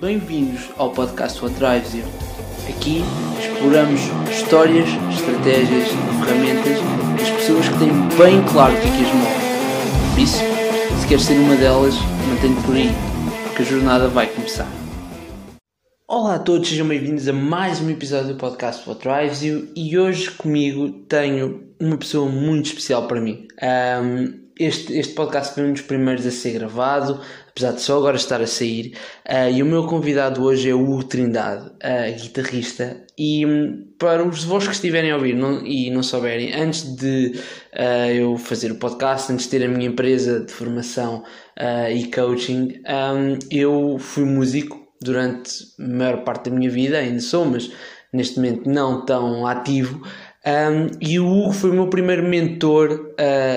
Bem-vindos 0.00 0.70
ao 0.76 0.92
podcast 0.92 1.42
What 1.42 1.58
Drives 1.58 1.92
You. 1.92 2.04
Aqui 2.68 3.02
exploramos 3.40 4.00
histórias, 4.30 4.88
estratégias 5.12 5.88
e 5.88 6.24
ferramentas 6.24 6.78
das 7.18 7.30
pessoas 7.30 7.68
que 7.68 7.78
têm 7.80 7.90
bem 8.16 8.44
claro 8.52 8.74
o 8.74 8.80
que 8.80 8.86
é 8.86 8.90
que 8.92 9.04
as 9.04 9.12
move. 9.12 10.14
Por 10.14 10.22
isso, 10.22 10.38
se 11.00 11.08
queres 11.08 11.24
ser 11.24 11.34
uma 11.40 11.56
delas, 11.56 11.94
mantém-te 12.28 12.62
por 12.62 12.76
aí, 12.76 12.90
porque 13.42 13.62
a 13.62 13.64
jornada 13.64 14.06
vai 14.06 14.28
começar. 14.28 14.68
Olá 16.06 16.36
a 16.36 16.38
todos, 16.38 16.68
sejam 16.68 16.86
bem-vindos 16.86 17.26
a 17.26 17.32
mais 17.32 17.80
um 17.80 17.90
episódio 17.90 18.34
do 18.34 18.36
podcast 18.36 18.88
What 18.88 19.02
Drives 19.02 19.42
You 19.42 19.66
e 19.74 19.98
hoje 19.98 20.30
comigo 20.30 20.90
tenho 21.08 21.72
uma 21.80 21.96
pessoa 21.96 22.30
muito 22.30 22.66
especial 22.66 23.08
para 23.08 23.20
mim. 23.20 23.48
Um, 23.60 24.46
este, 24.58 24.92
este 24.92 25.14
podcast 25.14 25.54
foi 25.54 25.64
um 25.64 25.72
dos 25.72 25.82
primeiros 25.82 26.26
a 26.26 26.30
ser 26.30 26.52
gravado, 26.52 27.20
apesar 27.58 27.72
de 27.72 27.82
só 27.82 27.98
agora 27.98 28.16
estar 28.16 28.40
a 28.40 28.46
sair. 28.46 28.94
Uh, 29.28 29.50
e 29.52 29.62
o 29.62 29.66
meu 29.66 29.84
convidado 29.84 30.44
hoje 30.44 30.70
é 30.70 30.74
o 30.74 30.80
Hugo 30.80 31.04
Trindade, 31.04 31.66
uh, 31.66 32.20
guitarrista. 32.20 33.04
E 33.18 33.44
um, 33.44 33.88
para 33.98 34.24
os 34.24 34.44
vossos 34.44 34.68
que 34.68 34.74
estiverem 34.74 35.10
a 35.10 35.16
ouvir 35.16 35.34
não, 35.34 35.66
e 35.66 35.90
não 35.90 36.02
souberem, 36.02 36.54
antes 36.54 36.94
de 36.94 37.34
uh, 37.74 38.10
eu 38.12 38.36
fazer 38.36 38.70
o 38.70 38.76
podcast, 38.76 39.32
antes 39.32 39.46
de 39.46 39.50
ter 39.50 39.64
a 39.64 39.68
minha 39.68 39.88
empresa 39.88 40.40
de 40.40 40.52
formação 40.52 41.24
e 41.92 42.08
coaching, 42.12 42.80
um, 42.86 43.36
eu 43.50 43.96
fui 43.98 44.24
músico 44.24 44.78
durante 45.02 45.50
a 45.80 45.88
maior 45.88 46.22
parte 46.22 46.48
da 46.48 46.56
minha 46.56 46.70
vida, 46.70 46.98
ainda 46.98 47.18
sou, 47.20 47.44
mas 47.44 47.68
neste 48.12 48.36
momento 48.36 48.70
não 48.70 49.04
tão 49.04 49.44
ativo. 49.44 50.00
Um, 50.46 50.96
e 51.00 51.18
o 51.18 51.26
Hugo 51.26 51.52
foi 51.52 51.70
o 51.70 51.74
meu 51.74 51.90
primeiro 51.90 52.22
mentor 52.22 53.12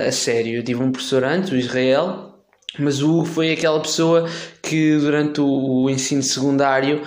a 0.07 0.11
sério. 0.11 0.55
Eu 0.55 0.63
tive 0.63 0.81
um 0.81 0.91
professor 0.91 1.23
antes, 1.23 1.51
o 1.51 1.55
Israel, 1.55 2.30
mas 2.79 3.01
o 3.01 3.11
Hugo 3.11 3.25
foi 3.25 3.51
aquela 3.51 3.79
pessoa 3.79 4.29
que 4.61 4.95
durante 4.97 5.41
o, 5.41 5.89
ensino 5.89 6.23
secundário 6.23 7.01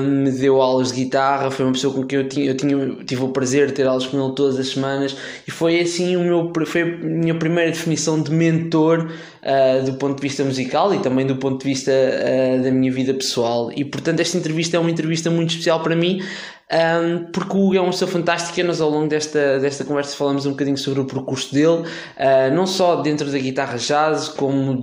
me 0.00 0.30
deu 0.30 0.60
aulas 0.60 0.92
de 0.92 1.04
guitarra, 1.04 1.50
foi 1.50 1.64
uma 1.64 1.72
pessoa 1.72 1.92
com 1.92 2.04
quem 2.04 2.18
eu, 2.18 2.28
tinha, 2.28 2.46
eu 2.46 2.56
tinha, 2.56 2.96
tive 3.04 3.24
o 3.24 3.28
prazer 3.28 3.68
de 3.68 3.72
ter 3.72 3.86
aulas 3.86 4.06
com 4.06 4.22
ele 4.22 4.34
todas 4.34 4.58
as 4.58 4.68
semanas. 4.68 5.16
E 5.46 5.50
foi 5.50 5.80
assim 5.80 6.16
o 6.16 6.20
meu, 6.20 6.52
foi 6.66 6.82
a 6.82 6.84
minha 6.84 7.34
primeira 7.34 7.70
definição 7.70 8.22
de 8.22 8.30
mentor 8.30 9.10
uh, 9.42 9.84
do 9.84 9.94
ponto 9.94 10.16
de 10.16 10.22
vista 10.22 10.44
musical 10.44 10.94
e 10.94 10.98
também 10.98 11.26
do 11.26 11.36
ponto 11.36 11.58
de 11.58 11.64
vista 11.64 11.90
uh, 11.90 12.62
da 12.62 12.70
minha 12.70 12.92
vida 12.92 13.14
pessoal. 13.14 13.72
E 13.74 13.84
portanto 13.84 14.20
esta 14.20 14.36
entrevista 14.36 14.76
é 14.76 14.80
uma 14.80 14.90
entrevista 14.90 15.30
muito 15.30 15.50
especial 15.50 15.82
para 15.82 15.96
mim 15.96 16.22
um, 16.70 17.24
porque 17.32 17.56
o 17.56 17.60
Hugo 17.64 17.76
é 17.76 17.80
uma 17.80 17.90
pessoa 17.90 18.10
fantástica. 18.10 18.62
Nós, 18.62 18.80
ao 18.80 18.90
longo 18.90 19.08
desta, 19.08 19.58
desta 19.58 19.84
conversa, 19.84 20.14
falamos 20.14 20.44
um 20.44 20.50
bocadinho 20.50 20.76
sobre 20.76 21.00
o 21.00 21.06
percurso 21.06 21.54
dele, 21.54 21.82
uh, 21.82 22.54
não 22.54 22.66
só 22.66 22.96
dentro 22.96 23.30
da 23.30 23.38
guitarra 23.38 23.78
jazz, 23.78 24.28
como 24.28 24.82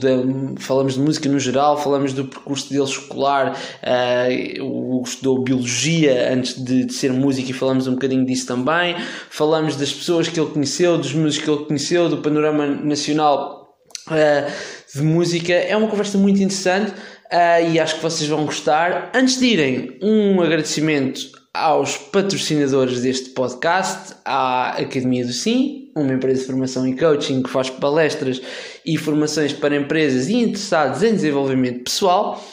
falamos 0.58 0.96
de 0.96 1.00
música 1.00 1.30
no 1.30 1.40
geral, 1.40 1.78
falamos 1.78 2.12
do 2.12 2.26
percurso 2.26 2.70
dele 2.70 2.86
escolar. 2.86 3.56
Uh, 3.84 4.64
o 4.64 4.96
Hugo 4.96 5.08
estudou 5.08 5.44
biologia 5.44 6.34
antes 6.34 6.56
de, 6.64 6.86
de, 6.86 6.94
ser 6.94 7.14
músico 7.14 7.52
e 7.52 7.54
falamos 7.54 7.86
um 7.86 7.94
bocadinho 7.94 8.26
disso 8.26 8.48
também. 8.48 8.96
Falamos 9.30 9.76
das 9.76 9.94
pessoas 9.94 10.28
que 10.28 10.40
ele 10.40 10.50
conheceu, 10.50 10.98
dos 10.98 11.14
músicos 11.14 11.46
que 11.46 11.52
ele 11.52 11.66
conheceu, 11.66 12.10
do 12.10 12.18
panorama 12.18 12.66
nacional 12.66 13.76
uh, 14.08 14.52
de 14.92 15.04
música. 15.04 15.54
É 15.54 15.78
uma 15.78 15.88
conversa 15.88 16.18
muito 16.18 16.38
interessante. 16.38 16.92
Uh, 17.26 17.72
e 17.72 17.80
acho 17.80 17.96
que 17.96 18.02
vocês 18.02 18.28
vão 18.30 18.46
gostar. 18.46 19.12
Antes 19.14 19.40
de 19.40 19.46
irem, 19.48 20.00
um 20.02 20.42
agradecimento 20.42 21.45
aos 21.56 21.98
patrocinadores 21.98 23.02
deste 23.02 23.30
podcast, 23.30 24.16
à 24.26 24.72
Academia 24.72 25.26
do 25.26 25.32
Sim, 25.32 25.90
uma 25.96 26.14
empresa 26.14 26.42
de 26.42 26.48
formação 26.48 26.88
e 26.88 26.96
coaching 26.96 27.42
que 27.42 27.50
faz 27.50 27.70
palestras 27.70 28.42
e 28.86 28.98
formações 28.98 29.54
para 29.54 29.76
empresas 29.76 30.28
e 30.28 30.36
interessados 30.36 31.02
em 31.02 31.14
desenvolvimento 31.14 31.84
pessoal, 31.84 32.44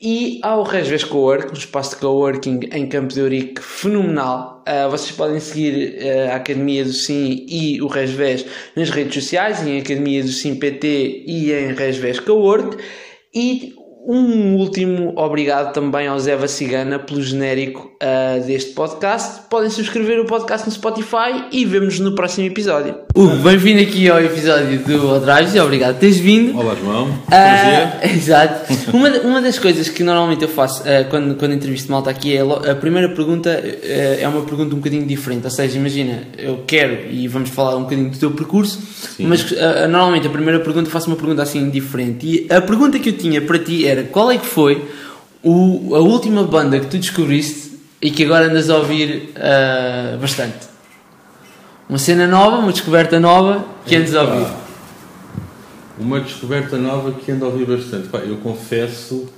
e 0.00 0.38
ao 0.42 0.62
Resves 0.62 1.02
Cowork, 1.02 1.50
um 1.50 1.58
espaço 1.58 1.96
de 1.96 1.96
coworking 1.96 2.60
em 2.72 2.86
Campo 2.86 3.12
de 3.12 3.20
Ourique 3.20 3.60
fenomenal. 3.60 4.62
Uh, 4.66 4.88
vocês 4.90 5.10
podem 5.10 5.40
seguir 5.40 5.98
uh, 6.00 6.32
a 6.32 6.36
Academia 6.36 6.84
do 6.84 6.92
Sim 6.92 7.44
e 7.48 7.82
o 7.82 7.88
Resves 7.88 8.46
nas 8.76 8.90
redes 8.90 9.14
sociais, 9.14 9.66
em 9.66 9.80
Academia 9.80 10.22
do 10.22 10.30
Sim 10.30 10.54
PT 10.54 11.24
e 11.26 11.52
em 11.52 11.74
Resves 11.74 12.20
Cowork. 12.20 12.76
E 13.34 13.74
um 14.08 14.56
último 14.56 15.12
obrigado 15.16 15.74
também 15.74 16.06
ao 16.06 16.18
Zé 16.18 16.34
Vacigana 16.34 16.98
pelo 16.98 17.20
genérico 17.20 17.92
uh, 18.02 18.42
deste 18.46 18.72
podcast. 18.72 19.42
Podem 19.50 19.68
subscrever 19.68 20.18
o 20.18 20.24
podcast 20.24 20.66
no 20.66 20.72
Spotify 20.72 21.44
e 21.52 21.66
vemos 21.66 22.00
no 22.00 22.14
próximo 22.14 22.46
episódio. 22.46 22.94
Hugo, 23.14 23.36
bem-vindo 23.36 23.82
aqui 23.82 24.08
ao 24.08 24.18
episódio 24.18 24.78
do 24.78 25.20
Drives 25.20 25.54
e 25.54 25.60
obrigado 25.60 25.96
por 25.96 26.00
teres 26.00 26.16
vindo. 26.16 26.58
Olá, 26.58 26.74
João. 26.74 27.08
Uh, 27.08 28.06
exato. 28.16 28.72
uma, 28.94 29.10
uma 29.18 29.42
das 29.42 29.58
coisas 29.58 29.90
que 29.90 30.02
normalmente 30.02 30.40
eu 30.40 30.48
faço 30.48 30.84
uh, 30.84 31.04
quando, 31.10 31.34
quando 31.34 31.52
entrevisto 31.52 31.92
malta 31.92 32.08
aqui 32.08 32.34
é 32.34 32.40
a 32.40 32.74
primeira 32.74 33.10
pergunta 33.10 33.50
é 33.50 34.26
uma 34.26 34.40
pergunta 34.40 34.74
um 34.74 34.78
bocadinho 34.78 35.04
diferente. 35.04 35.44
Ou 35.44 35.50
seja, 35.50 35.76
imagina, 35.76 36.22
eu 36.38 36.64
quero 36.66 37.10
e 37.10 37.28
vamos 37.28 37.50
falar 37.50 37.76
um 37.76 37.82
bocadinho 37.82 38.08
do 38.08 38.16
teu 38.16 38.30
percurso, 38.30 38.80
Sim. 39.16 39.26
mas 39.26 39.52
normalmente 39.90 40.26
a 40.26 40.30
primeira 40.30 40.60
pergunta 40.60 40.88
faço 40.88 41.08
uma 41.08 41.16
pergunta 41.16 41.42
assim 41.42 41.68
diferente. 41.68 42.26
E 42.26 42.46
a 42.50 42.62
pergunta 42.62 42.98
que 42.98 43.10
eu 43.10 43.12
tinha 43.12 43.42
para 43.42 43.58
ti 43.58 43.86
era 43.86 43.97
qual 44.04 44.30
é 44.30 44.38
que 44.38 44.46
foi 44.46 44.88
o, 45.42 45.94
a 45.94 46.00
última 46.00 46.42
banda 46.44 46.80
que 46.80 46.86
tu 46.86 46.98
descobriste 46.98 47.78
e 48.00 48.10
que 48.10 48.24
agora 48.24 48.46
andas 48.46 48.70
a 48.70 48.76
ouvir 48.76 49.32
uh, 49.36 50.18
bastante? 50.18 50.68
Uma 51.88 51.98
cena 51.98 52.26
nova, 52.26 52.58
uma 52.58 52.72
descoberta 52.72 53.18
nova 53.18 53.64
que 53.86 53.96
andas 53.96 54.14
a 54.14 54.22
ouvir. 54.22 54.46
Uma 55.98 56.20
descoberta 56.20 56.76
nova 56.76 57.12
que 57.12 57.32
ando 57.32 57.44
a 57.44 57.48
ouvir 57.48 57.66
bastante. 57.66 58.08
Pá, 58.08 58.18
eu 58.18 58.36
confesso 58.36 59.28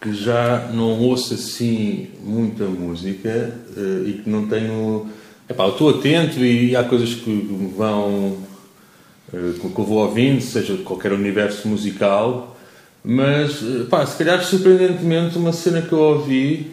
que 0.00 0.12
já 0.14 0.68
não 0.72 1.00
ouço 1.00 1.34
assim 1.34 2.10
muita 2.22 2.64
música 2.64 3.54
uh, 3.76 4.06
e 4.06 4.20
que 4.22 4.30
não 4.30 4.46
tenho. 4.46 5.08
Epá, 5.48 5.64
eu 5.64 5.70
estou 5.70 5.90
atento 5.90 6.38
e 6.44 6.76
há 6.76 6.84
coisas 6.84 7.14
que 7.14 7.30
me 7.30 7.72
vão. 7.72 8.36
Uh, 9.32 9.54
que 9.58 9.64
eu 9.64 9.84
vou 9.84 10.06
ouvindo, 10.06 10.40
seja 10.40 10.76
qualquer 10.84 11.12
universo 11.12 11.66
musical, 11.66 12.55
mas, 13.08 13.60
pá, 13.88 14.04
se 14.04 14.18
calhar 14.18 14.42
surpreendentemente, 14.42 15.38
uma 15.38 15.52
cena 15.52 15.80
que 15.80 15.92
eu 15.92 16.00
ouvi, 16.00 16.72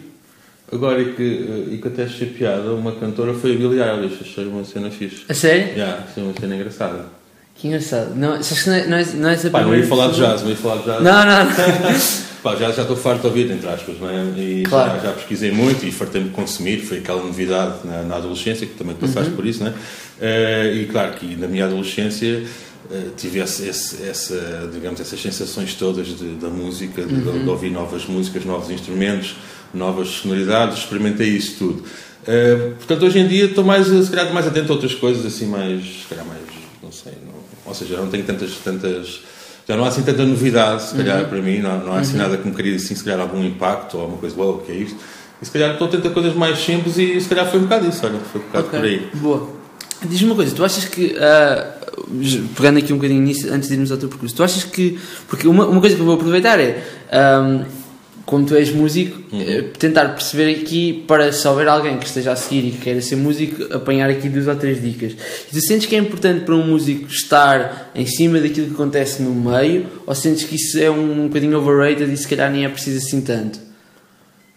agora 0.72 1.00
e 1.00 1.12
que, 1.12 1.68
e 1.70 1.78
que 1.80 1.86
até 1.86 2.02
achei 2.02 2.28
piada, 2.28 2.72
uma 2.72 2.90
cantora 2.90 3.32
foi 3.34 3.52
a 3.52 3.56
Billie 3.56 3.80
Eilish, 3.80 4.18
achei 4.20 4.44
uma 4.44 4.64
cena 4.64 4.90
fixe. 4.90 5.24
A 5.28 5.34
sério? 5.34 5.68
Já, 5.68 5.72
yeah, 5.72 6.04
achei 6.10 6.24
uma 6.24 6.34
cena 6.34 6.56
engraçada. 6.56 7.04
Que 7.54 7.68
engraçado. 7.68 8.16
Não, 8.16 8.36
que 8.36 8.68
não 8.68 8.74
é, 8.74 8.86
não 8.86 8.96
é, 8.96 9.04
não 9.14 9.28
é 9.28 9.36
Pá, 9.48 9.62
não 9.62 9.76
ia 9.76 9.86
falar 9.86 10.08
de 10.08 10.16
jazz, 10.16 10.42
não 10.42 10.50
ia 10.50 10.56
falar 10.56 10.78
de 10.78 10.84
jazz. 10.86 11.02
Não, 11.04 11.24
não, 11.24 11.44
não. 11.44 12.00
Pá, 12.42 12.56
já, 12.56 12.72
já 12.72 12.82
estou 12.82 12.96
farto 12.96 13.20
de 13.20 13.26
ouvir, 13.28 13.50
entre 13.52 13.68
aspas, 13.68 13.96
não 14.00 14.10
é? 14.10 14.24
E 14.36 14.64
claro. 14.64 15.00
já, 15.00 15.06
já 15.06 15.12
pesquisei 15.12 15.52
muito 15.52 15.86
e 15.86 15.92
fartei-me 15.92 16.30
de 16.30 16.34
consumir, 16.34 16.80
foi 16.80 16.98
aquela 16.98 17.22
novidade 17.22 17.76
na, 17.84 18.02
na, 18.02 18.16
adolescência, 18.16 18.66
que 18.66 18.74
também 18.74 18.96
passaste 18.96 19.30
uhum. 19.30 19.36
por 19.36 19.46
isso, 19.46 19.62
não 19.62 19.70
é? 19.70 19.72
Uh, 19.72 20.76
e 20.78 20.86
claro 20.86 21.12
que 21.12 21.36
na 21.36 21.46
minha 21.46 21.64
adolescência 21.64 22.42
tivesse 23.16 23.66
esse, 23.66 24.02
essa, 24.02 24.68
digamos, 24.72 25.00
essas 25.00 25.20
sensações 25.20 25.74
todas 25.74 26.06
de, 26.06 26.34
da 26.34 26.48
música, 26.48 27.02
de, 27.02 27.14
uhum. 27.14 27.42
de, 27.42 27.48
ouvir 27.48 27.70
novas 27.70 28.06
músicas, 28.06 28.44
novos 28.44 28.70
instrumentos, 28.70 29.36
novas 29.72 30.08
sonoridades, 30.08 30.78
experimentei 30.78 31.28
isso 31.28 31.56
tudo. 31.58 31.84
Uh, 32.24 32.74
portanto, 32.76 33.04
hoje 33.04 33.18
em 33.18 33.28
dia 33.28 33.46
estou 33.46 33.64
mais, 33.64 33.86
se 33.86 34.10
calhar, 34.10 34.32
mais 34.32 34.46
atento 34.46 34.72
a 34.72 34.74
outras 34.74 34.94
coisas, 34.94 35.24
assim, 35.26 35.46
mais, 35.46 36.02
se 36.02 36.08
calhar, 36.08 36.24
mais, 36.24 36.40
não 36.82 36.92
sei, 36.92 37.12
não, 37.24 37.34
ou 37.66 37.74
seja, 37.74 37.96
não 37.96 38.08
tenho 38.08 38.24
tantas, 38.24 38.52
tantas, 38.64 39.20
já 39.68 39.76
não 39.76 39.84
há 39.84 39.88
assim 39.88 40.02
tanta 40.02 40.24
novidade, 40.24 40.84
se 40.84 40.94
calhar, 40.94 41.22
uhum. 41.22 41.28
para 41.28 41.42
mim, 41.42 41.58
não, 41.58 41.84
não 41.84 41.92
há 41.92 42.00
assim 42.00 42.12
uhum. 42.12 42.18
nada 42.18 42.36
que 42.36 42.46
me 42.46 42.54
crie, 42.54 42.76
assim, 42.76 42.94
se 42.94 43.04
calhar, 43.04 43.20
algum 43.20 43.44
impacto 43.44 43.94
ou 43.94 44.02
alguma 44.02 44.18
coisa, 44.18 44.36
uau, 44.38 44.54
o 44.54 44.58
que 44.58 44.72
é 44.72 44.76
isto? 44.76 44.96
E 45.42 45.44
se 45.44 45.50
calhar 45.50 45.72
estou 45.72 45.86
atento 45.88 46.08
a 46.08 46.10
coisas 46.10 46.34
mais 46.34 46.58
simples 46.58 46.96
e 46.96 47.20
se 47.20 47.28
calhar 47.28 47.46
foi 47.50 47.60
um 47.60 47.64
bocado 47.64 47.88
isso, 47.88 48.06
olha, 48.06 48.18
foi 48.32 48.40
um 48.40 48.44
bocado 48.44 48.66
okay. 48.68 48.80
por 48.80 48.88
aí. 48.88 49.10
Boa. 49.14 49.48
Diz-me 50.02 50.28
uma 50.28 50.36
coisa, 50.36 50.54
tu 50.54 50.64
achas 50.64 50.84
que, 50.84 51.16
uh, 51.16 51.73
pegando 52.56 52.78
aqui 52.78 52.92
um 52.92 52.96
bocadinho 52.96 53.22
nisso, 53.22 53.52
antes 53.52 53.68
de 53.68 53.74
irmos 53.74 53.90
ao 53.90 53.98
teu 53.98 54.08
percurso, 54.08 54.34
tu 54.34 54.42
achas 54.42 54.64
que, 54.64 54.98
porque 55.28 55.46
uma, 55.46 55.66
uma 55.66 55.80
coisa 55.80 55.94
que 55.96 56.02
eu 56.02 56.06
vou 56.06 56.14
aproveitar 56.14 56.58
é, 56.58 56.82
um, 57.12 57.64
como 58.24 58.46
tu 58.46 58.54
és 58.54 58.72
músico, 58.72 59.20
uhum. 59.32 59.40
Eh, 59.40 59.62
tentar 59.78 60.08
perceber 60.14 60.50
aqui, 60.50 61.04
para 61.06 61.30
se 61.30 61.46
houver 61.46 61.68
alguém 61.68 61.98
que 61.98 62.06
esteja 62.06 62.32
a 62.32 62.36
seguir 62.36 62.68
e 62.68 62.70
que 62.70 62.78
queira 62.78 63.00
ser 63.02 63.16
músico, 63.16 63.62
apanhar 63.74 64.08
aqui 64.08 64.28
duas 64.28 64.48
ou 64.48 64.56
três 64.56 64.80
dicas. 64.80 65.12
E 65.12 65.50
tu 65.50 65.60
sentes 65.60 65.86
que 65.86 65.94
é 65.94 65.98
importante 65.98 66.44
para 66.44 66.54
um 66.54 66.66
músico 66.66 67.06
estar 67.06 67.90
em 67.94 68.06
cima 68.06 68.40
daquilo 68.40 68.68
que 68.68 68.74
acontece 68.74 69.22
no 69.22 69.34
meio, 69.34 69.86
ou 70.06 70.14
sentes 70.14 70.44
que 70.44 70.56
isso 70.56 70.78
é 70.78 70.90
um, 70.90 71.24
um 71.24 71.28
bocadinho 71.28 71.58
overrated 71.58 72.10
e 72.10 72.16
se 72.16 72.26
calhar 72.26 72.50
nem 72.50 72.64
é 72.64 72.68
preciso 72.68 73.04
assim 73.04 73.20
tanto? 73.20 73.58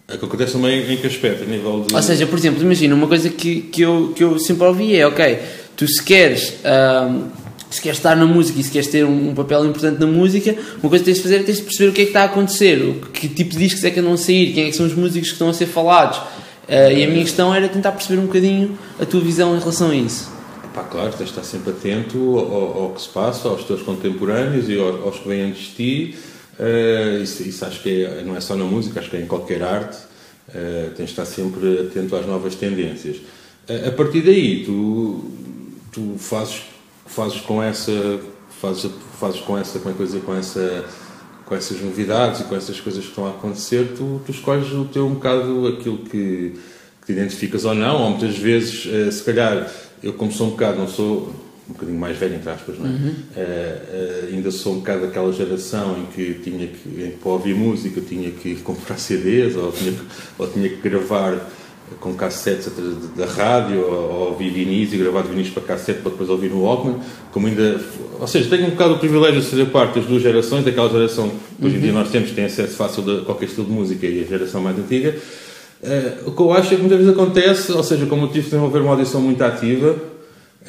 É 0.07 0.15
que 0.15 0.23
acontece 0.23 0.53
também 0.53 0.93
em 0.93 0.95
que 0.95 1.05
aspecto? 1.05 1.43
A 1.43 1.45
nível 1.45 1.83
de... 1.85 1.93
Ou 1.93 2.01
seja, 2.01 2.25
por 2.25 2.39
exemplo, 2.39 2.63
imagina, 2.63 2.95
uma 2.95 3.07
coisa 3.07 3.29
que, 3.29 3.63
que, 3.63 3.81
eu, 3.81 4.13
que 4.15 4.23
eu 4.23 4.39
sempre 4.39 4.65
ouvi 4.65 4.95
é, 4.95 5.05
ok, 5.05 5.39
tu 5.77 5.87
se 5.87 6.03
queres... 6.03 6.53
Um, 6.65 7.47
se 7.69 7.81
queres 7.81 7.99
estar 7.99 8.15
na 8.15 8.25
música 8.25 8.57
e 8.57 8.63
se 8.63 8.71
queres 8.71 8.87
ter 8.87 9.03
um, 9.03 9.31
um, 9.31 9.35
papel 9.35 9.65
importante 9.65 9.99
na 9.99 10.07
música, 10.07 10.55
uma 10.81 10.89
coisa 10.89 11.03
que 11.03 11.11
tens 11.11 11.17
de 11.17 11.23
fazer 11.23 11.35
é 11.35 11.43
tens 11.43 11.57
de 11.57 11.63
perceber 11.63 11.89
o 11.89 11.93
que 11.93 11.99
é 11.99 12.03
que 12.05 12.09
está 12.11 12.21
a 12.21 12.23
acontecer, 12.23 12.81
o, 12.81 12.93
que 13.11 13.27
tipo 13.27 13.51
de 13.51 13.57
discos 13.57 13.83
é 13.83 13.91
que 13.91 13.99
andam 13.99 14.13
a 14.13 14.17
sair, 14.17 14.53
quem 14.53 14.63
é 14.63 14.69
que 14.69 14.77
são 14.77 14.85
os 14.85 14.95
músicos 14.95 15.27
que 15.27 15.33
estão 15.33 15.49
a 15.49 15.53
ser 15.53 15.65
falados. 15.65 16.17
Uh, 16.17 16.93
e 16.95 17.03
a 17.03 17.09
minha 17.09 17.25
questão 17.25 17.53
era 17.53 17.67
tentar 17.67 17.91
perceber 17.91 18.21
um 18.21 18.25
bocadinho 18.27 18.79
a 18.97 19.05
tua 19.05 19.19
visão 19.19 19.53
em 19.53 19.59
relação 19.59 19.89
a 19.89 19.95
isso. 19.97 20.31
Pá, 20.73 20.83
claro, 20.83 21.09
tens 21.09 21.25
de 21.25 21.31
estar 21.31 21.43
sempre 21.43 21.71
atento 21.71 22.39
ao, 22.39 22.83
ao, 22.83 22.89
que 22.91 23.01
se 23.01 23.09
passa, 23.09 23.49
aos 23.49 23.65
teus 23.65 23.81
contemporâneos 23.81 24.69
e 24.69 24.79
aos, 24.79 25.03
aos 25.03 25.19
que 25.19 25.27
vêm 25.27 25.41
antes 25.41 25.63
de 25.63 25.71
ti 25.71 26.15
Uh, 26.59 27.21
isso, 27.21 27.43
isso, 27.43 27.63
acho 27.65 27.81
que 27.83 28.03
é, 28.03 28.23
não 28.23 28.35
é 28.35 28.41
só 28.41 28.55
na 28.55 28.65
música, 28.65 28.99
acho 28.99 29.09
que 29.09 29.17
é 29.17 29.21
em 29.21 29.27
qualquer 29.27 29.61
arte. 29.61 29.97
Uh, 30.49 30.91
tens 30.95 31.05
de 31.07 31.11
estar 31.11 31.25
sempre 31.25 31.81
atento 31.81 32.15
às 32.15 32.25
novas 32.25 32.55
tendências. 32.55 33.17
A 33.85 33.91
partir 33.91 34.21
daí, 34.21 34.63
tu, 34.65 35.25
tu 35.97 36.15
fazes, 36.19 36.61
fazes 37.07 37.41
com 37.41 37.61
essa. 37.61 38.19
Fazes, 38.61 38.89
fazes 39.19 39.39
com 39.41 39.57
essa, 39.57 39.77
como 39.77 39.93
é 39.93 39.97
que 39.97 40.03
dizer, 40.03 40.21
com 40.21 40.35
essa 40.35 40.85
com 41.45 41.55
essas 41.55 41.79
novidades 41.79 42.41
e 42.41 42.43
com 42.43 42.55
essas 42.57 42.77
coisas 42.81 43.01
que 43.03 43.09
estão 43.09 43.25
a 43.25 43.29
acontecer, 43.29 43.93
tu, 43.95 44.21
tu 44.25 44.31
escolhes 44.31 44.69
o 44.73 44.83
teu 44.83 45.07
um 45.07 45.13
bocado 45.13 45.67
aquilo 45.67 45.99
que, 45.99 46.59
que 46.99 47.05
te 47.05 47.11
identificas 47.13 47.63
ou 47.63 47.73
não, 47.73 48.01
ou 48.01 48.09
muitas 48.09 48.37
vezes, 48.37 48.85
se 49.13 49.23
calhar, 49.23 49.71
eu 50.03 50.11
como 50.11 50.29
sou 50.29 50.47
um 50.47 50.49
bocado, 50.49 50.77
não 50.77 50.89
sou 50.89 51.33
um 51.69 51.73
bocadinho 51.73 51.97
mais 51.97 52.17
velho, 52.17 52.35
entre 52.35 52.49
aspas, 52.49 52.77
não 52.77 52.85
é? 52.85 52.89
Uhum. 52.89 53.07
Uh, 53.07 54.31
uh, 54.31 54.35
ainda 54.35 54.51
sou 54.51 54.73
um 54.73 54.79
bocado 54.79 55.01
daquela 55.01 55.31
geração 55.31 55.97
em 55.99 56.05
que 56.07 56.33
tinha 56.43 56.67
que, 56.67 56.89
em, 57.01 57.11
para 57.11 57.31
ouvir 57.31 57.55
música, 57.55 58.01
tinha 58.01 58.31
que 58.31 58.55
comprar 58.55 58.97
CDs 58.99 59.55
ou 59.55 59.71
tinha 59.71 59.91
que, 59.91 60.01
ou 60.37 60.47
tinha 60.47 60.69
que 60.69 60.77
gravar 60.77 61.49
com 61.99 62.13
cassetes 62.13 62.69
da 63.15 63.25
rádio 63.25 63.81
ou, 63.81 63.93
ou 63.93 64.27
ouvir 64.29 64.49
vinis 64.49 64.93
e 64.93 64.97
gravar 64.97 65.21
vinis 65.21 65.49
para 65.49 65.63
cassete 65.63 66.01
para 66.01 66.11
depois 66.11 66.29
ouvir 66.29 66.49
no 66.49 66.63
Walkman, 66.63 66.97
como 67.31 67.47
ainda... 67.47 67.79
Ou 68.19 68.27
seja, 68.27 68.49
tenho 68.49 68.67
um 68.67 68.71
bocado 68.71 68.95
o 68.95 68.99
privilégio 68.99 69.41
de 69.41 69.47
fazer 69.47 69.65
parte 69.65 69.99
das 69.99 70.05
duas 70.05 70.21
gerações, 70.21 70.65
daquela 70.65 70.89
geração 70.89 71.31
que 71.59 71.65
hoje 71.65 71.77
em 71.77 71.79
dia 71.79 71.91
uhum. 71.91 71.99
nós 71.99 72.09
temos, 72.09 72.29
que 72.29 72.35
tem 72.35 72.45
acesso 72.45 72.75
fácil 72.75 73.19
a 73.19 73.25
qualquer 73.25 73.45
estilo 73.45 73.67
de 73.67 73.71
música 73.71 74.05
e 74.05 74.23
a 74.23 74.27
geração 74.27 74.61
mais 74.61 74.77
antiga. 74.77 75.15
Uh, 75.81 76.29
o 76.29 76.31
que 76.31 76.41
eu 76.41 76.51
acho 76.53 76.73
é 76.73 76.75
que 76.75 76.81
muitas 76.81 76.97
vezes 76.97 77.13
acontece, 77.13 77.71
ou 77.71 77.83
seja, 77.83 78.05
como 78.07 78.23
eu 78.23 78.27
tive 78.27 78.41
de 78.41 78.49
desenvolver 78.49 78.79
uma 78.79 78.91
audição 78.91 79.21
muito 79.21 79.41
ativa, 79.43 79.95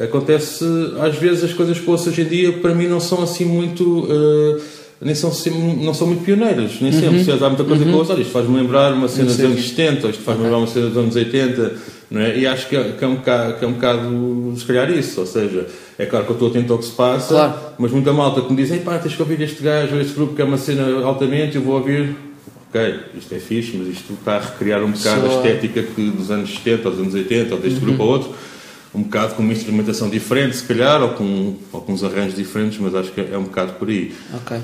Acontece, 0.00 0.64
às 1.00 1.16
vezes, 1.16 1.42
as 1.42 1.52
coisas 1.52 1.78
que 1.78 1.90
ouço 1.90 2.08
hoje 2.08 2.22
em 2.22 2.26
dia, 2.26 2.52
para 2.52 2.72
mim, 2.72 2.86
não 2.86 3.00
são 3.00 3.22
assim 3.22 3.44
muito. 3.44 4.04
Uh, 4.04 4.60
nem 5.00 5.14
são, 5.14 5.32
não 5.76 5.94
são 5.94 6.08
muito 6.08 6.24
pioneiras, 6.24 6.80
nem 6.80 6.90
sempre. 6.90 7.18
Uhum. 7.18 7.46
Há 7.46 7.48
muita 7.48 7.64
coisa 7.64 7.84
uhum. 7.84 7.90
eu 7.90 7.98
ouço, 7.98 8.12
olha, 8.12 8.20
isto 8.20 8.32
faz-me 8.32 8.56
lembrar 8.56 8.92
uma 8.92 9.06
cena 9.06 9.26
dos 9.26 9.38
anos 9.38 9.68
70, 9.68 10.08
isto 10.08 10.22
faz-me 10.22 10.44
lembrar 10.44 10.58
uma 10.58 10.66
cena 10.66 10.88
dos 10.88 10.96
anos 10.96 11.14
80, 11.14 11.74
não 12.10 12.20
é? 12.20 12.36
E 12.36 12.46
acho 12.46 12.68
que 12.68 12.76
é, 12.76 12.92
que 12.92 13.04
é, 13.04 13.06
um 13.06 13.16
bocado, 13.16 13.54
que 13.54 13.64
é 13.64 13.68
um 13.68 13.72
bocado, 13.72 14.54
se 14.56 14.64
calhar, 14.64 14.90
isso. 14.90 15.20
Ou 15.20 15.26
seja, 15.26 15.66
é 15.96 16.06
claro 16.06 16.24
que 16.24 16.32
eu 16.32 16.34
estou 16.34 16.48
atento 16.48 16.72
ao 16.72 16.78
que 16.80 16.84
se 16.84 16.92
passa, 16.92 17.34
claro. 17.34 17.54
mas 17.78 17.92
muita 17.92 18.12
malta 18.12 18.40
que 18.40 18.50
me 18.50 18.56
dizem, 18.56 18.80
pá, 18.80 18.98
tens 18.98 19.14
que 19.14 19.22
ouvir 19.22 19.40
este 19.40 19.62
gajo, 19.62 19.96
este 20.00 20.14
grupo 20.14 20.34
que 20.34 20.42
é 20.42 20.44
uma 20.44 20.58
cena 20.58 21.04
altamente, 21.04 21.56
eu 21.56 21.62
vou 21.62 21.76
ouvir. 21.76 22.16
Ok, 22.68 22.94
isto 23.16 23.34
é 23.34 23.38
fixe, 23.38 23.76
mas 23.76 23.88
isto 23.88 24.12
está 24.12 24.36
a 24.36 24.40
recriar 24.40 24.82
um 24.82 24.90
bocado 24.90 25.22
Só... 25.22 25.32
a 25.32 25.36
estética 25.36 25.82
que 25.82 26.10
dos 26.10 26.30
anos 26.30 26.50
70 26.50 26.88
ou 26.88 26.94
dos 26.94 27.00
anos 27.00 27.14
80, 27.14 27.54
ou 27.54 27.60
deste 27.60 27.78
uhum. 27.78 27.86
grupo 27.86 28.02
ou 28.02 28.08
outro 28.10 28.34
um 28.94 29.02
bocado 29.02 29.34
com 29.34 29.42
uma 29.42 29.52
instrumentação 29.52 30.08
diferente, 30.08 30.56
se 30.56 30.64
calhar, 30.64 31.02
ou 31.02 31.10
com, 31.10 31.56
ou 31.72 31.80
com 31.82 31.92
uns 31.92 32.02
arranjos 32.02 32.34
diferentes, 32.34 32.78
mas 32.78 32.94
acho 32.94 33.12
que 33.12 33.20
é 33.20 33.36
um 33.36 33.44
bocado 33.44 33.74
por 33.74 33.88
aí. 33.88 34.14
Ok. 34.34 34.58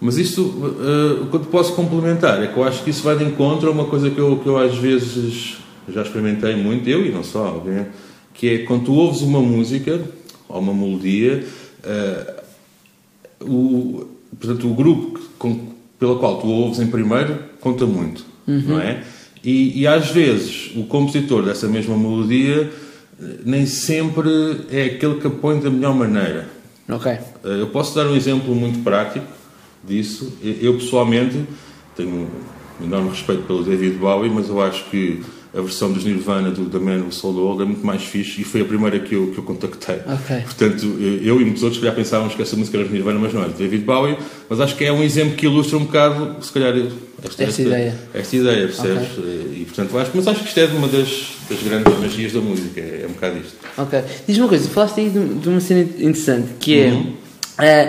Mas 0.00 0.18
isso, 0.18 0.42
uh, 0.42 1.22
o 1.22 1.26
que 1.28 1.36
eu 1.36 1.40
te 1.40 1.46
posso 1.46 1.74
complementar 1.74 2.42
é 2.42 2.48
que 2.48 2.56
eu 2.56 2.64
acho 2.64 2.82
que 2.84 2.90
isso 2.90 3.02
vai 3.02 3.16
de 3.16 3.24
encontro 3.24 3.68
a 3.68 3.72
uma 3.72 3.86
coisa 3.86 4.10
que 4.10 4.18
eu, 4.18 4.36
que 4.38 4.46
eu 4.46 4.58
às 4.58 4.76
vezes 4.76 5.56
já 5.88 6.02
experimentei 6.02 6.54
muito, 6.54 6.88
eu 6.88 7.06
e 7.06 7.10
não 7.10 7.24
só, 7.24 7.56
obviamente, 7.56 7.90
que 8.34 8.48
é 8.48 8.58
quando 8.58 8.84
tu 8.84 8.92
ouves 8.92 9.22
uma 9.22 9.40
música 9.40 10.00
ou 10.48 10.60
uma 10.60 10.74
melodia, 10.74 11.44
uh, 11.84 12.42
o, 13.40 14.06
portanto, 14.38 14.70
o 14.70 14.74
grupo 14.74 15.20
com, 15.38 15.72
pela 15.98 16.18
qual 16.18 16.40
tu 16.40 16.48
ouves 16.48 16.78
em 16.78 16.88
primeiro 16.88 17.38
conta 17.60 17.86
muito, 17.86 18.24
uhum. 18.46 18.62
não 18.66 18.80
é? 18.80 19.02
E, 19.42 19.80
e 19.80 19.86
às 19.86 20.10
vezes 20.10 20.72
o 20.76 20.84
compositor 20.84 21.42
dessa 21.42 21.68
mesma 21.68 21.96
melodia 21.96 22.70
nem 23.44 23.64
sempre 23.64 24.28
é 24.70 24.84
aquele 24.84 25.20
que 25.20 25.28
põe 25.30 25.58
da 25.60 25.70
melhor 25.70 25.94
maneira. 25.94 26.48
Ok. 26.88 27.12
Eh, 27.12 27.20
eu 27.44 27.68
posso 27.68 27.94
dar 27.94 28.06
um 28.06 28.14
exemplo 28.14 28.54
muito 28.54 28.80
prático 28.80 29.26
disso. 29.86 30.32
Eu, 30.42 30.74
pessoalmente, 30.74 31.44
tenho 31.96 32.28
um 32.80 32.84
enorme 32.84 33.10
respeito 33.10 33.42
pelo 33.42 33.62
David 33.62 33.96
Bowie, 33.96 34.30
mas 34.30 34.48
eu 34.48 34.60
acho 34.60 34.84
que 34.90 35.22
a 35.56 35.60
versão 35.62 35.90
dos 35.90 36.04
Nirvana 36.04 36.50
do 36.50 36.66
The 36.66 36.78
Man 36.78 37.04
Who 37.04 37.12
Sold 37.12 37.38
the 37.38 37.42
World 37.42 37.62
é 37.62 37.64
muito 37.64 37.86
mais 37.86 38.02
fixe 38.02 38.42
e 38.42 38.44
foi 38.44 38.60
a 38.60 38.64
primeira 38.66 38.98
que 38.98 39.14
eu, 39.14 39.28
que 39.28 39.38
eu 39.38 39.44
contactei. 39.44 39.96
Okay. 39.96 40.40
Portanto, 40.42 40.84
eu 41.00 41.40
e 41.40 41.44
muitos 41.44 41.62
outros 41.62 41.80
já 41.80 41.92
pensávamos 41.92 42.34
que 42.34 42.42
essa 42.42 42.54
música 42.56 42.76
era 42.76 42.86
de 42.86 42.92
Nirvana, 42.92 43.18
mas 43.18 43.32
não 43.32 43.42
é 43.42 43.48
de 43.48 43.54
David 43.54 43.82
Bowie. 43.82 44.18
Mas 44.50 44.60
acho 44.60 44.76
que 44.76 44.84
é 44.84 44.92
um 44.92 45.02
exemplo 45.02 45.34
que 45.34 45.46
ilustra 45.46 45.78
um 45.78 45.84
bocado, 45.84 46.44
se 46.44 46.52
calhar, 46.52 46.76
esta, 46.76 46.92
esta, 47.24 47.44
esta 47.44 47.62
ideia. 47.62 47.94
Esta 48.12 48.36
ideia, 48.36 48.66
percebes? 48.66 49.18
Okay. 49.18 49.58
E, 49.62 49.64
portanto, 49.64 49.98
acho, 49.98 50.10
mas 50.14 50.28
acho 50.28 50.42
que 50.42 50.48
isto 50.48 50.60
é 50.60 50.66
uma 50.66 50.88
das, 50.88 51.32
das 51.48 51.62
grandes 51.62 51.98
magias 51.98 52.32
da 52.34 52.40
música, 52.40 52.78
é, 52.78 53.02
é 53.04 53.06
um 53.08 53.12
bocado 53.12 53.38
isto. 53.38 53.56
Ok. 53.78 54.02
Diz-me 54.26 54.42
uma 54.42 54.48
coisa, 54.50 54.68
falaste 54.68 55.00
aí 55.00 55.08
de, 55.08 55.34
de 55.36 55.48
uma 55.48 55.60
cena 55.60 55.80
interessante, 55.80 56.48
que 56.60 56.80
é... 56.80 56.88
Uhum 56.88 57.26
Uh, 57.56 57.88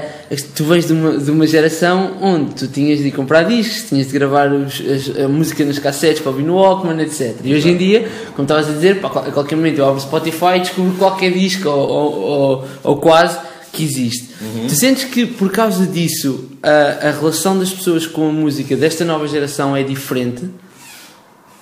tu 0.55 0.65
vens 0.65 0.85
de 0.85 0.93
uma, 0.93 1.17
de 1.17 1.31
uma 1.31 1.47
geração 1.47 2.17
onde 2.21 2.53
tu 2.53 2.67
tinhas 2.67 2.99
de 2.99 3.11
comprar 3.11 3.43
discos, 3.43 3.89
tinhas 3.89 4.07
de 4.07 4.13
gravar 4.13 4.51
os, 4.51 4.81
as, 4.81 5.17
a 5.17 5.27
música 5.27 5.63
nas 5.63 5.79
cassetes 5.79 6.21
para 6.21 6.31
ouvir 6.31 6.43
no 6.43 6.55
Walkman, 6.55 7.01
etc. 7.01 7.35
E 7.43 7.53
hoje 7.53 7.69
em 7.69 7.77
dia, 7.77 8.09
como 8.35 8.43
estavas 8.43 8.69
a 8.69 8.73
dizer, 8.73 8.99
a 9.03 9.31
qualquer 9.31 9.55
momento 9.55 9.79
eu 9.79 9.87
abro 9.87 10.01
Spotify 10.01 10.57
e 10.57 10.59
descubro 10.59 10.97
qualquer 10.97 11.31
disco 11.31 11.69
ou, 11.69 11.89
ou, 11.89 12.13
ou, 12.19 12.65
ou 12.83 12.97
quase 12.97 13.39
que 13.71 13.83
existe. 13.83 14.33
Uhum. 14.41 14.67
Tu 14.67 14.75
sentes 14.75 15.05
que 15.05 15.25
por 15.25 15.51
causa 15.51 15.85
disso 15.85 16.49
a, 16.61 17.07
a 17.07 17.11
relação 17.11 17.57
das 17.57 17.71
pessoas 17.71 18.05
com 18.05 18.27
a 18.27 18.31
música 18.31 18.75
desta 18.75 19.05
nova 19.05 19.27
geração 19.27 19.75
é 19.75 19.83
diferente? 19.83 20.49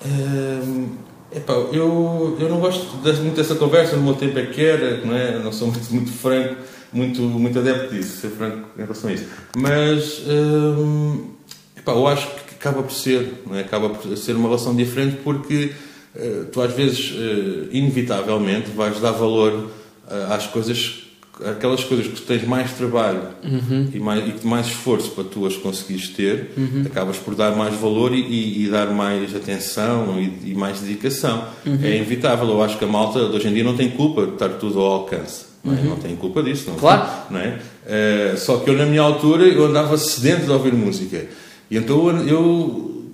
Um, 0.04 0.88
epá, 1.34 1.52
eu, 1.72 2.36
eu 2.40 2.48
não 2.48 2.58
gosto 2.58 2.96
muito 2.96 3.36
dessa 3.36 3.54
conversa, 3.54 3.96
no 3.96 4.02
meu 4.02 4.14
tempo 4.14 4.38
é 4.38 4.46
que 4.46 4.64
era, 4.64 5.04
não, 5.04 5.14
é? 5.14 5.38
não 5.38 5.52
sou 5.52 5.68
muito, 5.68 5.94
muito 5.94 6.10
franco 6.10 6.56
muito, 6.92 7.22
muito 7.22 7.58
adepto 7.58 7.94
disso, 7.94 8.20
ser 8.20 8.30
franco 8.30 8.68
em 8.76 8.82
relação 8.82 9.10
a 9.10 9.12
isso. 9.12 9.26
Mas 9.56 10.22
hum, 10.26 11.30
epá, 11.76 11.92
eu 11.92 12.06
acho 12.06 12.26
que 12.26 12.54
acaba 12.54 12.82
por 12.82 12.92
ser, 12.92 13.32
é? 13.52 13.60
acaba 13.60 13.90
por 13.90 14.16
ser 14.16 14.34
uma 14.34 14.48
relação 14.48 14.74
diferente 14.74 15.18
porque 15.22 15.72
uh, 16.14 16.44
tu 16.46 16.60
às 16.60 16.72
vezes, 16.72 17.12
uh, 17.12 17.68
inevitavelmente, 17.70 18.70
vais 18.70 19.00
dar 19.00 19.12
valor 19.12 19.52
uh, 19.52 20.32
às 20.32 20.46
coisas 20.46 21.06
aquelas 21.44 21.84
coisas 21.84 22.06
que 22.06 22.14
tu 22.14 22.22
tens 22.22 22.44
mais 22.44 22.72
trabalho 22.72 23.28
uhum. 23.44 23.90
e, 23.92 23.98
mais, 23.98 24.42
e 24.42 24.46
mais 24.46 24.66
esforço 24.68 25.10
para 25.10 25.24
tu 25.24 25.44
as 25.46 25.56
conseguires 25.56 26.08
ter, 26.08 26.52
uhum. 26.56 26.84
acabas 26.86 27.18
por 27.18 27.34
dar 27.34 27.54
mais 27.54 27.74
valor 27.74 28.14
e, 28.14 28.20
e, 28.20 28.64
e 28.64 28.68
dar 28.70 28.86
mais 28.86 29.34
atenção 29.34 30.18
e, 30.18 30.54
mais 30.54 30.80
dedicação. 30.80 31.46
Uhum. 31.66 31.78
É 31.82 31.96
inevitável. 31.96 32.48
Eu 32.48 32.62
acho 32.62 32.78
que 32.78 32.84
a 32.84 32.88
malta 32.88 33.18
hoje 33.18 33.48
em 33.48 33.54
dia 33.54 33.64
não 33.64 33.76
tem 33.76 33.90
culpa 33.90 34.26
de 34.26 34.32
estar 34.32 34.48
tudo 34.50 34.80
ao 34.80 34.92
alcance. 34.92 35.45
Não, 35.66 35.74
é? 35.74 35.80
uhum. 35.80 35.90
não 35.90 35.96
tenho 35.96 36.16
culpa 36.16 36.42
disso. 36.42 36.70
Não 36.70 36.76
claro. 36.76 37.06
Não 37.30 37.40
é? 37.40 37.58
Uh, 37.86 38.36
só 38.38 38.58
que 38.58 38.70
eu, 38.70 38.76
na 38.76 38.86
minha 38.86 39.02
altura, 39.02 39.44
eu 39.44 39.64
andava 39.64 39.96
sedento 39.98 40.46
de 40.46 40.50
ouvir 40.50 40.72
música. 40.72 41.26
E 41.70 41.76
então 41.76 42.08
eu, 42.26 43.10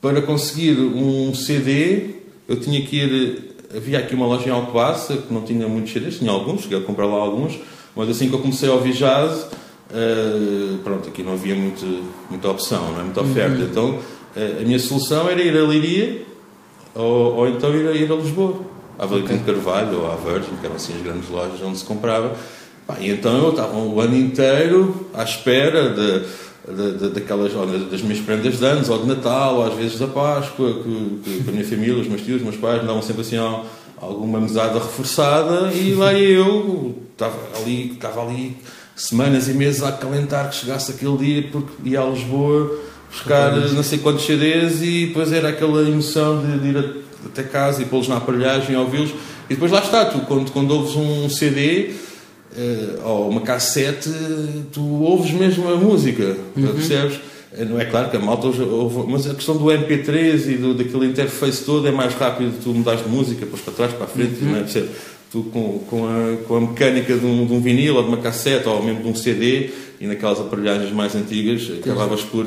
para 0.00 0.20
conseguir 0.22 0.78
um 0.78 1.34
CD, 1.34 2.10
eu 2.46 2.60
tinha 2.60 2.80
que 2.84 2.96
ir. 2.96 3.48
Havia 3.74 3.98
aqui 3.98 4.14
uma 4.14 4.26
loja 4.26 4.48
em 4.48 4.50
Alcobaça 4.50 5.16
que 5.16 5.32
não 5.32 5.42
tinha 5.42 5.68
muitos 5.68 5.92
CDs, 5.92 6.18
tinha 6.18 6.30
alguns, 6.30 6.62
cheguei 6.62 6.78
a 6.78 6.80
comprar 6.80 7.04
lá 7.04 7.16
alguns, 7.16 7.58
mas 7.94 8.08
assim 8.08 8.28
que 8.28 8.34
eu 8.34 8.38
comecei 8.38 8.66
a 8.66 8.72
ouvir 8.72 8.94
jazz, 8.94 9.42
uh, 9.42 10.78
pronto, 10.82 11.08
aqui 11.08 11.22
não 11.22 11.34
havia 11.34 11.54
muito, 11.54 11.84
muita 12.30 12.48
opção, 12.48 12.92
não 12.92 13.00
é? 13.00 13.04
muita 13.04 13.20
oferta. 13.20 13.58
Uhum. 13.58 13.64
Então 13.64 13.90
uh, 13.90 14.60
a 14.62 14.64
minha 14.64 14.78
solução 14.78 15.28
era 15.28 15.42
ir 15.42 15.54
a 15.54 15.66
Liria 15.66 16.22
ou, 16.94 17.34
ou 17.34 17.48
então 17.48 17.74
ir 17.74 17.88
a, 17.88 17.92
ir 17.92 18.10
a 18.10 18.16
Lisboa 18.16 18.58
à 18.98 19.06
Valentim 19.06 19.34
okay. 19.34 19.38
de 19.38 19.44
Carvalho 19.44 20.00
ou 20.00 20.10
à 20.10 20.16
Virgin, 20.16 20.56
que 20.60 20.66
eram 20.66 20.76
assim 20.76 20.94
as 20.94 21.02
grandes 21.02 21.28
lojas 21.28 21.60
onde 21.62 21.78
se 21.78 21.84
comprava. 21.84 22.34
e 23.00 23.10
então 23.10 23.36
eu 23.38 23.50
estava 23.50 23.76
o 23.76 24.00
ano 24.00 24.16
inteiro 24.16 25.06
à 25.14 25.22
espera 25.22 25.90
de, 25.90 26.20
de, 26.74 26.98
de, 26.98 27.08
daquelas, 27.10 27.52
das 27.90 28.02
minhas 28.02 28.20
prendas 28.20 28.58
de 28.58 28.64
anos, 28.64 28.88
ou 28.88 28.98
de 28.98 29.06
Natal, 29.06 29.56
ou 29.56 29.66
às 29.66 29.74
vezes 29.74 29.98
da 29.98 30.08
Páscoa, 30.08 30.82
que, 30.82 31.20
que, 31.22 31.44
que 31.44 31.48
a 31.48 31.52
minha 31.52 31.64
família, 31.64 31.96
os 31.96 32.08
meus 32.08 32.22
tios, 32.22 32.38
os 32.38 32.42
meus 32.42 32.56
pais 32.56 32.80
me 32.82 32.88
davam 32.88 33.02
sempre 33.02 33.22
assim 33.22 33.36
alguma 34.00 34.40
mesada 34.40 34.74
reforçada 34.74 35.72
e 35.72 35.94
lá 35.94 36.14
eu 36.14 36.94
estava 37.12 37.36
ali, 37.56 37.92
estava 37.92 38.22
ali 38.22 38.56
semanas 38.94 39.48
e 39.48 39.52
meses 39.52 39.82
a 39.82 39.88
acalentar 39.88 40.48
que 40.50 40.56
chegasse 40.56 40.92
aquele 40.92 41.16
dia 41.16 41.48
porque 41.50 41.88
ia 41.88 42.00
a 42.00 42.06
Lisboa 42.06 42.78
buscar 43.10 43.56
não 43.56 43.82
sei 43.82 43.98
quantos 43.98 44.24
CDs 44.24 44.82
e 44.82 45.06
depois 45.06 45.32
era 45.32 45.48
aquela 45.48 45.82
emoção 45.82 46.40
de, 46.40 46.58
de 46.58 46.68
ir 46.68 46.78
a 46.78 47.07
até 47.26 47.42
casa 47.42 47.82
e 47.82 47.84
pô-los 47.84 48.08
na 48.08 48.16
aparelhagem, 48.16 48.76
ouvi-los. 48.76 49.10
E 49.48 49.54
depois 49.54 49.70
lá 49.70 49.80
está, 49.80 50.04
tu 50.04 50.20
quando, 50.20 50.50
quando 50.50 50.70
ouves 50.72 50.94
um 50.94 51.28
CD 51.28 51.90
uh, 51.90 52.56
eh, 52.56 52.98
ou 53.04 53.30
uma 53.30 53.40
cassete, 53.40 54.10
tu 54.72 54.82
ouves 55.02 55.30
mesmo 55.32 55.68
a 55.72 55.76
música, 55.76 56.36
uhum. 56.56 56.66
percebes? 56.74 57.18
Eh, 57.52 57.64
não 57.64 57.80
é 57.80 57.84
claro 57.84 58.10
que 58.10 58.16
a 58.16 58.20
malta 58.20 58.46
ouve, 58.46 59.10
mas 59.10 59.28
a 59.28 59.34
questão 59.34 59.56
do 59.56 59.64
MP3 59.64 60.48
e 60.48 60.56
do, 60.56 60.74
daquele 60.74 61.06
interface 61.06 61.64
todo 61.64 61.88
é 61.88 61.90
mais 61.90 62.14
rápido, 62.14 62.52
tu 62.62 62.70
mudas 62.70 63.02
de 63.02 63.08
música, 63.08 63.40
depois 63.40 63.62
para 63.62 63.74
trás, 63.74 63.92
para 63.92 64.04
a 64.04 64.08
frente, 64.08 64.42
uhum. 64.42 64.50
não 64.50 64.56
é? 64.56 64.60
Percebes? 64.60 64.90
Tu 65.30 65.42
com, 65.44 65.78
com, 65.90 66.06
a, 66.06 66.36
com 66.46 66.56
a 66.56 66.60
mecânica 66.60 67.14
de 67.16 67.26
um, 67.26 67.46
de 67.46 67.52
um 67.52 67.60
vinil 67.60 67.96
ou 67.96 68.02
de 68.02 68.08
uma 68.08 68.16
cassete 68.16 68.66
ou 68.66 68.82
mesmo 68.82 69.02
de 69.02 69.08
um 69.08 69.14
CD 69.14 69.70
e 70.00 70.06
naquelas 70.06 70.40
aparelhagens 70.40 70.90
mais 70.92 71.14
antigas, 71.14 71.70
acabavas 71.80 72.22
por 72.22 72.46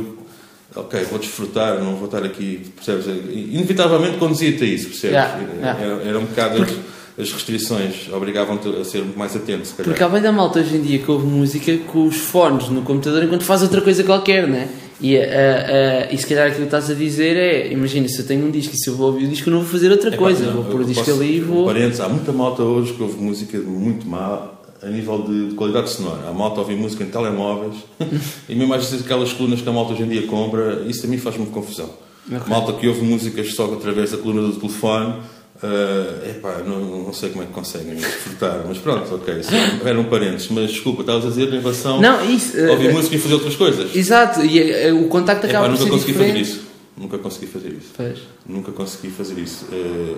ok, 0.76 1.04
vou 1.04 1.20
desfrutar, 1.20 1.80
não 1.80 1.96
vou 1.96 2.06
estar 2.06 2.24
aqui, 2.24 2.62
percebes? 2.76 3.06
Inevitavelmente 3.08 4.18
conduzia-te 4.18 4.64
a 4.64 4.68
isso, 4.68 4.88
percebes? 4.88 5.16
Yeah, 5.16 5.40
yeah. 5.56 5.82
Era, 5.82 6.04
era, 6.04 6.20
um 6.20 6.26
bocado 6.26 6.58
Porque... 6.58 6.76
as 7.20 7.32
restrições, 7.32 8.10
obrigavam-te 8.12 8.68
a 8.70 8.84
ser 8.84 9.04
mais 9.16 9.36
atento, 9.36 9.68
se 9.68 9.74
calhar. 9.74 9.90
Porque 9.90 10.04
há 10.04 10.10
bem 10.10 10.22
da 10.22 10.32
malta 10.32 10.60
hoje 10.60 10.76
em 10.76 10.82
dia 10.82 11.00
que 11.00 11.12
ouve 11.12 11.26
música 11.26 11.78
com 11.88 12.06
os 12.06 12.18
fones 12.18 12.70
no 12.70 12.82
computador 12.82 13.24
enquanto 13.24 13.44
faz 13.44 13.62
outra 13.62 13.82
coisa 13.82 14.04
qualquer, 14.04 14.48
não 14.48 14.58
é? 14.58 14.68
E, 15.02 15.18
uh, 15.18 15.20
uh, 15.20 16.14
e 16.14 16.18
se 16.18 16.28
calhar 16.28 16.46
aquilo 16.46 16.68
que 16.68 16.76
estás 16.76 16.92
a 16.92 16.94
dizer 16.94 17.36
é: 17.36 17.74
imagina, 17.74 18.08
se 18.08 18.20
eu 18.20 18.28
tenho 18.28 18.46
um 18.46 18.52
disco 18.52 18.76
e 18.76 18.78
se 18.78 18.88
eu 18.88 18.96
vou 18.96 19.08
ouvir 19.08 19.26
o 19.26 19.28
disco, 19.30 19.50
eu 19.50 19.54
não 19.54 19.62
vou 19.62 19.70
fazer 19.70 19.90
outra 19.90 20.14
é, 20.14 20.18
coisa. 20.18 20.46
Pá, 20.46 20.52
não, 20.52 20.62
vou 20.62 20.72
pôr 20.72 20.82
o 20.82 20.86
disco 20.86 21.04
posso, 21.04 21.20
ali 21.20 21.38
e 21.38 21.40
vou. 21.40 21.66
Parentes, 21.66 22.00
há 22.00 22.08
muita 22.08 22.32
malta 22.32 22.62
hoje 22.62 22.94
que 22.94 23.02
ouve 23.02 23.20
música 23.20 23.58
muito 23.58 24.08
má 24.08 24.61
a 24.84 24.88
nível 24.88 25.24
de, 25.24 25.50
de 25.50 25.56
qualidade 25.56 25.90
sonora. 25.90 26.30
A 26.30 26.34
malta 26.34 26.60
ouve 26.60 26.76
música 26.76 27.04
em 27.04 27.08
telemóveis 27.08 27.76
e 28.50 28.56
mesmo 28.56 28.74
às 28.74 28.90
vezes 28.90 29.06
aquelas 29.06 29.32
colunas 29.34 29.62
que 29.62 29.70
a 29.70 29.72
malta 29.72 29.94
hoje 29.94 30.04
em 30.04 30.08
dia 30.08 30.28
compra, 30.28 30.84
isso 30.88 31.02
também 31.02 31.20
faz 31.20 31.38
muita 31.38 31.52
confusão. 31.52 31.90
Okay. 32.26 32.40
Malta 32.48 32.74
que 32.74 32.88
ouve 32.88 33.02
músicas 33.02 33.54
só 33.54 33.66
através 33.74 34.12
da 34.12 34.18
coluna 34.18 34.48
do 34.48 34.56
telefone 34.60 35.16
Uh, 35.64 36.28
epá, 36.28 36.58
não, 36.66 37.04
não 37.04 37.14
sei 37.14 37.30
como 37.30 37.44
é 37.44 37.46
que 37.46 37.54
conseguem 37.54 37.94
desfrutar, 37.94 38.64
mas 38.68 38.80
pronto, 38.80 39.14
ok, 39.14 39.42
eram 39.86 40.06
parentes, 40.06 40.48
mas 40.50 40.72
desculpa, 40.72 41.02
estavas 41.02 41.24
a 41.24 41.28
dizer 41.28 41.54
em 41.54 41.60
relação 41.60 42.02
não, 42.02 42.26
isso, 42.26 42.58
uh, 42.58 42.72
ouvir 42.72 42.90
uh, 42.90 42.94
música 42.94 43.16
e 43.16 43.20
fazer 43.20 43.36
outras 43.36 43.56
coisas. 43.56 43.96
Exato, 43.96 44.44
e 44.44 44.90
uh, 44.90 45.06
o 45.06 45.08
contacto 45.08 45.46
acaba 45.46 45.68
epá, 45.68 45.76
por 45.76 45.80
nunca 45.80 45.92
consegui 45.92 46.14
diferente. 46.14 46.32
fazer 46.32 46.42
isso. 46.42 46.64
Nunca 46.98 47.18
consegui 47.20 47.46
fazer 47.46 47.70
isso. 47.70 47.90
Pois. 47.96 48.20
Nunca 48.48 48.72
consegui 48.72 49.10
fazer 49.12 49.40
isso. 49.40 49.66
Uh, 49.66 50.18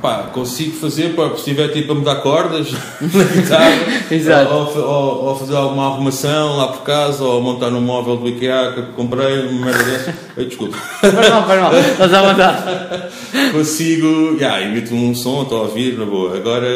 pá, 0.00 0.30
consigo 0.32 0.76
fazer, 0.76 1.14
pá, 1.14 1.28
se 1.30 1.36
estiver 1.36 1.68
tipo 1.68 1.92
a 1.92 1.94
mudar 1.94 2.16
cordas 2.16 2.72
na 2.72 3.24
guitarra, 3.24 4.48
ou, 4.50 4.78
ou, 4.78 5.24
ou, 5.26 5.36
fazer 5.36 5.56
alguma 5.56 5.86
arrumação 5.86 6.56
lá 6.56 6.68
por 6.68 6.82
casa, 6.82 7.24
ou 7.24 7.40
montar 7.40 7.68
um 7.68 7.80
móvel 7.80 8.16
do 8.16 8.28
IKEA 8.28 8.72
que 8.74 8.82
comprei, 8.92 9.46
uma 9.46 9.66
merda 9.66 9.84
dessa. 9.84 10.14
Desculpa. 10.36 10.76
Faz 10.76 11.14
mal, 11.30 11.46
faz 11.46 11.60
mal, 11.60 11.76
estás 11.76 12.14
à 12.14 12.22
vontade. 12.22 13.12
Consigo, 13.52 14.36
yeah, 14.36 14.62
emito 14.62 14.94
um 14.94 15.14
som, 15.14 15.42
estou 15.42 15.58
a 15.58 15.62
ouvir, 15.62 15.98
na 15.98 16.04
boa. 16.04 16.36
Agora, 16.36 16.66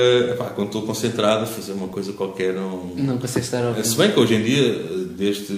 quando 0.54 0.68
estou 0.68 0.82
concentrado 0.82 1.44
a 1.44 1.46
fazer 1.46 1.73
uma 1.73 1.88
coisa 1.88 2.12
qualquer, 2.12 2.54
não. 2.54 2.92
Não 2.96 3.18
consigo 3.18 3.44
estar 3.44 3.64
a 3.64 3.68
ouvir. 3.68 3.84
Se 3.84 3.96
bem 3.96 4.11
que 4.11 4.18
hoje 4.18 4.34
em 4.34 4.42
dia, 4.42 4.73
desde, 5.16 5.52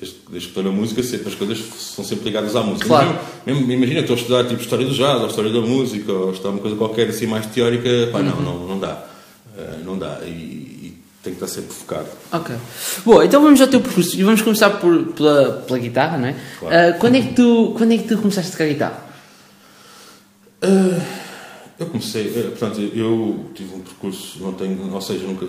desde, 0.00 0.16
desde 0.30 0.30
que 0.30 0.36
estou 0.36 0.62
na 0.62 0.70
música, 0.70 1.02
sempre 1.02 1.28
as 1.28 1.34
coisas 1.34 1.58
são 1.78 2.04
sempre 2.04 2.24
ligadas 2.24 2.54
à 2.56 2.62
música. 2.62 2.86
Claro. 2.86 3.18
Imagina, 3.46 3.74
imagina 3.74 4.00
estou 4.00 4.16
a 4.16 4.18
estudar 4.18 4.44
tipo 4.44 4.60
história 4.60 4.86
do 4.86 4.94
jazz, 4.94 5.20
ou 5.20 5.26
história 5.28 5.52
da 5.52 5.60
música, 5.60 6.12
ou 6.12 6.32
estudar 6.32 6.50
uma 6.50 6.60
coisa 6.60 6.76
qualquer 6.76 7.08
assim 7.08 7.26
mais 7.26 7.46
teórica, 7.46 7.88
pá, 8.12 8.20
não, 8.20 8.36
uhum. 8.36 8.42
não, 8.42 8.66
não 8.68 8.78
dá. 8.78 9.04
Uh, 9.56 9.84
não 9.84 9.98
dá. 9.98 10.20
E 10.24 10.57
tem 11.28 11.34
que 11.34 11.44
estar 11.44 11.60
sempre 11.60 11.74
focado. 11.74 12.08
Ok. 12.32 12.56
Bom, 13.04 13.22
então 13.22 13.42
vamos 13.42 13.60
ao 13.60 13.68
teu 13.68 13.80
percurso 13.80 14.18
e 14.18 14.22
vamos 14.22 14.40
começar 14.40 14.70
por, 14.70 15.06
pela, 15.12 15.52
pela 15.66 15.78
guitarra, 15.78 16.18
não 16.18 16.28
é? 16.28 16.36
Claro. 16.58 16.96
Uh, 16.96 16.98
quando, 16.98 17.16
é 17.16 17.22
que 17.22 17.34
tu, 17.34 17.74
quando 17.76 17.92
é 17.92 17.98
que 17.98 18.08
tu 18.08 18.18
começaste 18.18 18.50
a 18.50 18.52
tocar 18.52 18.66
guitarra? 18.66 19.04
Uh, 20.64 21.02
eu 21.78 21.86
comecei, 21.86 22.24
portanto, 22.58 22.80
eu 22.80 23.50
tive 23.54 23.74
um 23.74 23.80
percurso, 23.80 24.42
não 24.42 24.52
tenho, 24.52 24.92
ou 24.92 25.00
seja, 25.00 25.24
nunca 25.24 25.46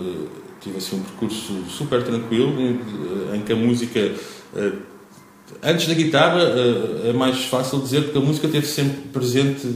tive 0.60 0.76
assim 0.76 0.96
um 0.96 1.02
percurso 1.02 1.64
super 1.68 2.02
tranquilo 2.04 2.60
em, 2.60 3.36
em 3.36 3.42
que 3.42 3.52
a 3.52 3.56
música 3.56 4.12
antes 5.62 5.88
da 5.88 5.94
guitarra 5.94 6.42
é 7.04 7.12
mais 7.12 7.44
fácil 7.46 7.80
dizer 7.80 8.04
porque 8.04 8.18
a 8.18 8.20
música 8.20 8.46
esteve 8.46 8.66
sempre 8.66 9.08
presente 9.08 9.66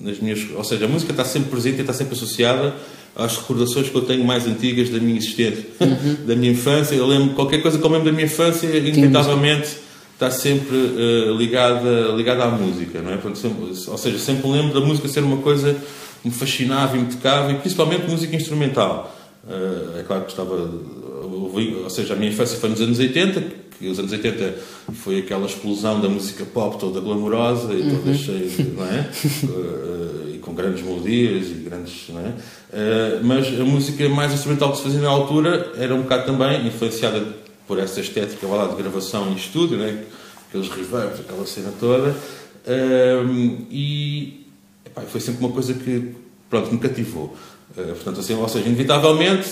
nas 0.00 0.18
minhas. 0.18 0.46
Ou 0.54 0.64
seja, 0.64 0.86
a 0.86 0.88
música 0.88 1.12
está 1.12 1.24
sempre 1.24 1.50
presente 1.50 1.78
e 1.78 1.80
está 1.80 1.92
sempre 1.92 2.14
associada 2.14 2.74
às 3.16 3.36
recordações 3.36 3.88
que 3.88 3.94
eu 3.94 4.02
tenho 4.02 4.24
mais 4.24 4.46
antigas 4.46 4.88
da 4.90 4.98
minha 4.98 5.16
existência, 5.16 5.66
uhum. 5.80 6.16
da 6.26 6.34
minha 6.34 6.52
infância. 6.52 6.94
Eu 6.94 7.06
lembro 7.06 7.34
qualquer 7.34 7.62
coisa 7.62 7.78
que 7.78 7.84
eu 7.84 7.90
lembro 7.90 8.06
da 8.06 8.12
minha 8.12 8.26
infância, 8.26 8.66
inevitavelmente 8.66 9.84
está 10.14 10.30
sempre 10.30 10.76
uh, 10.76 11.36
ligada, 11.36 12.12
ligada 12.16 12.44
à 12.44 12.48
música, 12.48 13.00
não 13.02 13.12
é? 13.12 13.16
Portanto, 13.16 13.38
sempre, 13.38 13.64
ou 13.64 13.98
seja, 13.98 14.18
sempre 14.18 14.48
lembro 14.48 14.80
da 14.80 14.84
música 14.84 15.08
ser 15.08 15.20
uma 15.20 15.38
coisa 15.38 15.74
que 16.22 16.28
me 16.28 16.34
fascinava 16.34 16.96
e 16.96 17.00
me 17.00 17.06
tocava, 17.06 17.52
e 17.52 17.56
principalmente 17.56 18.08
música 18.08 18.34
instrumental. 18.34 19.14
Uh, 19.44 19.98
é 19.98 20.02
claro 20.02 20.24
que 20.24 20.30
estava. 20.30 20.54
Ou 20.54 21.90
seja, 21.90 22.14
a 22.14 22.16
minha 22.16 22.30
infância 22.30 22.58
foi 22.58 22.70
nos 22.70 22.80
anos 22.80 22.98
80, 22.98 23.42
que 23.78 23.88
os 23.88 23.98
anos 23.98 24.10
80 24.10 24.54
foi 24.92 25.18
aquela 25.18 25.46
explosão 25.46 26.00
da 26.00 26.08
música 26.08 26.44
pop 26.44 26.78
toda 26.78 27.00
glamourosa 27.00 27.72
e 27.74 27.82
toda 27.82 28.10
uhum. 28.10 28.14
cheia 28.16 28.48
de, 28.48 28.62
não 28.62 28.86
é? 28.86 29.10
uh, 29.44 30.23
com 30.54 30.62
grandes 30.62 30.82
melodias 30.82 31.48
e 31.48 31.54
grandes, 31.54 32.08
é? 32.10 32.12
Uh, 32.12 33.24
mas 33.24 33.48
a 33.60 33.64
música 33.64 34.08
mais 34.08 34.32
instrumental 34.32 34.70
que 34.70 34.78
se 34.78 34.84
fazia 34.84 35.00
na 35.00 35.08
altura 35.08 35.72
era 35.76 35.94
um 35.94 36.02
bocado 36.02 36.24
também 36.26 36.66
influenciada 36.66 37.26
por 37.66 37.78
essa 37.78 38.00
estética 38.00 38.46
lá 38.46 38.68
de 38.68 38.76
gravação 38.76 39.30
em 39.30 39.34
estúdio, 39.34 39.76
né? 39.76 40.04
aqueles 40.48 40.68
reverbs, 40.68 41.20
aquela 41.20 41.46
cena 41.46 41.72
toda. 41.80 42.10
Uh, 42.10 43.66
e 43.70 44.46
epá, 44.86 45.02
foi 45.02 45.20
sempre 45.20 45.44
uma 45.44 45.52
coisa 45.52 45.74
que 45.74 46.14
pronto, 46.48 46.72
me 46.72 46.78
cativou. 46.78 47.36
portanto, 47.74 48.20
assim, 48.20 48.34
ou 48.34 48.48
seja, 48.48 48.66
inevitavelmente 48.66 49.48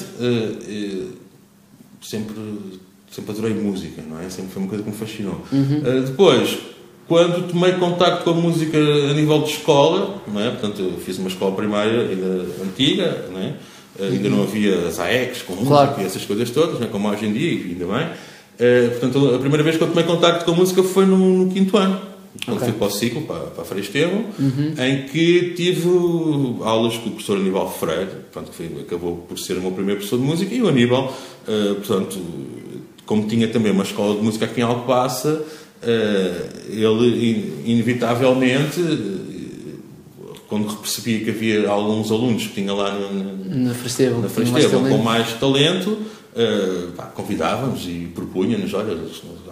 sempre 2.01 2.35
sempre 3.13 3.33
adorei 3.33 3.55
música, 3.55 4.03
não 4.03 4.19
é? 4.19 4.31
Sempre 4.31 4.53
foi 4.53 4.63
uma 4.63 4.69
coisa 4.69 4.83
que 4.83 4.91
me 4.91 4.97
fascinou. 4.97 5.41
Uhum. 5.53 5.79
Uh, 5.79 6.03
depois, 6.03 6.59
quando 7.13 7.47
tomei 7.47 7.73
contacto 7.73 8.25
com 8.25 8.31
a 8.31 8.33
música 8.33 8.79
a 8.79 9.13
nível 9.13 9.43
de 9.43 9.51
escola, 9.51 10.23
não 10.27 10.41
é? 10.41 10.49
Portanto, 10.49 10.81
eu 10.81 10.99
fiz 10.99 11.19
uma 11.19 11.29
escola 11.29 11.55
primária 11.55 12.09
ainda 12.09 12.47
antiga, 12.65 13.27
não 13.31 13.39
é? 13.39 13.55
Uh, 14.01 14.05
ainda 14.05 14.31
não 14.31 14.43
havia 14.45 14.89
as 14.89 14.99
AECs 14.99 15.43
com 15.43 15.53
música 15.53 15.69
claro. 15.69 16.01
e 16.01 16.07
essas 16.07 16.25
coisas 16.25 16.49
todas, 16.49 16.81
não 16.81 16.87
é? 16.87 16.91
como 16.91 17.11
hoje 17.11 17.27
em 17.27 17.33
dia, 17.35 17.51
ainda 17.51 17.85
bem. 17.85 18.07
Uh, 18.07 18.91
portanto, 18.93 19.35
a 19.35 19.39
primeira 19.39 19.63
vez 19.63 19.77
que 19.77 19.83
eu 19.83 19.89
tomei 19.89 20.05
contacto 20.05 20.47
com 20.47 20.53
a 20.53 20.55
música 20.55 20.83
foi 20.83 21.05
no, 21.05 21.19
no 21.19 21.53
quinto 21.53 21.77
ano 21.77 22.01
quando 22.47 22.57
okay. 22.57 22.71
fui 22.71 22.79
para 22.79 22.87
o 22.87 22.91
ciclo, 22.91 23.23
para, 23.23 23.41
para 23.63 23.79
Estevam, 23.79 24.25
uhum. 24.39 24.75
em 24.79 25.03
que 25.03 25.53
tive 25.55 25.87
aulas 26.63 26.97
com 26.97 27.11
o 27.11 27.13
professor 27.13 27.37
Aníbal 27.37 27.71
Freire, 27.71 28.09
portanto, 28.33 28.51
que 28.51 28.57
foi, 28.57 28.81
acabou 28.81 29.17
por 29.29 29.39
ser 29.39 29.59
o 29.59 29.61
meu 29.61 29.71
primeiro 29.71 30.01
professor 30.01 30.19
de 30.19 30.25
música, 30.25 30.55
e 30.55 30.63
o 30.63 30.69
Aníbal, 30.69 31.15
uh, 31.47 31.75
portanto, 31.75 32.19
como 33.05 33.29
tinha 33.29 33.49
também 33.49 33.71
uma 33.71 33.85
escola 33.85 34.17
de 34.17 34.23
música 34.23 34.47
aqui 34.47 34.61
em 34.61 34.65
Alcobaça, 34.65 35.45
eh, 35.45 35.62
ele 36.69 37.63
inevitavelmente 37.65 38.81
quando 40.53 40.77
percebia 40.77 41.25
que 41.25 41.31
havia 41.31 41.67
alguns 41.67 42.11
alunos 42.11 42.47
que 42.47 42.53
tinha 42.53 42.75
lá 42.75 42.93
no, 42.93 43.65
na 43.65 43.73
Fresteva, 43.73 44.21
na 44.21 44.29
Fresteva 44.29 44.87
com 44.87 44.99
mais 44.99 45.33
talento, 45.41 45.93
uh, 45.93 47.03
convidávamos 47.15 47.87
e 47.87 48.13
propunha-nos, 48.15 48.75
olha, 48.75 48.95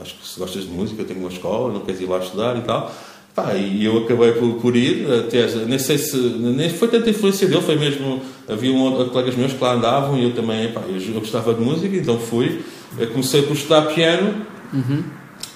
acho 0.02 0.14
que 0.16 0.28
se 0.28 0.38
gostas 0.38 0.64
de 0.64 0.68
música, 0.68 1.00
eu 1.00 1.06
tenho 1.06 1.20
uma 1.20 1.30
escola, 1.30 1.72
não 1.72 1.80
queres 1.80 2.02
ir 2.02 2.04
lá 2.04 2.18
estudar 2.18 2.58
e 2.58 2.60
tal. 2.60 2.94
Pá, 3.34 3.54
e 3.54 3.82
eu 3.82 3.96
acabei 3.96 4.32
por, 4.32 4.54
por 4.56 4.76
ir, 4.76 5.10
até, 5.10 5.46
nem 5.64 5.78
sei 5.78 5.96
se, 5.96 6.18
nem 6.18 6.68
foi 6.68 6.88
tanta 6.88 7.08
influência 7.08 7.48
dele, 7.48 7.62
foi 7.62 7.76
mesmo, 7.76 8.20
havia 8.46 8.70
um, 8.70 9.08
colegas 9.08 9.36
meus 9.36 9.54
que 9.54 9.64
lá 9.64 9.72
andavam 9.72 10.18
e 10.18 10.24
eu 10.24 10.34
também, 10.34 10.70
pá, 10.70 10.82
eu, 10.86 11.00
eu 11.00 11.20
gostava 11.20 11.54
de 11.54 11.62
música, 11.62 11.96
então 11.96 12.18
fui, 12.18 12.60
comecei 13.10 13.40
por 13.40 13.54
estudar 13.54 13.82
piano, 13.94 14.44
uhum. 14.74 15.02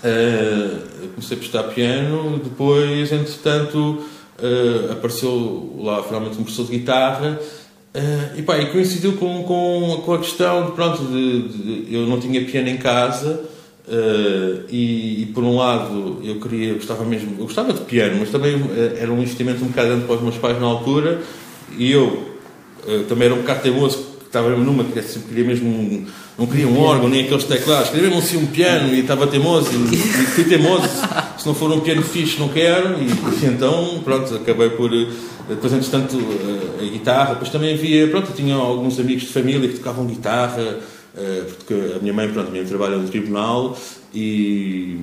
Uh, 0.05 1.09
comecei 1.15 1.37
por 1.37 1.45
estudar 1.45 1.65
piano, 1.65 2.41
depois, 2.43 3.11
entretanto, 3.11 4.05
uh, 4.39 4.93
apareceu 4.93 5.77
lá 5.83 6.03
finalmente 6.03 6.39
um 6.39 6.43
professor 6.45 6.67
de 6.67 6.79
guitarra, 6.79 7.41
uh, 7.95 8.39
e 8.39 8.43
pá, 8.43 8.59
e 8.59 8.71
coincidiu 8.71 9.15
com, 9.15 9.43
com, 9.45 10.03
com 10.05 10.13
a 10.13 10.19
questão 10.19 10.67
de, 10.67 10.73
pronto, 10.73 11.03
de, 11.05 11.49
de, 11.49 11.95
eu 11.95 12.07
não 12.07 12.21
tinha 12.21 12.45
piano 12.45 12.69
em 12.69 12.77
casa, 12.77 13.51
e, 14.71 15.25
e, 15.25 15.27
por 15.35 15.45
um 15.45 15.59
lado 15.59 16.19
eu 16.25 16.41
queria, 16.41 16.73
gostava 16.73 17.05
mesmo, 17.05 17.37
eu 17.39 17.45
gostava 17.45 17.71
de 17.71 17.81
piano, 17.81 18.17
mas 18.19 18.31
também 18.31 18.59
era 18.99 19.13
um 19.13 19.19
investimento 19.19 19.63
um 19.63 19.69
bocado 19.69 19.89
grande 19.89 20.05
para 20.07 20.15
os 20.15 20.23
meus 20.23 20.39
pais 20.39 20.59
na 20.59 20.65
altura 20.65 21.21
e 21.77 21.93
eu 21.93 22.31
também 23.07 23.27
era 23.27 23.35
um 23.35 23.43
bocado 23.43 23.61
teimoso, 23.61 24.14
estava 24.39 24.51
numa 24.57 24.85
que 24.85 25.03
sempre 25.03 25.29
queria 25.29 25.45
mesmo 25.45 25.69
um, 25.69 26.07
não 26.39 26.47
queria 26.47 26.67
um 26.67 26.81
órgão 26.81 27.09
nem 27.09 27.25
aqueles 27.25 27.45
teclados, 27.45 27.91
queria 27.91 28.09
mesmo 28.09 28.19
assim 28.19 28.37
um 28.37 28.47
piano 28.47 28.95
e 28.95 29.01
estava 29.01 29.27
teimoso 29.27 29.71
e, 29.73 29.95
e 29.95 29.99
fui 29.99 30.45
teimoso, 30.45 30.89
se 31.39 31.47
não 31.47 31.55
for 31.55 31.71
um 31.73 31.81
piano 31.81 32.03
fixe 32.03 32.39
não 32.39 32.49
quero 32.49 32.97
e, 33.01 33.07
e 33.07 33.47
então 33.47 34.01
pronto, 34.05 34.35
acabei 34.35 34.71
por 34.71 34.91
depois 35.49 35.73
entretanto 35.73 36.19
a 36.81 36.85
guitarra, 36.85 37.31
depois 37.35 37.51
também 37.51 37.75
havia, 37.75 38.09
pronto, 38.09 38.33
tinha 38.33 38.55
alguns 38.55 38.99
amigos 38.99 39.25
de 39.25 39.29
família 39.29 39.69
que 39.69 39.77
tocavam 39.77 40.07
guitarra 40.07 40.81
eh, 41.17 41.45
porque 41.47 41.75
a 41.97 41.99
minha 42.01 42.13
mãe, 42.13 42.29
pronto, 42.29 42.49
a 42.49 42.51
minha 42.51 42.63
mãe 42.63 42.69
trabalha 42.69 42.97
no 42.97 43.09
tribunal 43.09 43.79
e, 44.13 44.99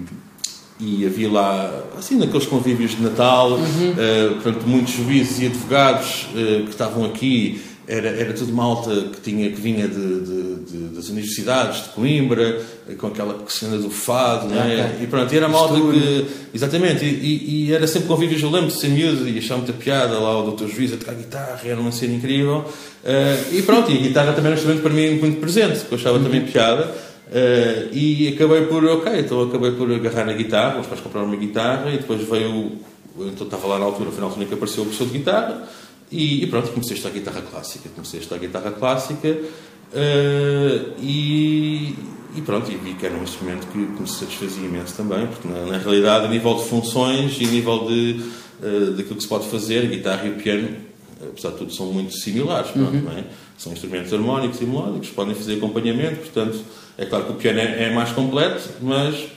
e 0.77 1.05
havia 1.05 1.31
lá, 1.31 1.83
assim, 1.97 2.17
naqueles 2.17 2.45
convívios 2.45 2.91
de 2.91 3.01
Natal, 3.01 3.51
uhum. 3.51 3.91
uh, 3.91 4.33
portanto, 4.41 4.63
muitos 4.65 4.93
juízes 4.93 5.39
e 5.39 5.45
advogados 5.45 6.27
uh, 6.33 6.63
que 6.65 6.69
estavam 6.69 7.05
aqui, 7.05 7.61
era, 7.91 8.07
era 8.07 8.33
tudo 8.33 8.53
malta 8.53 8.89
que, 9.11 9.19
tinha, 9.19 9.49
que 9.51 9.59
vinha 9.59 9.85
de, 9.85 10.21
de, 10.21 10.55
de 10.63 10.77
das 10.95 11.09
universidades 11.09 11.83
de 11.83 11.89
Coimbra, 11.89 12.61
com 12.97 13.07
aquela 13.07 13.37
cena 13.49 13.77
do 13.77 13.89
fado, 13.89 14.47
não 14.47 14.61
é? 14.61 14.85
Okay. 14.85 15.03
E 15.03 15.07
pronto, 15.07 15.33
e 15.33 15.37
era 15.37 15.49
malta 15.49 15.75
que. 15.75 16.25
Exatamente, 16.53 17.03
e, 17.03 17.67
e, 17.67 17.73
era 17.73 17.85
sempre 17.87 18.07
convívios, 18.07 18.41
eu 18.41 18.49
lembro 18.49 18.67
de 18.67 18.79
ser 18.79 18.87
miúdo 18.87 19.27
e 19.27 19.37
achar 19.37 19.57
muita 19.57 19.73
piada 19.73 20.17
lá 20.17 20.39
o 20.39 20.43
doutor 20.43 20.69
juiz 20.69 20.93
a 20.93 20.97
tocar 20.97 21.15
guitarra, 21.15 21.59
era 21.65 21.79
uma 21.79 21.91
cena 21.91 22.13
incrível. 22.13 22.59
Uh, 23.03 23.55
e 23.55 23.61
pronto, 23.63 23.91
e 23.91 23.97
a 23.97 24.01
guitarra 24.01 24.33
também 24.33 24.51
era 24.51 24.51
um 24.51 24.55
instrumento 24.55 24.81
para 24.81 24.93
mim 24.93 25.19
muito 25.19 25.41
presente, 25.41 25.79
que 25.81 25.91
eu 25.91 25.97
achava 25.97 26.17
uhum. 26.17 26.23
também 26.23 26.45
piada. 26.45 26.85
Uh, 26.85 27.93
e 27.93 28.29
acabei 28.35 28.61
por, 28.67 28.85
ok, 28.85 29.19
então 29.19 29.41
acabei 29.43 29.71
por 29.71 29.91
agarrar 29.91 30.25
na 30.25 30.33
guitarra, 30.33 30.79
os 30.79 30.87
pais 30.87 31.01
compraram 31.01 31.27
uma 31.27 31.37
guitarra 31.37 31.89
e 31.89 31.97
depois 31.97 32.21
veio, 32.27 32.73
então 33.19 33.45
estava 33.45 33.67
lá 33.67 33.79
na 33.79 33.85
altura, 33.85 34.11
final 34.11 34.29
que 34.29 34.53
apareceu 34.53 34.83
o 34.83 34.85
professor 34.85 35.07
de 35.07 35.17
guitarra 35.17 35.67
e, 36.11 36.43
e, 36.43 36.47
pronto, 36.47 36.69
comecei 36.71 36.93
a 36.93 36.97
estudar 36.97 37.13
guitarra 37.13 37.41
clássica, 37.41 37.89
comecei 37.89 38.19
a 38.19 38.23
estudar 38.23 38.39
guitarra 38.39 38.71
clássica 38.71 39.29
uh, 39.29 40.93
e 41.01 41.95
e 42.35 42.41
pronto, 42.41 42.71
e 42.71 42.75
vi 42.75 42.93
que 42.93 43.05
era 43.05 43.15
um 43.15 43.23
instrumento 43.23 43.67
que, 43.67 43.85
que 43.85 44.01
me 44.01 44.07
satisfazia 44.07 44.65
imenso 44.65 44.95
também, 44.95 45.27
porque 45.27 45.47
na, 45.47 45.65
na, 45.65 45.77
realidade, 45.77 46.25
a 46.25 46.29
nível 46.29 46.55
de 46.55 46.63
funções 46.63 47.37
e 47.39 47.45
a 47.45 47.47
nível 47.47 47.87
de, 47.87 48.21
uh, 48.61 48.91
daquilo 48.91 49.15
que 49.15 49.23
se 49.23 49.27
pode 49.27 49.47
fazer, 49.47 49.79
a 49.79 49.87
guitarra 49.87 50.27
e 50.27 50.31
o 50.31 50.35
piano, 50.35 50.77
apesar 51.21 51.51
de 51.51 51.57
tudo, 51.57 51.73
são 51.73 51.87
muito 51.87 52.13
similares, 52.13 52.71
pronto, 52.71 52.95
uhum. 52.95 53.11
é? 53.11 53.25
São 53.57 53.73
instrumentos 53.73 54.13
harmónicos 54.13 54.61
e 54.61 54.65
melódicos, 54.65 55.09
podem 55.09 55.35
fazer 55.35 55.55
acompanhamento, 55.55 56.21
portanto, 56.21 56.59
é 56.97 57.05
claro 57.05 57.25
que 57.25 57.31
o 57.33 57.35
piano 57.35 57.59
é, 57.59 57.89
é 57.89 57.93
mais 57.93 58.11
completo, 58.11 58.69
mas, 58.81 59.27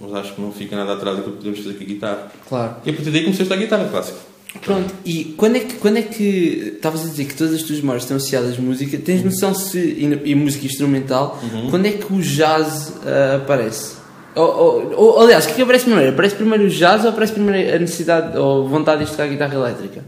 mas 0.00 0.14
acho 0.14 0.34
que 0.34 0.40
não 0.40 0.52
fica 0.52 0.76
nada 0.76 0.92
atrás 0.92 1.16
daquilo 1.16 1.36
que 1.36 1.42
podemos 1.42 1.58
fazer 1.58 1.74
com 1.76 1.82
a 1.82 1.86
guitarra. 1.86 2.32
Claro. 2.48 2.76
E 2.84 2.90
a 2.90 2.92
partir 2.92 3.10
daí 3.10 3.24
comecei 3.24 3.42
a 3.42 3.44
estudar 3.44 3.56
guitarra 3.56 3.88
clássica. 3.88 4.33
Pronto, 4.62 4.94
e 5.04 5.24
quando 5.36 5.56
é 5.56 5.60
que, 5.60 5.74
quando 5.74 5.96
é 5.98 6.02
que 6.02 6.74
estavas 6.76 7.02
a 7.02 7.08
dizer 7.08 7.26
que 7.26 7.34
todas 7.34 7.54
as 7.54 7.62
tuas 7.62 7.80
memórias 7.80 8.04
estão 8.04 8.16
associadas 8.16 8.58
à 8.58 8.62
música, 8.62 8.96
tens 8.98 9.20
uhum. 9.20 9.26
noção 9.26 9.54
se, 9.54 9.78
e, 9.78 10.30
e 10.30 10.34
música 10.34 10.64
instrumental, 10.64 11.38
uhum. 11.42 11.70
quando 11.70 11.86
é 11.86 11.92
que 11.92 12.12
o 12.12 12.20
jazz 12.20 12.88
uh, 12.88 13.36
aparece? 13.36 13.96
Ou, 14.34 14.44
ou, 14.44 14.94
ou, 14.96 15.20
aliás, 15.20 15.44
o 15.44 15.48
que 15.48 15.52
é 15.52 15.56
que 15.56 15.62
aparece 15.62 15.84
primeiro? 15.84 16.12
Aparece 16.12 16.34
primeiro 16.34 16.64
o 16.64 16.68
jazz 16.68 17.04
ou 17.04 17.10
aparece 17.10 17.32
primeiro 17.32 17.74
a 17.74 17.78
necessidade 17.78 18.36
ou 18.38 18.68
vontade 18.68 19.04
de 19.04 19.10
tocar 19.10 19.28
guitarra 19.28 19.54
elétrica? 19.54 20.04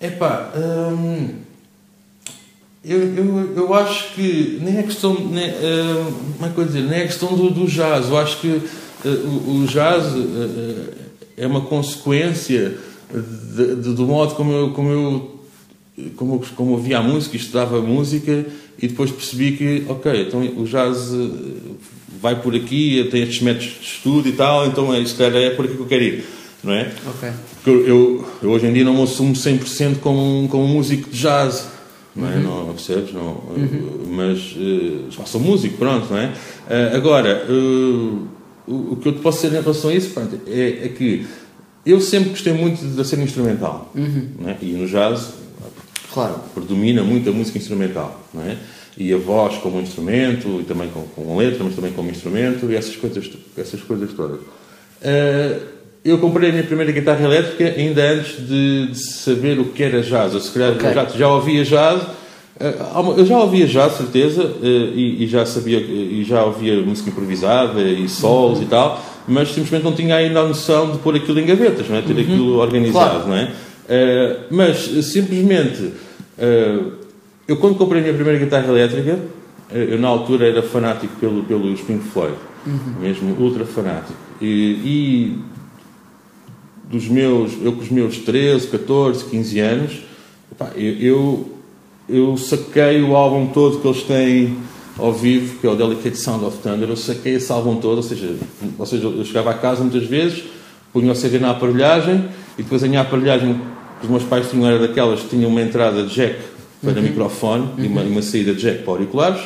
Epá, 0.00 0.52
hum, 0.56 1.30
eu, 2.84 3.16
eu, 3.16 3.56
eu 3.56 3.74
acho 3.74 4.12
que 4.14 4.58
nem 4.62 4.78
é 4.78 4.82
questão, 4.82 5.14
nem, 5.14 5.50
hum, 5.50 6.12
como 6.36 6.50
é 6.50 6.54
que 6.54 6.58
eu 6.58 6.64
dizer, 6.64 6.82
nem 6.82 7.00
é 7.00 7.06
questão 7.06 7.34
do, 7.34 7.50
do 7.50 7.66
jazz, 7.66 8.08
eu 8.08 8.18
acho 8.18 8.40
que 8.40 8.48
uh, 8.48 9.08
o, 9.08 9.62
o, 9.62 9.66
jazz 9.66 10.04
uh, 10.14 11.05
é 11.36 11.46
uma 11.46 11.60
consequência 11.62 12.78
de, 13.12 13.76
de, 13.76 13.94
do 13.94 14.06
modo 14.06 14.34
como 14.34 14.52
eu, 14.52 14.70
como 14.70 14.90
eu 14.90 15.36
como, 16.16 16.44
como 16.54 16.72
ouvia 16.72 16.98
a 16.98 17.02
música, 17.02 17.36
estudava 17.36 17.78
a 17.78 17.80
música 17.80 18.44
e 18.78 18.86
depois 18.86 19.10
percebi 19.10 19.52
que, 19.52 19.84
ok, 19.88 20.26
então 20.28 20.40
o 20.40 20.64
jazz 20.64 21.10
vai 22.20 22.40
por 22.40 22.54
aqui, 22.54 23.08
tem 23.10 23.22
estes 23.22 23.40
métodos 23.40 23.78
de 23.80 23.86
estudo 23.86 24.28
e 24.28 24.32
tal, 24.32 24.66
então 24.66 24.92
é, 24.92 25.00
isto 25.00 25.22
é 25.22 25.50
por 25.50 25.64
aqui 25.64 25.74
que 25.74 25.80
eu 25.80 25.86
quero 25.86 26.04
ir 26.04 26.24
não 26.66 26.72
é? 26.72 26.90
Ok. 27.06 27.30
Eu, 27.64 27.86
eu, 27.86 28.28
eu, 28.42 28.50
hoje 28.50 28.66
em 28.66 28.72
dia 28.72 28.84
não 28.84 28.94
me 28.94 29.02
assumo 29.02 29.32
100% 29.34 29.98
como, 30.00 30.48
como 30.48 30.66
músico 30.66 31.08
de 31.08 31.18
jazz, 31.18 31.68
não 32.14 32.28
é? 32.28 32.36
Uhum. 32.36 32.42
Não, 32.42 32.74
percebes? 32.74 33.12
Não, 33.12 33.22
uhum. 33.22 34.06
Mas 34.10 34.56
uh, 34.56 35.26
sou 35.26 35.40
músico, 35.40 35.78
pronto, 35.78 36.08
não 36.10 36.18
é? 36.18 36.26
Uh, 36.26 36.96
agora, 36.96 37.46
uh, 37.48 38.28
o, 38.66 38.92
o, 38.92 38.96
que 38.96 39.08
eu 39.08 39.12
te 39.14 39.20
posso 39.20 39.42
dizer 39.42 39.58
em 39.58 39.62
relação 39.62 39.90
a 39.90 39.94
isso 39.94 40.10
pronto, 40.10 40.40
é, 40.46 40.86
é, 40.86 40.88
que 40.88 41.26
eu 41.84 42.00
sempre 42.00 42.30
gostei 42.30 42.52
muito 42.52 42.84
da 42.96 43.04
cena 43.04 43.22
instrumental, 43.22 43.90
uhum. 43.94 44.28
não 44.40 44.50
é? 44.50 44.56
E 44.60 44.72
no 44.72 44.86
jazz, 44.86 45.34
claro, 46.12 46.40
predomina 46.54 47.02
muito 47.02 47.28
a 47.30 47.32
música 47.32 47.58
instrumental, 47.58 48.20
não 48.34 48.42
é? 48.42 48.56
E 48.98 49.12
a 49.12 49.16
voz 49.16 49.58
como 49.58 49.80
instrumento, 49.80 50.60
e 50.60 50.64
também 50.64 50.88
com, 50.88 51.02
com 51.02 51.36
letra, 51.36 51.62
mas 51.62 51.74
também 51.74 51.92
como 51.92 52.10
instrumento, 52.10 52.70
e 52.70 52.74
essas 52.74 52.96
coisas, 52.96 53.30
essas 53.56 53.80
coisas 53.82 54.12
todas. 54.14 54.40
Uh, 54.40 55.76
eu 56.06 56.18
comprei 56.18 56.50
a 56.50 56.52
minha 56.52 56.64
primeira 56.64 56.92
guitarra 56.92 57.24
elétrica 57.24 57.64
ainda 57.64 58.02
antes 58.12 58.46
de, 58.46 58.86
de 58.86 59.12
saber 59.12 59.58
o 59.58 59.66
que 59.66 59.82
era 59.82 60.00
jazz. 60.02 60.32
Eu, 60.32 60.40
se 60.40 60.52
calhar, 60.52 60.72
okay. 60.72 60.94
já, 60.94 61.04
já 61.06 61.28
ouvia 61.28 61.64
jazz. 61.64 62.02
Eh, 62.58 62.74
eu 63.18 63.26
já 63.26 63.38
ouvia 63.38 63.66
jazz, 63.66 63.92
certeza, 63.94 64.42
eh, 64.62 64.92
e, 64.94 65.26
já 65.26 65.44
sabia, 65.44 65.78
e 65.78 66.24
já 66.24 66.44
ouvia 66.44 66.80
música 66.80 67.10
improvisada 67.10 67.82
e 67.82 68.08
solos 68.08 68.58
uhum. 68.58 68.64
e 68.64 68.66
tal, 68.66 69.04
mas 69.28 69.48
simplesmente 69.48 69.84
não 69.84 69.92
tinha 69.92 70.16
ainda 70.16 70.40
a 70.40 70.48
noção 70.48 70.90
de 70.90 70.98
pôr 70.98 71.16
aquilo 71.16 71.38
em 71.38 71.46
gavetas, 71.46 71.88
não 71.88 71.96
é? 71.96 72.02
ter 72.02 72.14
uhum. 72.14 72.20
aquilo 72.20 72.56
organizado, 72.56 73.24
claro. 73.24 73.28
não 73.28 73.36
é? 73.36 73.52
Uh, 73.88 74.36
mas 74.50 74.78
simplesmente, 75.06 75.92
eu 77.46 77.56
quando 77.58 77.76
comprei 77.76 78.00
a 78.00 78.02
minha 78.02 78.14
primeira 78.14 78.38
guitarra 78.38 78.66
elétrica, 78.66 79.16
eu 79.72 79.96
na 79.98 80.08
altura 80.08 80.48
era 80.48 80.60
fanático 80.60 81.14
pelo, 81.20 81.44
pelo 81.44 81.72
Pink 81.76 82.04
Floyd, 82.08 82.34
uhum. 82.66 83.00
mesmo 83.00 83.36
ultra 83.38 83.64
fanático. 83.64 84.18
E, 84.40 84.46
e 84.46 85.38
dos 86.90 87.06
meus, 87.06 87.52
eu 87.62 87.72
com 87.72 87.82
os 87.82 87.90
meus 87.90 88.18
13, 88.18 88.66
14, 88.66 89.24
15 89.26 89.60
anos, 89.60 90.02
eu, 90.76 91.55
eu, 92.08 92.36
saquei 92.36 93.02
o 93.02 93.16
álbum 93.16 93.46
todo 93.46 93.80
que 93.80 93.88
eles 93.88 94.02
têm 94.02 94.56
ao 94.98 95.12
vivo, 95.12 95.58
que 95.58 95.66
é 95.66 95.70
o 95.70 95.76
Delicate 95.76 96.16
Sound 96.16 96.44
of 96.44 96.58
Thunder, 96.58 96.88
eu 96.88 96.96
saquei 96.96 97.34
esse 97.34 97.50
álbum 97.52 97.76
todo, 97.76 97.98
ou 97.98 98.02
seja, 98.02 98.34
ou 98.78 98.86
seja 98.86 99.06
eu 99.06 99.24
chegava 99.24 99.50
a 99.50 99.54
casa 99.54 99.82
muitas 99.82 100.04
vezes, 100.08 100.44
punha 100.92 101.12
o 101.12 101.14
CD 101.14 101.38
na 101.38 101.50
aparelhagem 101.50 102.24
e 102.58 102.62
depois 102.62 102.82
a 102.82 102.88
minha 102.88 103.02
aparelhagem, 103.02 103.60
os 104.02 104.08
meus 104.08 104.22
pais 104.22 104.48
tinham 104.50 104.66
era 104.66 104.78
daquelas 104.78 105.20
que 105.20 105.28
tinham 105.30 105.50
uma 105.50 105.60
entrada 105.60 106.02
de 106.04 106.14
jack 106.14 106.36
para 106.82 106.92
uhum. 106.92 107.02
microfone 107.02 107.62
uhum. 107.76 107.84
e 107.84 107.86
uma, 107.86 108.02
uma, 108.02 108.22
saída 108.22 108.54
de 108.54 108.60
jack 108.60 108.82
para 108.82 108.92
auriculares, 108.92 109.42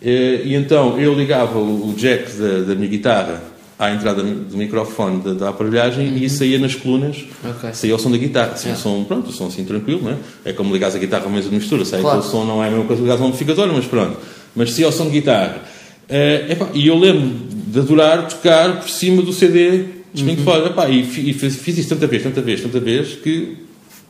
e, 0.00 0.42
e 0.44 0.54
então 0.54 0.98
eu 1.00 1.14
ligava 1.14 1.58
o, 1.58 1.90
o 1.90 1.94
jack 1.94 2.30
da, 2.36 2.60
da 2.60 2.74
minha 2.74 2.88
guitarra 2.88 3.53
à 3.78 3.90
entrada 3.90 4.22
do 4.22 4.56
microfone 4.56 5.20
da, 5.20 5.32
da 5.34 5.48
aparelhagem 5.48 6.08
uhum. 6.08 6.16
e 6.16 6.30
saía 6.30 6.58
nas 6.58 6.74
colunas, 6.74 7.24
okay. 7.44 7.74
saía 7.74 7.96
o 7.96 7.98
som 7.98 8.10
da 8.10 8.16
guitarra. 8.16 8.56
Saía 8.56 8.74
yeah. 8.74 8.78
o 8.78 8.82
som, 8.82 9.04
pronto, 9.04 9.30
o 9.30 9.32
som 9.32 9.46
assim 9.48 9.64
tranquilo, 9.64 10.00
não 10.02 10.12
é? 10.12 10.16
É 10.44 10.52
como 10.52 10.72
ligares 10.72 10.94
a 10.94 10.98
guitarra 10.98 11.26
a 11.26 11.28
mesa 11.28 11.48
de 11.48 11.54
mistura, 11.56 11.84
sai 11.84 12.00
claro. 12.00 12.20
o 12.20 12.22
som 12.22 12.44
não 12.44 12.62
é 12.62 12.68
a 12.68 12.70
mesma 12.70 12.86
coisa 12.86 13.00
que 13.00 13.02
ligares 13.02 13.20
a 13.20 13.24
um 13.24 13.28
amplificador, 13.28 13.72
mas 13.72 13.84
pronto. 13.86 14.16
Mas 14.54 14.72
saía 14.72 14.88
o 14.88 14.92
som 14.92 15.06
de 15.06 15.10
guitarra. 15.10 15.62
Uh, 16.08 16.52
epá, 16.52 16.68
e 16.74 16.86
eu 16.86 16.96
lembro 16.98 17.32
de 17.66 17.78
adorar 17.80 18.28
tocar 18.28 18.80
por 18.80 18.88
cima 18.88 19.22
do 19.22 19.32
CD 19.32 19.84
de 20.12 20.22
uhum. 20.22 20.36
Floyd. 20.36 20.66
Epá, 20.68 20.88
e, 20.88 21.00
e 21.00 21.32
fiz, 21.32 21.56
fiz, 21.56 21.78
isso 21.78 21.88
tanta 21.88 22.06
vez, 22.06 22.22
tanta 22.22 22.40
vez, 22.40 22.60
tanta 22.60 22.78
vez, 22.78 23.14
que 23.14 23.56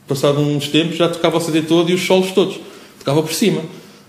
passado 0.07 0.39
uns 0.39 0.67
tempos 0.67 0.97
já 0.97 1.09
tocava 1.09 1.37
o 1.37 1.41
CD 1.41 1.63
todo 1.63 1.89
e 1.89 1.93
os 1.93 2.05
solos 2.05 2.31
todos. 2.31 2.59
Tocava 2.99 3.23
por 3.23 3.33
cima. 3.33 3.61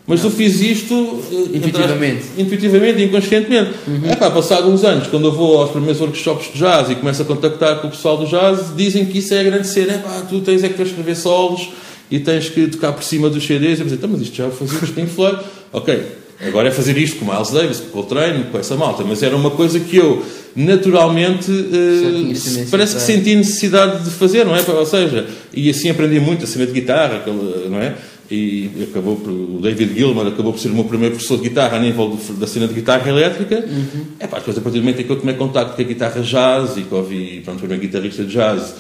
Mas 0.07 0.23
não. 0.23 0.31
eu 0.31 0.37
fiz 0.37 0.61
isto 0.61 1.21
eh, 1.33 1.57
intuitivamente, 1.57 2.25
intuitivamente 2.39 3.03
inconscientemente. 3.03 3.71
Uhum. 3.89 4.03
É 4.09 4.15
pá, 4.15 4.31
passado 4.31 4.71
uns 4.71 4.85
anos, 4.85 5.09
quando 5.09 5.27
eu 5.27 5.33
vou 5.33 5.61
aos 5.61 5.71
primeiros 5.71 6.01
workshops 6.01 6.53
de 6.53 6.59
jazz 6.61 6.91
e 6.91 6.95
começo 6.95 7.23
a 7.23 7.25
contactar 7.25 7.81
com 7.81 7.89
o 7.89 7.91
pessoal 7.91 8.17
do 8.17 8.27
jazz, 8.27 8.73
dizem 8.77 9.05
que 9.05 9.19
isso 9.19 9.35
é 9.35 9.41
a 9.41 9.43
grande 9.43 9.67
cena. 9.67 9.95
É 9.95 9.99
pá, 9.99 10.23
tu 10.29 10.41
tens 10.41 10.63
é 10.63 10.69
que 10.69 10.81
escrever 10.81 11.17
solos 11.17 11.69
e 12.09 12.21
tens 12.21 12.49
que 12.49 12.69
tocar 12.69 12.93
por 12.93 13.03
cima 13.03 13.29
dos 13.29 13.45
CDs. 13.45 13.81
Eu 13.81 13.85
dizer, 13.85 13.97
então, 13.97 14.09
mas 14.09 14.21
isto 14.21 14.37
já 14.37 14.49
fazia 14.49 14.79
com 14.79 14.87
Pink 14.87 15.11
Floyd. 15.11 15.41
Ok, 15.73 16.03
agora 16.47 16.69
é 16.69 16.71
fazer 16.71 16.97
isto 16.97 17.19
com 17.19 17.25
Miles 17.25 17.51
Davis, 17.51 17.81
com 17.81 17.87
o 17.87 17.91
Coltrane, 17.91 18.45
com 18.45 18.59
essa 18.59 18.77
malta. 18.77 19.03
Mas 19.03 19.25
era 19.25 19.35
uma 19.35 19.51
coisa 19.51 19.81
que 19.81 19.97
eu, 19.97 20.25
naturalmente, 20.55 21.51
uh, 21.51 22.67
parece 22.71 22.95
que 22.95 23.03
senti 23.03 23.35
necessidade 23.35 24.05
de 24.05 24.11
fazer, 24.11 24.45
não 24.45 24.55
é? 24.55 24.63
Ou 24.69 24.87
seja, 24.87 25.27
e 25.53 25.69
assim 25.69 25.91
aprendi 25.91 26.21
muito 26.21 26.45
a 26.45 26.47
cena 26.47 26.65
de 26.65 26.73
guitarra, 26.73 27.25
não 27.69 27.81
é? 27.81 27.97
E 28.31 28.71
acabou 28.91 29.17
por, 29.17 29.31
o 29.31 29.61
David 29.61 29.95
Gilmer 29.95 30.27
acabou 30.27 30.53
por 30.53 30.59
ser 30.59 30.69
o 30.69 30.75
meu 30.75 30.85
primeiro 30.85 31.15
professor 31.15 31.37
de 31.39 31.49
guitarra 31.49 31.77
a 31.77 31.81
nível 31.81 32.09
do, 32.09 32.33
da 32.35 32.47
cena 32.47 32.67
de 32.67 32.75
guitarra 32.75 33.09
elétrica. 33.09 33.65
Uhum. 33.67 34.05
É 34.19 34.27
pá, 34.27 34.39
depois 34.39 34.59
a 34.59 34.61
partir 34.61 34.79
do 34.79 34.85
momento 34.85 35.01
em 35.01 35.05
que 35.05 35.11
eu 35.11 35.17
tomei 35.17 35.35
contato 35.35 35.77
com 35.77 35.83
a 35.83 35.85
guitarra 35.85 36.21
jazz 36.23 36.77
e 36.77 36.83
que 36.83 36.95
ouvi, 36.95 37.41
pronto, 37.45 37.59
o 37.59 37.61
primeiro 37.61 37.83
guitarrista 37.83 38.25
de 38.25 38.33
jazz 38.33 38.75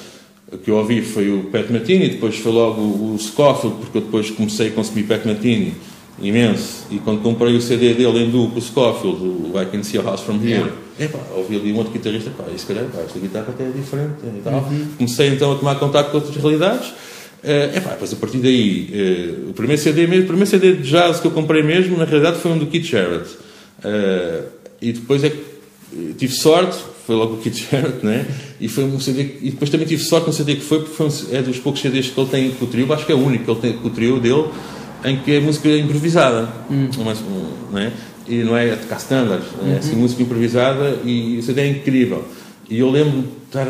que 0.63 0.71
eu 0.71 0.77
ouvi 0.77 1.03
foi 1.03 1.31
o 1.31 1.45
Pat 1.45 1.69
Metheny, 1.71 2.09
depois 2.11 2.37
foi 2.37 2.53
logo 2.53 2.81
o 2.81 3.17
Scofield, 3.19 3.79
porque 3.79 3.99
eu 3.99 4.03
depois 4.03 4.31
comecei 4.31 4.69
a 4.69 4.71
consumir 4.71 5.03
Pat 5.05 5.25
Metheny 5.25 5.75
imenso, 6.21 6.87
e 6.91 6.99
quando 6.99 7.21
comprei 7.21 7.55
o 7.55 7.61
CD 7.61 7.93
dele 7.93 8.25
em 8.25 8.31
duo 8.31 8.51
com 8.51 8.59
o 8.59 8.63
Scofield, 8.63 9.19
o 9.23 9.61
I 9.61 9.67
Can 9.67 9.83
See 9.83 9.99
a 9.99 10.03
House 10.03 10.21
From 10.21 10.37
Here, 10.37 10.51
yeah. 10.51 10.73
epá, 11.01 11.19
ouvi 11.37 11.57
ali 11.57 11.73
um 11.73 11.77
outro 11.77 11.93
guitarrista, 11.93 12.31
pá, 12.31 12.45
e 12.55 12.59
se 12.59 12.65
calhar, 12.65 12.85
pá, 12.85 13.01
esta 13.01 13.19
guitarra 13.19 13.47
até 13.49 13.65
é 13.65 13.71
diferente 13.71 14.15
e 14.25 14.41
tal. 14.43 14.55
Uhum. 14.55 14.87
Comecei 14.97 15.29
então 15.29 15.53
a 15.53 15.57
tomar 15.57 15.75
contato 15.75 16.11
com 16.11 16.17
outras 16.19 16.37
realidades, 16.37 16.95
Uh, 17.47 17.77
epá, 17.77 17.91
depois 17.91 18.13
a 18.13 18.17
partir 18.17 18.39
daí, 18.39 18.91
uh, 19.47 19.51
o 19.51 19.53
primeiro 19.53 19.81
CD 19.81 20.09
mesmo, 20.09 20.25
o 20.25 20.27
primeiro 20.27 20.51
CD 20.51 20.73
de 20.75 20.91
jazz 20.91 21.21
que 21.21 21.29
eu 21.29 21.31
comprei 21.31 21.63
mesmo, 21.63 21.97
na 21.97 22.05
realidade 22.05 22.41
foi 22.41 22.51
um 22.51 22.59
do 22.59 22.67
Keith 22.67 22.87
Jarrett. 22.87 23.31
Uh, 23.85 24.49
e 24.83 24.93
depois 24.93 25.23
é 25.23 25.33
tive 26.19 26.33
sorte, 26.33 26.77
foi 27.07 27.15
logo 27.15 27.35
o 27.35 27.37
Keith 27.39 27.55
Jarrett, 27.71 28.05
né? 28.05 28.27
E 28.61 28.67
foi 28.67 28.83
um 28.83 28.99
CD, 28.99 29.37
e 29.43 29.51
depois 29.51 29.71
também 29.71 29.87
tive 29.87 30.03
sorte 30.03 30.27
no 30.27 30.33
CD 30.33 30.57
que 30.57 30.63
foi, 30.63 30.81
porque 30.81 30.95
foi 30.95 31.07
um, 31.07 31.13
é 31.31 31.41
dos 31.41 31.59
poucos 31.61 31.81
CDs 31.81 32.09
que 32.09 32.21
ele 32.21 32.29
tem 32.29 32.51
com 32.51 32.65
o 32.65 32.69
trio, 32.69 32.93
acho 32.93 33.07
que 33.07 33.13
é 33.13 33.15
o 33.15 33.25
único 33.25 33.45
que 33.45 33.51
ele 33.53 33.61
tem 33.61 33.73
com 33.75 33.87
o 33.87 33.91
trio 33.93 34.19
dele, 34.19 34.47
em 35.05 35.17
que 35.19 35.37
é 35.37 35.39
música 35.39 35.69
improvisada. 35.69 36.49
Hum. 36.69 36.89
Uma, 36.99 37.13
um, 37.13 37.73
né? 37.73 37.93
E 38.29 38.43
não 38.43 38.57
é 38.57 38.75
tocar 38.75 38.97
standards, 38.97 39.47
é 39.63 39.65
uhum. 39.65 39.77
assim, 39.79 39.95
música 39.95 40.21
improvisada 40.21 40.99
e 41.05 41.39
o 41.39 41.43
CD 41.45 41.61
é 41.61 41.69
incrível. 41.69 42.25
E 42.69 42.81
eu 42.81 42.91
lembro 42.91 43.21
de 43.21 43.29
estar, 43.47 43.69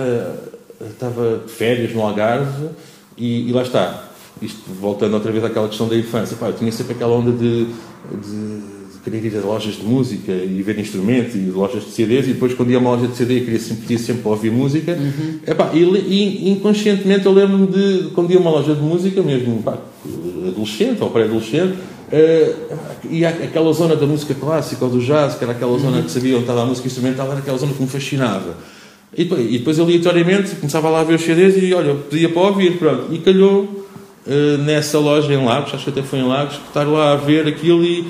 estava 0.81 1.43
de 1.47 1.53
férias 1.53 1.93
no 1.93 2.01
Algarve 2.01 2.71
e, 3.17 3.49
e, 3.49 3.53
lá 3.53 3.63
está. 3.63 4.05
Isto, 4.41 4.61
voltando 4.81 5.15
outra 5.15 5.33
vez 5.33 5.43
àquela 5.45 5.69
questão 5.69 5.89
da 5.89 5.97
infância, 5.97 6.37
pá, 6.37 6.49
eu 6.49 6.53
tinha 6.53 6.71
sempre 6.71 6.93
aquela 6.93 7.15
onda 7.15 7.33
de, 7.33 7.65
de, 7.65 8.61
de 8.93 8.99
querer 9.03 9.25
ir 9.25 9.39
a 9.39 9.41
lojas 9.41 9.77
de 9.77 9.85
música 9.85 10.31
e 10.31 10.63
ver 10.63 10.79
instrumentos 10.79 11.35
e 11.35 11.39
lojas 11.39 11.85
de 11.85 11.91
CDs, 11.91 12.27
e 12.27 12.33
depois, 12.35 12.53
quando 12.53 12.71
ia 12.71 12.77
a 12.77 12.81
uma 12.81 12.91
loja 12.91 13.07
de 13.07 13.17
CD, 13.17 13.39
eu 13.39 13.45
queria 13.45 13.59
sempre, 13.59 13.83
queria 13.83 13.99
sempre 13.99 14.29
ouvir 14.29 14.51
música. 14.51 14.93
Uhum. 14.93 15.41
Epá, 15.47 15.71
e, 15.73 15.83
e 15.83 16.51
inconscientemente 16.51 17.25
eu 17.25 17.33
lembro-me 17.33 17.67
de, 17.67 18.11
quando 18.11 18.31
ia 18.31 18.37
a 18.37 18.41
uma 18.41 18.51
loja 18.51 18.75
de 18.75 18.83
música, 18.83 19.23
mesmo 19.23 19.63
pá, 19.63 19.79
adolescente 20.49 21.03
ou 21.03 21.11
pré-adolescente, 21.11 21.73
uh, 21.73 22.77
e 23.11 23.25
aquela 23.25 23.73
zona 23.73 23.97
da 23.97 24.07
música 24.07 24.35
clássica 24.35 24.85
ou 24.85 24.91
do 24.91 25.01
jazz, 25.01 25.37
que 25.37 25.45
era 25.45 25.55
aquela 25.55 25.73
uhum. 25.73 25.79
zona 25.79 26.03
que 26.03 26.11
sabia 26.11 26.35
onde 26.35 26.43
estava 26.43 26.63
a 26.63 26.67
música 26.67 26.87
instrumental, 26.87 27.27
era 27.31 27.39
aquela 27.39 27.57
zona 27.57 27.73
que 27.73 27.83
me 27.83 27.89
fascinava. 27.89 28.76
E 29.15 29.25
depois, 29.25 29.47
e 29.47 29.59
depois 29.59 29.81
aleatoriamente 29.81 30.55
começava 30.57 30.89
lá 30.91 31.01
a 31.01 31.05
ver 31.05 31.15
os 31.15 31.23
CDs 31.23 31.63
e 31.63 31.73
olha, 31.73 31.95
pedia 31.95 32.29
para 32.29 32.43
ouvir, 32.43 32.79
pronto. 32.79 33.15
E 33.15 33.19
calhou 33.19 33.87
uh, 34.27 34.59
nessa 34.59 34.99
loja 34.99 35.33
em 35.33 35.45
Lagos, 35.45 35.75
acho 35.75 35.85
que 35.85 35.91
até 35.91 36.03
foi 36.03 36.19
em 36.19 36.27
Lagos, 36.27 36.61
estar 36.67 36.85
lá 36.85 37.13
a 37.13 37.17
ver 37.17 37.47
aquilo 37.47 37.85
e 37.85 38.07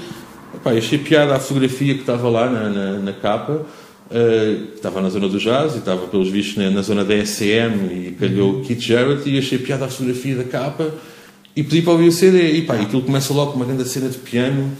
Epá, 0.56 0.72
achei 0.72 0.98
piada 0.98 1.34
a 1.34 1.38
fotografia 1.38 1.94
que 1.94 2.00
estava 2.00 2.28
lá 2.28 2.48
na, 2.48 2.68
na, 2.70 2.92
na 2.98 3.12
capa, 3.12 3.52
uh, 3.52 4.74
estava 4.74 5.02
na 5.02 5.10
zona 5.10 5.28
do 5.28 5.38
jazz 5.38 5.74
e 5.74 5.78
estava, 5.78 6.06
pelos 6.06 6.30
vistos, 6.30 6.56
na, 6.56 6.70
na 6.70 6.82
zona 6.82 7.04
da 7.04 7.14
SM 7.14 7.92
e 7.92 8.16
calhou 8.18 8.54
uhum. 8.54 8.64
Keith 8.64 8.80
Jarrett 8.80 9.28
e 9.28 9.38
achei 9.38 9.58
piada 9.58 9.84
a 9.84 9.88
fotografia 9.88 10.34
da 10.34 10.44
capa 10.44 10.90
e 11.54 11.62
pedi 11.62 11.82
para 11.82 11.92
ouvir 11.92 12.08
o 12.08 12.12
CD. 12.12 12.52
E 12.52 12.62
pá, 12.62 12.74
aquilo 12.74 13.02
começa 13.02 13.34
logo 13.34 13.52
com 13.52 13.58
uma 13.58 13.66
grande 13.66 13.86
cena 13.86 14.08
de 14.08 14.16
piano. 14.16 14.72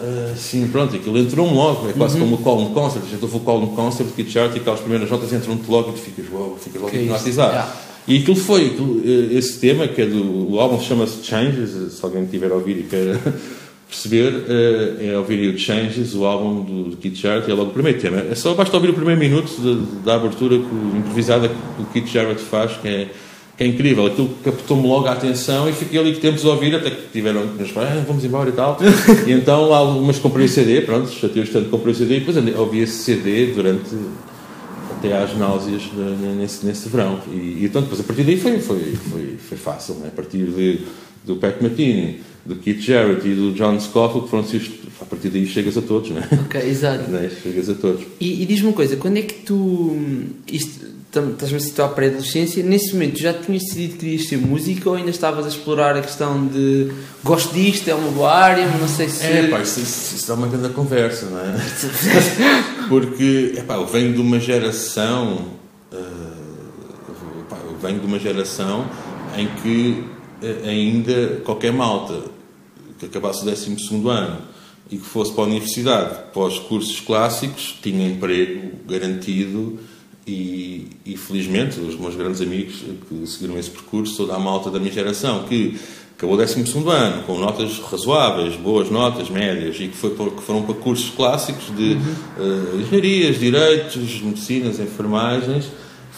Uh, 0.00 0.34
sim, 0.34 0.66
pronto, 0.68 0.96
aquilo 0.96 1.18
entrou-me 1.18 1.54
logo, 1.54 1.90
é 1.90 1.92
quase 1.92 2.14
uhum. 2.14 2.20
como 2.20 2.36
o 2.36 2.38
Call 2.38 2.70
Concert. 2.70 3.04
A 3.04 3.08
gente 3.08 3.22
ouve 3.22 3.36
o 3.36 3.40
Call 3.40 3.66
Concert 3.68 4.08
de 4.08 4.14
Keith 4.14 4.30
Jarrett 4.30 4.56
e 4.56 4.60
aquelas 4.60 4.80
primeiras 4.80 5.10
notas 5.10 5.30
entram-te 5.30 5.70
logo 5.70 5.90
e 5.90 5.92
tu 5.92 5.98
ficas, 5.98 6.26
wow, 6.30 6.56
ficas 6.58 6.80
logo 6.80 6.96
hipnotizado. 6.96 7.52
Yeah. 7.52 7.76
E 8.08 8.18
aquilo 8.18 8.36
foi, 8.36 8.66
aquilo, 8.66 9.02
eh, 9.04 9.36
esse 9.36 9.58
tema, 9.60 9.86
que 9.86 10.00
é 10.00 10.06
do. 10.06 10.52
O 10.52 10.58
álbum 10.58 10.80
chama-se 10.80 11.22
Changes, 11.22 11.92
se 11.92 12.04
alguém 12.04 12.24
tiver 12.26 12.50
a 12.50 12.54
ouvir 12.54 12.78
e 12.78 12.82
quer 12.84 13.18
perceber, 13.86 14.32
uh, 14.32 15.04
é 15.04 15.18
ouvir 15.18 15.54
o 15.54 15.58
Changes, 15.58 16.14
o 16.14 16.24
álbum 16.24 16.62
do, 16.62 16.96
do 16.96 17.14
Jarrett, 17.14 17.50
é 17.50 17.54
logo 17.54 17.70
o 17.70 17.72
primeiro 17.74 18.00
tema. 18.00 18.24
É 18.30 18.34
só 18.34 18.54
basta 18.54 18.74
ouvir 18.76 18.90
o 18.90 18.94
primeiro 18.94 19.20
minuto 19.20 19.52
da 20.04 20.14
abertura 20.14 20.56
improvisada 20.56 21.48
que 21.48 21.82
o 21.82 21.86
Keith 21.92 22.06
Jarrett 22.06 22.40
faz, 22.40 22.76
que 22.78 22.88
é, 22.88 23.08
é 23.60 23.66
incrível. 23.66 24.06
Aquilo 24.06 24.30
captou-me 24.42 24.88
logo 24.88 25.06
a 25.06 25.12
atenção 25.12 25.68
e 25.68 25.72
fiquei 25.74 26.00
ali 26.00 26.14
que 26.14 26.20
tempos 26.20 26.44
a 26.46 26.48
ouvir, 26.48 26.74
até 26.74 26.90
que 26.90 27.08
tiveram 27.12 27.46
meus 27.46 27.70
pais, 27.70 27.90
ah, 27.90 28.04
vamos 28.06 28.24
embora 28.24 28.48
e 28.48 28.52
tal. 28.52 28.78
e 29.28 29.32
então 29.32 29.72
algumas 29.72 30.18
comprei 30.18 30.46
o 30.46 30.48
CD, 30.48 30.80
pronto, 30.80 31.10
chateou 31.10 31.46
tanto 31.46 31.68
comprei 31.68 31.92
o 31.92 31.96
CD 31.96 32.16
e 32.16 32.20
depois 32.20 32.58
ouvi 32.58 32.80
esse 32.80 33.04
CD 33.04 33.52
durante 33.52 33.94
até 34.96 35.16
às 35.16 35.36
náuseas 35.36 35.82
nesse, 36.38 36.64
nesse 36.64 36.88
verão. 36.88 37.20
E, 37.30 37.58
e 37.60 37.64
então 37.66 37.82
depois 37.82 38.00
a 38.00 38.02
partir 38.02 38.22
daí 38.22 38.38
foi, 38.38 38.58
foi, 38.60 38.96
foi, 39.10 39.36
foi 39.36 39.58
fácil, 39.58 39.94
né? 39.96 40.08
a 40.08 40.16
partir 40.16 40.38
de, 40.38 40.80
do 41.24 41.36
Pat 41.36 41.60
Martini 41.60 42.20
do 42.44 42.56
Keith 42.56 42.80
Jarrett 42.80 43.26
e 43.26 43.34
do 43.34 43.52
John 43.52 43.78
Scofield, 43.78 44.24
que 44.24 44.30
foram 44.30 44.44
a 45.00 45.04
partir 45.04 45.28
daí 45.30 45.46
chegas 45.46 45.76
a 45.76 45.82
todos, 45.82 46.10
não 46.10 46.18
é? 46.18 46.28
Ok, 46.44 46.60
exato. 46.60 47.04
Né? 47.10 47.30
Chegas 47.42 47.70
a 47.70 47.74
todos. 47.74 48.04
E, 48.20 48.42
e 48.42 48.46
diz-me 48.46 48.68
uma 48.68 48.72
coisa, 48.72 48.96
quando 48.96 49.18
é 49.18 49.22
que 49.22 49.34
tu. 49.44 49.96
Estás-me 50.46 51.56
a 51.56 51.60
situar 51.60 51.88
para 51.88 52.04
a 52.04 52.08
adolescência, 52.08 52.62
nesse 52.62 52.92
momento 52.92 53.18
já 53.18 53.32
tinhas 53.32 53.64
decidido 53.64 53.94
que 53.94 53.98
querias 53.98 54.28
ser 54.28 54.36
músico 54.36 54.90
ou 54.90 54.94
ainda 54.94 55.10
estavas 55.10 55.44
a 55.44 55.48
explorar 55.48 55.96
a 55.96 56.02
questão 56.02 56.46
de 56.46 56.92
gosto 57.24 57.52
disto, 57.52 57.88
é 57.88 57.94
uma 57.96 58.12
boa 58.12 58.32
área, 58.32 58.64
não 58.78 58.86
sei 58.86 59.08
se. 59.08 59.26
É, 59.26 59.48
pá, 59.48 59.60
isso, 59.60 59.80
isso, 59.80 60.14
isso 60.14 60.28
dá 60.28 60.34
uma 60.34 60.46
grande 60.46 60.68
conversa, 60.68 61.26
não 61.26 61.40
é? 61.40 61.56
Porque, 62.88 63.54
é 63.56 63.62
pá, 63.62 63.74
eu 63.74 63.88
venho 63.88 64.12
de 64.12 64.20
uma 64.20 64.38
geração. 64.38 65.48
Uh, 65.92 67.44
pá, 67.48 67.56
eu 67.64 67.76
venho 67.82 67.98
de 67.98 68.06
uma 68.06 68.18
geração 68.20 68.88
em 69.36 69.48
que 69.48 70.04
ainda 70.66 71.40
qualquer 71.44 71.72
malta 71.72 72.22
que 72.98 73.06
acabasse 73.06 73.42
o 73.42 73.44
12 73.44 73.76
ano 74.08 74.38
e 74.90 74.96
que 74.96 75.04
fosse 75.04 75.32
para 75.32 75.44
a 75.44 75.46
universidade 75.46 76.32
pós 76.32 76.58
cursos 76.58 77.00
clássicos 77.00 77.78
tinha 77.80 78.08
emprego 78.08 78.72
garantido 78.86 79.78
e, 80.26 80.88
e, 81.04 81.16
felizmente 81.16 81.80
os 81.80 81.98
meus 81.98 82.14
grandes 82.14 82.40
amigos 82.40 82.84
que 83.08 83.26
seguiram 83.26 83.58
esse 83.58 83.70
percurso, 83.70 84.16
toda 84.16 84.34
a 84.34 84.38
malta 84.38 84.70
da 84.70 84.78
minha 84.78 84.92
geração 84.92 85.44
que 85.44 85.78
acabou 86.16 86.36
o 86.36 86.38
12 86.38 86.60
ano 86.88 87.22
com 87.22 87.38
notas 87.38 87.78
razoáveis, 87.78 88.54
boas 88.56 88.90
notas, 88.90 89.30
médias 89.30 89.76
e 89.76 89.88
que, 89.88 89.96
foi, 89.96 90.10
que 90.10 90.42
foram 90.42 90.62
para 90.62 90.74
cursos 90.74 91.10
clássicos 91.10 91.74
de 91.74 91.94
uhum. 91.94 92.76
uh, 92.76 92.80
engenharias, 92.80 93.40
direitos, 93.40 94.20
medicinas, 94.20 94.78
enfermagens 94.78 95.66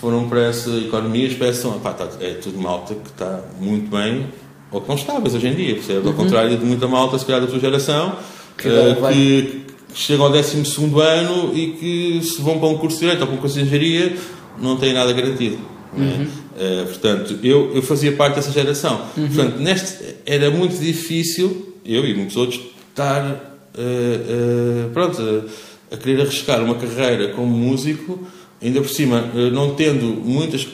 foram 0.02 0.28
para 0.28 0.48
essa 0.48 0.68
economia, 0.70 1.32
para 1.36 1.46
essa. 1.46 1.68
Pá, 1.68 1.92
tá, 1.92 2.08
é 2.20 2.34
tudo 2.34 2.58
malta 2.58 2.92
que 2.92 3.08
está 3.08 3.40
muito 3.60 3.88
bem, 3.88 4.26
ou 4.72 4.80
que 4.80 4.88
não 4.88 4.96
estáveis 4.96 5.32
hoje 5.32 5.46
em 5.46 5.54
dia, 5.54 5.74
percebe? 5.74 6.00
Ao 6.00 6.06
uhum. 6.06 6.14
contrário 6.14 6.58
de 6.58 6.64
muita 6.64 6.88
malta, 6.88 7.16
se 7.16 7.24
calhar 7.24 7.40
da 7.40 7.46
tua 7.46 7.60
geração, 7.60 8.16
que, 8.58 8.66
uh, 8.66 9.08
que, 9.12 9.62
que 9.94 9.98
chegam 10.00 10.26
ao 10.26 10.32
12 10.32 10.56
ano 11.00 11.52
e 11.54 11.68
que 11.78 12.20
se 12.24 12.42
vão 12.42 12.58
para 12.58 12.68
um 12.68 12.78
curso 12.78 12.96
de 12.96 13.04
direito 13.04 13.20
ou 13.20 13.28
para 13.28 13.36
um 13.36 13.38
curso 13.38 13.54
de 13.54 13.62
engenharia, 13.62 14.16
não 14.60 14.76
têm 14.76 14.92
nada 14.92 15.12
garantido. 15.12 15.58
É? 15.96 16.00
Uhum. 16.00 16.22
Uh, 16.24 16.86
portanto, 16.86 17.38
eu, 17.40 17.72
eu 17.72 17.82
fazia 17.82 18.10
parte 18.10 18.34
dessa 18.34 18.50
geração. 18.50 19.02
Uhum. 19.16 19.28
Portanto, 19.28 19.58
neste, 19.60 20.16
era 20.26 20.50
muito 20.50 20.80
difícil, 20.80 21.76
eu 21.86 22.04
e 22.04 22.12
muitos 22.12 22.36
outros, 22.36 22.60
estar 22.90 23.24
uh, 23.24 24.90
pronto, 24.92 25.22
a, 25.22 25.94
a 25.94 25.96
querer 25.96 26.22
arriscar 26.22 26.60
uma 26.60 26.74
carreira 26.74 27.28
como 27.28 27.56
músico 27.56 28.26
ainda 28.62 28.80
por 28.80 28.88
cima, 28.88 29.30
eh, 29.34 29.50
não 29.50 29.74
tendo 29.74 30.06
muitas. 30.06 30.66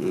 Eh, 0.00 0.04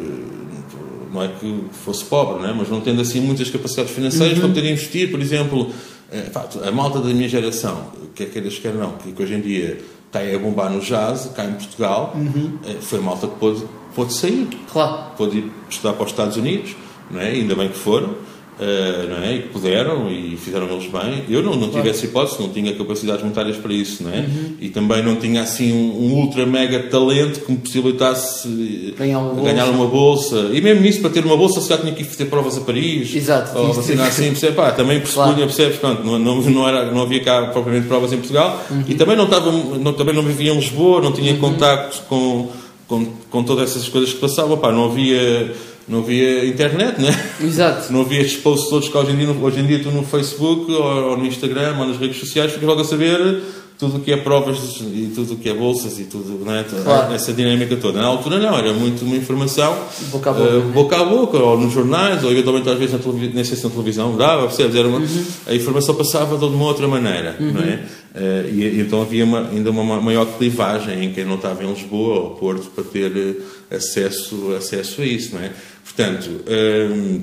não 1.14 1.24
é 1.24 1.28
que 1.28 1.64
fosse 1.84 2.06
pobre, 2.06 2.42
né? 2.42 2.56
mas 2.58 2.70
não 2.70 2.80
tendo 2.80 3.02
assim 3.02 3.20
muitas 3.20 3.50
capacidades 3.50 3.92
financeiras 3.92 4.38
uhum. 4.38 4.46
para 4.46 4.54
poder 4.54 4.72
investir, 4.72 5.12
por 5.12 5.20
exemplo, 5.20 5.70
eh, 6.10 6.32
a 6.66 6.72
malta 6.72 7.00
da 7.00 7.10
minha 7.10 7.28
geração, 7.28 7.92
quer 8.16 8.30
queiras, 8.30 8.58
quer 8.58 8.74
não, 8.74 8.94
que 8.94 9.22
hoje 9.22 9.34
em 9.34 9.42
dia 9.42 9.78
está 10.08 10.20
a 10.22 10.40
bombar 10.40 10.72
no 10.72 10.80
jazz, 10.80 11.30
cá 11.36 11.44
em 11.44 11.54
Portugal, 11.54 12.16
uhum. 12.16 12.58
foi 12.80 13.00
a 13.00 13.02
malta 13.02 13.28
que 13.28 13.36
pôde, 13.36 13.64
pôde 13.94 14.14
sair. 14.14 14.48
Claro. 14.72 15.12
Pôde 15.18 15.40
ir 15.40 15.52
estudar 15.70 15.94
para 15.94 16.06
os 16.06 16.12
Estados 16.12 16.38
Unidos, 16.38 16.76
não 17.10 17.20
é? 17.20 17.30
ainda 17.30 17.56
bem 17.56 17.68
que 17.68 17.78
foram. 17.78 18.16
Uh, 18.62 19.10
não 19.10 19.24
é? 19.24 19.38
E 19.38 19.40
puderam 19.42 20.12
e 20.12 20.38
fizeram 20.38 20.70
eles 20.70 20.86
bem. 20.86 21.24
Eu 21.28 21.42
não, 21.42 21.56
não 21.56 21.72
tive 21.72 21.90
essa 21.90 22.06
hipótese, 22.06 22.40
não 22.40 22.50
tinha 22.50 22.72
capacidades 22.76 23.24
monetárias 23.24 23.58
para 23.58 23.74
isso, 23.74 24.04
não 24.04 24.14
é? 24.14 24.20
Uhum. 24.20 24.56
E 24.62 24.70
também 24.70 25.02
não 25.02 25.16
tinha 25.16 25.42
assim 25.42 25.74
um, 25.74 26.06
um, 26.06 26.14
ultra 26.20 26.46
mega 26.46 26.84
talento 26.84 27.40
que 27.40 27.52
me 27.52 27.58
possibilitasse 27.58 28.94
ganhar 28.96 29.18
uma, 29.18 29.42
ganhar 29.42 29.66
bolsa. 29.66 29.78
uma 29.78 29.88
bolsa. 29.88 30.50
E 30.54 30.62
mesmo 30.62 30.86
isso, 30.86 31.02
para 31.02 31.10
ter 31.10 31.26
uma 31.26 31.36
bolsa, 31.36 31.60
se 31.60 31.70
já 31.70 31.78
tinha 31.80 31.92
que 31.92 32.04
ir 32.04 32.06
fazer 32.06 32.26
provas 32.26 32.56
a 32.56 32.62
Paris. 32.62 33.16
Exato. 33.16 33.58
Ou 33.58 33.74
vacinar 33.74 34.08
assim, 34.08 34.28
percebe? 34.28 34.56
Pá, 34.56 34.70
também 34.70 35.00
pressupunha, 35.00 35.34
claro. 35.34 35.48
percebes? 35.48 35.78
Pronto, 35.80 36.04
não, 36.04 36.20
não, 36.20 36.42
não, 36.42 36.68
era, 36.68 36.92
não 36.92 37.02
havia 37.02 37.24
cá 37.24 37.48
propriamente 37.48 37.88
provas 37.88 38.14
em 38.14 38.18
Portugal 38.18 38.64
uhum. 38.70 38.84
e 38.88 38.94
também 38.94 39.18
não, 39.18 39.26
estava, 39.26 39.52
não, 39.52 39.94
também 39.94 40.14
não 40.14 40.22
vivia 40.22 40.52
em 40.52 40.56
Lisboa, 40.56 41.02
não 41.02 41.12
tinha 41.12 41.34
uhum. 41.34 41.40
contactos 41.40 42.00
com, 42.08 42.48
com, 42.92 43.06
com 43.30 43.42
todas 43.42 43.72
essas 43.72 43.88
coisas 43.88 44.12
que 44.14 44.20
passavam. 44.20 44.58
Pá, 44.58 44.70
não 44.70 44.86
havia 44.86 45.56
não 45.88 46.00
havia 46.00 46.46
internet, 46.46 47.00
né? 47.02 47.10
Exato. 47.42 47.92
Não 47.92 48.02
havia 48.02 48.22
estes 48.22 48.40
posts 48.42 48.70
todos 48.70 48.90
que 48.90 48.98
hoje 48.98 49.12
em 49.12 49.16
dia, 49.16 49.30
hoje 49.30 49.60
em 49.62 49.66
dia 49.66 49.82
tu 49.82 49.90
no 49.90 50.04
Facebook 50.04 50.70
ou, 50.70 50.84
ou 50.84 51.18
no 51.18 51.26
Instagram 51.26 51.78
ou 51.80 51.88
nas 51.88 51.98
redes 51.98 52.20
sociais 52.20 52.52
ficas 52.52 52.68
logo 52.68 52.82
a 52.82 52.84
saber 52.84 53.42
tudo 53.80 53.98
o 53.98 54.00
que 54.00 54.12
é 54.12 54.18
provas 54.18 54.60
e 54.80 55.12
tudo 55.16 55.34
o 55.34 55.38
que 55.38 55.50
é 55.50 55.54
bolsas 55.54 55.98
e 56.00 56.04
tudo, 56.04 56.46
né? 56.46 56.64
Claro. 56.84 57.14
essa 57.14 57.34
dinâmica 57.34 57.76
toda. 57.78 58.00
Na 58.00 58.08
altura 58.08 58.38
não, 58.38 58.56
era 58.56 58.74
muito 58.74 59.04
uma 59.04 59.16
informação 59.16 59.76
boca 60.12 60.30
a 60.30 60.34
boca, 60.34 60.58
uh, 60.58 60.62
boca, 60.62 60.98
a 60.98 61.06
boca 61.06 61.38
ou 61.38 61.58
nos 61.58 61.74
jornais, 61.74 62.24
ou 62.24 62.32
eventualmente 62.32 62.70
às 62.70 62.78
vezes 62.78 62.94
na 62.94 63.00
televisão, 63.00 63.34
nem 63.34 63.44
sei 63.44 63.58
se 63.58 63.64
na 63.64 63.70
televisão 63.72 64.16
dava, 64.16 64.48
percebes? 64.48 64.76
Era 64.76 64.88
uma, 64.88 65.00
uhum. 65.00 65.26
A 65.48 65.56
informação 65.56 65.96
passava 65.96 66.38
de 66.38 66.46
uma 66.46 66.66
outra 66.66 66.88
maneira, 66.88 67.38
uhum. 67.40 67.54
não 67.54 67.62
é? 67.62 67.80
Uh, 68.14 68.50
e, 68.54 68.82
então 68.82 69.02
havia 69.02 69.24
uma, 69.24 69.50
ainda 69.50 69.72
uma 69.72 70.02
maior 70.02 70.26
clivagem 70.38 71.06
em 71.06 71.14
quem 71.14 71.24
não 71.24 71.36
estava 71.36 71.64
em 71.64 71.74
Lisboa 71.74 72.20
ou 72.20 72.30
Porto 72.32 72.70
para 72.72 72.84
ter 72.84 73.12
eh, 73.16 73.76
acesso, 73.76 74.54
acesso 74.54 75.02
a 75.02 75.06
isso, 75.06 75.34
não 75.34 75.42
é? 75.42 75.52
Portanto, 75.84 76.28
uh, 76.28 77.22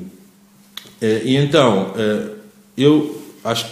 e 1.00 1.36
então, 1.36 1.92
eu 2.76 3.22
acho 3.44 3.66
que 3.66 3.70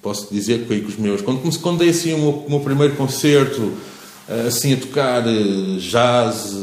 posso 0.00 0.32
dizer 0.32 0.66
que 0.66 0.80
com 0.80 0.88
os 0.88 0.96
meus. 0.96 1.20
Quando, 1.20 1.60
quando 1.60 1.78
dei 1.78 1.90
assim 1.90 2.14
o 2.14 2.18
meu, 2.18 2.30
o 2.30 2.50
meu 2.50 2.60
primeiro 2.60 2.94
concerto, 2.94 3.74
assim 4.46 4.72
a 4.72 4.76
tocar 4.78 5.22
jazz, 5.78 6.54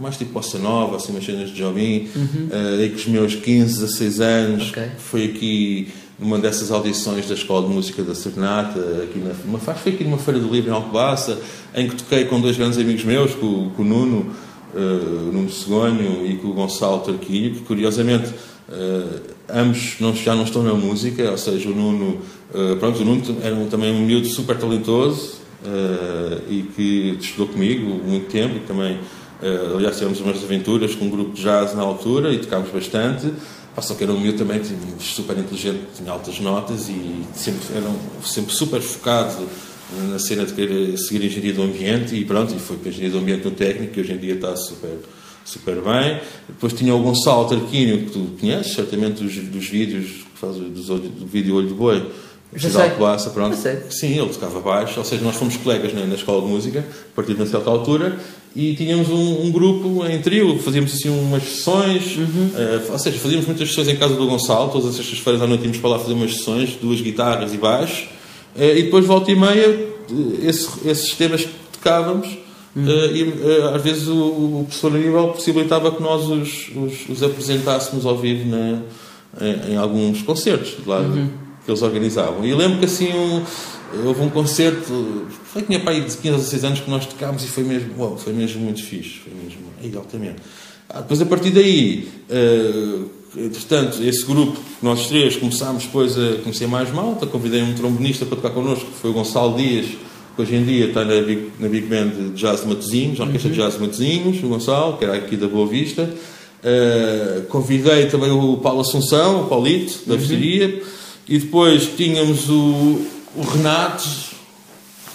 mais 0.00 0.16
tipo 0.16 0.32
bossa 0.32 0.58
nova, 0.58 0.96
assim 0.96 1.12
umas 1.12 1.24
cenas 1.24 1.50
de 1.50 1.56
Jobim, 1.56 2.08
uhum. 2.14 2.48
uh, 2.48 2.90
com 2.90 2.96
os 2.96 3.06
meus 3.06 3.34
15, 3.34 3.80
16 3.80 4.20
anos, 4.20 4.70
okay. 4.70 4.90
foi 4.98 5.24
aqui 5.24 5.88
numa 6.18 6.38
dessas 6.38 6.70
audições 6.70 7.28
da 7.28 7.34
Escola 7.34 7.68
de 7.68 7.74
Música 7.74 8.02
da 8.02 8.14
Serenata, 8.14 8.80
aqui 9.02 9.18
na, 9.18 9.32
uma, 9.44 9.58
foi 9.58 9.92
aqui 9.92 10.04
numa 10.04 10.18
feira 10.18 10.40
do 10.40 10.48
livro 10.48 10.70
em 10.70 10.72
Alcobaça, 10.72 11.38
em 11.74 11.88
que 11.88 11.96
toquei 11.96 12.24
com 12.24 12.40
dois 12.40 12.56
grandes 12.56 12.78
amigos 12.78 13.04
meus, 13.04 13.34
com, 13.34 13.70
com 13.70 13.82
o 13.82 13.84
Nuno, 13.84 14.30
uh, 14.74 15.32
Nuno 15.32 16.26
e 16.26 16.36
com 16.36 16.48
o 16.48 16.52
Gonçalo 16.54 17.00
Tarquinho, 17.00 17.54
que 17.54 17.60
curiosamente 17.60 18.30
uh, 18.68 19.20
ambos 19.52 19.96
não, 20.00 20.14
já 20.14 20.34
não 20.34 20.44
estão 20.44 20.62
na 20.62 20.72
música, 20.72 21.30
ou 21.30 21.38
seja, 21.38 21.68
o 21.68 21.74
Nuno 21.74 22.20
Uh, 22.46 22.76
pronto, 22.76 23.02
o 23.02 23.04
Nuno 23.04 23.22
era 23.42 23.56
também 23.66 23.92
um 23.92 24.06
miúdo 24.06 24.28
super 24.28 24.56
talentoso 24.56 25.40
e 26.48 26.62
que 26.62 27.18
estudou 27.20 27.48
comigo 27.48 28.00
muito 28.06 28.30
tempo 28.30 28.56
e 28.56 28.60
também, 28.60 28.98
aliás, 29.74 29.96
tivemos 29.96 30.20
umas 30.20 30.42
aventuras 30.42 30.94
com 30.94 31.06
um 31.06 31.10
grupo 31.10 31.34
de 31.34 31.42
jazz 31.42 31.74
na 31.74 31.82
altura 31.82 32.32
e 32.32 32.38
tocámos 32.38 32.70
bastante. 32.70 33.32
Só 33.80 33.94
que 33.94 34.04
era 34.04 34.12
um 34.12 34.18
miúdo 34.18 34.38
também 34.38 34.60
super 34.98 35.36
inteligente, 35.36 35.80
tinha 35.96 36.10
altas 36.10 36.40
notas 36.40 36.88
e 36.88 37.24
sempre, 37.34 37.76
era 37.76 37.86
um, 37.86 38.22
sempre 38.22 38.54
super 38.54 38.80
focado 38.80 39.46
na 40.10 40.18
cena 40.18 40.44
de 40.44 40.54
querer 40.54 40.96
seguir 40.96 41.22
a 41.22 41.26
engenharia 41.26 41.52
do 41.52 41.62
ambiente 41.62 42.14
e 42.16 42.24
pronto, 42.24 42.54
e 42.54 42.58
foi 42.58 42.76
para 42.78 42.88
a 42.88 42.90
engenharia 42.90 43.12
do 43.12 43.22
ambiente 43.22 43.44
no 43.44 43.50
técnico 43.52 43.92
que 43.92 44.00
hoje 44.00 44.12
em 44.12 44.18
dia 44.18 44.34
está 44.34 44.56
super 44.56 44.98
super 45.46 45.80
bem. 45.80 46.20
Depois 46.48 46.72
tinha 46.72 46.94
o 46.94 47.00
Gonçalo 47.00 47.48
Tarquínio, 47.48 48.04
que 48.04 48.10
tu 48.10 48.36
conheces 48.40 48.74
certamente 48.74 49.22
dos, 49.22 49.34
dos 49.36 49.68
vídeos, 49.68 50.06
que 50.06 50.38
faz 50.38 50.56
dos, 50.56 50.86
do 50.86 51.26
vídeo 51.26 51.54
Olho 51.54 51.68
de 51.68 51.74
Boi, 51.74 52.04
Gisele 52.54 52.90
Coaça, 52.90 53.30
pronto. 53.30 53.56
Sim, 53.90 54.18
ele 54.18 54.28
tocava 54.28 54.60
baixo, 54.60 54.98
ou 54.98 55.04
seja, 55.04 55.22
nós 55.22 55.36
fomos 55.36 55.56
colegas 55.56 55.92
na, 55.92 56.06
na 56.06 56.14
escola 56.14 56.42
de 56.42 56.48
música, 56.48 56.80
a 56.80 57.16
partir 57.16 57.34
de 57.34 57.40
uma 57.40 57.46
certa 57.46 57.68
altura, 57.68 58.18
e 58.54 58.74
tínhamos 58.74 59.10
um, 59.10 59.46
um 59.46 59.52
grupo 59.52 60.06
em 60.06 60.20
trio, 60.22 60.58
fazíamos 60.58 60.94
assim 60.94 61.10
umas 61.10 61.42
sessões, 61.42 62.16
uhum. 62.16 62.50
uh, 62.54 62.92
ou 62.92 62.98
seja, 62.98 63.18
fazíamos 63.18 63.46
muitas 63.46 63.68
sessões 63.68 63.88
em 63.88 63.96
casa 63.96 64.14
do 64.14 64.26
Gonçalo, 64.26 64.70
todas 64.70 64.88
as 64.88 64.96
sextas-feiras 64.96 65.42
à 65.42 65.46
noite 65.46 65.64
íamos 65.64 65.78
para 65.78 65.90
lá 65.90 65.98
fazer 65.98 66.14
umas 66.14 66.34
sessões, 66.36 66.76
duas 66.80 67.00
guitarras 67.00 67.52
e 67.52 67.58
baixo, 67.58 68.08
e 68.56 68.84
depois, 68.84 69.04
volta 69.04 69.30
e 69.30 69.36
meia, 69.36 69.88
esse, 70.42 70.88
esses 70.88 71.12
temas 71.12 71.42
que 71.42 71.52
tocávamos, 71.72 72.26
uhum. 72.74 72.86
e, 72.86 73.34
às 73.74 73.82
vezes 73.82 74.08
o, 74.08 74.16
o 74.16 74.64
professor 74.66 74.94
Aníbal 74.94 75.32
possibilitava 75.32 75.90
que 75.90 76.02
nós 76.02 76.26
os, 76.26 76.70
os, 76.74 77.08
os 77.10 77.22
apresentássemos 77.22 78.06
ao 78.06 78.16
vivo 78.16 78.48
na, 78.48 78.80
em, 79.38 79.72
em, 79.72 79.76
alguns 79.76 80.22
concertos 80.22 80.74
lá 80.86 81.00
uhum. 81.00 81.28
Que 81.66 81.70
eles 81.70 81.82
organizavam. 81.82 82.46
E 82.46 82.50
eu 82.50 82.56
lembro 82.56 82.78
que 82.78 82.86
assim 82.86 83.12
um, 83.12 83.42
houve 84.06 84.22
um 84.22 84.30
concerto, 84.30 85.26
foi 85.44 85.62
que 85.62 85.68
tinha 85.68 85.80
pai 85.80 86.00
de 86.00 86.16
15 86.16 86.28
a 86.28 86.36
16 86.38 86.64
anos 86.64 86.80
que 86.80 86.90
nós 86.90 87.04
tocámos 87.04 87.44
e 87.44 87.48
foi 87.48 87.64
mesmo, 87.64 87.92
uau, 87.98 88.16
foi 88.16 88.32
mesmo 88.32 88.62
muito 88.62 88.82
fixe, 88.82 89.18
foi 89.18 89.32
mesmo, 89.34 89.98
altamente. 89.98 90.36
Ah, 90.88 91.00
depois 91.00 91.20
a 91.20 91.26
partir 91.26 91.50
daí, 91.50 92.08
uh, 92.30 93.10
entretanto, 93.36 94.00
esse 94.02 94.24
grupo, 94.24 94.58
nós 94.80 95.08
três, 95.08 95.36
começámos 95.36 95.84
depois 95.84 96.16
a 96.16 96.36
conhecer 96.36 96.68
mais 96.68 96.92
malta, 96.92 97.26
convidei 97.26 97.60
um 97.62 97.74
trombonista 97.74 98.24
para 98.24 98.36
tocar 98.36 98.50
connosco, 98.50 98.86
que 98.86 98.98
foi 98.98 99.10
o 99.10 99.12
Gonçalo 99.12 99.56
Dias, 99.56 99.86
que 100.36 100.42
hoje 100.42 100.54
em 100.54 100.64
dia 100.64 100.86
está 100.86 101.04
na 101.04 101.20
Big, 101.20 101.50
na 101.58 101.68
Big 101.68 101.86
Band 101.86 102.08
de 102.08 102.40
Jazz 102.40 102.60
de 102.60 102.68
Matosinhos, 102.68 103.20
a 103.20 103.24
Orquestra 103.24 103.48
uhum. 103.48 103.56
de 103.56 103.60
Jazz 103.60 103.74
de 103.74 103.80
Matosinhos, 103.80 104.44
o 104.44 104.48
Gonçalo, 104.48 104.96
que 104.96 105.04
era 105.04 105.16
aqui 105.16 105.36
da 105.36 105.48
Boa 105.48 105.66
Vista. 105.66 106.02
Uh, 106.02 107.42
convidei 107.48 108.06
também 108.06 108.30
o 108.30 108.56
Paulo 108.58 108.80
Assunção, 108.80 109.42
o 109.42 109.48
Paulito, 109.48 110.00
da 110.06 110.14
uhum. 110.14 110.20
E 111.28 111.38
depois 111.38 111.96
tínhamos 111.96 112.48
o, 112.48 113.06
o 113.34 113.42
Renato, 113.42 114.08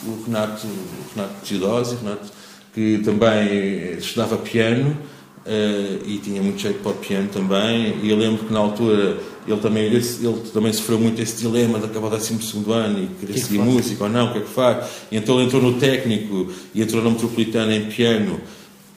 o 0.06 0.24
Renato, 0.26 0.68
o 0.68 1.16
Renato 1.16 1.46
Gidosi, 1.46 1.96
Renato, 1.96 2.32
que 2.74 3.02
também 3.04 3.98
estudava 3.98 4.38
piano 4.38 4.98
Uh, 5.42 5.98
e 6.06 6.20
tinha 6.20 6.40
muito 6.40 6.62
jeito 6.62 6.84
para 6.84 6.92
o 6.92 6.96
piano 6.96 7.28
também. 7.30 7.98
E 8.04 8.12
eu 8.12 8.16
lembro 8.16 8.46
que 8.46 8.54
na 8.54 8.60
altura 8.60 9.18
ele 9.48 9.60
também, 9.60 9.86
ele, 9.86 9.98
ele 9.98 10.40
também 10.54 10.72
sofreu 10.72 11.00
muito 11.00 11.20
esse 11.20 11.38
dilema 11.38 11.80
de 11.80 11.86
acabar 11.86 12.08
o 12.08 12.10
12 12.12 12.34
ano 12.72 13.04
e 13.04 13.08
querer 13.20 13.34
que 13.34 13.40
seguir 13.40 13.58
que 13.58 13.64
música 13.64 14.04
ou 14.04 14.10
não, 14.10 14.28
o 14.28 14.34
que 14.34 14.38
é 14.38 14.42
que 14.42 14.50
faz. 14.50 14.88
E 15.12 15.18
então 15.18 15.38
ele 15.38 15.46
entrou 15.46 15.60
no 15.60 15.80
técnico 15.80 16.48
e 16.76 16.82
entrou 16.84 17.04
na 17.04 17.10
metropolitana 17.10 17.76
em 17.76 17.86
piano 17.86 18.40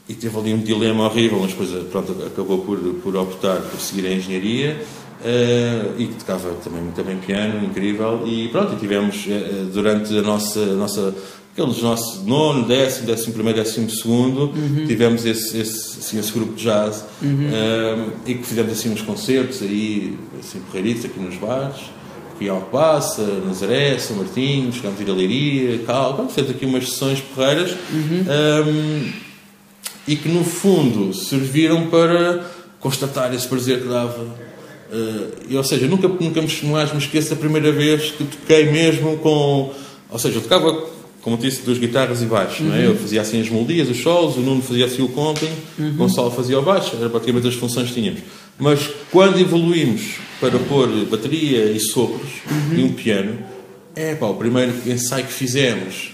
e 0.06 0.12
teve 0.12 0.38
ali 0.38 0.52
um 0.52 0.60
dilema 0.60 1.06
horrível, 1.06 1.38
mas 1.40 1.52
depois 1.52 1.70
pronto, 1.90 2.14
acabou 2.26 2.58
por, 2.58 2.78
por 3.02 3.16
optar 3.16 3.62
por 3.62 3.80
seguir 3.80 4.06
a 4.06 4.12
engenharia. 4.12 4.84
Uh, 5.24 5.98
e 5.98 6.06
que 6.06 6.16
tocava 6.16 6.50
também 6.62 6.82
muito 6.82 7.02
bem 7.02 7.16
piano, 7.16 7.64
incrível, 7.64 8.24
e 8.26 8.48
pronto, 8.48 8.74
e 8.74 8.76
tivemos 8.76 9.24
uh, 9.24 9.64
durante 9.72 10.18
a 10.18 10.20
nossa, 10.20 10.60
a 10.60 10.74
nossa 10.74 11.14
aqueles 11.54 11.80
nossos 11.80 12.24
nono, 12.24 12.66
décimo, 12.66 13.06
décimo 13.06 13.32
primeiro, 13.32 13.58
décimo 13.60 13.88
segundo, 13.88 14.52
uhum. 14.54 14.84
tivemos 14.86 15.24
esse, 15.24 15.56
esse, 15.56 15.98
assim, 16.00 16.18
esse 16.18 16.32
grupo 16.32 16.54
de 16.54 16.64
jazz 16.64 17.04
uhum. 17.22 17.30
um, 17.30 18.10
e 18.26 18.34
que 18.34 18.44
fizemos 18.44 18.72
assim 18.72 18.90
uns 18.90 19.02
concertos 19.02 19.62
aí, 19.62 20.18
assim, 20.40 20.58
porreiritos 20.60 21.04
aqui 21.04 21.20
nos 21.20 21.36
bares, 21.36 21.76
aqui 22.34 22.48
ao 22.48 22.60
Passa, 22.60 23.22
Nazaré, 23.46 23.96
São 23.98 24.16
Martinho, 24.16 24.72
chegámos 24.72 24.98
a 24.98 25.02
ir 25.04 25.10
a 25.10 25.14
Leiria, 25.14 25.78
Cal, 25.86 26.28
fizemos 26.28 26.50
aqui 26.50 26.66
umas 26.66 26.88
sessões 26.88 27.20
porreiras 27.20 27.70
uhum. 27.70 28.24
um, 28.66 29.12
e 30.08 30.16
que 30.16 30.28
no 30.28 30.42
fundo 30.42 31.14
serviram 31.14 31.86
para 31.86 32.44
constatar 32.80 33.32
esse 33.32 33.46
prazer 33.46 33.80
que 33.80 33.88
dava. 33.88 34.26
Uh, 34.94 35.56
ou 35.56 35.64
seja, 35.64 35.88
nunca, 35.88 36.06
nunca 36.06 36.40
mais 36.64 36.92
me 36.92 36.98
esqueço 36.98 37.30
da 37.30 37.36
primeira 37.36 37.72
vez 37.72 38.12
que 38.12 38.24
toquei 38.24 38.70
mesmo 38.70 39.16
com. 39.18 39.72
Ou 40.08 40.18
seja, 40.18 40.38
eu 40.38 40.42
tocava 40.42 40.94
como 41.24 41.38
disse, 41.38 41.62
duas 41.62 41.78
guitarras 41.78 42.20
e 42.20 42.26
baixo. 42.26 42.62
Uhum. 42.62 42.68
Não 42.68 42.76
é? 42.76 42.86
Eu 42.86 42.94
fazia 42.94 43.22
assim 43.22 43.40
as 43.40 43.48
melodias, 43.48 43.88
os 43.88 44.02
solos, 44.02 44.36
o 44.36 44.40
Nuno 44.40 44.60
fazia 44.60 44.84
assim 44.84 45.00
o 45.00 45.08
comping, 45.08 45.48
uhum. 45.78 45.88
o 45.88 45.92
Gonçalo 45.94 46.30
fazia 46.30 46.58
o 46.58 46.62
baixo, 46.62 46.94
era 47.00 47.08
praticamente 47.08 47.48
as 47.48 47.54
funções 47.54 47.88
que 47.88 47.94
tínhamos. 47.94 48.20
Mas 48.58 48.90
quando 49.10 49.40
evoluímos 49.40 50.16
para 50.38 50.58
pôr 50.58 50.86
bateria 51.06 51.64
e 51.70 51.80
sopros 51.80 52.30
uhum. 52.50 52.78
e 52.78 52.82
um 52.84 52.92
piano, 52.92 53.38
é 53.96 54.14
pá, 54.14 54.26
o 54.26 54.34
primeiro 54.34 54.72
ensaio 54.86 55.24
que 55.24 55.32
fizemos 55.32 56.10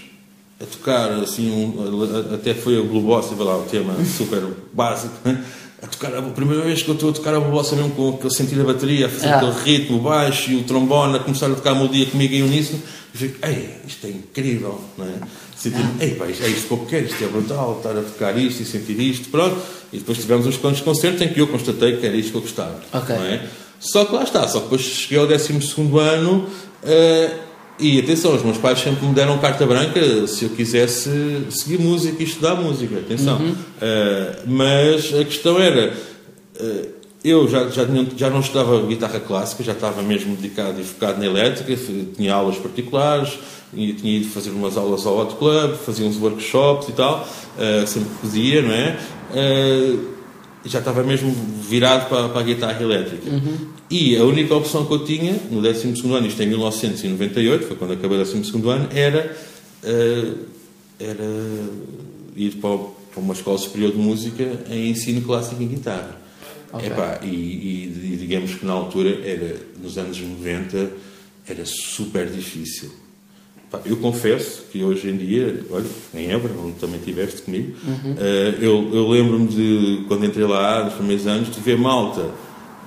a 0.61 0.65
tocar 0.65 1.11
assim, 1.19 1.51
um, 1.51 2.33
até 2.33 2.53
foi 2.53 2.79
o 2.79 2.85
Blue 2.85 3.01
Boss, 3.01 3.31
lá, 3.37 3.57
o 3.57 3.63
tema 3.63 3.93
super 4.17 4.41
básico. 4.71 5.13
A 5.81 5.87
tocar, 5.87 6.15
a 6.15 6.21
primeira 6.21 6.63
vez 6.63 6.83
que 6.83 6.89
eu 6.89 6.93
estou 6.93 7.09
a 7.09 7.13
tocar 7.13 7.33
a 7.33 7.39
bossa 7.39 7.75
mesmo 7.75 7.91
com 7.91 8.09
aquele 8.09 8.33
sentir 8.33 8.59
a 8.61 8.63
bateria, 8.63 9.07
a 9.07 9.09
fazer 9.09 9.29
ah. 9.29 9.37
aquele 9.37 9.77
ritmo 9.77 9.99
baixo 9.99 10.51
e 10.51 10.57
o 10.57 10.63
trombone 10.63 11.15
a 11.15 11.19
começar 11.19 11.47
a 11.47 11.55
tocar 11.55 11.71
a 11.71 11.75
melodia 11.75 12.05
comigo 12.05 12.33
em 12.35 12.43
uníssono, 12.43 12.81
eu 13.13 13.19
fico, 13.19 13.45
ei, 13.45 13.77
isto 13.87 14.05
é 14.05 14.09
incrível, 14.11 14.79
não 14.95 15.05
é? 15.05 15.13
Sentir, 15.55 15.81
ah. 15.81 16.03
ei, 16.03 16.11
pá, 16.11 16.25
é 16.25 16.29
isto 16.29 16.67
que 16.67 16.71
eu 16.71 16.85
quero, 16.87 17.05
isto 17.05 17.23
é 17.23 17.27
brutal, 17.27 17.77
estar 17.77 17.97
a 17.97 18.01
tocar 18.03 18.37
isto 18.37 18.61
e 18.61 18.65
sentir 18.65 18.99
isto, 18.99 19.29
pronto. 19.29 19.57
E 19.91 19.97
depois 19.97 20.19
tivemos 20.19 20.45
uns 20.45 20.57
quantos 20.57 20.81
concertos 20.81 21.21
em 21.21 21.29
que 21.29 21.41
eu 21.41 21.47
constatei 21.47 21.97
que 21.97 22.05
era 22.05 22.15
isto 22.15 22.31
que 22.31 22.37
eu 22.37 22.41
gostava, 22.41 22.79
okay. 22.93 23.15
não 23.15 23.25
é? 23.25 23.47
Só 23.79 24.05
que 24.05 24.13
lá 24.13 24.23
está, 24.23 24.47
só 24.47 24.59
que 24.59 24.65
depois 24.65 24.81
cheguei 24.81 25.17
ao 25.17 25.25
12 25.25 25.53
ano. 25.99 26.47
Uh, 26.83 27.50
e 27.81 27.99
atenção, 27.99 28.35
os 28.35 28.43
meus 28.43 28.57
pais 28.57 28.79
sempre 28.79 29.05
me 29.05 29.13
deram 29.13 29.37
carta 29.39 29.65
branca 29.65 30.27
se 30.27 30.45
eu 30.45 30.51
quisesse 30.51 31.09
seguir 31.49 31.79
música 31.79 32.21
e 32.21 32.25
estudar 32.25 32.55
música. 32.55 32.99
Atenção. 32.99 33.39
Uhum. 33.39 33.51
Uh, 33.51 34.37
mas 34.45 35.13
a 35.13 35.25
questão 35.25 35.59
era. 35.59 35.93
Uh, 36.59 37.01
eu 37.23 37.47
já, 37.47 37.67
já, 37.69 37.85
já 38.15 38.29
não 38.29 38.39
estudava 38.39 38.81
guitarra 38.81 39.19
clássica, 39.19 39.63
já 39.63 39.73
estava 39.73 40.01
mesmo 40.01 40.35
dedicado 40.35 40.81
e 40.81 40.83
focado 40.83 41.19
na 41.19 41.25
elétrica, 41.25 41.79
tinha 42.15 42.33
aulas 42.33 42.57
particulares, 42.57 43.37
e 43.73 43.93
tinha 43.93 44.17
ido 44.17 44.29
fazer 44.29 44.49
umas 44.49 44.75
aulas 44.75 45.05
ao 45.05 45.19
Hot 45.19 45.35
Club, 45.35 45.75
fazia 45.75 46.05
uns 46.07 46.17
workshops 46.19 46.89
e 46.89 46.93
tal, 46.93 47.27
uh, 47.57 47.87
sempre 47.87 48.09
que 48.09 48.27
podia, 48.27 48.61
não 48.63 48.71
é? 48.71 48.97
Já 50.65 50.79
estava 50.79 51.03
mesmo 51.03 51.31
virado 51.67 52.09
para, 52.09 52.29
para 52.29 52.41
a 52.41 52.43
guitarra 52.43 52.81
elétrica. 52.81 53.29
Uhum. 53.29 53.57
E 53.89 54.15
a 54.15 54.23
única 54.23 54.55
opção 54.55 54.85
que 54.85 54.93
eu 54.93 55.03
tinha 55.05 55.35
no 55.49 55.61
12 55.61 55.87
ano, 56.13 56.27
isto 56.27 56.41
em 56.41 56.47
1998, 56.47 57.67
foi 57.67 57.75
quando 57.75 57.93
acabei 57.93 58.17
o 58.17 58.23
12 58.23 58.51
ano, 58.69 58.89
era, 58.93 59.35
uh, 59.83 60.37
era 60.99 61.23
ir 62.35 62.51
para, 62.55 62.77
para, 62.77 63.21
uma 63.21 63.33
escola 63.33 63.57
superior 63.57 63.91
de 63.91 63.97
música 63.97 64.43
em 64.69 64.91
ensino 64.91 65.21
clássico 65.21 65.61
em 65.61 65.67
guitarra. 65.67 66.21
Okay. 66.73 66.87
Epá, 66.87 67.19
e, 67.23 67.27
e, 67.27 68.13
e 68.13 68.17
digamos 68.17 68.55
que 68.55 68.65
na 68.65 68.73
altura, 68.73 69.09
era, 69.27 69.57
nos 69.81 69.97
anos 69.97 70.19
90, 70.19 70.91
era 71.47 71.63
super 71.65 72.27
difícil 72.27 72.91
eu 73.85 73.97
confesso 73.97 74.63
que 74.71 74.83
hoje 74.83 75.09
em 75.09 75.15
dia, 75.15 75.63
olha, 75.69 75.85
em 76.13 76.29
Évora, 76.31 76.53
onde 76.61 76.73
também 76.73 76.99
estiveste 76.99 77.41
comigo, 77.43 77.73
uhum. 77.85 78.13
uh, 78.13 78.61
eu, 78.61 78.89
eu 78.93 79.09
lembro-me 79.09 79.47
de, 79.47 80.03
quando 80.07 80.25
entrei 80.25 80.45
lá, 80.45 80.83
nos 80.83 80.93
primeiros 80.95 81.25
anos, 81.25 81.49
de 81.49 81.59
ver 81.59 81.77
malta 81.77 82.29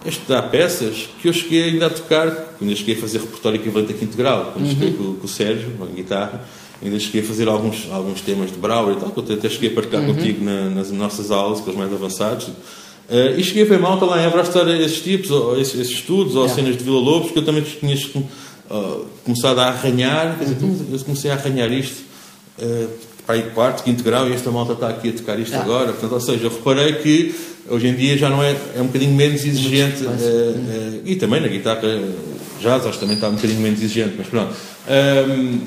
a 0.05 0.09
estudar 0.09 0.43
peças 0.43 1.09
que 1.21 1.29
eu 1.29 1.33
cheguei 1.33 1.65
ainda 1.65 1.87
a 1.87 1.91
tocar, 1.91 2.31
quando 2.59 2.71
eu 2.71 2.77
cheguei 2.77 2.95
a 2.95 2.99
fazer 2.99 3.19
repertório 3.19 3.59
equivalente 3.59 3.93
a 3.93 3.97
quinto 3.97 4.17
grau, 4.17 4.53
quando 4.53 4.67
uhum. 4.67 4.71
cheguei 4.71 4.93
com, 4.93 5.15
com, 5.15 5.25
o 5.25 5.29
Sérgio, 5.29 5.73
na 5.79 5.87
guitarra, 5.87 6.45
ainda 6.83 6.99
cheguei 7.01 7.23
a 7.23 7.25
fazer 7.25 7.49
alguns, 7.49 7.89
alguns 7.91 8.21
temas 8.21 8.53
de 8.53 8.59
Brauer 8.59 8.97
e 8.97 9.01
tal, 9.01 9.11
que 9.11 9.19
eu 9.19 9.37
até 9.37 9.49
cheguei 9.49 9.71
a 9.71 9.73
partilhar 9.73 10.03
uhum. 10.03 10.15
contigo 10.15 10.45
na, 10.45 10.69
nas 10.69 10.91
nossas 10.91 11.31
aulas, 11.31 11.61
com 11.61 11.71
os 11.71 11.77
mais 11.77 11.91
avançados. 11.91 12.49
Uh, 13.09 13.39
e 13.39 13.45
cheguei 13.45 13.63
a 13.63 13.67
ver 13.67 13.79
malta 13.79 14.05
lá 14.05 14.21
em 14.21 14.27
Évora 14.27 14.43
a 14.43 14.45
estudar 14.45 14.81
esses 14.81 15.01
tipos, 15.01 15.31
ou 15.31 15.59
esses, 15.59 15.79
esses 15.79 15.95
estudos, 15.95 16.35
ou 16.35 16.43
yeah. 16.43 16.55
cenas 16.55 16.77
de 16.77 16.85
Vila 16.85 17.01
Lobos, 17.01 17.31
que 17.31 17.39
eu 17.39 17.45
também 17.45 17.63
tinha 17.63 17.95
uh, 18.71 19.07
começado 19.25 19.59
a 19.59 19.69
arranhar, 19.69 20.39
quer 20.39 20.45
dizer, 20.45 20.59
eu 20.93 20.99
comecei 21.01 21.31
a 21.31 21.35
arranhar 21.35 21.71
isto 21.73 22.03
uh, 22.59 22.89
para 23.27 23.37
aí 23.37 23.43
quarto, 23.55 23.83
quinto 23.83 24.03
grau, 24.03 24.29
e 24.29 24.33
esta 24.33 24.51
malta 24.51 24.75
está 24.75 24.89
aqui 24.89 25.11
a 25.11 25.13
tocar 25.13 25.39
isto 25.39 25.55
ah. 25.55 25.61
agora. 25.61 25.93
Portanto, 25.93 26.13
ou 26.13 26.21
seja, 26.21 26.45
eu 26.45 26.51
reparei 26.51 26.95
que 26.95 27.35
hoje 27.69 27.89
em 27.89 27.95
dia 27.95 28.17
já 28.19 28.29
não 28.29 28.43
é, 28.43 28.55
é 28.77 28.81
um 28.81 28.87
bocadinho 28.87 29.15
menos 29.15 29.45
exigente, 29.45 30.05
uh, 30.05 30.09
uh, 30.09 31.03
e 31.05 31.17
também 31.17 31.41
na 31.41 31.49
guitarra 31.49 31.81
jazz, 32.61 32.87
acho 32.87 32.93
que 32.93 33.01
também 33.01 33.17
está 33.17 33.29
um 33.29 33.35
bocadinho 33.35 33.61
menos 33.61 33.83
exigente, 33.83 34.15
mas 34.19 34.27
pronto. 34.27 34.55
Um, 34.89 35.61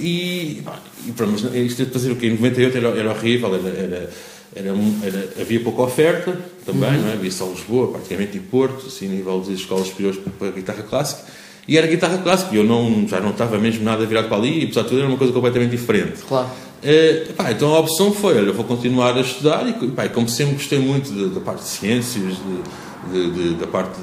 e, 0.00 0.62
e 1.06 1.12
pronto, 1.16 1.32
mas 1.32 1.54
isto 1.54 1.84
de 1.84 1.90
fazer 1.90 2.12
o 2.12 2.16
quê? 2.16 2.28
Em 2.28 2.34
98 2.34 2.76
era, 2.76 2.88
era 2.88 3.10
horrível, 3.10 3.54
era, 3.54 3.68
era 3.68 4.10
era, 4.54 4.68
era, 5.02 5.32
havia 5.40 5.60
pouca 5.60 5.82
oferta 5.82 6.36
também, 6.64 6.90
uhum. 6.90 7.02
não 7.02 7.10
é? 7.10 7.12
havia 7.12 7.30
só 7.30 7.46
Lisboa, 7.46 7.92
praticamente 7.92 8.36
e 8.36 8.40
Porto, 8.40 8.86
assim, 8.86 9.06
a 9.06 9.10
nível 9.10 9.40
de 9.40 9.54
escolas 9.54 9.88
superiores 9.88 10.18
para 10.38 10.48
a 10.48 10.50
guitarra 10.50 10.82
clássica. 10.82 11.22
E 11.66 11.76
era 11.76 11.86
guitarra 11.86 12.18
clássica, 12.18 12.54
e 12.54 12.58
eu 12.58 12.64
não, 12.64 13.06
já 13.06 13.20
não 13.20 13.30
estava 13.30 13.58
mesmo 13.58 13.84
nada 13.84 14.04
virado 14.06 14.28
para 14.28 14.38
ali, 14.38 14.60
e 14.60 14.64
apesar 14.64 14.82
de 14.82 14.88
tudo 14.88 15.00
era 15.00 15.08
uma 15.08 15.18
coisa 15.18 15.32
completamente 15.32 15.70
diferente. 15.70 16.22
Claro. 16.26 16.48
Uh, 16.78 17.32
pá, 17.34 17.50
então 17.50 17.74
a 17.74 17.80
opção 17.80 18.12
foi: 18.12 18.38
olha, 18.38 18.46
eu 18.46 18.54
vou 18.54 18.64
continuar 18.64 19.16
a 19.16 19.20
estudar, 19.20 19.68
e 19.68 19.88
pá, 19.88 20.08
como 20.08 20.28
sempre 20.28 20.54
gostei 20.54 20.78
muito 20.78 21.12
da, 21.28 21.40
parte 21.40 21.62
de 21.62 21.68
ciências, 21.68 22.36
de, 22.36 23.12
de, 23.12 23.30
de, 23.30 23.54
da 23.56 23.66
parte 23.66 23.98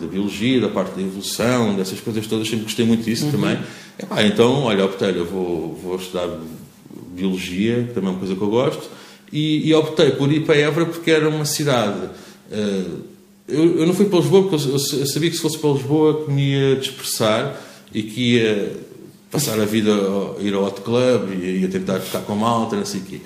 da 0.00 0.06
biologia, 0.06 0.60
da 0.60 0.68
parte 0.68 0.94
da 0.94 1.02
evolução, 1.02 1.74
dessas 1.74 2.00
coisas 2.00 2.26
todas, 2.26 2.48
sempre 2.48 2.64
gostei 2.64 2.86
muito 2.86 3.04
disso 3.04 3.26
uhum. 3.26 3.32
também. 3.32 3.58
E, 3.98 4.06
pá, 4.06 4.22
então, 4.22 4.62
olha, 4.62 4.84
optei, 4.84 5.10
eu 5.10 5.26
vou, 5.26 5.78
vou 5.82 5.96
estudar 5.96 6.28
biologia, 7.14 7.84
que 7.88 7.92
também 7.92 8.08
é 8.08 8.12
uma 8.12 8.18
coisa 8.18 8.34
que 8.34 8.40
eu 8.40 8.48
gosto 8.48 9.01
e, 9.32 9.68
e, 9.68 9.74
optei 9.74 10.10
por 10.10 10.30
ir 10.30 10.44
para 10.44 10.56
Évora 10.56 10.86
porque 10.86 11.10
era 11.10 11.28
uma 11.28 11.44
cidade. 11.44 11.98
Uh, 12.50 13.00
eu, 13.48 13.80
eu, 13.80 13.86
não 13.86 13.94
fui 13.94 14.06
para 14.06 14.18
Lisboa 14.18 14.48
porque 14.48 14.68
eu, 14.68 14.72
eu, 14.72 15.06
sabia 15.06 15.30
que 15.30 15.36
se 15.36 15.42
fosse 15.42 15.58
para 15.58 15.70
Lisboa 15.70 16.24
que 16.24 16.30
me 16.30 16.52
ia 16.52 16.76
dispersar 16.76 17.60
e 17.92 18.02
que 18.02 18.34
ia 18.34 18.72
passar 19.30 19.58
a 19.58 19.64
vida 19.64 19.90
a 19.90 20.42
ir 20.42 20.52
ao 20.52 20.64
hot 20.64 20.82
club 20.82 21.30
e 21.32 21.60
ia 21.60 21.68
tentar 21.68 21.98
ficar 22.00 22.20
com 22.20 22.34
malta, 22.34 22.76
não 22.76 22.84
sei 22.84 23.00
o 23.00 23.04
quê. 23.04 23.20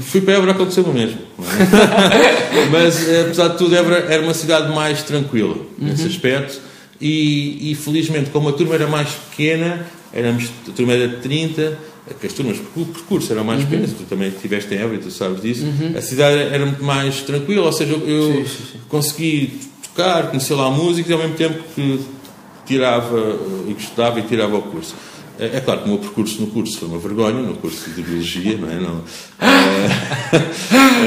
Fui 0.00 0.20
para 0.20 0.34
Évora, 0.34 0.50
aconteceu 0.50 0.82
o 0.82 0.92
mesmo. 0.92 1.20
É? 1.38 2.66
Mas, 2.70 3.08
apesar 3.20 3.48
de 3.48 3.58
tudo, 3.58 3.76
Évora 3.76 4.06
era 4.12 4.22
uma 4.22 4.34
cidade 4.34 4.74
mais 4.74 5.02
tranquila, 5.04 5.56
nesse 5.78 6.02
uhum. 6.02 6.08
aspecto. 6.08 6.60
e, 7.00 7.70
e 7.70 7.74
felizmente, 7.76 8.30
como 8.30 8.48
a 8.48 8.52
turma 8.52 8.74
era 8.74 8.88
mais 8.88 9.10
pequena, 9.10 9.86
éramos, 10.12 10.50
a 10.68 10.72
turma 10.72 10.92
era 10.94 11.08
de 11.08 11.16
30, 11.18 11.78
que 12.18 12.26
as 12.26 12.32
turmas, 12.32 12.58
o 12.76 12.84
percurso 12.86 13.32
era 13.32 13.44
mais 13.44 13.60
uhum. 13.60 13.66
pequeno, 13.66 13.88
tu 13.88 14.04
também 14.04 14.28
estiveste 14.28 14.74
em 14.74 14.78
Évora, 14.78 14.98
tu 14.98 15.10
sabes 15.10 15.40
disso, 15.40 15.64
uhum. 15.64 15.96
a 15.96 16.02
cidade 16.02 16.36
era 16.36 16.66
muito 16.66 16.82
mais 16.82 17.20
tranquila, 17.20 17.66
ou 17.66 17.72
seja, 17.72 17.92
eu 17.92 18.44
sim, 18.44 18.44
sim, 18.44 18.80
consegui 18.88 19.60
tocar, 19.82 20.28
conhecer 20.28 20.54
lá 20.54 20.66
a 20.66 20.70
música 20.70 21.10
e 21.10 21.12
ao 21.12 21.20
mesmo 21.20 21.36
tempo 21.36 21.62
que 21.74 22.00
tirava 22.66 23.38
e 23.68 23.72
gostava 23.72 24.18
e 24.18 24.22
tirava 24.22 24.56
o 24.56 24.62
curso. 24.62 24.94
É, 25.38 25.56
é, 25.56 25.60
claro 25.60 25.80
que 25.80 25.86
o 25.86 25.88
meu 25.88 25.98
percurso 25.98 26.40
no 26.40 26.48
curso 26.48 26.78
foi 26.78 26.88
uma 26.88 26.98
vergonha, 26.98 27.40
no 27.40 27.56
curso 27.56 27.90
de 27.90 28.02
Biologia, 28.02 28.56
não 28.56 28.70
é? 28.70 28.74
Não, 28.74 29.02
é, 29.40 29.88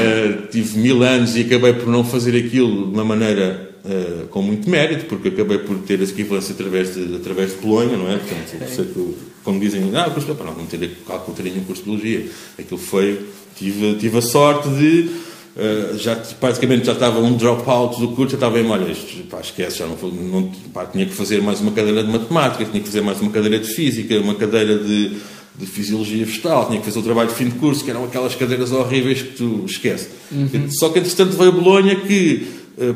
é, 0.00 0.46
tive 0.50 0.78
mil 0.78 1.02
anos 1.02 1.36
e 1.36 1.42
acabei 1.42 1.74
por 1.74 1.88
não 1.88 2.04
fazer 2.04 2.36
aquilo 2.36 2.86
de 2.86 2.94
uma 2.94 3.04
maneira 3.04 3.65
é, 3.88 4.24
com 4.30 4.42
muito 4.42 4.68
mérito, 4.68 5.06
porque 5.06 5.28
acabei 5.28 5.58
por 5.58 5.78
ter 5.78 6.02
essa 6.02 6.12
equivalência 6.12 6.52
através 6.52 6.94
de, 6.94 7.16
através 7.16 7.50
de 7.52 7.58
Polónia, 7.58 7.96
não 7.96 8.10
é? 8.10 8.18
Portanto, 8.18 9.14
quando 9.44 9.60
dizem, 9.60 9.90
ah, 9.94 10.10
curso, 10.10 10.28
não, 10.28 10.54
não 10.54 10.66
ter 10.66 10.90
cálculo, 11.06 11.36
ter 11.36 11.44
nenhum 11.44 11.64
curso 11.64 11.82
de 11.82 11.90
Biologia. 11.90 12.26
Aquilo 12.58 12.80
foi, 12.80 13.26
tive, 13.56 13.94
tive 13.94 14.18
a 14.18 14.22
sorte 14.22 14.68
de 14.70 15.26
Uh, 15.56 15.96
já 15.96 16.14
praticamente 16.38 16.84
já 16.84 16.92
estava 16.92 17.18
um 17.18 17.34
dropout 17.34 17.98
do 17.98 18.08
curso, 18.08 18.32
já 18.32 18.36
estava 18.36 18.60
em, 18.60 18.68
olha, 18.68 18.92
isto, 18.92 19.22
pá, 19.22 19.40
esquece, 19.40 19.78
já 19.78 19.86
não, 19.86 19.96
não 19.96 20.52
pá, 20.70 20.84
tinha 20.84 21.06
que 21.06 21.14
fazer 21.14 21.40
mais 21.40 21.62
uma 21.62 21.72
cadeira 21.72 22.04
de 22.04 22.12
matemática, 22.12 22.62
tinha 22.66 22.78
que 22.78 22.86
fazer 22.86 23.00
mais 23.00 23.22
uma 23.22 23.30
cadeira 23.30 23.58
de 23.58 23.66
física, 23.66 24.20
uma 24.20 24.34
cadeira 24.34 24.76
de, 24.76 25.16
de 25.58 25.66
fisiologia 25.66 26.26
vegetal, 26.26 26.66
tinha 26.66 26.78
que 26.78 26.84
fazer 26.84 26.98
o 26.98 27.02
trabalho 27.02 27.30
de 27.30 27.36
fim 27.36 27.46
de 27.46 27.54
curso, 27.54 27.82
que 27.82 27.90
eram 27.90 28.04
aquelas 28.04 28.34
cadeiras 28.34 28.70
horríveis 28.70 29.22
que 29.22 29.32
tu 29.32 29.64
esquece. 29.64 30.10
Uhum. 30.30 30.70
Só 30.72 30.90
que 30.90 30.98
entretanto 30.98 31.34
veio 31.38 31.52
Bolonha 31.52 31.96
que 31.96 32.46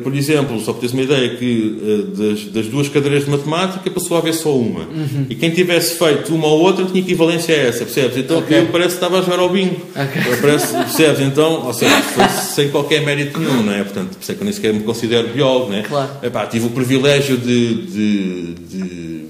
por 0.03 0.15
exemplo, 0.15 0.61
só 0.61 0.73
para 0.73 0.83
teres 0.83 0.93
uma 0.93 1.03
ideia, 1.03 1.37
que 1.37 1.79
eh, 1.83 2.17
das, 2.17 2.45
das, 2.53 2.67
duas 2.67 2.89
cadeiras 2.91 3.25
de 3.25 3.31
matemática 3.31 3.91
passou 3.91 4.15
a 4.19 4.21
haver 4.21 4.35
só 4.35 4.55
uma. 4.55 4.81
Uhum. 4.81 5.25
E 5.31 5.35
quem 5.35 5.51
tivesse 5.51 5.97
feito 5.99 6.35
uma 6.35 6.49
ou 6.49 6.61
outra 6.61 6.85
tinha 6.85 7.01
equivalência 7.01 7.55
a 7.55 7.59
essa, 7.59 7.87
percebes? 7.87 8.19
Então 8.19 8.41
okay. 8.41 8.59
eu 8.59 8.67
parece 8.67 8.91
que 8.91 8.95
estava 8.97 9.19
a 9.19 9.23
jogar 9.23 9.39
ao 9.39 9.49
bingo. 9.49 9.81
Okay. 9.91 10.37
Parece, 10.39 10.75
percebes? 10.75 11.21
Então, 11.21 11.67
ou 11.67 11.73
seja, 11.73 11.97
foi 12.03 12.29
sem 12.29 12.69
qualquer 12.69 13.03
mérito 13.07 13.41
nenhum, 13.41 13.63
não 13.63 13.73
é? 13.73 13.83
Portanto, 13.83 14.11
por 14.11 14.23
isso 14.23 14.31
é 14.31 14.35
que 14.35 14.41
eu 14.43 14.45
nem 14.45 14.53
sequer 14.53 14.75
me 14.75 14.81
considero 14.81 15.29
biólogo, 15.29 15.71
não 15.71 15.79
é? 15.79 15.83
Claro. 15.83 16.11
Epá, 16.23 16.45
tive 16.45 16.67
o 16.67 16.71
privilégio 16.71 17.39
de, 17.39 17.75
de, 17.87 18.55
de, 18.55 19.25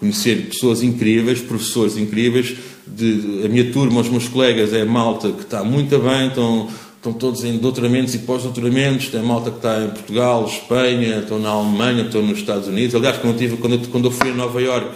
conhecer 0.00 0.48
pessoas 0.48 0.82
incríveis, 0.82 1.40
professores 1.40 1.96
incríveis. 1.96 2.56
De, 2.88 3.42
a 3.44 3.48
minha 3.48 3.70
turma, 3.70 4.00
os 4.00 4.08
meus 4.08 4.26
colegas, 4.26 4.72
é 4.72 4.84
malta 4.84 5.30
que 5.30 5.42
está 5.42 5.62
muito 5.62 5.96
bem, 5.98 6.26
estão 6.26 6.68
estão 7.06 7.12
todos 7.12 7.44
em 7.44 7.58
doutoramentos 7.58 8.14
e 8.14 8.18
pós-doutoramentos, 8.18 9.08
tem 9.08 9.22
malta 9.22 9.50
que 9.50 9.58
está 9.58 9.84
em 9.84 9.90
Portugal, 9.90 10.44
Espanha, 10.44 11.18
estão 11.18 11.38
na 11.38 11.50
Alemanha, 11.50 12.02
estão 12.02 12.22
nos 12.22 12.38
Estados 12.38 12.66
Unidos. 12.66 12.94
Aliás, 12.94 13.16
quando 13.18 13.34
eu, 13.34 13.38
tive, 13.38 13.56
quando 13.56 13.72
eu, 13.74 13.80
quando 13.90 14.04
eu 14.06 14.10
fui 14.10 14.30
a 14.30 14.34
Nova 14.34 14.60
York 14.60 14.88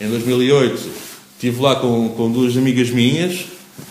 em 0.00 0.08
2008, 0.08 0.90
estive 1.34 1.60
lá 1.60 1.76
com, 1.76 2.08
com 2.10 2.30
duas 2.30 2.56
amigas 2.56 2.88
minhas, 2.90 3.44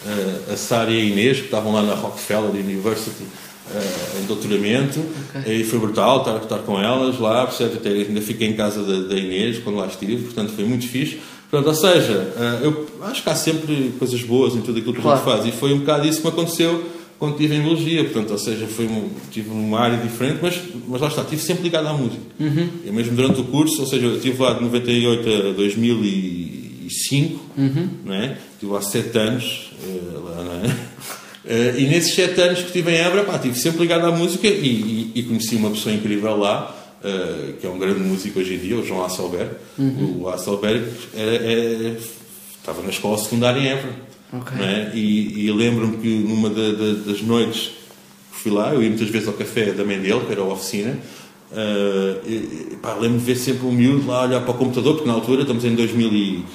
eh, 0.05 0.53
a 0.53 0.55
Sara 0.55 0.89
e 0.89 0.99
a 0.99 1.03
Inês, 1.03 1.37
que 1.37 1.45
estavam 1.45 1.71
lá 1.71 1.83
na 1.83 1.93
Rockefeller 1.93 2.51
University 2.51 3.23
eh, 3.71 4.21
em 4.21 4.25
doutoramento, 4.25 4.99
okay. 5.35 5.61
e 5.61 5.63
foi 5.63 5.77
brutal 5.77 6.19
estar, 6.19 6.37
estar 6.37 6.59
com 6.59 6.79
elas 6.79 7.19
lá, 7.19 7.45
percebe? 7.45 7.75
Até 7.75 7.89
ainda 7.89 8.21
fiquei 8.21 8.47
em 8.47 8.53
casa 8.53 8.81
da, 8.81 9.09
da 9.09 9.15
Inês 9.15 9.59
quando 9.59 9.75
lá 9.75 9.85
estive, 9.85 10.23
portanto 10.23 10.51
foi 10.55 10.65
muito 10.65 10.87
fixe. 10.87 11.19
Portanto, 11.51 11.67
ou 11.67 11.75
seja, 11.75 12.33
eh, 12.35 12.59
eu 12.63 12.87
acho 13.03 13.21
que 13.21 13.29
há 13.29 13.35
sempre 13.35 13.93
coisas 13.99 14.21
boas 14.23 14.55
em 14.55 14.61
tudo 14.61 14.79
aquilo 14.79 14.93
que 14.93 15.01
claro. 15.01 15.19
a 15.19 15.23
gente 15.23 15.35
faz, 15.35 15.53
e 15.53 15.57
foi 15.57 15.73
um 15.73 15.79
bocado 15.79 16.07
isso 16.07 16.21
que 16.21 16.27
me 16.27 16.33
aconteceu 16.33 16.98
quando 17.19 17.33
estive 17.33 17.55
em 17.55 17.61
biologia, 17.61 18.03
portanto, 18.05 18.31
ou 18.31 18.37
seja, 18.37 18.65
foi 18.65 18.85
um, 18.85 19.09
tive 19.29 19.49
uma 19.49 19.77
área 19.77 19.97
diferente, 19.97 20.39
mas, 20.41 20.57
mas 20.87 21.01
lá 21.01 21.09
está, 21.09 21.21
estive 21.21 21.41
sempre 21.41 21.63
ligado 21.63 21.87
à 21.87 21.93
música. 21.93 22.21
Uhum. 22.39 22.69
Eu 22.85 22.93
mesmo 22.93 23.13
durante 23.13 23.41
o 23.41 23.43
curso, 23.43 23.81
ou 23.81 23.87
seja, 23.87 24.05
eu 24.05 24.15
estive 24.15 24.41
lá 24.41 24.53
de 24.53 24.61
98 24.63 25.29
a 25.29 25.51
2005, 25.51 27.39
uhum. 27.57 27.89
não 28.05 28.13
é? 28.13 28.37
estive 28.53 28.71
lá 28.71 28.81
sete 28.81 29.17
anos, 29.17 29.69
uh, 29.83 30.23
lá, 30.23 30.43
não 30.43 30.53
é? 30.53 30.67
Uh, 31.43 31.79
e 31.79 31.87
nesses 31.87 32.15
sete 32.15 32.39
anos 32.39 32.59
que 32.59 32.67
estive 32.67 32.89
em 32.91 32.95
Évora, 32.95 33.25
pá, 33.25 33.35
estive 33.35 33.59
sempre 33.59 33.81
ligado 33.81 34.05
à 34.05 34.11
música 34.11 34.47
e, 34.47 35.11
e, 35.13 35.19
e 35.19 35.23
conheci 35.23 35.57
uma 35.57 35.71
pessoa 35.71 35.93
incrível 35.93 36.37
lá, 36.37 36.73
uh, 37.03 37.53
que 37.53 37.67
é 37.67 37.69
um 37.69 37.77
grande 37.77 37.99
músico 37.99 38.39
hoje 38.39 38.55
em 38.55 38.59
dia, 38.59 38.77
o 38.77 38.85
João 38.85 39.03
Asselberg. 39.03 39.51
Uhum. 39.77 40.21
O 40.21 40.29
Asselberg 40.29 40.85
era, 41.13 41.35
era, 41.35 41.97
estava 42.57 42.81
na 42.81 42.89
escola 42.89 43.17
secundária 43.17 43.59
em 43.59 43.67
Évora. 43.67 44.08
Okay. 44.31 44.63
É? 44.63 44.91
E, 44.93 45.47
e 45.47 45.51
lembro-me 45.51 45.97
que 45.97 46.07
numa 46.07 46.49
da, 46.49 46.71
da, 46.71 46.93
das 47.05 47.21
noites 47.21 47.71
que 48.31 48.39
fui 48.43 48.51
lá, 48.51 48.73
eu 48.73 48.81
ia 48.81 48.89
muitas 48.89 49.09
vezes 49.09 49.27
ao 49.27 49.33
café 49.33 49.71
da 49.71 49.83
mãe 49.83 49.99
dele, 49.99 50.21
que 50.25 50.31
era 50.31 50.41
a 50.41 50.45
oficina, 50.45 50.97
uh, 51.51 52.27
e, 52.27 52.77
pá, 52.81 52.93
lembro-me 52.93 53.19
de 53.19 53.25
ver 53.25 53.35
sempre 53.35 53.65
um 53.65 53.71
miúdo 53.71 54.07
lá 54.07 54.23
olhar 54.23 54.41
para 54.41 54.51
o 54.51 54.53
computador, 54.53 54.95
porque 54.95 55.07
na 55.07 55.15
altura 55.15 55.41
estamos 55.41 55.65
em 55.65 55.73
2000 55.73 56.13
e, 56.13 56.45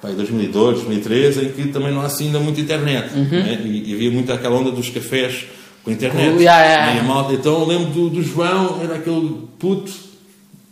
pá, 0.00 0.10
2002, 0.10 0.76
2003, 0.76 1.38
em 1.38 1.48
que 1.50 1.68
também 1.68 1.92
não 1.92 2.02
há 2.02 2.06
assim 2.06 2.26
ainda 2.26 2.38
muita 2.38 2.60
internet. 2.60 3.12
Uhum. 3.14 3.38
É? 3.38 3.54
E, 3.64 3.90
e, 3.90 3.94
havia 3.94 4.10
muito 4.12 4.32
aquela 4.32 4.56
onda 4.56 4.70
dos 4.70 4.88
cafés 4.88 5.46
com 5.82 5.90
internet. 5.90 6.36
Uh, 6.36 6.40
yeah, 6.40 6.64
yeah. 6.64 7.02
Malta, 7.02 7.34
então 7.34 7.60
eu 7.60 7.66
lembro 7.66 7.90
do, 7.90 8.10
do 8.10 8.22
João, 8.22 8.80
era 8.80 8.94
aquele 8.94 9.38
puto 9.58 9.92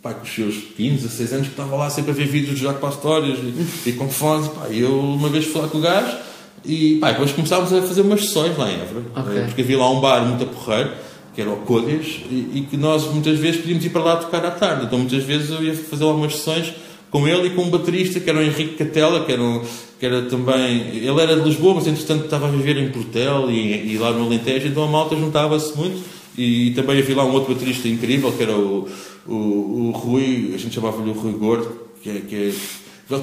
pá, 0.01 0.13
com 0.13 0.23
os 0.23 0.33
seus 0.33 0.55
15, 0.77 1.03
16 1.03 1.33
anos, 1.33 1.47
que 1.47 1.53
estava 1.53 1.75
lá 1.75 1.89
sempre 1.89 2.11
a 2.11 2.13
ver 2.13 2.25
vídeos 2.25 2.55
de 2.55 2.63
Jacques 2.63 2.79
Pastorius 2.79 3.39
e, 3.85 3.89
e 3.89 3.93
com 3.93 4.09
fones. 4.09 4.47
Pá, 4.47 4.69
eu 4.69 4.97
uma 4.97 5.27
vez 5.27 5.45
fui 5.45 5.61
lá 5.61 5.67
com 5.67 5.77
o 5.77 5.81
gajo 5.81 6.32
e 6.65 6.97
pá, 6.97 7.11
depois 7.11 7.31
começámos 7.31 7.73
a 7.73 7.81
fazer 7.81 8.01
umas 8.01 8.21
sessões 8.21 8.57
lá 8.57 8.71
em 8.71 8.75
Évora, 8.75 9.03
okay. 9.15 9.37
Eh, 9.37 9.45
porque 9.45 9.61
havia 9.61 9.77
lá 9.77 9.89
um 9.89 9.99
bar 9.99 10.25
muito 10.25 10.43
a 10.43 10.47
porreiro, 10.47 10.91
que 11.35 11.41
era 11.41 11.49
o 11.49 11.57
Códias, 11.57 12.21
e, 12.29 12.51
e, 12.53 12.67
que 12.69 12.77
nós 12.77 13.05
muitas 13.11 13.37
vezes 13.39 13.61
podíamos 13.61 13.83
ir 13.83 13.89
para 13.89 14.03
lá 14.03 14.15
tocar 14.17 14.45
à 14.45 14.51
tarde. 14.51 14.85
Então 14.85 14.99
muitas 14.99 15.23
vezes 15.23 15.49
eu 15.49 15.63
ia 15.63 15.73
fazer 15.73 16.05
lá 16.05 16.13
umas 16.13 16.35
sessões 16.35 16.73
com 17.09 17.27
ele 17.27 17.47
e 17.47 17.49
com 17.51 17.63
um 17.63 17.69
baterista 17.69 18.19
que 18.19 18.29
era 18.29 18.39
o 18.39 18.41
Henrique 18.41 18.75
Catela, 18.75 19.23
que 19.25 19.31
era, 19.31 19.41
um, 19.41 19.61
que 19.99 20.05
era 20.05 20.21
também. 20.23 20.97
Ele 20.97 21.21
era 21.21 21.35
de 21.35 21.41
Lisboa, 21.47 21.75
mas 21.75 21.87
entretanto 21.87 22.25
estava 22.25 22.47
a 22.47 22.51
viver 22.51 22.77
em 22.77 22.89
Portel 22.89 23.51
e, 23.51 23.93
e 23.93 23.97
lá 23.97 24.11
no 24.11 24.25
Alentejo, 24.25 24.67
então 24.67 24.83
a 24.83 24.87
malta 24.87 25.15
juntava-se 25.15 25.75
muito. 25.77 26.01
E, 26.37 26.69
e, 26.69 26.73
também 26.73 26.99
havia 26.99 27.15
lá 27.15 27.25
um 27.25 27.33
outro 27.33 27.53
baterista 27.53 27.87
incrível, 27.87 28.31
que 28.31 28.41
era 28.41 28.53
o, 28.53 28.87
o, 29.27 29.33
o 29.33 29.91
Rui, 29.91 30.51
a 30.55 30.57
gente 30.57 30.73
chamava-lhe 30.73 31.09
o 31.09 31.13
Rui 31.13 31.33
Gordo, 31.33 31.71
que 32.01 32.09
é, 32.09 32.13
que 32.27 32.35
é 32.35 32.51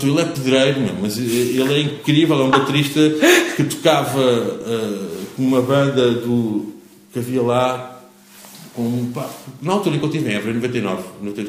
ele 0.03 0.21
é 0.21 0.25
pedreiro, 0.25 0.81
mas 1.01 1.19
ele 1.19 1.73
é 1.73 1.81
incrível, 1.81 2.41
é 2.41 2.45
um 2.45 2.51
baterista 2.51 3.01
que 3.57 3.65
tocava 3.65 4.21
uh, 4.21 5.27
com 5.37 5.43
uma 5.43 5.63
banda 5.63 6.13
do, 6.13 6.75
que 7.13 7.19
havia 7.19 7.43
lá. 7.43 7.87
Com, 8.75 9.11
pá, 9.13 9.29
na 9.61 9.73
altura 9.73 9.97
em 9.97 9.99
que 9.99 10.05
eu 10.05 10.11
estive 10.11 10.31
em 10.31 10.35
Évora, 10.35 10.53
em 10.53 10.55
99, 10.55 11.03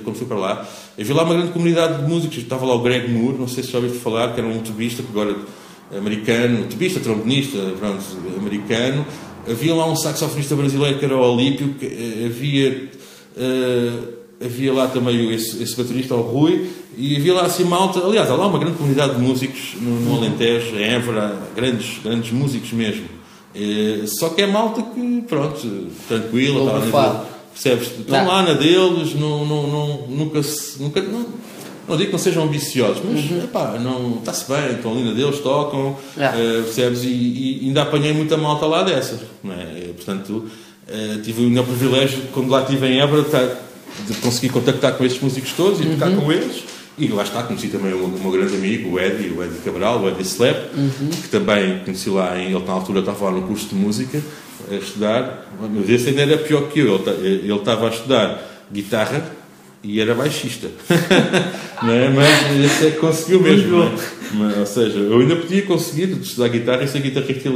quando 0.04 0.16
fui 0.16 0.26
para 0.26 0.38
lá, 0.38 0.68
havia 1.00 1.16
lá 1.16 1.24
uma 1.24 1.36
grande 1.36 1.52
comunidade 1.52 2.02
de 2.02 2.10
músicos. 2.10 2.38
Estava 2.38 2.66
lá 2.66 2.74
o 2.74 2.82
Greg 2.82 3.12
Moore, 3.12 3.38
não 3.38 3.48
sei 3.48 3.64
se 3.64 3.72
já 3.72 3.78
ouviste 3.78 4.00
falar, 4.00 4.34
que 4.34 4.40
era 4.40 4.50
um 4.50 4.60
tubista, 4.60 5.04
que 5.04 5.10
agora 5.10 5.36
americano, 5.96 6.66
tubista, 6.68 7.00
trombonista, 7.00 7.58
pronto, 7.80 8.04
americano. 8.38 9.06
Havia 9.50 9.74
lá 9.74 9.88
um 9.88 9.96
saxofonista 9.96 10.56
brasileiro 10.56 11.00
que 11.00 11.06
era 11.06 11.16
o 11.16 11.20
Olímpio, 11.20 11.74
que 11.80 11.86
eh, 11.86 12.26
havia. 12.28 12.90
Uh, 13.36 14.21
havia 14.44 14.74
lá 14.74 14.88
também 14.88 15.34
esse, 15.34 15.62
esse 15.62 15.76
baterista, 15.76 16.16
o 16.16 16.22
Rui, 16.22 16.70
e 16.98 17.16
havia 17.16 17.34
lá 17.34 17.44
assim 17.44 17.64
malta. 17.64 18.00
Aliás, 18.00 18.30
há 18.30 18.36
lá 18.36 18.48
uma 18.48 18.60
grande 18.60 18.78
comunidade 18.78 19.16
de 19.16 19.22
músicos 19.22 19.76
no, 19.80 20.00
no 20.02 20.18
Alentejo, 20.18 20.76
em 20.76 20.84
Évora, 20.84 21.38
grandes, 21.56 22.00
grandes 22.04 22.32
músicos 22.32 22.72
mesmo. 22.74 23.06
E, 23.54 24.04
só 24.08 24.30
que 24.30 24.42
é 24.42 24.48
malta 24.48 24.82
que, 24.82 25.22
pronto, 25.28 25.88
tranquila, 26.08 26.80
está 26.86 27.26
percebes? 27.52 28.00
Estão 28.00 28.26
lá 28.26 28.44
na 28.44 28.54
deles, 28.54 29.14
não, 29.16 29.46
não, 29.46 29.68
não, 29.68 30.08
nunca 30.08 30.42
se. 30.42 30.82
Nunca, 30.82 31.02
não, 31.02 31.26
não 31.88 31.98
digo 31.98 32.08
que 32.08 32.12
não 32.14 32.20
sejam 32.20 32.44
ambiciosos, 32.44 33.02
mas 33.04 33.30
uhum. 33.30 33.44
epá, 33.44 33.78
não, 33.80 34.18
está-se 34.20 34.50
bem, 34.50 34.76
estão 34.76 34.92
ali 34.94 35.04
na 35.04 35.12
deles, 35.12 35.40
tocam, 35.40 35.90
uh, 35.92 36.64
percebes? 36.64 37.04
E, 37.04 37.08
e, 37.08 37.60
ainda 37.68 37.82
apanhei 37.82 38.14
muita 38.14 38.38
malta 38.38 38.66
lá 38.66 38.84
dessas. 38.84 39.20
Não 39.44 39.54
é? 39.54 39.90
Portanto, 39.96 40.46
uh, 40.88 41.22
tive 41.22 41.44
o 41.44 41.50
meu 41.50 41.64
privilégio, 41.64 42.22
quando 42.34 42.50
lá 42.50 42.62
estive 42.62 42.88
em 42.88 43.02
Évora, 43.02 43.24
tá, 43.24 43.58
de 44.08 44.14
conseguir 44.16 44.50
contactar 44.50 44.94
com 44.94 45.06
estes 45.06 45.22
músicos 45.22 45.54
todos 45.54 45.80
e 45.80 45.84
uhum. 45.84 45.94
tocar 45.98 46.16
com 46.16 46.32
eles. 46.32 46.64
E 46.98 47.08
lá 47.08 47.24
está, 47.24 47.42
conheci 47.44 47.68
também 47.68 47.94
o, 47.94 48.08
meu 48.08 48.32
grande 48.32 48.56
amigo, 48.56 48.92
o 48.92 49.00
Eddie, 49.00 49.30
o 49.30 49.44
Eddie 49.44 49.60
Cabral, 49.64 50.02
o 50.02 50.10
Eddie 50.10 50.24
Slap, 50.24 50.76
uhum. 50.76 51.10
que 51.10 51.30
também 51.30 51.80
conheci 51.80 52.10
lá, 52.10 52.38
em, 52.38 52.54
ele 52.54 52.64
na 52.64 52.74
altura 52.74 53.00
estava 53.00 53.26
lá 53.26 53.32
no 53.32 53.44
curso 53.44 53.70
de 53.70 53.76
música 53.76 54.22
a 54.70 54.76
estudar, 54.76 55.48
mas 55.60 55.90
esse 55.90 56.10
ainda 56.10 56.22
era 56.22 56.38
pior 56.38 56.68
que 56.70 56.80
eu, 56.80 57.02
ele, 57.20 57.28
ele 57.28 57.54
estava 57.54 57.88
a 57.88 57.90
estudar 57.90 58.68
guitarra 58.72 59.24
e 59.84 60.00
era 60.00 60.14
baixista. 60.14 60.68
não 61.82 61.92
é? 61.92 62.10
Mas 62.10 62.66
esse 62.66 62.88
é 62.88 62.92
que 62.92 62.98
conseguiu 62.98 63.42
mesmo. 63.42 63.84
É? 63.84 63.92
mas, 64.34 64.58
ou 64.58 64.66
seja, 64.66 65.00
eu 65.00 65.20
ainda 65.20 65.36
podia 65.38 65.64
conseguir 65.64 66.12
estudar 66.22 66.50
guitarra 66.50 66.84
e 66.84 66.88
ser 66.88 67.00
guitarrista, 67.00 67.50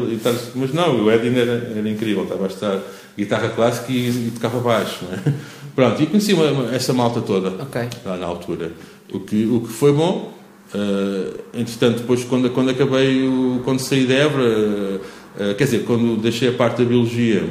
mas 0.55 0.74
não, 0.74 1.03
o 1.03 1.12
Eddie 1.12 1.39
era, 1.39 1.74
era 1.78 1.89
incrível, 1.89 2.24
estava 2.24 2.45
a 2.45 2.47
estudar 2.47 2.82
guitarra 3.18 3.49
clássica 3.49 3.91
e, 3.91 4.07
e 4.07 4.32
tocava 4.34 4.59
baixo. 4.59 5.05
Não 5.05 5.14
é? 5.14 5.34
Pronto, 5.76 6.01
e 6.01 6.05
conheci 6.05 6.34
uma, 6.34 6.73
essa 6.73 6.93
malta 6.93 7.19
toda 7.21 7.49
okay. 7.63 7.89
lá 8.05 8.15
na 8.15 8.26
altura. 8.26 8.71
O 9.11 9.19
que, 9.19 9.45
o 9.45 9.61
que 9.61 9.67
foi 9.67 9.91
bom. 9.91 10.34
Uh, 10.73 11.38
entretanto, 11.53 11.99
depois, 11.99 12.23
quando, 12.23 12.49
quando 12.49 12.71
acabei, 12.71 13.28
o, 13.28 13.61
quando 13.63 13.80
saí 13.80 14.05
de 14.05 14.13
Évora, 14.13 14.43
uh, 14.43 15.55
quer 15.55 15.65
dizer, 15.65 15.84
quando 15.86 16.19
deixei 16.19 16.49
a 16.49 16.53
parte 16.53 16.82
da 16.82 16.86
biologia, 16.86 17.43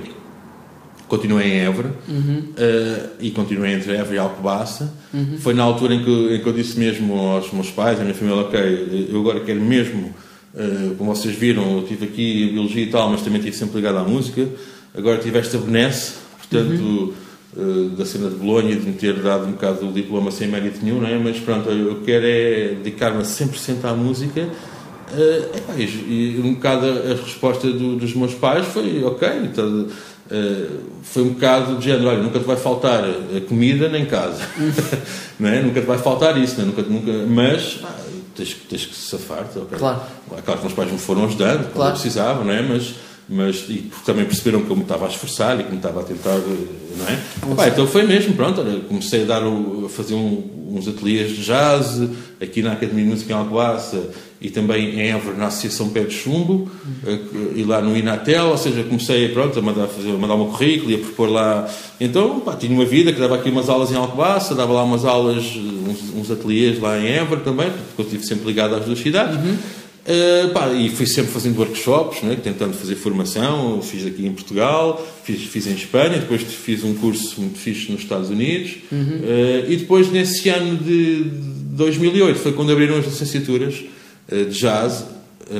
continuei 1.07 1.53
em 1.53 1.61
Évora 1.61 1.95
uhum. 2.09 2.39
uh, 2.39 3.11
e 3.21 3.31
continuei 3.31 3.75
entre 3.75 3.93
Évora 3.93 4.15
e 4.15 4.19
Alcobaça. 4.19 4.93
Uhum. 5.13 5.39
Foi 5.39 5.55
na 5.55 5.63
altura 5.63 5.95
em 5.95 6.05
que, 6.05 6.35
em 6.35 6.41
que, 6.41 6.47
eu 6.47 6.53
disse 6.53 6.79
mesmo 6.79 7.15
aos 7.15 7.53
meus 7.53 7.71
pais, 7.71 8.01
à 8.01 8.03
minha 8.03 8.15
família, 8.15 8.41
ok, 8.41 9.09
eu 9.11 9.21
agora 9.21 9.41
quero 9.41 9.61
mesmo, 9.61 10.15
uh, 10.55 10.95
como 10.97 11.15
vocês 11.15 11.35
viram, 11.35 11.79
eu 11.79 11.85
tive 11.85 12.07
aqui 12.07 12.51
biologia 12.53 12.83
e 12.83 12.91
tal, 12.91 13.11
mas 13.11 13.23
também 13.23 13.39
estive 13.39 13.57
sempre 13.57 13.77
ligado 13.77 13.99
à 13.99 14.05
música. 14.05 14.49
Agora 14.97 15.19
tive 15.19 15.39
esta 15.39 15.59
benesse, 15.59 16.15
portanto, 16.39 16.81
uhum. 16.81 17.13
Uh, 17.57 17.89
da 17.91 18.05
cena 18.05 18.29
de 18.29 18.37
Bolonha, 18.37 18.77
de 18.77 18.87
me 18.87 18.95
ter 18.95 19.15
dado 19.21 19.47
um 19.47 19.53
bocado 19.53 19.89
o 19.89 19.93
diploma 19.93 20.31
sem 20.31 20.49
mérito 20.49 20.85
nenhum, 20.85 21.01
não 21.01 21.09
é? 21.09 21.19
mas 21.19 21.39
pronto, 21.39 21.69
eu 21.71 22.03
quero 22.05 22.27
é 22.27 22.75
dedicar-me 22.83 23.19
a 23.19 23.25
100% 23.25 23.85
à 23.85 23.93
música. 23.93 24.49
Uh, 25.13 25.79
e, 25.79 26.37
e 26.37 26.41
um 26.43 26.55
bocado 26.55 26.87
a, 26.87 27.15
resposta 27.23 27.71
do, 27.71 27.97
dos 27.97 28.15
meus 28.15 28.35
pais 28.35 28.67
foi 28.67 29.03
ok, 29.05 29.29
então, 29.45 29.87
Uh, 30.25 30.81
foi 31.03 31.23
um 31.23 31.35
bocado 31.35 31.77
de 31.77 31.85
género, 31.85 32.09
olha, 32.09 32.23
nunca 32.23 32.39
te 32.39 32.47
vai 32.47 32.57
faltar 32.57 33.05
comida 33.47 33.91
nem 33.91 34.07
casa, 34.07 34.41
não 35.39 35.51
é? 35.51 35.61
nunca 35.61 35.83
te 35.83 35.87
vai 35.87 35.99
faltar 35.99 36.39
isso, 36.39 36.59
é? 36.63 36.65
nunca, 36.65 36.81
nunca, 36.81 37.13
mas 37.29 37.81
ah, 37.85 37.95
tens, 38.35 38.55
tens 38.55 38.87
que 38.87 38.95
safar-te. 38.95 39.59
Okay? 39.59 39.79
Claro. 39.79 40.01
claro 40.43 40.61
que 40.63 40.67
os 40.67 40.73
pais 40.73 40.91
me 40.91 40.99
foram 40.99 41.27
ajudando, 41.27 41.65
quando 41.65 41.73
claro. 41.75 41.93
precisavam, 41.93 42.43
não 42.43 42.55
é? 42.55 42.63
mas, 42.63 42.95
mas 43.29 43.65
e 43.69 43.91
também 44.05 44.25
perceberam 44.25 44.63
que 44.63 44.71
eu 44.71 44.77
me 44.77 44.83
estava 44.83 45.07
a 45.07 45.09
esforçar 45.09 45.59
e 45.61 45.65
que 45.65 45.71
me 45.71 45.77
estava 45.77 46.01
a 46.01 46.05
tentar, 46.05 46.37
não 46.97 47.09
é? 47.09 47.53
Epá, 47.53 47.69
então 47.69 47.87
foi 47.87 48.05
mesmo, 48.05 48.35
pronto, 48.35 48.61
olha, 48.61 48.81
comecei 48.81 49.23
a, 49.23 49.27
dar 49.27 49.43
o, 49.45 49.87
a 49.87 49.89
fazer 49.89 50.15
um, 50.15 50.43
uns 50.73 50.87
ateliês 50.89 51.31
de 51.31 51.45
jazz 51.45 52.03
aqui 52.41 52.63
na 52.63 52.73
Academia 52.73 53.05
de 53.05 53.11
Música 53.11 53.33
em 53.33 53.37
Alcobaça 53.37 54.11
e 54.41 54.51
também 54.51 55.01
em 55.01 55.11
Évora 55.11 55.37
na 55.37 55.47
Associação 55.47 55.89
Pé 55.89 56.05
de 56.05 56.13
Chumbo 56.13 56.71
uhum. 56.85 57.53
e 57.55 57.65
lá 57.65 57.81
no 57.81 57.97
Inatel, 57.97 58.49
ou 58.49 58.59
seja, 58.59 58.83
comecei 58.83 59.29
pronto, 59.31 59.59
a 59.59 59.63
mandar, 59.63 59.87
fazer, 59.87 60.11
a 60.11 60.19
mandar 60.19 60.37
meu 60.37 60.47
currículo 60.47 60.91
e 60.91 60.97
a 60.97 60.99
propor 60.99 61.31
lá. 61.31 61.67
Então, 61.99 62.41
pá, 62.41 62.55
tinha 62.55 62.73
uma 62.73 62.85
vida 62.85 63.11
que 63.11 63.19
dava 63.19 63.37
aqui 63.37 63.49
umas 63.49 63.71
aulas 63.71 63.91
em 63.91 63.97
Alcobaça, 63.97 64.55
dava 64.55 64.75
lá 64.75 64.85
umas 64.85 65.07
aulas, 65.07 65.45
uns, 65.45 66.15
uns 66.15 66.31
ateliês 66.31 66.79
lá 66.79 66.99
em 66.99 67.07
Évora 67.07 67.41
também, 67.41 67.71
porque 67.71 68.03
eu 68.03 68.05
estive 68.05 68.27
sempre 68.27 68.47
ligado 68.47 68.75
às 68.75 68.85
duas 68.85 68.99
cidades. 68.99 69.37
Uhum. 69.37 69.57
Uh, 70.05 70.53
pá, 70.53 70.71
e 70.71 70.91
fui 70.91 71.07
sempre 71.07 71.33
fazendo 71.33 71.59
workshops, 71.59 72.23
né, 72.23 72.37
tentando 72.37 72.75
fazer 72.75 72.95
formação. 72.95 73.81
Fiz 73.81 74.07
aqui 74.07 74.27
em 74.27 74.33
Portugal, 74.33 75.05
fiz, 75.25 75.43
fiz 75.45 75.67
em 75.67 75.75
Espanha, 75.75 76.19
depois 76.19 76.43
fiz 76.43 76.85
um 76.85 76.95
curso 76.95 77.41
muito 77.41 77.59
fixe 77.59 77.91
nos 77.91 78.03
Estados 78.03 78.29
Unidos. 78.29 78.77
Uhum. 78.93 78.99
Uh, 78.99 79.71
e 79.71 79.77
depois, 79.77 80.11
nesse 80.13 80.51
ano 80.51 80.77
de 80.77 81.25
2008, 81.75 82.39
foi 82.39 82.53
quando 82.53 82.71
abriram 82.71 82.97
as 82.97 83.07
licenciaturas 83.07 83.83
eh, 84.31 84.45
de 84.45 84.59
jazz. 84.59 85.07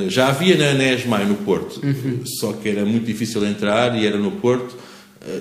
Já 0.07 0.29
havia 0.29 0.57
na 0.57 0.71
Anés 0.71 1.05
Maio 1.05 1.27
no 1.27 1.35
Porto, 1.35 1.79
uhum. 1.83 2.21
só 2.39 2.53
que 2.53 2.67
era 2.67 2.83
muito 2.83 3.05
difícil 3.05 3.45
entrar 3.45 3.95
e 3.95 4.07
era 4.07 4.17
no 4.17 4.31
Porto 4.31 4.75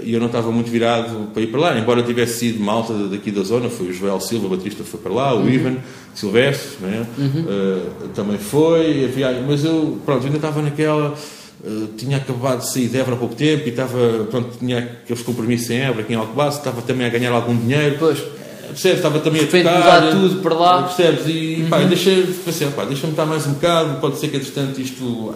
e 0.02 0.14
eu 0.14 0.20
não 0.20 0.26
estava 0.28 0.50
muito 0.50 0.70
virado 0.70 1.28
para 1.32 1.42
ir 1.42 1.48
para 1.48 1.60
lá, 1.60 1.78
embora 1.78 2.02
tivesse 2.02 2.38
sido 2.38 2.62
malta 2.62 2.94
daqui 3.08 3.30
da 3.30 3.42
zona, 3.42 3.68
foi 3.68 3.88
o 3.88 3.92
Joel 3.92 4.18
Silva, 4.18 4.46
o 4.46 4.48
baterista, 4.48 4.82
foi 4.82 4.98
para 4.98 5.12
lá, 5.12 5.34
o 5.34 5.40
uhum. 5.40 5.50
Ivan 5.50 5.76
Silvestre 6.14 6.76
né? 6.80 7.06
Uhum. 7.18 7.40
Uh, 7.42 8.08
também 8.14 8.38
foi, 8.38 9.04
havia, 9.04 9.44
mas 9.46 9.64
eu, 9.64 9.98
pronto, 10.06 10.24
ainda 10.24 10.36
estava 10.36 10.62
naquela, 10.62 11.12
uh, 11.12 11.86
tinha 11.98 12.16
acabado 12.16 12.60
de 12.60 12.68
sair 12.68 12.88
de 12.88 12.96
Évora 12.96 13.16
há 13.16 13.18
pouco 13.18 13.34
tempo 13.34 13.66
e 13.66 13.70
estava, 13.70 14.26
pronto, 14.30 14.56
tinha 14.58 14.78
aqueles 14.78 15.22
compromissos 15.22 15.68
em 15.70 15.80
Évora, 15.80 16.00
aqui 16.00 16.14
em 16.14 16.16
Alcobaça, 16.16 16.58
estava 16.58 16.80
também 16.80 17.06
a 17.06 17.10
ganhar 17.10 17.32
algum 17.32 17.56
dinheiro. 17.56 17.96
Pois 17.98 18.18
percebes? 18.74 18.96
Estava 18.98 19.20
também 19.20 19.42
a 19.42 19.46
tocar. 19.46 19.78
mudar 19.78 20.10
tudo 20.10 20.42
para 20.42 20.54
lá. 20.54 20.82
Percebes? 20.82 21.26
E 21.26 21.62
uhum. 21.62 21.68
pá, 21.68 21.78
deixa, 21.78 22.10
pensei, 22.44 22.68
pá, 22.68 22.84
deixa-me 22.84 23.12
estar 23.12 23.24
mais 23.24 23.46
um 23.46 23.52
bocado, 23.52 24.00
pode 24.00 24.18
ser 24.18 24.28
que 24.28 24.36
entretanto 24.36 24.80
isto. 24.80 25.34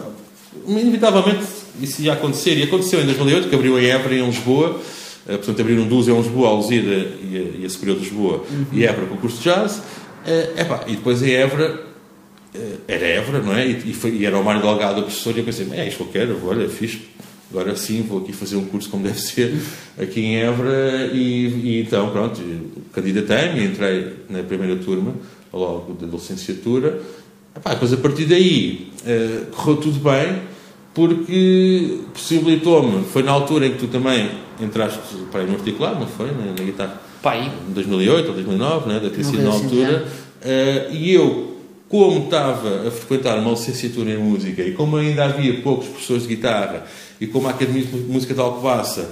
Inevitavelmente 0.66 1.44
isso 1.80 2.02
ia 2.02 2.12
acontecer. 2.12 2.56
E 2.56 2.62
aconteceu 2.62 3.00
em 3.00 3.06
2008, 3.06 3.48
que 3.48 3.54
abriu 3.54 3.76
a 3.76 3.82
Évora 3.82 4.14
em 4.14 4.26
Lisboa. 4.26 4.70
Uh, 4.70 5.26
portanto, 5.26 5.60
abriram 5.60 5.86
duas 5.86 6.08
em 6.08 6.16
Lisboa, 6.16 6.48
a 6.48 6.50
Alzira 6.52 7.12
e 7.22 7.54
a, 7.56 7.60
e 7.60 7.66
a 7.66 7.70
Superior 7.70 7.98
de 7.98 8.04
Lisboa, 8.04 8.44
uhum. 8.50 8.66
e 8.72 8.84
Évora 8.84 9.06
com 9.06 9.14
o 9.14 9.18
curso 9.18 9.38
de 9.38 9.44
jazz. 9.44 9.78
Uh, 9.78 10.60
epá, 10.60 10.84
e 10.86 10.96
depois 10.96 11.22
a 11.22 11.28
Évora, 11.28 11.86
uh, 12.54 12.80
era 12.88 13.06
Évora, 13.06 13.42
não 13.42 13.54
é? 13.54 13.66
E, 13.66 13.90
e, 13.90 13.92
foi, 13.92 14.10
e 14.10 14.24
era 14.24 14.38
o 14.38 14.44
Mário 14.44 14.62
Delgado 14.62 15.00
o 15.00 15.02
professor, 15.04 15.34
e 15.36 15.40
eu 15.40 15.44
pensei, 15.44 15.68
é 15.72 15.86
isto 15.86 15.98
que 15.98 16.02
eu 16.04 16.08
quero, 16.08 16.40
olha, 16.46 16.68
fiz 16.68 16.98
agora 17.50 17.74
sim 17.76 18.02
vou 18.02 18.20
aqui 18.20 18.32
fazer 18.32 18.56
um 18.56 18.66
curso 18.66 18.90
como 18.90 19.04
deve 19.08 19.18
ser 19.18 19.54
aqui 19.98 20.20
em 20.20 20.36
Évora 20.36 21.10
e, 21.12 21.46
e 21.46 21.80
então 21.80 22.10
pronto 22.10 22.40
candidatei-me 22.92 23.64
entrei 23.64 24.16
na 24.28 24.42
primeira 24.42 24.76
turma 24.76 25.14
logo 25.52 25.94
da 25.94 26.06
licenciatura 26.06 27.00
Epá, 27.56 27.72
depois 27.72 27.92
a 27.92 27.96
partir 27.96 28.26
daí 28.26 28.90
uh, 29.02 29.46
correu 29.46 29.76
tudo 29.76 29.98
bem 29.98 30.40
porque 30.98 32.00
possibilitou-me 32.12 33.04
foi 33.04 33.22
na 33.22 33.30
altura 33.30 33.68
em 33.68 33.70
que 33.74 33.78
tu 33.78 33.86
também 33.86 34.28
entraste 34.60 34.98
para 35.30 35.44
no 35.44 35.54
articulado 35.54 36.00
não 36.00 36.08
foi? 36.08 36.26
Na, 36.32 36.46
na 36.46 36.64
guitarra? 36.64 37.00
Pai. 37.22 37.52
em 37.68 37.72
2008 37.72 38.26
ou 38.26 38.34
2009 38.34 38.88
né, 38.88 38.98
da 38.98 39.08
ter 39.08 39.22
sido 39.22 39.44
na 39.44 39.50
altura. 39.50 40.08
uh, 40.42 40.92
e 40.92 41.14
eu 41.14 41.56
como 41.88 42.24
estava 42.24 42.88
a 42.88 42.90
frequentar 42.90 43.38
uma 43.38 43.52
licenciatura 43.52 44.10
em 44.10 44.18
música 44.18 44.60
e 44.60 44.72
como 44.72 44.96
ainda 44.96 45.26
havia 45.26 45.62
poucos 45.62 45.86
professores 45.86 46.24
de 46.24 46.34
guitarra 46.34 46.84
e 47.20 47.28
como 47.28 47.46
a 47.46 47.50
Academia 47.50 47.84
de 47.84 47.96
Música 47.96 48.34
de 48.34 48.40
Alcobaça 48.40 49.08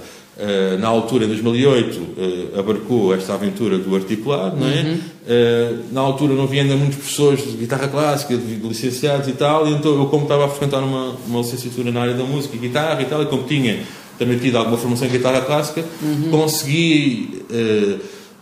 na 0.79 0.87
altura, 0.87 1.25
em 1.25 1.27
2008, 1.29 1.97
uh, 1.97 2.15
eh, 2.17 2.59
abarcou 2.59 3.13
esta 3.13 3.33
aventura 3.33 3.77
do 3.77 3.95
articulado, 3.95 4.55
não 4.55 4.67
é? 4.67 4.81
Uhum. 4.83 4.93
Uh, 4.93 5.83
na 5.91 6.01
altura 6.01 6.35
não 6.35 6.43
havia 6.43 6.61
ainda 6.61 6.75
muitos 6.75 6.97
professores 6.97 7.43
de 7.43 7.57
guitarra 7.57 7.87
clássica, 7.87 8.37
de, 8.37 8.55
de, 8.57 8.67
licenciados 8.67 9.27
e 9.27 9.31
tal, 9.31 9.67
e 9.67 9.73
então 9.73 9.97
eu, 9.97 10.05
como 10.05 10.23
estava 10.23 10.45
a 10.45 10.47
frequentar 10.47 10.83
uma, 10.83 11.15
uma 11.25 11.39
licenciatura 11.39 11.91
na 11.91 12.01
área 12.01 12.13
da 12.13 12.23
música 12.23 12.55
e 12.55 12.59
guitarra 12.59 13.01
e 13.01 13.05
tal, 13.05 13.23
e 13.23 13.25
como 13.25 13.43
tinha 13.43 13.79
também 14.19 14.37
tido 14.37 14.57
alguma 14.57 14.77
formação 14.77 15.07
em 15.07 15.11
guitarra 15.11 15.41
clássica, 15.41 15.83
uhum. 16.01 16.29
consegui 16.29 17.43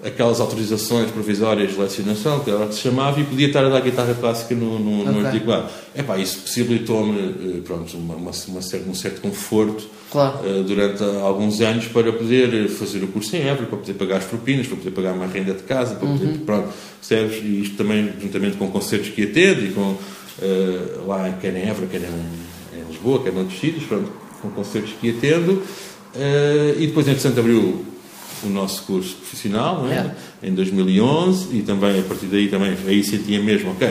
aquelas 0.06 0.40
autorizações 0.40 1.10
provisórias 1.10 1.72
de 1.72 1.80
lecionação, 1.80 2.40
que 2.42 2.52
era 2.52 2.64
o 2.64 2.68
que 2.68 2.76
se 2.76 2.82
chamava, 2.82 3.20
e 3.20 3.24
podia 3.24 3.48
estar 3.48 3.66
a 3.66 3.70
dar 3.70 3.82
guitarra 3.82 4.14
clássica 4.14 4.54
no, 4.54 4.78
no, 4.78 5.02
okay. 5.02 5.14
no 5.14 5.26
articulado. 5.26 5.70
Epá, 5.96 6.18
isso 6.20 6.42
possibilitou-me 6.42 7.20
eh, 7.20 7.62
pronto, 7.64 7.98
uma, 7.98 8.16
uma, 8.16 8.32
uma 8.48 8.62
certo, 8.62 8.88
um 8.88 8.94
certo 8.94 9.22
conforto 9.22 9.88
claro. 10.12 10.40
uh, 10.48 10.64
durante 10.64 11.04
alguns 11.04 11.60
anos 11.60 11.88
para 11.88 12.14
poder 12.14 12.70
fazer 12.70 13.04
o 13.04 13.08
curso 13.08 13.36
em 13.36 13.42
Évora, 13.42 13.66
para 13.66 13.78
poder 13.80 13.94
pagar 13.94 14.18
as 14.18 14.26
propinas, 14.26 14.68
para 14.68 14.78
poder 14.78 14.92
pagar 14.92 15.14
uma 15.14 15.26
renda 15.26 15.54
de 15.54 15.64
casa, 15.64 15.96
para 15.96 16.08
poder, 16.08 16.26
uhum. 16.26 16.38
pronto, 16.46 16.70
percebes? 17.00 17.44
E 17.44 17.62
isto 17.62 17.76
também, 17.76 18.14
juntamente 18.22 18.58
com 18.58 18.70
concertos 18.70 19.10
que 19.10 19.22
ia 19.22 19.28
ter, 19.28 19.58
e 19.64 19.70
com 19.70 19.82
uh, 19.82 21.08
lá, 21.08 21.36
quer 21.42 21.56
em 21.56 21.68
Évora, 21.68 21.88
quer 21.88 22.02
em, 22.02 22.80
em 22.80 22.92
Lisboa, 22.92 23.24
quer 23.24 23.34
noutros 23.34 23.60
sítios, 23.60 23.86
pronto, 23.86 24.12
com 24.40 24.50
concertos 24.52 24.94
que 25.02 25.08
ia 25.08 25.16
tendo, 25.20 25.54
uh, 25.54 26.78
e 26.78 26.86
depois, 26.86 27.08
entretanto, 27.08 27.40
abriu 27.40 27.95
o 28.44 28.50
nosso 28.50 28.84
curso 28.84 29.16
profissional 29.16 29.88
é? 29.88 30.14
É. 30.44 30.48
em 30.48 30.54
2011 30.54 31.58
e 31.58 31.62
também 31.62 32.00
a 32.00 32.04
partir 32.04 32.26
daí 32.28 32.48
também 32.48 32.76
aí 32.88 33.04
sentia 33.04 33.42
mesmo 33.42 33.72
ok 33.72 33.90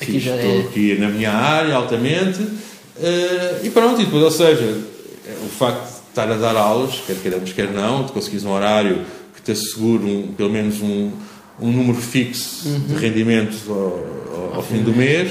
aqui 0.00 0.16
estou 0.16 0.32
é. 0.34 0.60
aqui 0.60 0.96
na 0.98 1.08
minha 1.08 1.32
área 1.32 1.74
altamente 1.74 2.40
uh, 2.40 3.64
e 3.64 3.70
pronto 3.70 4.00
e 4.00 4.04
depois 4.04 4.22
ou 4.22 4.30
seja 4.30 4.78
o 5.44 5.48
facto 5.48 5.84
de 5.84 6.08
estar 6.08 6.30
a 6.30 6.36
dar 6.36 6.56
aulas 6.56 7.00
quer 7.06 7.16
queiramos 7.16 7.52
quer 7.52 7.70
não 7.70 8.04
de 8.04 8.12
conseguires 8.12 8.44
um 8.44 8.50
horário 8.50 9.04
que 9.34 9.42
te 9.42 9.52
assegure 9.52 10.04
um, 10.04 10.32
pelo 10.36 10.50
menos 10.50 10.80
um, 10.80 11.10
um 11.60 11.72
número 11.72 11.98
fixo 11.98 12.68
uhum. 12.68 12.80
de 12.80 12.94
rendimentos 12.94 13.68
ao, 13.68 13.74
ao, 13.76 14.52
ao 14.56 14.62
fim 14.62 14.82
do 14.82 14.92
mês 14.92 15.30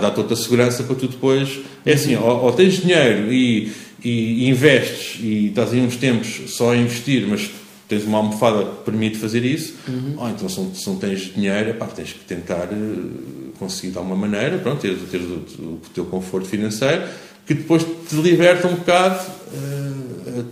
dá 0.00 0.10
toda 0.10 0.34
a 0.34 0.36
segurança 0.36 0.82
para 0.82 0.96
tu 0.96 1.06
depois 1.06 1.60
é 1.84 1.92
assim 1.92 2.16
ou, 2.16 2.44
ou 2.44 2.52
tens 2.52 2.80
dinheiro 2.80 3.32
e 3.32 3.72
e 4.06 4.48
investes 4.48 5.18
e 5.20 5.48
estás 5.48 5.72
aí 5.72 5.80
uns 5.80 5.96
tempos 5.96 6.42
só 6.48 6.72
a 6.72 6.76
investir, 6.76 7.26
mas 7.26 7.50
tens 7.88 8.04
uma 8.04 8.18
almofada 8.18 8.64
que 8.64 8.84
permite 8.84 9.18
fazer 9.18 9.44
isso, 9.44 9.74
uhum. 9.88 10.14
ou 10.16 10.28
então 10.28 10.48
se 10.48 10.60
não, 10.60 10.74
se 10.74 10.86
não 10.88 10.96
tens 10.96 11.32
dinheiro, 11.34 11.70
epá, 11.70 11.86
tens 11.86 12.12
que 12.12 12.20
tentar 12.20 12.68
eh, 12.72 13.54
conseguir 13.58 13.92
de 13.92 13.98
alguma 13.98 14.16
maneira, 14.16 14.58
pronto, 14.58 14.80
ter, 14.80 15.18
o, 15.20 15.62
o, 15.62 15.80
teu 15.94 16.04
conforto 16.04 16.48
financeiro, 16.48 17.04
que 17.46 17.54
depois 17.54 17.84
te 17.84 18.16
liberta 18.16 18.66
um 18.66 18.74
bocado 18.74 19.24
uh, 19.52 20.44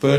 para, 0.00 0.18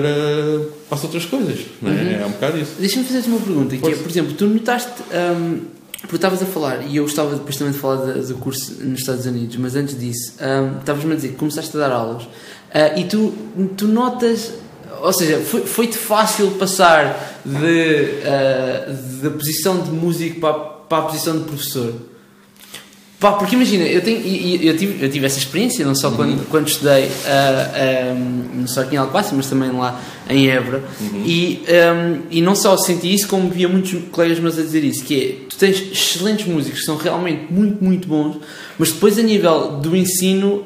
para 0.87 0.97
as 0.97 1.03
outras 1.03 1.25
coisas, 1.25 1.59
não 1.81 1.91
é? 1.91 1.95
Uhum. 1.95 2.21
É 2.21 2.25
um 2.25 2.31
bocado 2.31 2.57
isso. 2.57 2.71
Deixa-me 2.79 3.05
fazer-te 3.05 3.27
uma 3.27 3.39
pergunta, 3.39 3.75
que 3.75 3.87
é, 3.87 3.95
por 3.95 4.09
exemplo, 4.09 4.33
tu 4.33 4.47
notaste... 4.47 5.03
Um, 5.11 5.75
porque 6.01 6.17
estavas 6.17 6.41
a 6.41 6.45
falar, 6.45 6.85
e 6.87 6.97
eu 6.97 7.03
gostava 7.03 7.35
depois 7.35 7.55
também 7.55 7.73
de 7.73 7.79
falar 7.79 7.95
do, 7.95 8.35
curso 8.35 8.75
nos 8.83 8.99
Estados 8.99 9.25
Unidos, 9.25 9.55
mas 9.55 9.75
antes 9.75 9.99
disso, 9.99 10.33
um, 10.39 10.77
estavas-me 10.77 11.13
a 11.13 11.15
dizer 11.15 11.29
que 11.29 11.35
começaste 11.35 11.75
a 11.75 11.79
dar 11.79 11.91
aulas 11.91 12.23
uh, 12.23 12.99
e 12.99 13.05
tu, 13.05 13.33
tu 13.75 13.87
notas 13.87 14.53
ou 15.01 15.13
seja, 15.13 15.39
foi-te 15.39 15.97
fácil 15.97 16.51
passar 16.51 17.39
de, 17.45 18.09
uh, 18.21 19.21
da 19.21 19.29
posição 19.31 19.79
de 19.79 19.91
músico 19.91 20.39
para, 20.39 20.53
para 20.53 20.97
a 20.99 21.01
posição 21.03 21.38
de 21.38 21.43
professor? 21.45 21.93
Pá, 23.19 23.31
porque 23.31 23.55
imagina, 23.55 23.86
eu, 23.86 24.01
tenho, 24.01 24.17
eu, 24.61 24.77
tive, 24.77 25.03
eu 25.03 25.09
tive 25.09 25.25
essa 25.25 25.39
experiência, 25.39 25.86
não 25.86 25.95
só 25.95 26.09
uhum. 26.09 26.15
quando, 26.15 26.49
quando 26.49 26.67
estudei, 26.67 27.05
uh, 27.05 27.11
ah, 27.25 28.13
um, 28.13 28.43
ah, 28.53 28.55
não 28.55 28.67
só 28.67 28.81
aqui 28.81 28.95
em 28.95 28.97
Alcobaça, 28.97 29.33
mas 29.33 29.49
também 29.49 29.71
lá 29.71 29.99
em 30.29 30.49
Évora, 30.49 30.83
uhum. 30.99 31.23
e, 31.25 31.63
um, 31.65 32.21
e 32.29 32.41
não 32.41 32.55
só 32.55 32.75
senti 32.75 33.13
isso, 33.13 33.27
como 33.27 33.49
via 33.49 33.69
muitos 33.69 33.95
colegas 34.11 34.38
meus 34.39 34.59
a 34.59 34.61
dizer 34.61 34.83
isso, 34.83 35.03
que 35.05 35.19
é, 35.19 35.49
tu 35.49 35.55
tens 35.57 35.81
excelentes 35.91 36.45
músicos, 36.45 36.81
que 36.81 36.86
são 36.86 36.97
realmente 36.97 37.51
muito, 37.51 37.81
muito 37.83 38.07
bons, 38.07 38.38
mas 38.77 38.91
depois 38.91 39.17
a 39.17 39.21
nível 39.21 39.77
do 39.77 39.95
ensino, 39.95 40.65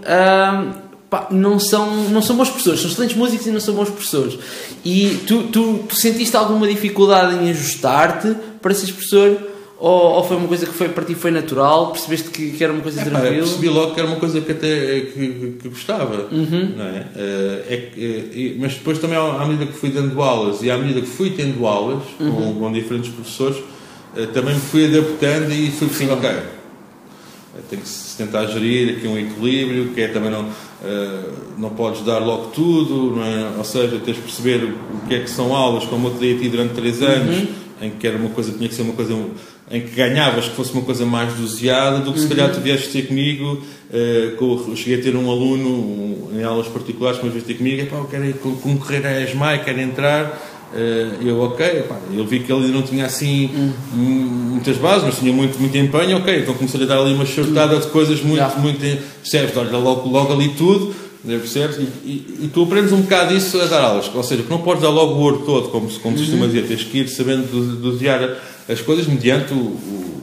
pá, 1.09 1.27
não, 1.31 1.59
são, 1.59 2.09
não 2.09 2.21
são 2.21 2.35
bons 2.35 2.49
professores, 2.49 2.81
são 2.81 2.91
excelentes 2.91 3.17
músicos 3.17 3.47
e 3.47 3.51
não 3.51 3.59
são 3.59 3.73
bons 3.73 3.89
professores. 3.89 4.37
E 4.85 5.19
tu, 5.27 5.43
tu, 5.43 5.85
tu 5.87 5.95
sentiste 5.95 6.35
alguma 6.35 6.67
dificuldade 6.67 7.35
em 7.35 7.49
ajustar-te 7.49 8.35
para 8.61 8.73
seres 8.73 8.91
professor? 8.91 9.37
Ou, 9.79 10.15
ou, 10.15 10.23
foi 10.25 10.35
uma 10.35 10.47
coisa 10.47 10.65
que 10.65 10.73
foi 10.73 10.89
para 10.89 11.05
ti 11.05 11.15
foi 11.15 11.31
natural? 11.31 11.93
Percebeste 11.93 12.29
que, 12.31 12.51
que 12.51 12.61
era 12.61 12.73
uma 12.73 12.81
coisa 12.81 12.99
é, 12.99 13.05
tranquila? 13.05 13.31
percebi 13.31 13.69
logo 13.69 13.93
que 13.93 13.99
era 14.01 14.09
uma 14.09 14.19
coisa 14.19 14.41
que 14.41 14.51
até 14.51 14.99
que, 14.99 15.57
que 15.61 15.69
gostava. 15.69 16.27
Uhum. 16.29 16.73
Não 16.75 16.85
é? 16.85 17.07
Eh, 17.15 17.63
é, 17.69 17.75
é, 17.75 18.55
mas 18.59 18.73
depois 18.73 18.99
também, 18.99 19.17
à 19.17 19.45
medida 19.45 19.71
que 19.71 19.77
fui 19.77 19.89
dando 19.89 20.21
aulas 20.21 20.61
e 20.61 20.69
à 20.69 20.77
medida 20.77 20.99
que 20.99 21.07
fui 21.07 21.29
tendo 21.29 21.65
aulas 21.65 22.03
uhum. 22.19 22.35
com, 22.35 22.59
com, 22.59 22.71
diferentes 22.73 23.09
professores, 23.09 23.63
eh, 24.17 24.25
também 24.33 24.53
me 24.53 24.59
fui 24.59 24.85
adaptando 24.85 25.49
e 25.53 25.71
fui 25.71 25.87
percebendo, 25.87 26.17
ok, 26.17 26.29
tem 27.69 27.79
que 27.79 27.87
se 27.87 28.17
tentar 28.17 28.47
gerir 28.47 28.97
aqui 28.97 29.07
um 29.07 29.17
equilíbrio, 29.17 29.93
que 29.93 30.01
é 30.01 30.09
também 30.09 30.29
não, 30.29 30.49
uh, 30.83 31.33
não 31.57 31.69
podes 31.71 32.01
dar 32.03 32.19
logo 32.19 32.47
tudo, 32.47 33.21
é? 33.21 33.57
ou 33.57 33.63
seja, 33.63 33.99
tens 34.03 34.15
de 34.15 34.21
perceber 34.21 34.63
o 34.63 35.07
que 35.07 35.15
é 35.15 35.19
que 35.19 35.29
são 35.29 35.55
aulas, 35.55 35.85
como 35.85 36.07
eu 36.07 36.13
te 36.13 36.19
dei 36.19 36.35
a 36.35 36.39
ti 36.39 36.49
durante 36.49 36.73
3 36.73 37.01
anos, 37.01 37.37
uhum. 37.37 37.47
em 37.81 37.89
que 37.91 38.07
era 38.07 38.17
uma 38.17 38.29
coisa, 38.29 38.51
tinha 38.51 38.67
que 38.67 38.75
ser 38.75 38.81
uma 38.83 38.93
coisa 38.93 39.15
em 39.71 39.81
que 39.81 39.95
ganhavas 39.95 40.45
que 40.45 40.55
fosse 40.55 40.73
uma 40.73 40.81
coisa 40.81 41.05
mais 41.05 41.33
doseada 41.33 41.99
do 41.99 42.11
que 42.11 42.19
se 42.19 42.25
uhum. 42.25 42.31
calhar 42.31 42.51
tu 42.51 42.59
vieste 42.59 42.89
ter 42.89 43.07
comigo, 43.07 43.61
uh, 43.91 44.69
eu 44.69 44.75
cheguei 44.75 44.99
a 44.99 45.03
ter 45.03 45.15
um 45.15 45.29
aluno 45.29 45.69
um, 45.69 46.29
em 46.33 46.43
aulas 46.43 46.67
particulares 46.67 47.19
que 47.19 47.25
uma 47.25 47.31
vez 47.31 47.43
ter 47.43 47.55
comigo, 47.55 47.85
pá, 47.87 47.97
eu 47.97 48.05
quero 48.05 48.33
concorrer 48.57 49.05
à 49.05 49.21
ESMAI, 49.21 49.63
quero 49.63 49.79
entrar, 49.79 50.41
eu, 51.21 51.41
ok, 51.41 51.83
pá, 51.87 51.97
eu 52.13 52.25
vi 52.25 52.41
que 52.41 52.51
ele 52.51 52.67
não 52.67 52.83
tinha 52.83 53.05
assim 53.05 53.49
muitas 53.91 54.77
bases, 54.77 55.03
mas 55.03 55.17
tinha 55.17 55.33
muito, 55.33 55.59
muito 55.59 55.75
empenho, 55.77 56.17
ok, 56.17 56.39
então 56.39 56.53
comecei 56.53 56.83
a 56.83 56.85
dar 56.85 56.99
ali 56.99 57.13
uma 57.13 57.25
chartada 57.25 57.77
de 57.77 57.87
coisas 57.87 58.21
muito, 58.21 58.37
yeah. 58.37 58.59
muito, 58.59 58.79
percebes? 59.21 59.57
Olha, 59.57 59.77
logo, 59.77 60.07
logo 60.09 60.33
ali 60.33 60.49
tudo, 60.49 60.93
percebes? 61.25 61.77
E, 61.77 61.81
e, 61.81 62.39
e, 62.43 62.51
tu 62.53 62.63
aprendes 62.63 62.91
um 62.91 63.01
bocado 63.01 63.33
isso 63.33 63.59
a 63.59 63.65
dar 63.65 63.81
aulas, 63.81 64.11
ou 64.13 64.23
seja, 64.23 64.43
que 64.43 64.49
não 64.49 64.59
podes 64.59 64.83
dar 64.83 64.89
logo 64.89 65.13
o 65.13 65.19
ouro 65.19 65.43
todo, 65.45 65.69
como, 65.69 65.89
como 65.89 66.15
uhum. 66.15 66.23
se 66.23 66.25
costuma 66.25 66.45
dizer, 66.45 66.67
tens 66.67 66.83
que 66.83 66.99
ir 66.99 67.07
sabendo 67.07 67.47
dosear 67.77 68.37
as 68.67 68.81
coisas 68.81 69.07
mediante, 69.07 69.53
o, 69.53 69.57
o, 69.57 70.21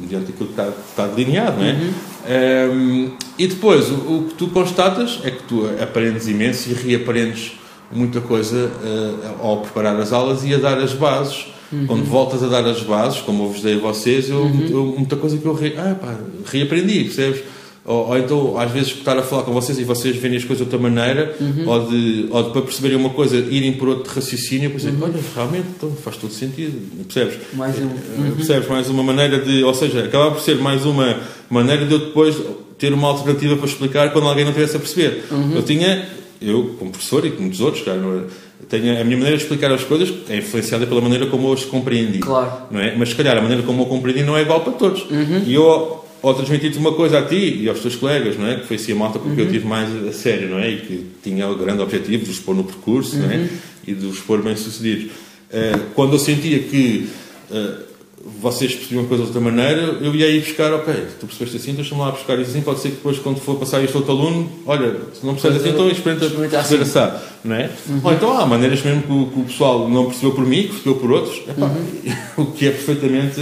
mediante 0.00 0.32
aquilo 0.32 0.48
que 0.48 0.60
está, 0.60 0.68
está 0.68 1.06
delineado, 1.06 1.58
não 1.58 1.64
é? 1.64 1.72
Uhum. 1.72 1.92
Um, 2.26 3.10
e 3.38 3.46
depois, 3.46 3.90
o, 3.90 3.94
o 3.94 4.26
que 4.28 4.34
tu 4.34 4.48
constatas 4.48 5.20
é 5.22 5.30
que 5.30 5.42
tu 5.44 5.68
aprendes 5.80 6.26
imenso 6.26 6.70
e 6.70 6.74
reaprendes 6.74 7.52
muita 7.94 8.20
coisa 8.20 8.66
uh, 8.66 9.42
ao 9.42 9.58
preparar 9.58 9.98
as 10.00 10.12
aulas 10.12 10.44
e 10.44 10.52
a 10.52 10.58
dar 10.58 10.78
as 10.78 10.92
bases. 10.92 11.46
Uhum. 11.72 11.86
Quando 11.86 12.04
voltas 12.04 12.42
a 12.42 12.48
dar 12.48 12.64
as 12.66 12.82
bases, 12.82 13.20
como 13.20 13.44
eu 13.44 13.48
vos 13.50 13.62
dei 13.62 13.76
a 13.76 13.78
vocês, 13.78 14.28
eu, 14.28 14.42
uhum. 14.42 14.66
eu 14.70 14.84
muita 14.98 15.16
coisa 15.16 15.38
que 15.38 15.46
eu 15.46 15.54
re, 15.54 15.74
ah, 15.78 15.96
pá, 15.98 16.18
reaprendi, 16.46 17.04
percebes? 17.04 17.42
Ou, 17.84 18.08
ou, 18.08 18.18
então, 18.18 18.58
às 18.58 18.70
vezes, 18.70 18.92
estar 18.92 19.18
a 19.18 19.22
falar 19.22 19.42
com 19.42 19.52
vocês 19.52 19.78
e 19.78 19.84
vocês 19.84 20.16
verem 20.16 20.38
as 20.38 20.44
coisas 20.44 20.66
de 20.66 20.74
outra 20.74 20.78
maneira, 20.78 21.36
uhum. 21.38 21.68
ou, 21.68 21.86
de, 21.86 22.26
ou 22.30 22.42
de, 22.44 22.50
para 22.50 22.62
perceberem 22.62 22.96
uma 22.96 23.10
coisa, 23.10 23.36
irem 23.36 23.74
por 23.74 23.88
outro 23.88 24.14
raciocínio, 24.14 24.70
depois 24.70 24.84
uhum. 24.84 25.02
olha, 25.02 25.20
realmente 25.34 25.66
então, 25.76 25.92
faz 26.02 26.16
todo 26.16 26.32
sentido, 26.32 26.80
percebes? 27.04 27.38
Mais 27.52 27.78
um. 27.78 27.82
Eh, 27.82 27.90
uhum. 28.18 28.36
Percebes? 28.36 28.68
Mais 28.68 28.88
uma 28.88 29.02
maneira 29.02 29.38
de. 29.38 29.62
Ou 29.62 29.74
seja, 29.74 30.04
acaba 30.04 30.30
por 30.30 30.40
ser 30.40 30.56
mais 30.56 30.86
uma 30.86 31.18
maneira 31.50 31.84
de 31.84 31.92
eu 31.92 31.98
depois 31.98 32.34
ter 32.78 32.92
uma 32.92 33.08
alternativa 33.08 33.56
para 33.56 33.66
explicar 33.66 34.12
quando 34.12 34.28
alguém 34.28 34.44
não 34.44 34.52
estivesse 34.52 34.76
a 34.76 34.80
perceber. 34.80 35.24
Uhum. 35.30 35.56
Eu 35.56 35.62
tinha 35.62 36.08
eu, 36.40 36.76
como 36.78 36.90
professor 36.90 37.24
e 37.24 37.30
como 37.30 37.42
muitos 37.42 37.60
outros, 37.60 37.82
claro, 37.82 38.26
tenho 38.68 39.00
a 39.00 39.04
minha 39.04 39.16
maneira 39.16 39.36
de 39.36 39.42
explicar 39.42 39.70
as 39.72 39.84
coisas 39.84 40.12
é 40.28 40.36
influenciada 40.36 40.86
pela 40.86 41.00
maneira 41.00 41.26
como 41.26 41.48
eu 41.48 41.52
as 41.52 41.64
compreendi. 41.64 42.18
Claro. 42.18 42.66
Não 42.70 42.80
é? 42.80 42.94
Mas 42.96 43.10
se 43.10 43.14
calhar 43.14 43.36
a 43.36 43.40
maneira 43.40 43.62
como 43.62 43.82
eu 43.82 43.86
compreendi 43.86 44.22
não 44.22 44.36
é 44.36 44.42
igual 44.42 44.60
para 44.60 44.72
todos. 44.72 45.02
Uhum. 45.10 45.42
E 45.46 45.54
eu, 45.54 46.04
ao 46.22 46.34
transmitir-te 46.34 46.78
uma 46.78 46.92
coisa 46.92 47.18
a 47.18 47.22
ti 47.22 47.60
e 47.62 47.68
aos 47.68 47.80
teus 47.80 47.96
colegas, 47.96 48.38
não 48.38 48.46
é? 48.46 48.56
que 48.56 48.66
foi 48.66 48.76
assim 48.76 48.92
a 48.92 48.96
malta 48.96 49.18
porque 49.18 49.40
uhum. 49.40 49.46
eu 49.46 49.52
tive 49.52 49.66
mais 49.66 49.88
a 50.06 50.12
sério, 50.12 50.48
não 50.48 50.58
é? 50.58 50.70
E 50.70 50.78
que 50.78 51.06
tinha 51.22 51.48
o 51.48 51.56
grande 51.56 51.82
objetivo 51.82 52.24
de 52.24 52.30
os 52.30 52.38
pôr 52.38 52.54
no 52.54 52.64
percurso 52.64 53.16
uhum. 53.16 53.22
não 53.22 53.30
é? 53.30 53.36
Uhum. 53.36 53.48
e 53.86 53.94
de 53.94 54.06
os 54.06 54.18
pôr 54.20 54.42
bem-sucedidos. 54.42 55.06
Uh, 55.50 55.80
quando 55.94 56.14
eu 56.14 56.18
sentia 56.18 56.58
que. 56.58 57.08
Uh, 57.50 57.83
vocês 58.40 58.74
percebiam 58.74 59.04
a 59.04 59.06
coisa 59.06 59.24
de 59.24 59.28
outra 59.28 59.40
maneira, 59.42 59.82
eu 60.00 60.14
ia 60.14 60.28
ir 60.28 60.40
buscar, 60.40 60.72
ok, 60.72 60.94
tu 61.20 61.26
percebeste 61.26 61.58
assim, 61.58 61.74
deixa-me 61.74 62.00
lá 62.00 62.10
buscar 62.10 62.38
isso 62.38 62.50
assim, 62.50 62.62
pode 62.62 62.80
ser 62.80 62.88
que 62.88 62.96
depois, 62.96 63.18
quando 63.18 63.38
for 63.38 63.56
passar 63.56 63.82
este 63.84 63.94
outro 63.96 64.12
aluno, 64.12 64.50
olha, 64.64 64.96
se 65.12 65.24
não 65.24 65.34
percebes 65.34 65.58
assim, 65.58 65.70
então 65.70 65.88
experimenta 65.90 66.30
perceber 66.30 66.58
assim. 66.58 66.76
assado, 66.82 67.20
não 67.44 67.54
é? 67.54 67.70
Uhum. 67.88 68.00
Ou 68.02 68.12
então 68.12 68.38
há 68.38 68.46
maneiras 68.46 68.82
mesmo 68.82 69.02
que 69.02 69.12
o, 69.12 69.26
que 69.26 69.40
o, 69.40 69.44
pessoal 69.44 69.88
não 69.90 70.06
percebeu 70.06 70.32
por 70.32 70.46
mim, 70.46 70.62
que 70.62 70.68
percebeu 70.68 70.94
por 70.96 71.10
outros, 71.10 71.36
epá, 71.48 71.66
uhum. 71.66 72.14
o 72.44 72.46
que 72.52 72.66
é 72.66 72.70
perfeitamente 72.70 73.40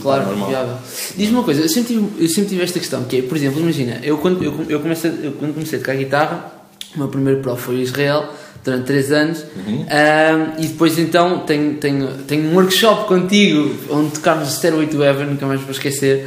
claro, 0.00 0.26
normal. 0.26 0.48
Viável. 0.48 0.76
Diz-me 1.16 1.34
uma 1.34 1.44
coisa, 1.44 1.60
eu 1.60 1.68
sempre, 1.68 1.94
tive, 1.94 2.24
eu 2.24 2.28
sempre 2.28 2.48
tive 2.50 2.62
esta 2.62 2.78
questão, 2.78 3.04
que 3.04 3.18
é, 3.18 3.22
por 3.22 3.36
exemplo, 3.36 3.60
imagina, 3.60 4.00
eu 4.02 4.16
quando, 4.16 4.42
eu, 4.42 4.54
eu 4.68 4.80
comecei, 4.80 5.10
eu, 5.22 5.32
quando 5.32 5.52
comecei 5.52 5.78
a 5.78 5.82
tocar 5.82 5.96
guitarra, 5.96 6.52
o 6.94 6.98
meu 6.98 7.08
primeiro 7.08 7.40
prof 7.40 7.60
foi 7.60 7.80
Israel, 7.80 8.30
durante 8.64 8.86
3 8.86 9.12
anos. 9.12 9.44
Uhum. 9.54 9.84
um, 9.84 10.62
e 10.62 10.66
depois 10.66 10.98
então 10.98 11.40
tenho, 11.40 11.74
tenho, 11.74 12.08
tenho 12.26 12.50
um 12.50 12.54
workshop 12.54 13.06
contigo 13.06 13.74
onde 13.90 14.12
tocámos 14.12 14.48
Stairway 14.54 14.86
to 14.86 15.02
Heaven, 15.02 15.26
nunca 15.26 15.46
mais 15.46 15.60
vou 15.60 15.70
esquecer 15.70 16.26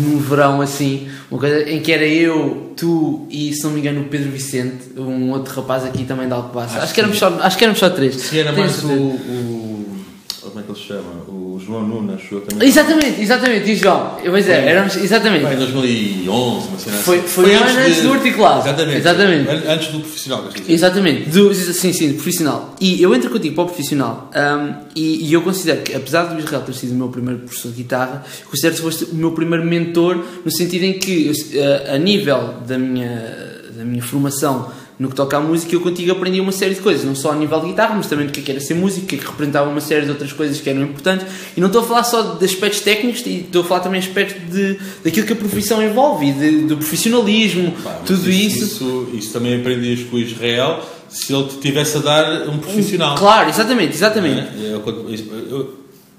no 0.00 0.18
verão 0.18 0.60
assim. 0.60 1.08
Uma 1.30 1.40
coisa 1.40 1.68
em 1.68 1.80
que 1.80 1.92
era 1.92 2.06
eu, 2.06 2.72
tu 2.76 3.26
e 3.30 3.52
se 3.52 3.64
não 3.64 3.72
me 3.72 3.80
engano 3.80 4.02
o 4.02 4.04
Pedro 4.04 4.30
Vicente 4.30 4.84
um 4.96 5.30
outro 5.32 5.54
rapaz 5.54 5.84
aqui 5.84 6.04
também 6.04 6.28
da 6.28 6.36
Alcobaça. 6.36 6.76
Acho, 6.76 6.84
acho, 6.84 6.94
que 6.94 7.00
éramos 7.00 7.18
só, 7.18 7.38
acho 7.40 7.58
que 7.58 7.64
éramos 7.64 7.80
só 7.80 7.90
três. 7.90 8.16
Se 8.16 8.38
era 8.38 8.52
mais 8.52 8.82
o, 8.82 8.88
o, 8.88 9.63
ele 10.74 10.80
se 10.80 10.88
chama? 10.88 11.24
o 11.28 11.58
João 11.64 11.86
Nunes 11.86 12.20
eu 12.30 12.40
também. 12.40 12.68
Exatamente, 12.68 13.20
exatamente, 13.20 13.70
e 13.70 13.76
João. 13.76 14.16
Pois 14.24 14.48
é, 14.48 14.70
éramos, 14.70 14.96
exatamente. 14.96 15.46
Em 15.46 15.56
2011 15.56 16.68
uma 16.68 16.78
cena 16.78 16.96
foi, 16.98 17.18
assim. 17.18 17.28
foi, 17.28 17.44
foi 17.44 17.54
antes, 17.54 17.76
antes 17.76 17.96
de, 17.96 18.02
do 18.02 18.12
articulado. 18.12 18.68
Exatamente, 18.68 18.98
exatamente. 18.98 19.50
antes 19.68 19.88
do 19.88 20.00
profissional 20.00 20.44
exatamente, 20.68 21.30
do, 21.30 21.54
sim, 21.54 21.92
sim, 21.92 22.08
do 22.08 22.14
profissional. 22.14 22.74
E 22.80 23.00
eu 23.00 23.14
entro 23.14 23.30
contigo 23.30 23.54
para 23.54 23.64
o 23.64 23.66
profissional 23.66 24.30
um, 24.34 24.74
e, 24.94 25.28
e, 25.28 25.32
eu 25.32 25.42
considero 25.42 25.82
que 25.82 25.94
apesar 25.94 26.24
do 26.24 26.38
Israel 26.38 26.62
ter 26.62 26.74
sido 26.74 26.92
o 26.92 26.96
meu 26.96 27.08
primeiro 27.08 27.40
professor 27.40 27.70
de 27.70 27.76
guitarra 27.76 28.24
considero 28.48 28.74
que 28.74 28.82
foste 28.82 29.04
o 29.04 29.14
meu 29.14 29.32
primeiro 29.32 29.64
mentor 29.64 30.24
no 30.44 30.50
sentido 30.50 30.84
em 30.84 30.98
que 30.98 31.30
a, 31.88 31.94
a 31.94 31.98
nível 31.98 32.54
da 32.66 32.78
minha, 32.78 33.62
da 33.76 33.84
minha 33.84 34.02
formação 34.02 34.70
no 34.98 35.08
que 35.08 35.14
toca 35.14 35.36
à 35.36 35.40
música, 35.40 35.74
eu 35.74 35.80
contigo 35.80 36.12
aprendi 36.12 36.40
uma 36.40 36.52
série 36.52 36.74
de 36.74 36.80
coisas, 36.80 37.04
não 37.04 37.16
só 37.16 37.32
a 37.32 37.34
nível 37.34 37.60
de 37.60 37.66
guitarra, 37.66 37.94
mas 37.96 38.06
também 38.06 38.26
do 38.26 38.32
que 38.32 38.48
é 38.48 38.54
era 38.54 38.60
ser 38.60 38.74
músico, 38.74 39.06
que, 39.06 39.16
é 39.16 39.18
que 39.18 39.26
representava 39.26 39.68
uma 39.68 39.80
série 39.80 40.04
de 40.04 40.10
outras 40.10 40.32
coisas 40.32 40.60
que 40.60 40.70
eram 40.70 40.82
importantes. 40.82 41.26
E 41.56 41.60
não 41.60 41.66
estou 41.66 41.82
a 41.82 41.84
falar 41.84 42.04
só 42.04 42.22
de 42.34 42.44
aspectos 42.44 42.80
técnicos, 42.80 43.26
estou 43.26 43.62
a 43.62 43.64
falar 43.64 43.80
também 43.80 44.00
de 44.00 44.06
aspectos 44.06 44.50
de, 44.52 44.78
daquilo 45.02 45.26
que 45.26 45.32
a 45.32 45.36
profissão 45.36 45.82
envolve, 45.82 46.32
de, 46.32 46.62
do 46.62 46.76
profissionalismo, 46.76 47.72
Pá, 47.82 48.02
tudo 48.06 48.30
isso, 48.30 48.64
isso. 48.64 48.64
isso. 48.64 49.08
Isso 49.14 49.32
também 49.32 49.58
aprendi 49.58 50.04
com 50.04 50.16
o 50.16 50.20
Israel, 50.20 50.80
se 51.08 51.34
ele 51.34 51.44
te 51.48 51.58
tivesse 51.58 51.96
a 51.96 52.00
dar 52.00 52.48
um 52.48 52.58
profissional. 52.58 53.16
Claro, 53.16 53.48
exatamente, 53.48 53.94
exatamente. 53.94 54.48
É? 54.62 54.74
Eu, 54.74 54.82
eu, 54.86 55.50
eu, 55.50 55.78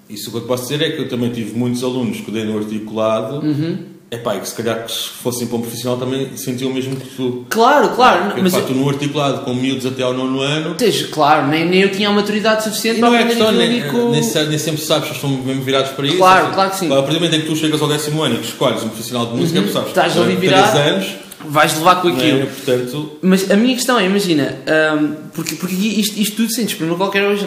isso 0.10 0.30
que 0.30 0.38
eu 0.38 0.42
posso 0.42 0.64
dizer 0.64 0.82
é 0.82 0.92
que 0.92 1.02
eu 1.02 1.08
também 1.08 1.32
tive 1.32 1.58
muitos 1.58 1.82
alunos 1.82 2.20
que 2.20 2.30
dei 2.30 2.44
no 2.44 2.58
articulado. 2.58 3.38
Uhum 3.38 3.95
é 4.12 4.18
pá, 4.18 4.38
que 4.38 4.48
se 4.48 4.56
calhar 4.56 4.86
que 4.86 4.92
se 4.92 5.10
fossem 5.10 5.48
para 5.48 5.58
um 5.58 5.62
profissional 5.62 5.98
também 5.98 6.38
sentiam 6.38 6.70
o 6.70 6.74
mesmo 6.74 6.96
que 6.96 7.08
tu. 7.16 7.46
Claro, 7.50 7.90
claro. 7.90 8.26
Porque, 8.26 8.42
mas 8.42 8.54
pá, 8.54 8.62
tu 8.62 8.74
no 8.74 8.88
articulado 8.88 9.42
com 9.42 9.54
miúdos 9.54 9.86
até 9.86 10.04
ao 10.04 10.14
nono 10.14 10.42
ano. 10.42 10.76
Tens, 10.76 11.04
claro, 11.04 11.48
nem, 11.48 11.66
nem 11.66 11.82
eu 11.82 11.92
tinha 11.92 12.10
a 12.10 12.12
maturidade 12.12 12.64
suficiente 12.64 13.00
para 13.00 13.10
não 13.10 13.18
é 13.18 13.24
questão, 13.26 13.52
nem, 13.52 13.70
nem, 13.70 14.12
nem, 14.12 14.58
sempre 14.58 14.82
sabes 14.82 15.12
estão 15.12 15.30
mesmo 15.30 15.64
virados 15.64 15.92
para 15.92 16.06
isso. 16.06 16.18
Claro, 16.18 16.54
claro 16.54 16.70
que 16.70 16.78
sim. 16.78 16.92
A 16.92 16.96
partir 16.96 17.14
do 17.14 17.16
momento 17.16 17.36
em 17.36 17.42
que 17.42 17.48
tu 17.48 17.56
chegas 17.56 17.82
ao 17.82 17.88
décimo 17.88 18.22
ano 18.22 18.36
e 18.36 18.38
que 18.38 18.46
escolhes 18.46 18.84
um 18.84 18.90
profissional 18.90 19.26
de 19.28 19.36
música, 19.36 19.60
uhum. 19.60 19.68
tu 19.68 19.74
sabes. 19.74 19.90
Estás 19.90 20.18
ali 20.18 20.36
virado. 20.36 20.72
3 20.72 20.88
anos 20.88 21.26
vais 21.50 21.78
levar 21.78 22.02
com 22.02 22.08
aquilo. 22.10 22.42
É, 22.42 22.46
portanto... 22.46 23.12
Mas 23.22 23.50
a 23.50 23.56
minha 23.56 23.76
questão 23.76 24.00
é, 24.00 24.06
imagina, 24.06 24.58
um, 24.98 25.16
porque, 25.34 25.56
porque 25.56 25.76
isto, 25.76 26.20
isto 26.20 26.36
tudo 26.36 26.52
sentes 26.52 26.76
por 26.76 26.98
qualquer 26.98 27.24
hoje. 27.24 27.46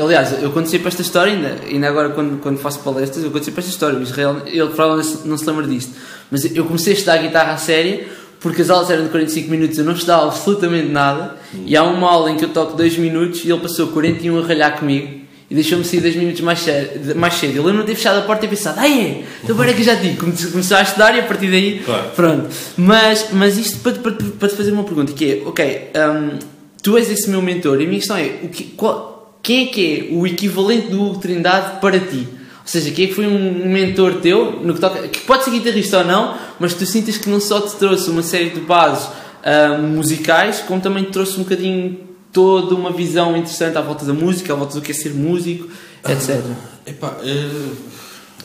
Aliás, 0.00 0.42
eu 0.42 0.50
quando 0.50 0.66
sei 0.66 0.78
para 0.78 0.88
esta 0.88 1.02
história, 1.02 1.32
ainda, 1.32 1.56
ainda 1.66 1.88
agora 1.88 2.10
quando, 2.10 2.40
quando 2.40 2.58
faço 2.58 2.80
palestras, 2.80 3.24
eu 3.24 3.30
quando 3.30 3.44
sei 3.44 3.52
para 3.52 3.60
esta 3.60 3.72
história. 3.72 3.98
O 3.98 4.02
Israel, 4.02 4.42
ele 4.46 4.68
provavelmente 4.68 5.26
não 5.26 5.36
se 5.36 5.46
lembra 5.46 5.66
disto, 5.66 5.92
mas 6.30 6.44
eu 6.54 6.64
comecei 6.64 6.92
a 6.92 6.96
estudar 6.96 7.16
guitarra 7.18 7.52
a 7.52 7.58
sério 7.58 8.06
porque 8.40 8.62
as 8.62 8.70
aulas 8.70 8.88
eram 8.88 9.02
de 9.02 9.08
45 9.08 9.50
minutos, 9.50 9.78
eu 9.78 9.84
não 9.84 9.92
estudava 9.92 10.26
absolutamente 10.26 10.88
nada. 10.88 11.36
Hum. 11.52 11.64
E 11.66 11.76
há 11.76 11.82
uma 11.82 12.08
aula 12.08 12.30
em 12.30 12.36
que 12.36 12.44
eu 12.44 12.50
toco 12.50 12.76
2 12.76 12.96
minutos 12.98 13.44
e 13.44 13.50
ele 13.50 13.60
passou 13.60 13.88
41 13.88 14.38
a 14.38 14.46
ralhar 14.46 14.78
comigo 14.78 15.27
e 15.50 15.54
deixou-me 15.54 15.84
sair 15.84 16.00
10 16.00 16.16
minutos 16.16 16.40
mais 16.42 16.58
cedo. 16.58 17.16
Mais 17.16 17.34
cedo. 17.34 17.56
Eu 17.56 17.62
lembro-me 17.62 17.86
de 17.86 17.92
ter 17.92 17.94
fechado 17.96 18.18
a 18.18 18.22
porta 18.22 18.44
e 18.44 18.48
pensado, 18.48 18.78
ai 18.80 19.00
é, 19.00 19.24
então 19.42 19.54
agora 19.54 19.70
é 19.70 19.74
que 19.74 19.82
já 19.82 19.94
digo. 19.94 20.26
Começou 20.52 20.76
a 20.76 20.82
estudar 20.82 21.14
e 21.16 21.20
a 21.20 21.22
partir 21.22 21.50
daí, 21.50 21.80
claro. 21.84 22.10
pronto. 22.14 22.48
Mas, 22.76 23.28
mas 23.32 23.56
isto 23.56 23.78
para, 23.78 23.92
para, 23.92 24.12
para 24.12 24.48
te 24.48 24.56
fazer 24.56 24.72
uma 24.72 24.84
pergunta, 24.84 25.12
que 25.12 25.24
é, 25.24 25.48
ok, 25.48 25.90
um, 25.96 26.38
tu 26.82 26.98
és 26.98 27.10
esse 27.10 27.30
meu 27.30 27.40
mentor 27.40 27.80
e 27.80 27.84
a 27.84 27.86
minha 27.86 27.98
questão 27.98 28.16
é, 28.16 28.40
o 28.42 28.48
que, 28.48 28.64
qual, 28.64 29.38
quem 29.42 29.64
é 29.64 29.66
que 29.68 30.08
é 30.10 30.14
o 30.14 30.26
equivalente 30.26 30.88
do 30.88 31.02
Hugo 31.02 31.18
Trindade 31.18 31.80
para 31.80 31.98
ti? 31.98 32.28
Ou 32.68 32.70
seja, 32.70 32.90
quem 32.90 33.06
é 33.06 33.08
que 33.08 33.14
foi 33.14 33.26
um 33.26 33.66
mentor 33.66 34.16
teu, 34.16 34.60
no 34.62 34.74
que, 34.74 34.80
toca, 34.80 35.08
que 35.08 35.20
pode 35.20 35.44
ser 35.44 35.52
guitarrista 35.52 36.00
ou 36.00 36.04
não, 36.04 36.36
mas 36.60 36.74
tu 36.74 36.84
sintas 36.84 37.16
que 37.16 37.30
não 37.30 37.40
só 37.40 37.62
te 37.62 37.74
trouxe 37.76 38.10
uma 38.10 38.22
série 38.22 38.50
de 38.50 38.60
bases 38.60 39.06
uh, 39.06 39.82
musicais, 39.82 40.62
como 40.68 40.78
também 40.78 41.04
te 41.04 41.10
trouxe 41.10 41.40
um 41.40 41.44
bocadinho 41.44 42.07
toda 42.32 42.74
uma 42.74 42.92
visão 42.92 43.36
interessante 43.36 43.76
à 43.76 43.80
volta 43.80 44.04
da 44.04 44.12
música, 44.12 44.52
à 44.52 44.56
volta 44.56 44.74
do 44.74 44.82
que 44.82 44.92
é 44.92 44.94
ser 44.94 45.14
músico, 45.14 45.68
etc. 46.08 46.40
Ah, 46.44 46.90
epá, 46.90 47.16
uh, 47.22 47.76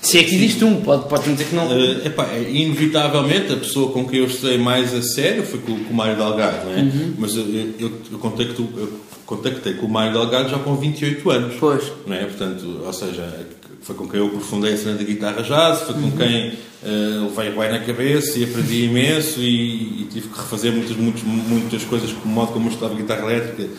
Se 0.01 0.19
é 0.19 0.23
que 0.23 0.35
existe 0.35 0.63
um, 0.63 0.81
pode, 0.81 1.07
pode 1.07 1.31
dizer 1.31 1.45
que 1.45 1.55
não. 1.55 1.67
Uh, 1.67 2.05
epá, 2.05 2.27
é, 2.27 2.49
inevitavelmente 2.49 3.53
a 3.53 3.57
pessoa 3.57 3.91
com 3.91 4.05
quem 4.05 4.19
eu 4.19 4.25
estudei 4.25 4.57
mais 4.57 4.93
a 4.93 5.01
sério 5.01 5.43
foi 5.43 5.59
com, 5.59 5.83
com 5.83 5.93
o 5.93 5.95
Mário 5.95 6.15
Delgado, 6.15 6.65
não 6.65 6.73
é? 6.73 6.81
Uhum. 6.81 7.13
Mas 7.17 7.35
eu, 7.35 7.43
eu, 7.79 7.91
eu, 8.11 8.19
contacto, 8.19 8.69
eu 8.75 8.99
contactei 9.25 9.73
com 9.73 9.85
o 9.85 9.89
Mário 9.89 10.13
Delgado 10.13 10.49
já 10.49 10.59
com 10.59 10.75
28 10.75 11.29
anos. 11.29 11.55
Pois. 11.59 11.91
Não 12.05 12.15
é? 12.15 12.25
Portanto, 12.25 12.81
ou 12.85 12.93
seja, 12.93 13.47
foi 13.83 13.95
com 13.95 14.07
quem 14.07 14.19
eu 14.19 14.27
aprofundei 14.27 14.73
a 14.73 14.77
cena 14.77 14.95
da 14.95 15.03
guitarra 15.03 15.43
jazz, 15.43 15.81
foi 15.81 15.93
com 15.95 16.01
uhum. 16.01 16.11
quem 16.11 16.49
uh, 16.49 17.35
levei 17.35 17.51
bem 17.51 17.71
na 17.71 17.79
cabeça 17.79 18.39
e 18.39 18.45
aprendi 18.45 18.85
imenso 18.85 19.41
e, 19.41 20.01
e, 20.01 20.07
tive 20.11 20.29
que 20.29 20.37
refazer 20.37 20.71
muitas, 20.71 20.95
muitas, 20.95 21.23
muitas 21.23 21.83
coisas, 21.83 22.11
o 22.11 22.27
modo 22.27 22.53
como 22.53 22.67
eu 22.67 22.71
estudava 22.71 22.95
guitarra 22.95 23.31
elétrica 23.31 23.69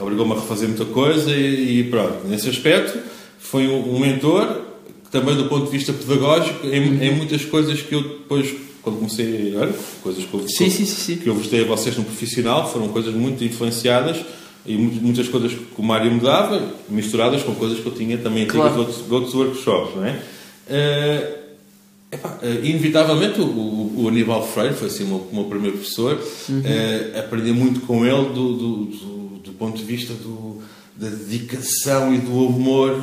obrigou-me 0.00 0.32
a 0.32 0.36
refazer 0.36 0.68
muita 0.68 0.86
coisa 0.86 1.30
e, 1.30 1.80
e, 1.80 1.84
pronto. 1.84 2.26
Nesse 2.26 2.48
aspecto, 2.48 2.98
foi 3.38 3.66
um, 3.68 3.96
um 3.96 3.98
mentor 3.98 4.62
também 5.10 5.36
do 5.36 5.46
ponto 5.46 5.66
de 5.66 5.72
vista 5.72 5.92
pedagógico, 5.92 6.66
em, 6.66 6.80
uhum. 6.80 7.02
em, 7.02 7.14
muitas 7.16 7.44
coisas 7.44 7.82
que 7.82 7.94
eu 7.94 8.02
depois, 8.02 8.54
quando 8.80 8.96
comecei, 8.96 9.54
olha, 9.56 9.74
coisas 10.02 10.24
que 10.24 10.32
eu, 10.32 10.48
sim, 10.48 10.70
sim, 10.70 10.86
sim, 10.86 11.16
que 11.16 11.26
eu 11.26 11.34
gostei 11.34 11.64
a 11.64 11.66
vocês 11.66 11.96
no 11.96 12.04
profissional, 12.04 12.70
foram 12.70 12.88
coisas 12.88 13.12
muito 13.12 13.44
influencidas 13.44 14.18
e 14.66 14.76
muitas 14.76 15.28
coisas 15.28 15.52
que 15.52 15.78
o 15.78 15.82
Mário 15.82 16.12
me 16.12 16.20
dava, 16.20 16.62
misturadas 16.88 17.42
com 17.42 17.54
coisas 17.54 17.80
que 17.80 17.86
eu 17.86 17.94
tinha 17.94 18.18
também 18.18 18.46
claro. 18.46 18.72
de, 18.72 18.78
outros, 18.78 19.06
de 19.06 19.12
outros 19.14 19.34
workshops, 19.34 19.96
não 19.96 20.04
é? 20.04 20.22
Uh, 20.70 21.38
epá, 22.12 22.38
uh, 22.42 22.64
inevitavelmente 22.64 23.40
o, 23.40 23.44
o, 23.44 24.08
Aníbal 24.08 24.46
Freire 24.46 24.74
foi 24.74 24.88
assim 24.88 25.04
o 25.04 25.08
meu, 25.08 25.16
o 25.16 25.34
meu 25.34 25.44
primeiro 25.44 25.78
professor, 25.78 26.20
uhum. 26.48 26.60
uh, 26.60 27.18
aprendi 27.18 27.52
muito 27.52 27.80
com 27.80 28.04
ele 28.04 28.28
do, 28.34 28.56
do, 28.56 28.84
do, 28.84 29.40
do 29.44 29.52
ponto 29.52 29.78
de 29.78 29.84
vista 29.84 30.14
da 30.94 31.08
dedicação 31.08 32.14
e 32.14 32.18
do 32.18 32.46
amor 32.46 33.02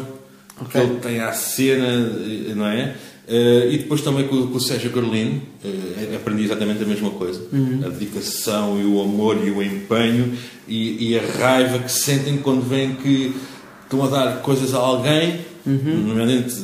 okay. 0.62 0.82
que 0.82 0.88
ele 0.88 1.00
tem 1.00 1.20
à 1.20 1.34
cena, 1.34 2.10
não 2.56 2.68
é? 2.68 2.96
Uh, 3.28 3.70
e 3.70 3.78
depois 3.80 4.00
também 4.00 4.26
com, 4.26 4.48
com 4.48 4.56
o 4.56 4.62
Sérgio 4.62 4.90
Carolino 4.90 5.42
uh, 5.66 6.16
aprendi 6.16 6.46
exatamente 6.46 6.82
a 6.82 6.86
mesma 6.86 7.10
coisa 7.10 7.42
uhum. 7.52 7.82
a 7.86 7.90
dedicação 7.90 8.80
e 8.80 8.86
o 8.86 9.02
amor 9.02 9.46
e 9.46 9.52
o 9.52 9.62
empenho 9.62 10.32
e, 10.66 11.10
e, 11.10 11.20
a 11.20 11.22
raiva 11.38 11.80
que 11.80 11.92
sentem 11.92 12.38
quando 12.38 12.62
veem 12.62 12.96
que 12.96 13.36
estão 13.84 14.02
a 14.06 14.08
dar 14.08 14.42
coisas 14.42 14.74
a 14.74 14.78
alguém 14.78 15.42
uhum. 15.66 16.04
normalmente 16.06 16.56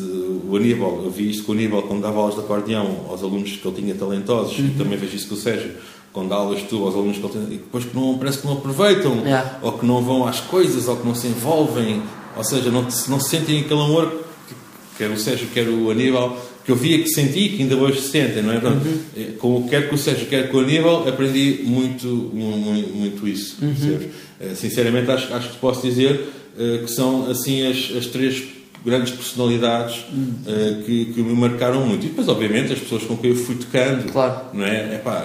o 0.47 0.55
Aníbal, 0.55 1.01
eu 1.03 1.11
vi 1.11 1.31
isto 1.31 1.43
com 1.43 1.51
o 1.51 1.55
Aníbal 1.55 1.81
quando 1.81 2.01
dava 2.01 2.17
aulas 2.17 2.35
de 2.35 2.39
acordeão 2.39 3.07
aos 3.09 3.21
alunos 3.21 3.57
que 3.57 3.67
ele 3.67 3.81
tinha 3.81 3.95
talentosos 3.95 4.57
uhum. 4.57 4.67
e 4.67 4.69
também 4.69 4.97
vejo 4.97 5.17
isso 5.17 5.27
com 5.27 5.35
o 5.35 5.37
Sérgio 5.37 5.71
quando 6.13 6.29
dá 6.29 6.35
aulas 6.35 6.61
tu 6.61 6.81
aos 6.81 6.95
alunos 6.95 7.17
que 7.17 7.25
ele 7.25 7.33
tem, 7.33 7.43
e 7.43 7.57
depois 7.57 7.83
que 7.83 7.93
não, 7.93 8.17
parece 8.17 8.37
que 8.37 8.47
não 8.47 8.53
aproveitam 8.53 9.17
yeah. 9.25 9.59
ou 9.61 9.73
que 9.73 9.85
não 9.85 10.01
vão 10.01 10.25
às 10.25 10.39
coisas 10.39 10.87
ou 10.87 10.95
que 10.95 11.05
não 11.05 11.13
se 11.13 11.27
envolvem 11.27 12.01
ou 12.35 12.43
seja, 12.43 12.71
não, 12.71 12.87
não 13.09 13.19
sentem 13.19 13.59
aquele 13.59 13.81
amor 13.81 14.09
que 14.47 14.55
quer 14.97 15.09
o 15.09 15.17
Sérgio, 15.17 15.47
quer 15.53 15.67
o 15.67 15.91
Aníbal, 15.91 16.37
que 16.63 16.71
eu 16.71 16.75
via 16.75 16.99
que 16.99 17.09
senti 17.09 17.49
que 17.49 17.63
ainda 17.63 17.75
hoje 17.75 18.01
se 18.01 18.09
sentem, 18.09 18.41
não 18.41 18.53
é? 18.53 18.59
Portanto, 18.59 18.85
uhum. 18.85 18.99
Eh, 19.17 19.31
com, 19.37 19.67
quer 19.67 19.89
que 19.89 19.95
o 19.95 19.97
Sérgio, 19.97 20.27
quer 20.27 20.49
que 20.49 20.55
o 20.55 20.59
Aníbal, 20.59 21.07
aprendi 21.07 21.61
muito, 21.63 22.07
muito, 22.33 22.89
muito 22.95 23.27
isso. 23.27 23.57
Uhum. 23.61 23.99
Eh, 24.39 24.55
sinceramente, 24.55 25.11
acho, 25.11 25.33
acho 25.33 25.49
que 25.49 25.57
posso 25.57 25.81
dizer 25.81 26.29
uh, 26.57 26.85
que 26.85 26.91
são 26.91 27.29
assim 27.29 27.67
as, 27.67 27.97
as 27.97 28.05
três 28.07 28.43
grandes 28.85 29.13
personalidades 29.13 29.97
uh, 29.97 30.83
que, 30.85 31.05
que, 31.13 31.21
me 31.21 31.33
marcaram 31.33 31.85
muito. 31.85 32.05
E 32.05 32.09
depois, 32.09 32.27
obviamente, 32.27 32.73
as 32.73 32.79
pessoas 32.79 33.03
com 33.03 33.17
quem 33.17 33.31
eu 33.31 33.35
fui 33.35 33.55
tocando. 33.55 34.11
Claro. 34.11 34.41
Não 34.53 34.65
é? 34.65 34.95
Epá, 34.95 35.21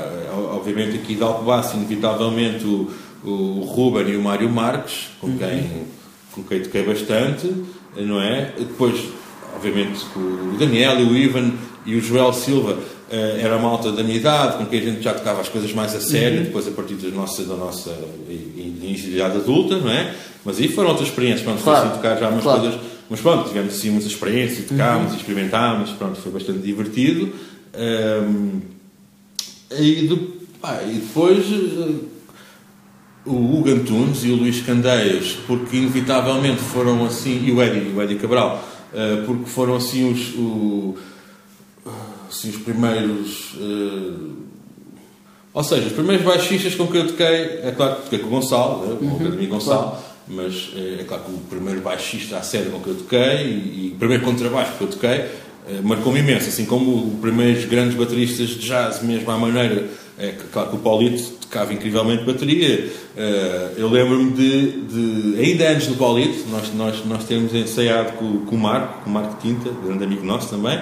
obviamente, 0.53 0.97
aqui 0.97 1.15
de 1.15 1.23
Alcobaça, 1.23 1.77
inevitavelmente, 1.77 2.65
o, 2.65 2.91
o 3.25 3.61
Ruben 3.65 4.13
e 4.13 4.17
o 4.17 4.23
Mário 4.23 4.49
Marques, 4.51 5.09
com 5.21 5.29
uhum. 5.29 5.39
quem 5.39 5.87
com 6.39 6.43
quem 6.45 6.61
toquei 6.63 6.85
bastante, 6.85 7.53
não 7.97 8.21
é? 8.21 8.53
Depois, 8.57 9.01
obviamente, 9.55 10.05
o 10.17 10.57
Daniel 10.59 11.01
e 11.01 11.05
o 11.05 11.17
Ivan 11.17 11.53
e 11.85 11.97
o 11.97 12.01
Joel 12.01 12.33
Silva 12.33 12.79
eh, 13.11 13.41
era 13.41 13.57
a 13.57 13.59
malta 13.59 13.91
da 13.91 14.03
minha 14.03 14.17
idade, 14.17 14.59
com 14.59 14.67
quem 14.67 14.81
a 14.81 14.83
gente 14.83 15.03
já 15.03 15.15
tocava 15.15 15.41
as 15.41 15.49
coisas 15.49 15.73
mais 15.73 15.95
a 15.95 16.01
sério, 16.01 16.39
uhum. 16.39 16.45
depois 16.45 16.69
a 16.69 16.71
partir 16.73 16.95
da 16.95 17.09
nossa, 17.09 17.43
da 17.45 17.57
nossa 17.57 17.97
início 18.29 19.11
de 19.11 19.17
idade 19.17 19.37
adulta, 19.37 19.79
não 19.79 19.91
é? 19.91 20.15
Mas 20.45 20.59
aí 20.59 20.69
foram 20.69 20.91
outras 20.91 21.09
experiências, 21.09 21.43
pronto, 21.43 21.63
claro. 21.63 21.81
foi 21.81 21.89
assim 21.89 21.97
tocar 21.97 22.17
já 22.19 22.29
umas 22.29 22.43
claro. 22.43 22.61
coisas, 22.61 22.81
mas 23.09 23.21
pronto, 23.21 23.49
tivemos 23.49 23.75
assim 23.75 23.91
muitas 23.91 24.11
experiências, 24.11 24.67
tocámos, 24.67 25.13
uhum. 25.13 25.17
experimentámos, 25.17 25.91
pronto, 25.91 26.21
foi 26.21 26.33
bastante 26.33 26.59
divertido. 26.59 27.33
Um, 27.75 28.61
e, 29.71 30.09
de, 30.09 30.17
pá, 30.61 30.83
e 30.83 30.95
depois 30.95 31.47
o 33.25 33.33
Hugo 33.33 33.71
Antunes 33.71 34.25
e 34.25 34.31
o 34.31 34.37
Luís 34.37 34.63
Candeias, 34.63 35.37
porque 35.47 35.77
inevitavelmente 35.77 36.61
foram 36.61 37.05
assim, 37.05 37.45
e 37.45 37.53
o 37.53 37.63
Eddie, 37.63 37.93
o 37.95 38.03
Eddie 38.03 38.17
Cabral, 38.17 38.63
uh, 38.93 39.27
porque 39.27 39.47
foram 39.47 39.77
assim 39.77 40.11
os, 40.11 40.35
o, 40.35 40.97
assim, 42.29 42.51
os 42.51 42.57
primeiros. 42.57 43.55
Uh, 43.55 44.49
ou 45.53 45.65
seja, 45.65 45.87
os 45.87 45.93
primeiros 45.93 46.25
baixistas 46.25 46.75
com 46.75 46.87
que 46.87 46.97
eu 46.97 47.07
toquei, 47.09 47.27
é 47.27 47.73
claro 47.77 47.97
que 47.97 48.03
toquei 48.03 48.19
com 48.21 48.27
o 48.27 48.31
Gonçalo, 48.31 48.87
né, 48.87 48.97
com 48.99 49.07
o 49.07 49.17
Academia 49.17 49.49
uhum, 49.49 49.55
Gonçalo, 49.55 49.83
claro. 49.83 50.05
mas 50.29 50.71
é, 50.77 51.01
é, 51.01 51.05
claro 51.05 51.25
que 51.25 51.31
o 51.33 51.39
primeiro 51.39 51.81
baixista 51.81 52.37
à 52.37 52.43
série 52.43 52.71
com 52.71 52.81
que 52.81 52.89
eu 52.89 52.95
toquei 52.95 53.19
e, 53.19 53.87
e 53.87 53.93
o 53.95 53.99
primeiro 53.99 54.25
contrabaixo 54.25 54.75
que 54.77 54.83
eu 54.83 54.89
toquei 54.89 55.25
marcou-me 55.83 56.21
imenso, 56.21 56.49
assim 56.49 56.65
como 56.65 57.13
os 57.13 57.21
primeiros 57.21 57.67
grandes 57.67 57.95
bateristas 57.95 58.49
de 58.49 58.61
jazz, 58.61 59.03
mesmo 59.03 59.31
à 59.31 59.37
maneira, 59.37 59.87
é 60.19 60.35
claro 60.51 60.71
que 60.71 60.77
o 60.77 60.79
Paulito 60.79 61.38
tocava 61.49 61.73
incrivelmente 61.73 62.25
bateria. 62.25 62.91
Uh, 63.17 63.79
eu 63.79 63.89
lembro-me 63.89 64.31
de, 64.33 64.71
de, 64.83 65.41
ainda 65.41 65.71
antes 65.71 65.89
do 65.89 65.95
Paulito, 65.95 66.47
nós, 66.51 66.73
nós, 66.75 67.05
nós 67.07 67.25
temos 67.25 67.55
ensaiado 67.55 68.13
com, 68.13 68.45
com 68.45 68.55
o 68.55 68.59
Marco, 68.59 69.03
com 69.03 69.11
o 69.11 69.13
Marco 69.13 69.41
Tinta, 69.41 69.71
grande 69.85 70.05
amigo 70.05 70.25
nosso 70.25 70.51
também. 70.51 70.79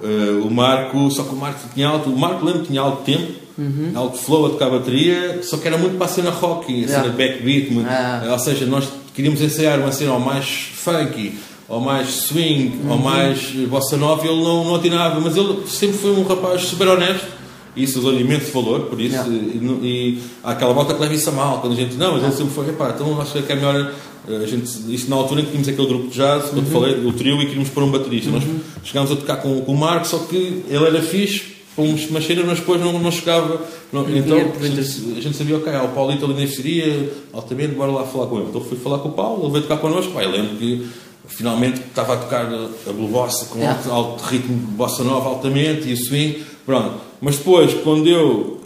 Uh, 0.00 0.42
o 0.44 0.50
Marco, 0.50 1.10
só 1.10 1.22
que 1.22 1.34
o 1.34 1.36
Marco 1.36 1.60
tinha 1.74 1.88
alto, 1.88 2.10
o 2.10 2.18
Marco 2.18 2.44
lembro 2.44 2.62
tinha 2.62 2.80
alto 2.80 3.02
tempo, 3.04 3.32
uhum. 3.58 3.92
alto 3.94 4.18
flow 4.18 4.46
a 4.46 4.50
tocar 4.50 4.70
bateria, 4.70 5.42
só 5.42 5.58
que 5.58 5.68
era 5.68 5.76
muito 5.76 5.96
para 5.96 6.06
a 6.06 6.08
cena 6.08 6.30
rock, 6.30 6.84
a 6.84 6.88
cena 6.88 7.04
yeah. 7.04 7.16
backbeat, 7.16 7.68
ah. 7.86 8.32
ou 8.32 8.38
seja, 8.38 8.64
nós 8.64 8.88
queríamos 9.14 9.40
ensaiar 9.40 9.78
uma 9.78 9.92
cena 9.92 10.12
ao 10.12 10.20
mais 10.20 10.70
funky, 10.74 11.38
ou 11.68 11.80
mais 11.80 12.08
swing, 12.08 12.80
uhum. 12.84 12.90
ou 12.90 12.98
mais 12.98 13.50
bossa 13.68 13.96
nova, 13.96 14.26
ele 14.26 14.42
não, 14.42 14.64
não 14.64 14.74
atinava, 14.74 15.20
mas 15.20 15.36
ele 15.36 15.66
sempre 15.66 15.98
foi 15.98 16.10
um 16.12 16.22
rapaz 16.24 16.62
super 16.62 16.88
honesto 16.88 17.43
isso 17.76 17.98
usou 17.98 18.12
imenso 18.12 18.52
valor, 18.52 18.82
por 18.82 19.00
isso, 19.00 19.14
yeah. 19.14 19.30
e, 19.30 19.58
e, 19.82 20.22
há 20.42 20.52
aquela 20.52 20.72
volta 20.72 20.94
que 20.94 21.00
leva 21.00 21.14
isso 21.14 21.28
a 21.28 21.32
mal, 21.32 21.60
quando 21.60 21.72
a 21.72 21.76
gente, 21.76 21.96
não, 21.96 22.12
mas 22.12 22.22
ele 22.22 22.32
sempre 22.32 22.52
foi, 22.54 22.68
epá, 22.68 22.92
então 22.94 23.20
acho 23.20 23.42
que 23.42 23.52
é 23.52 23.56
melhor, 23.56 23.92
eh, 24.28 24.36
a 24.36 24.46
gente, 24.46 24.94
isso 24.94 25.10
na 25.10 25.16
altura 25.16 25.40
em 25.40 25.44
que 25.44 25.50
tínhamos 25.50 25.68
aquele 25.68 25.88
grupo 25.88 26.08
de 26.08 26.14
jazz, 26.14 26.44
quando 26.50 26.58
uhum. 26.58 26.70
falei, 26.70 27.06
o 27.06 27.12
trio, 27.12 27.42
e 27.42 27.46
queríamos 27.46 27.70
pôr 27.70 27.82
um 27.82 27.90
baterista, 27.90 28.30
uhum. 28.30 28.36
nós 28.36 28.44
chegámos 28.84 29.10
a 29.10 29.16
tocar 29.16 29.36
com, 29.38 29.60
com 29.62 29.72
o 29.72 29.76
Marco, 29.76 30.06
só 30.06 30.18
que 30.18 30.64
ele 30.68 30.84
era 30.86 31.02
fixe, 31.02 31.54
com 31.74 31.82
umas 31.82 32.24
cenas, 32.24 32.46
mas 32.46 32.60
depois 32.60 32.80
não, 32.80 32.92
não 33.00 33.10
chegava, 33.10 33.60
não, 33.92 34.08
então 34.16 34.36
a 34.36 34.66
gente, 34.66 34.80
a 34.80 35.20
gente, 35.20 35.36
sabia, 35.36 35.56
ok, 35.56 35.72
há 35.74 35.82
o 35.82 35.88
Paulito 35.88 36.24
ali 36.24 36.40
na 36.40 36.46
seria, 36.46 37.12
altamente, 37.32 37.74
bora 37.74 37.90
lá 37.90 38.04
falar 38.04 38.28
com 38.28 38.38
ele, 38.38 38.46
então 38.48 38.60
fui 38.60 38.78
falar 38.78 38.98
com 38.98 39.08
o 39.08 39.12
Paulo, 39.12 39.44
ele 39.44 39.52
veio 39.52 39.62
tocar 39.62 39.78
connosco, 39.78 40.12
pá, 40.12 40.22
eu 40.22 40.30
lembro 40.30 40.56
que 40.56 40.86
finalmente 41.26 41.80
estava 41.80 42.14
a 42.14 42.16
tocar 42.18 42.46
a 42.46 42.92
Blue 42.92 43.08
Bossa 43.08 43.46
com 43.46 43.58
yeah. 43.58 43.76
alto, 43.76 43.90
alto 43.90 44.24
ritmo 44.24 44.56
de 44.56 44.72
bossa 44.72 45.02
nova 45.02 45.30
altamente 45.30 45.88
e 45.88 45.94
o 45.94 45.96
swing, 45.96 46.44
pronto, 46.64 46.94
mas 47.24 47.38
depois, 47.38 47.72
quando 47.82 48.06
eu 48.06 48.60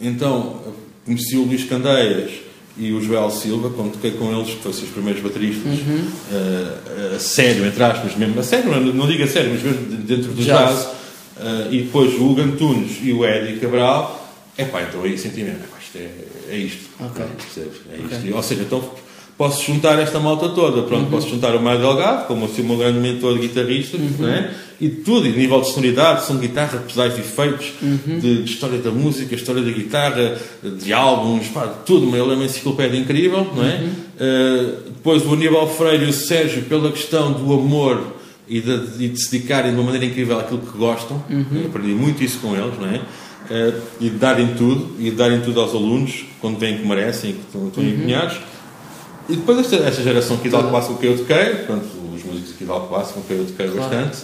então 0.00 0.62
conheci 1.04 1.36
o 1.36 1.42
Luís 1.42 1.64
Candeias 1.64 2.30
e 2.78 2.90
o 2.90 3.02
Joel 3.02 3.30
Silva, 3.30 3.68
quando 3.68 3.92
toquei 3.92 4.12
com 4.12 4.32
eles, 4.34 4.54
que 4.54 4.62
fossem 4.62 4.84
os 4.84 4.90
primeiros 4.90 5.22
bateristas, 5.22 5.66
uhum. 5.66 6.06
uh, 6.32 7.16
a 7.16 7.18
sério, 7.18 7.66
entre 7.66 7.82
aspas, 7.82 8.16
mesmo 8.16 8.40
a 8.40 8.42
sério, 8.42 8.70
não, 8.70 8.80
não 8.94 9.06
digo 9.06 9.24
a 9.24 9.26
sério, 9.26 9.50
mas 9.50 9.62
mesmo 9.62 9.84
dentro 9.98 10.32
do 10.32 10.42
jazz, 10.42 10.70
jazz 10.70 10.84
uh, 10.86 11.70
e 11.70 11.82
depois 11.82 12.14
o 12.14 12.30
Hugo 12.30 12.40
Antunes 12.40 12.96
e 13.02 13.12
o 13.12 13.26
Eddie 13.26 13.60
Cabral, 13.60 14.26
é 14.56 14.64
pá, 14.64 14.80
então 14.80 15.02
aí 15.02 15.18
senti 15.18 15.42
mesmo, 15.42 15.60
isto 15.78 15.98
é, 15.98 16.08
é 16.50 16.56
isto, 16.56 16.88
okay. 16.98 17.26
é 17.26 17.96
isto. 17.96 18.16
Okay. 18.16 18.32
Ou 18.32 18.42
seja, 18.42 18.62
então 18.62 18.90
posso 19.38 19.64
juntar 19.64 19.98
esta 19.98 20.18
malta 20.18 20.48
toda. 20.50 20.82
Pronto, 20.82 21.04
uhum. 21.04 21.10
posso 21.10 21.30
juntar 21.30 21.54
o 21.54 21.62
Mário 21.62 21.80
Delgado, 21.80 22.26
como 22.26 22.44
assim, 22.44 22.62
o 22.62 22.64
meu 22.66 22.76
grande 22.76 22.98
mentor 22.98 23.34
de 23.34 23.46
guitarrista, 23.46 23.96
uhum. 23.96 24.26
né? 24.26 24.54
e 24.80 24.88
tudo, 24.88 25.26
e 25.26 25.30
nível 25.30 25.60
de 25.60 25.68
sonoridade, 25.68 26.24
som 26.24 26.36
de 26.36 26.46
guitarra, 26.46 26.78
pedais 26.78 27.16
e 27.16 27.20
efeitos, 27.20 27.72
uhum. 27.82 28.18
de, 28.20 28.42
de, 28.42 28.50
história 28.50 28.78
da 28.78 28.90
música, 28.90 29.34
história 29.34 29.60
da 29.60 29.70
guitarra, 29.70 30.38
de 30.62 30.92
álbuns, 30.92 31.48
pá, 31.48 31.66
tudo, 31.66 32.06
uma, 32.06 32.16
ele 32.16 32.30
é 32.30 32.34
uma 32.34 32.44
enciclopédia 32.44 32.96
incrível, 32.96 33.46
não 33.54 33.64
é? 33.64 33.76
Uh, 33.76 34.90
depois 34.90 35.26
o 35.26 35.32
Aníbal 35.32 35.68
Freire 35.68 36.04
e 36.04 36.08
o 36.08 36.12
Sérgio, 36.12 36.62
pela 36.62 36.92
questão 36.92 37.32
do 37.32 37.52
amor 37.52 38.18
e 38.46 38.60
de, 38.60 38.86
de, 38.86 39.08
de 39.08 39.24
se 39.24 39.32
dedicarem 39.32 39.72
de 39.72 39.76
uma 39.76 39.84
maneira 39.84 40.06
incrível 40.06 40.38
àquilo 40.38 40.60
que 40.60 40.78
gostam, 40.78 41.22
uhum. 41.28 41.64
aprendi 41.66 41.94
muito 41.94 42.22
isso 42.22 42.38
com 42.38 42.54
eles, 42.54 42.78
não 42.78 42.88
é? 42.88 42.98
Uh, 43.50 43.80
e 44.00 44.10
de 44.10 44.16
darem 44.16 44.54
tudo, 44.54 44.94
e 45.00 45.10
de 45.10 45.16
darem 45.16 45.40
tudo 45.40 45.60
aos 45.60 45.74
alunos, 45.74 46.24
quando 46.40 46.56
veem 46.56 46.78
que 46.78 46.86
merecem 46.86 47.32
que 47.32 47.40
estão, 47.40 47.66
estão 47.66 47.82
uhum. 47.82 47.90
empenhados. 47.90 48.36
E 49.28 49.36
depois 49.36 49.58
esta, 49.58 49.76
esta 49.76 50.02
geração 50.02 50.36
aqui 50.36 50.48
de 50.48 50.54
Alcobaça 50.54 50.88
com 50.88 50.96
quem 50.96 51.10
eu 51.10 51.18
toquei, 51.18 51.44
portanto, 51.56 51.86
os 52.14 52.24
músicos 52.24 52.54
aqui 52.54 52.64
de 52.64 52.70
Alcobaça 52.70 53.12
com 53.12 53.22
quem 53.22 53.36
eu 53.36 53.44
toquei 53.46 53.68
claro. 53.68 53.90
bastante, 53.90 54.18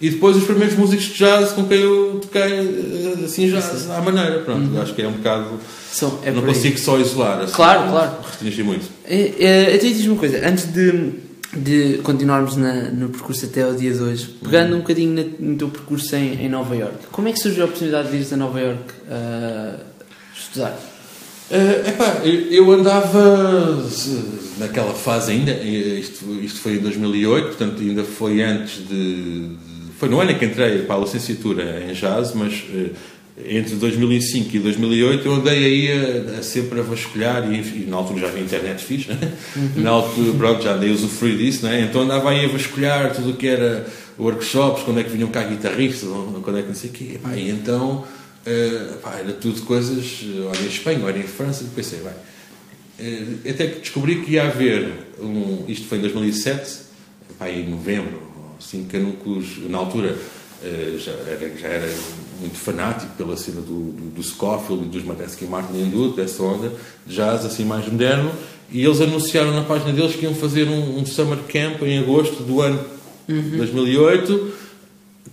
e 0.00 0.10
depois 0.10 0.36
os 0.36 0.44
primeiros 0.44 0.76
músicos 0.76 1.06
de 1.06 1.14
jazz 1.14 1.52
com 1.52 1.64
quem 1.64 1.80
eu 1.80 2.20
toquei 2.20 2.42
eh, 2.42 3.24
assim 3.24 3.48
jazz 3.50 3.90
à 3.90 4.00
maneira, 4.00 4.40
pronto, 4.40 4.72
uhum. 4.72 4.82
acho 4.82 4.94
que 4.94 5.02
é 5.02 5.08
um 5.08 5.12
bocado... 5.12 5.58
São, 5.90 6.18
é 6.24 6.30
não 6.30 6.42
consigo 6.42 6.78
só 6.78 6.98
isolar, 6.98 7.40
assim, 7.40 7.54
claro, 7.54 7.90
claro. 7.90 8.16
restringir 8.28 8.64
muito. 8.64 8.86
É, 9.04 9.32
é, 9.38 9.76
então 9.76 9.88
diz-me 9.88 10.08
uma 10.08 10.18
coisa, 10.18 10.46
antes 10.46 10.72
de 10.72 11.24
de 11.56 11.98
continuarmos 12.02 12.56
na, 12.56 12.90
no 12.90 13.08
percurso 13.10 13.46
até 13.46 13.62
ao 13.62 13.74
dia 13.74 13.92
de 13.92 14.02
hoje, 14.02 14.26
pegando 14.42 14.70
uhum. 14.70 14.78
um 14.78 14.80
bocadinho 14.80 15.14
na, 15.14 15.22
no 15.38 15.56
teu 15.56 15.68
percurso 15.68 16.16
em, 16.16 16.44
em 16.44 16.48
Nova 16.48 16.74
York, 16.74 17.06
como 17.12 17.28
é 17.28 17.32
que 17.32 17.38
surgiu 17.38 17.62
a 17.62 17.66
oportunidade 17.66 18.10
de 18.10 18.16
ires 18.16 18.32
a 18.32 18.36
Nova 18.36 18.60
York 18.60 18.82
uh, 19.06 19.80
estudar? 20.36 20.76
Uh, 21.50 21.88
epá, 21.88 22.22
eu 22.24 22.70
andava 22.72 23.84
naquela 24.58 24.94
fase 24.94 25.32
ainda, 25.32 25.52
isto, 25.52 26.24
isto 26.42 26.60
foi 26.60 26.76
em 26.76 26.78
2008, 26.78 27.46
portanto 27.48 27.82
ainda 27.82 28.02
foi 28.02 28.42
antes 28.42 28.88
de, 28.88 29.50
foi 29.98 30.08
no 30.08 30.20
ano 30.20 30.30
em 30.30 30.38
que 30.38 30.44
entrei 30.44 30.82
para 30.82 30.96
a 30.96 30.98
licenciatura 31.00 31.84
em 31.86 31.92
jazz, 31.92 32.32
mas 32.34 32.64
uh, 32.70 32.90
entre 33.46 33.74
2005 33.74 34.56
e 34.56 34.58
2008 34.60 35.26
eu 35.26 35.34
andei 35.34 35.64
aí 35.64 35.92
a, 35.92 36.38
a 36.38 36.42
sempre 36.42 36.80
a 36.80 36.82
vasculhar 36.82 37.52
e, 37.52 37.82
e, 37.82 37.86
na 37.88 37.96
altura 37.96 38.20
já 38.20 38.28
havia 38.28 38.42
internet 38.42 38.82
fixe, 38.82 39.08
né? 39.08 39.32
uhum. 39.54 39.82
na 39.82 39.90
altura 39.90 40.32
pronto, 40.38 40.62
já 40.62 40.74
andei 40.74 40.90
a 40.90 40.94
usufruir 40.94 41.36
disso, 41.36 41.66
né? 41.66 41.86
então 41.88 42.02
andava 42.02 42.30
aí 42.30 42.46
a 42.46 42.48
vasculhar 42.48 43.12
tudo 43.12 43.30
o 43.30 43.34
que 43.34 43.48
era 43.48 43.86
workshops, 44.18 44.84
quando 44.84 45.00
é 45.00 45.04
que 45.04 45.10
vinham 45.10 45.28
cá 45.28 45.42
guitarristas, 45.42 46.08
quando 46.42 46.58
é 46.58 46.62
que 46.62 46.68
não 46.68 46.74
sei 46.74 46.88
o 46.88 46.92
quê, 46.92 47.20
e 47.36 47.50
então 47.50 48.04
Uh, 48.46 48.98
pá, 48.98 49.16
era 49.18 49.32
tudo 49.32 49.62
coisas, 49.62 50.20
olha 50.50 50.60
em 50.60 50.66
Espanha, 50.66 51.02
olha 51.02 51.18
em 51.18 51.26
França, 51.26 51.64
pensei, 51.74 52.00
vai. 52.00 52.12
Uh, 52.12 53.48
até 53.48 53.66
que 53.68 53.80
descobri 53.80 54.22
que 54.22 54.32
ia 54.32 54.46
haver 54.46 54.92
um. 55.18 55.64
Isto 55.66 55.86
foi 55.86 55.98
em 55.98 56.02
2007, 56.02 56.78
pá, 57.38 57.48
em 57.48 57.66
novembro, 57.68 58.20
assim, 58.58 58.84
Canucos, 58.84 59.58
na 59.68 59.78
altura 59.78 60.18
uh, 60.62 60.98
já, 60.98 61.12
era, 61.12 61.56
já 61.56 61.68
era 61.68 61.94
muito 62.38 62.56
fanático 62.58 63.12
pela 63.16 63.34
cena 63.34 63.62
do, 63.62 63.92
do, 63.92 64.10
do 64.14 64.22
Scofield 64.22 64.84
e 64.84 64.88
dos 64.88 65.04
Madensky 65.04 65.46
Martin 65.46 65.78
Hindu, 65.78 66.12
dessa 66.12 66.42
onda, 66.42 66.70
jazz 67.06 67.46
assim 67.46 67.64
mais 67.64 67.88
moderno, 67.88 68.30
e 68.70 68.84
eles 68.84 69.00
anunciaram 69.00 69.54
na 69.54 69.62
página 69.62 69.90
deles 69.90 70.16
que 70.16 70.24
iam 70.24 70.34
fazer 70.34 70.68
um, 70.68 70.98
um 70.98 71.06
summer 71.06 71.38
camp 71.48 71.82
em 71.82 71.98
agosto 71.98 72.42
do 72.42 72.60
ano 72.60 72.84
uhum. 73.26 73.56
2008 73.56 74.63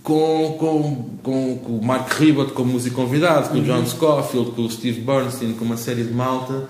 com, 0.02 0.56
com, 0.58 1.18
com, 1.22 1.58
com 1.58 1.78
o 1.78 1.84
Mark 1.84 2.12
Ribot 2.18 2.52
como 2.52 2.72
músico 2.72 2.96
convidado, 2.96 3.50
com 3.50 3.56
uhum. 3.56 3.62
o 3.62 3.64
John 3.64 3.86
Scofield, 3.86 4.50
com 4.52 4.62
o 4.62 4.70
Steve 4.70 5.00
Bernstein, 5.00 5.52
com 5.54 5.64
uma 5.64 5.76
série 5.76 6.02
de 6.02 6.12
malta 6.12 6.68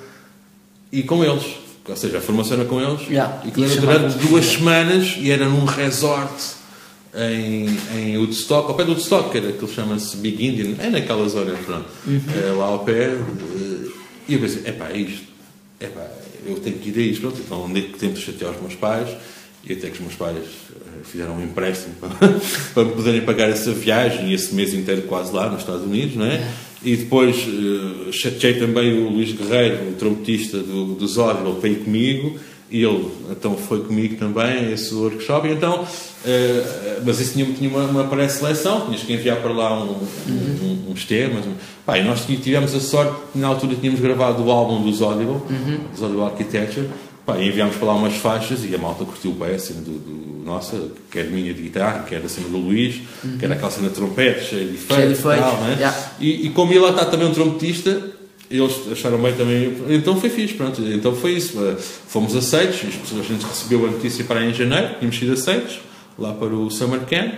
e 0.90 1.02
com 1.02 1.24
eles. 1.24 1.56
Ou 1.88 1.96
seja, 1.96 2.18
a 2.18 2.20
formação 2.20 2.58
era 2.58 2.64
com 2.66 2.80
eles. 2.80 3.02
Yeah. 3.08 3.42
E 3.44 3.50
que 3.50 3.64
era 3.64 3.80
durante 3.80 4.18
duas 4.18 4.44
semanas 4.44 5.16
e 5.18 5.30
era 5.30 5.48
num 5.48 5.64
resort 5.64 6.62
em, 7.14 7.66
em 7.94 8.18
Woodstock, 8.18 8.68
ao 8.68 8.74
pé 8.74 8.84
do 8.84 8.92
Woodstock, 8.92 9.30
que 9.30 9.38
era 9.38 9.48
aquilo 9.48 9.68
chama-se 9.68 10.16
Big 10.16 10.46
Indian, 10.46 10.74
é 10.78 10.90
naquela 10.90 11.28
zona, 11.28 11.52
pronto, 11.54 11.88
uhum. 12.06 12.20
é, 12.34 12.52
lá 12.52 12.66
ao 12.66 12.80
pé. 12.80 13.08
Eh, 13.08 13.90
e 14.28 14.34
eu 14.34 14.40
pensei, 14.40 14.62
é 14.64 14.72
pá, 14.72 14.88
é 14.88 14.98
isto, 14.98 15.26
é 15.80 15.86
pá, 15.88 16.06
eu 16.46 16.58
tenho 16.60 16.78
que 16.78 16.88
ir 16.88 16.98
a 16.98 17.02
isto, 17.02 17.20
pronto, 17.20 17.40
então 17.44 17.64
onde 17.64 17.80
é 17.80 17.82
que 17.82 17.98
tempo 17.98 18.14
de 18.14 18.20
chatear 18.20 18.52
os 18.52 18.60
meus 18.60 18.74
pais 18.74 19.08
e 19.64 19.72
até 19.72 19.88
que 19.88 19.94
os 19.94 20.00
meus 20.00 20.14
pais 20.14 20.38
fizeram 21.04 21.36
um 21.36 21.42
empréstimo 21.42 21.94
para, 22.00 22.10
para 22.74 22.84
poderem 22.84 23.22
pagar 23.22 23.48
essa 23.48 23.72
viagem 23.72 24.30
e 24.30 24.34
esse 24.34 24.54
mês 24.54 24.74
inteiro 24.74 25.02
quase 25.02 25.32
lá 25.32 25.48
nos 25.48 25.60
Estados 25.60 25.82
Unidos, 25.82 26.16
não 26.16 26.26
é? 26.26 26.34
é. 26.34 26.48
E 26.84 26.96
depois 26.96 27.36
uh, 27.46 28.12
chateei 28.12 28.54
também 28.54 28.92
o 29.04 29.08
Luís 29.08 29.32
Guerreiro, 29.32 29.90
o 29.90 29.92
trompetista 29.92 30.58
do, 30.58 30.94
do 30.94 31.06
Zódio, 31.06 31.46
ele 31.46 31.60
veio 31.60 31.84
comigo 31.84 32.38
e 32.70 32.82
ele 32.82 33.08
então 33.30 33.56
foi 33.56 33.80
comigo 33.84 34.16
também 34.16 34.44
a 34.44 34.70
esse 34.72 34.92
workshop. 34.92 35.46
Então, 35.48 35.82
uh, 35.82 37.02
mas 37.04 37.20
isso 37.20 37.34
tinha, 37.34 37.46
tinha 37.52 37.70
uma, 37.70 37.84
uma 37.84 38.04
pré-seleção, 38.04 38.86
tinhas 38.86 39.02
que 39.02 39.12
enviar 39.12 39.36
para 39.36 39.52
lá 39.52 39.80
um, 39.80 39.90
uhum. 39.90 40.84
um, 40.88 40.90
uns 40.90 41.04
temas. 41.04 41.44
Pá, 41.86 41.98
nós 42.02 42.24
tivemos 42.24 42.74
a 42.74 42.80
sorte, 42.80 43.14
na 43.34 43.46
altura 43.46 43.76
tínhamos 43.76 44.00
gravado 44.00 44.42
o 44.42 44.50
álbum 44.50 44.82
do 44.82 44.92
Zódio, 44.92 45.42
uhum. 45.48 45.78
Zódio 45.96 46.24
Architecture 46.24 46.88
Pá, 47.24 47.38
enviámos 47.38 47.76
para 47.76 47.86
lá 47.86 47.94
umas 47.94 48.16
faixas 48.16 48.64
e 48.64 48.74
a 48.74 48.78
malta 48.78 49.04
curtiu 49.04 49.32
bem 49.32 49.54
a 49.54 49.58
cena 49.58 49.80
do, 49.80 49.92
do 49.92 50.44
nossa, 50.44 50.88
quer 51.10 51.26
minha 51.26 51.54
de 51.54 51.62
guitarra, 51.62 52.02
quer 52.02 52.20
a 52.24 52.28
cena 52.28 52.48
do 52.48 52.56
Luís, 52.56 53.00
uhum. 53.22 53.38
quer 53.38 53.52
aquela 53.52 53.70
cena 53.70 53.88
de 53.88 53.94
trompete, 53.94 54.44
cheia 54.44 54.66
de 54.66 54.74
efeitos 54.74 55.20
e 55.20 55.22
tal, 55.22 55.56
né? 55.58 55.76
yeah. 55.78 56.12
e, 56.20 56.46
e 56.46 56.50
como 56.50 56.72
ele 56.72 56.80
lá 56.80 56.90
está 56.90 57.04
também 57.04 57.28
um 57.28 57.32
trompetista, 57.32 58.10
eles 58.50 58.74
acharam 58.90 59.18
bem 59.18 59.32
também, 59.34 59.72
então 59.88 60.20
foi 60.20 60.28
fixe, 60.28 60.54
pronto, 60.54 60.82
então 60.82 61.14
foi 61.14 61.32
isso, 61.32 61.56
fomos 62.08 62.34
aceitos, 62.34 62.80
a 62.80 63.22
gente 63.22 63.46
recebeu 63.46 63.86
a 63.86 63.90
notícia 63.90 64.24
para 64.24 64.44
em 64.44 64.52
janeiro, 64.52 64.96
tínhamos 64.98 65.16
sido 65.16 65.32
aceitos, 65.32 65.78
lá 66.18 66.34
para 66.34 66.52
o 66.52 66.70
Summer 66.70 67.00
Camp, 67.00 67.34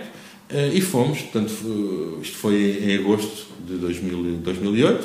eh, 0.49 0.71
e 0.73 0.81
fomos, 0.81 1.21
portanto, 1.21 2.19
isto 2.21 2.37
foi 2.37 2.83
em 2.83 2.95
agosto 2.97 3.45
de 3.65 3.75
2000, 3.75 4.37
2008, 4.43 5.03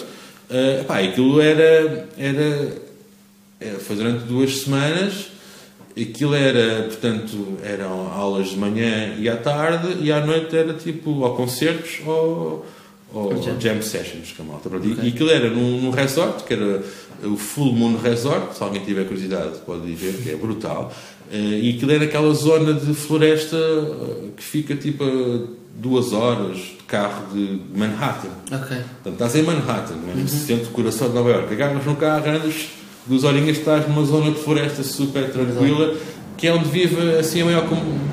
uh, 0.51 0.85
pá, 0.85 0.99
aquilo 0.99 1.41
era, 1.41 2.09
era 2.19 2.90
foi 3.81 3.97
durante 3.97 4.25
duas 4.25 4.59
semanas. 4.61 5.29
Aquilo 6.01 6.35
era, 6.35 6.85
portanto, 6.85 7.59
eram 7.63 8.13
aulas 8.13 8.49
de 8.49 8.57
manhã 8.57 9.15
e 9.19 9.29
à 9.29 9.37
tarde, 9.37 9.99
e 10.01 10.11
à 10.11 10.25
noite 10.25 10.57
era 10.57 10.73
tipo 10.73 11.11
ou 11.11 11.35
concertos 11.35 12.01
ou, 12.07 12.65
ou 13.13 13.43
jam. 13.43 13.61
jam 13.61 13.83
sessions 13.83 14.33
com 14.37 14.45
a 14.45 14.47
malta. 14.47 14.69
Okay. 14.69 14.97
E 15.03 15.09
aquilo 15.09 15.31
era 15.31 15.51
num, 15.51 15.81
num 15.81 15.91
resort, 15.91 16.45
que 16.45 16.55
era 16.55 16.83
o 17.25 17.37
Full 17.37 17.73
Moon 17.73 17.97
Resort, 17.99 18.57
se 18.57 18.63
alguém 18.63 18.83
tiver 18.83 19.05
curiosidade 19.05 19.59
pode 19.67 19.89
ir 19.89 19.95
ver, 19.95 20.15
que 20.23 20.31
é 20.31 20.37
brutal. 20.37 20.93
Eh, 21.31 21.61
e 21.63 21.77
aquilo 21.77 21.93
era 21.93 22.05
aquela 22.05 22.33
zona 22.35 22.73
de 22.73 22.95
floresta 22.95 23.57
eh, 23.57 24.29
que 24.37 24.43
fica 24.43 24.75
tipo 24.75 25.05
a 25.05 25.47
duas 25.77 26.13
horas 26.13 26.57
de 26.57 26.85
carro 26.87 27.33
de 27.33 27.61
Manhattan. 27.77 28.31
Ok. 28.47 28.77
Portanto, 29.03 29.13
estás 29.13 29.37
em 29.37 29.43
Manhattan, 29.43 29.95
mesmo, 29.97 30.21
uhum. 30.23 30.29
centro 30.29 30.67
do 30.67 30.73
coração 30.73 31.09
de 31.09 31.15
Nova 31.15 31.31
York. 31.31 31.53
Agarras 31.53 31.85
no 31.85 31.97
carro, 31.97 32.29
andas 32.29 32.69
dos 33.07 33.25
Horinhas 33.25 33.59
estás 33.59 33.89
numa 33.89 34.05
zona 34.05 34.31
de 34.31 34.39
floresta 34.39 34.83
super 34.83 35.31
tranquila, 35.31 35.95
que 36.37 36.47
é 36.47 36.53
onde 36.53 36.69
vive 36.69 37.19
assim 37.19 37.43
a 37.43 37.45
maior 37.45 37.67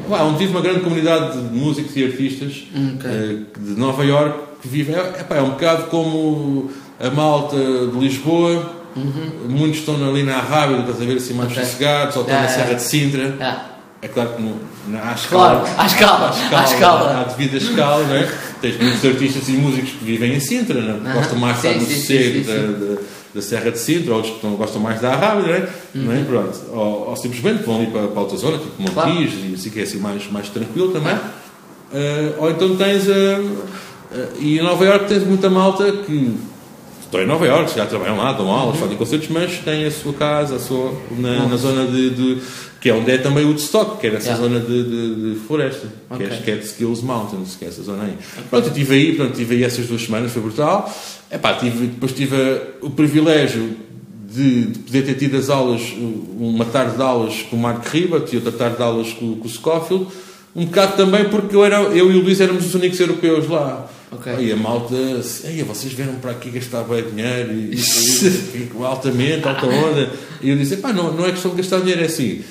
onde 0.10 0.38
vive 0.38 0.52
uma 0.52 0.62
grande 0.62 0.82
comunidade 0.82 1.42
de 1.42 1.56
músicos 1.56 1.96
e 1.96 2.04
artistas 2.04 2.64
okay. 2.96 3.12
uh, 3.12 3.60
de 3.60 3.80
Nova 3.80 4.04
York 4.04 4.38
que 4.62 4.68
vivem. 4.68 4.96
É, 4.96 5.00
é, 5.00 5.38
é 5.38 5.42
um 5.42 5.52
bocado 5.52 5.84
como 5.84 6.70
a 7.00 7.10
malta 7.10 7.56
de 7.56 7.98
Lisboa. 8.00 8.78
Uhum. 8.96 9.50
Muitos 9.50 9.80
estão 9.80 9.96
ali 10.10 10.24
na 10.24 10.40
Rábida, 10.40 10.80
estás 10.80 11.02
a 11.02 11.06
ver 11.06 11.18
assim 11.18 11.34
mais 11.36 11.52
okay. 11.52 11.64
sossegados, 11.64 12.16
ou 12.16 12.24
estão 12.24 12.42
na 12.42 12.48
Serra 12.48 12.74
de 12.74 12.82
Sintra. 12.82 13.68
É 14.02 14.08
claro 14.08 14.30
que 14.30 14.42
no, 14.42 14.56
na, 14.88 15.12
à 15.12 15.14
escala. 15.14 15.62
Claro, 15.62 15.80
à 15.80 15.86
escala. 15.86 16.28
À 16.28 16.32
escala. 16.32 16.62
À, 16.62 16.64
escala. 16.64 17.22
à 17.22 17.24
devida 17.24 17.58
escala, 17.58 18.04
não 18.06 18.16
é? 18.16 18.32
Tens 18.62 18.80
muitos 18.80 19.06
artistas 19.06 19.50
e 19.50 19.52
músicos 19.54 19.92
que 19.92 20.06
vivem 20.06 20.34
em 20.34 20.40
Sintra, 20.40 20.82
não 20.82 21.12
é? 21.12 21.14
gostam 21.14 21.38
mais 21.38 21.62
de 21.62 21.68
estar 21.68 21.80
no 21.80 21.86
sossego 21.86 23.00
da 23.38 23.42
Serra 23.44 23.72
de 23.72 23.78
Sintra, 23.78 24.16
outros 24.16 24.34
que 24.34 24.48
gostam 24.48 24.82
mais 24.82 25.00
da 25.00 25.14
Arrábia, 25.14 25.44
não 25.44 25.54
é? 25.54 25.60
Uhum. 25.60 26.04
Não 26.04 26.14
é? 26.14 26.24
Pronto. 26.24 26.60
Ou, 26.74 27.10
ou, 27.10 27.16
simplesmente 27.16 27.64
vão 27.64 27.78
ali 27.78 27.88
para, 27.88 28.08
para 28.08 28.22
outra 28.22 28.36
zona, 28.36 28.58
tipo 28.58 28.74
Montijo, 28.80 28.94
claro. 28.94 29.50
e 29.50 29.54
assim 29.54 29.70
que 29.70 29.80
é 29.80 29.84
assim 29.84 30.00
mais, 30.00 30.32
mais 30.32 30.50
tranquilo 30.50 30.92
também. 30.92 31.14
Uh, 31.16 32.34
ou 32.40 32.50
então 32.50 32.76
tens. 32.76 33.08
Uh, 33.08 33.12
uh, 33.12 34.28
e 34.40 34.58
em 34.58 34.64
Nova 34.64 34.84
Iorque 34.84 35.06
tens 35.06 35.24
muita 35.24 35.50
malta 35.50 35.90
que 35.92 36.36
estão 37.00 37.22
em 37.22 37.28
Nova 37.28 37.46
Iorque, 37.46 37.76
já 37.76 37.86
trabalham 37.86 38.18
lá, 38.18 38.34
dão 38.34 38.52
aulas, 38.52 38.76
uhum. 38.76 38.82
fazem 38.82 38.98
concertos, 38.98 39.30
mas 39.30 39.60
têm 39.60 39.86
a 39.86 39.92
sua 39.92 40.14
casa, 40.14 40.56
a 40.56 40.60
sua, 40.60 40.94
na, 41.12 41.46
na 41.46 41.56
zona 41.56 41.86
de, 41.86 42.10
de, 42.10 42.42
que 42.82 42.90
é 42.90 42.94
onde 42.94 43.12
é 43.12 43.20
também 43.20 43.46
o 43.46 43.50
Woodstock, 43.50 44.00
que 44.00 44.08
é 44.08 44.16
essa 44.16 44.32
yeah. 44.32 44.44
zona 44.44 44.60
de, 44.60 44.84
de, 44.84 45.34
de 45.34 45.40
floresta, 45.42 45.88
okay. 46.10 46.28
que 46.28 46.52
é 46.52 46.56
Catskills 46.56 47.04
Mountains, 47.04 47.56
que 47.56 47.66
é 47.66 47.68
essa 47.68 47.84
zona 47.84 48.04
aí. 48.04 48.14
Okay. 48.14 48.44
Pronto, 48.50 48.66
eu 48.66 48.72
estive 48.72 48.96
aí, 48.96 49.16
pronto, 49.16 49.32
estive 49.32 49.56
aí 49.56 49.64
essas 49.64 49.86
duas 49.86 50.02
semanas, 50.02 50.32
foi 50.32 50.42
brutal. 50.42 50.92
Epá, 51.32 51.54
tive, 51.56 51.88
depois 51.88 52.14
tive 52.14 52.36
o 52.82 52.90
privilégio 52.90 53.76
de, 54.30 54.68
de, 54.68 54.80
poder 54.80 55.02
ter 55.04 55.16
tido 55.16 55.38
as 55.38 55.50
aulas, 55.50 55.82
uma 56.38 56.66
tarde 56.66 56.96
de 56.96 57.02
aulas 57.02 57.42
com 57.44 57.56
o 57.56 57.60
Mark 57.60 57.86
Ribat 57.88 58.34
e 58.34 58.38
outra 58.38 58.52
tarde 58.52 58.78
de 58.78 58.84
aulas 58.84 59.14
com, 59.14 59.36
com 59.36 59.46
o 59.46 59.50
Scofield, 59.50 60.08
um 60.56 60.66
bocado 60.66 60.96
também 60.96 61.30
porque 61.30 61.56
eu, 61.56 61.64
era, 61.64 61.82
eu 61.82 62.12
e 62.12 62.18
o 62.18 62.22
Luís 62.22 62.40
éramos 62.40 62.66
os 62.66 62.74
únicos 62.76 63.00
europeus 63.00 63.48
lá. 63.48 63.90
Okay. 64.10 64.48
E 64.48 64.52
a 64.54 64.56
malta, 64.56 64.96
Ei, 64.96 65.62
vocês 65.64 65.92
vieram 65.92 66.16
para 66.16 66.32
aqui 66.32 66.50
gastar 66.50 66.84
bem 66.84 67.04
dinheiro 67.04 67.52
e, 67.52 67.76
e, 67.76 68.72
e, 68.74 68.84
altamente, 68.84 69.46
alta 69.46 69.66
onda. 69.66 70.10
E 70.42 70.50
eu 70.50 70.58
disse: 70.58 70.78
pá, 70.78 70.94
não, 70.94 71.12
não 71.12 71.26
é 71.26 71.32
questão 71.32 71.52
de 71.52 71.58
gastar 71.58 71.80
dinheiro, 71.82 72.02
é 72.02 72.06
assim. 72.06 72.42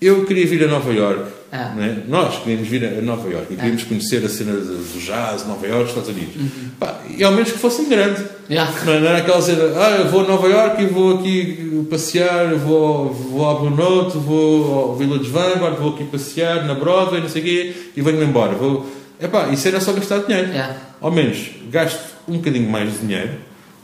Eu 0.00 0.26
queria 0.26 0.46
vir 0.46 0.64
a 0.64 0.68
Nova 0.68 0.92
York 0.92 1.37
ah. 1.50 1.74
É? 1.78 2.02
Nós 2.06 2.38
queríamos 2.40 2.68
vir 2.68 2.84
a 2.84 3.00
Nova 3.00 3.28
Iorque 3.28 3.54
e 3.54 3.56
queríamos 3.56 3.82
ah. 3.82 3.86
conhecer 3.86 4.24
a 4.24 4.28
cena 4.28 4.52
do 4.52 5.00
jazz, 5.00 5.46
Nova 5.46 5.66
Iorque, 5.66 5.88
Estados 5.88 6.10
Unidos. 6.10 6.36
Uhum. 6.36 6.70
Pá, 6.78 7.00
e 7.08 7.24
ao 7.24 7.32
menos 7.32 7.52
que 7.52 7.58
fosse 7.58 7.84
grande. 7.84 8.22
Yeah. 8.50 8.70
Não, 8.84 9.00
não 9.00 9.08
era 9.08 9.18
aquela 9.18 9.40
cena, 9.40 9.62
ah, 9.76 9.96
eu 9.98 10.08
vou 10.08 10.24
a 10.24 10.28
Nova 10.28 10.46
Iorque 10.46 10.82
e 10.82 10.86
vou 10.86 11.18
aqui 11.18 11.86
passear, 11.88 12.54
vou, 12.54 13.12
vou 13.12 13.44
ao 13.44 13.60
Blue 13.60 13.70
Note, 13.70 14.18
vou 14.18 14.78
ao 14.78 14.96
Village 14.96 15.30
Vanguard, 15.30 15.78
vou 15.78 15.94
aqui 15.94 16.04
passear 16.04 16.64
na 16.66 16.74
Broadway, 16.74 17.20
não 17.20 17.28
sei 17.28 17.42
o 17.42 17.44
quê, 17.44 17.74
e 17.96 18.02
venho-me 18.02 18.24
embora. 18.24 18.54
Vou... 18.54 18.86
Epá, 19.20 19.48
isso 19.48 19.66
era 19.66 19.80
só 19.80 19.92
gastar 19.92 20.18
dinheiro. 20.18 20.50
Yeah. 20.50 20.76
Ao 21.00 21.10
menos 21.10 21.50
gasto 21.70 22.00
um 22.28 22.36
bocadinho 22.36 22.68
mais 22.70 22.92
de 22.92 22.98
dinheiro, 22.98 23.32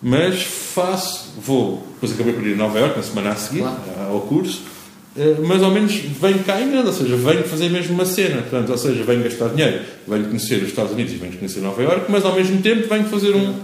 mas 0.03 0.43
faço, 0.43 1.33
vou, 1.41 1.83
depois 1.95 2.13
acabei 2.13 2.35
por 2.35 2.47
ir 2.47 2.53
a 2.53 2.57
Nova 2.57 2.79
Iorque 2.79 2.99
na 2.99 3.03
semana 3.03 3.31
a 3.31 3.37
seguir, 3.37 3.61
claro. 3.61 4.13
ao 4.13 4.21
curso 4.21 4.74
mas 5.47 5.63
ao 5.63 5.71
menos 5.71 5.93
venho 5.95 6.41
cá 6.41 6.61
em 6.61 6.71
grande, 6.71 6.89
ou 6.89 6.93
seja, 6.93 7.17
venho 7.17 7.45
fazer 7.45 7.69
mesmo 7.69 7.95
uma 7.95 8.05
cena, 8.05 8.43
portanto, 8.43 8.71
ou 8.71 8.79
seja, 8.79 9.05
venho 9.05 9.23
gastar 9.23 9.49
dinheiro, 9.49 9.81
venho 10.09 10.25
conhecer 10.25 10.57
os 10.57 10.69
Estados 10.69 10.93
Unidos 10.93 11.13
e 11.13 11.17
venho 11.17 11.33
conhecer 11.33 11.61
Nova 11.61 11.81
Iorque, 11.81 12.11
mas 12.11 12.25
ao 12.25 12.35
mesmo 12.35 12.61
tempo 12.61 12.89
venho 12.89 13.05
fazer 13.05 13.35
um, 13.35 13.55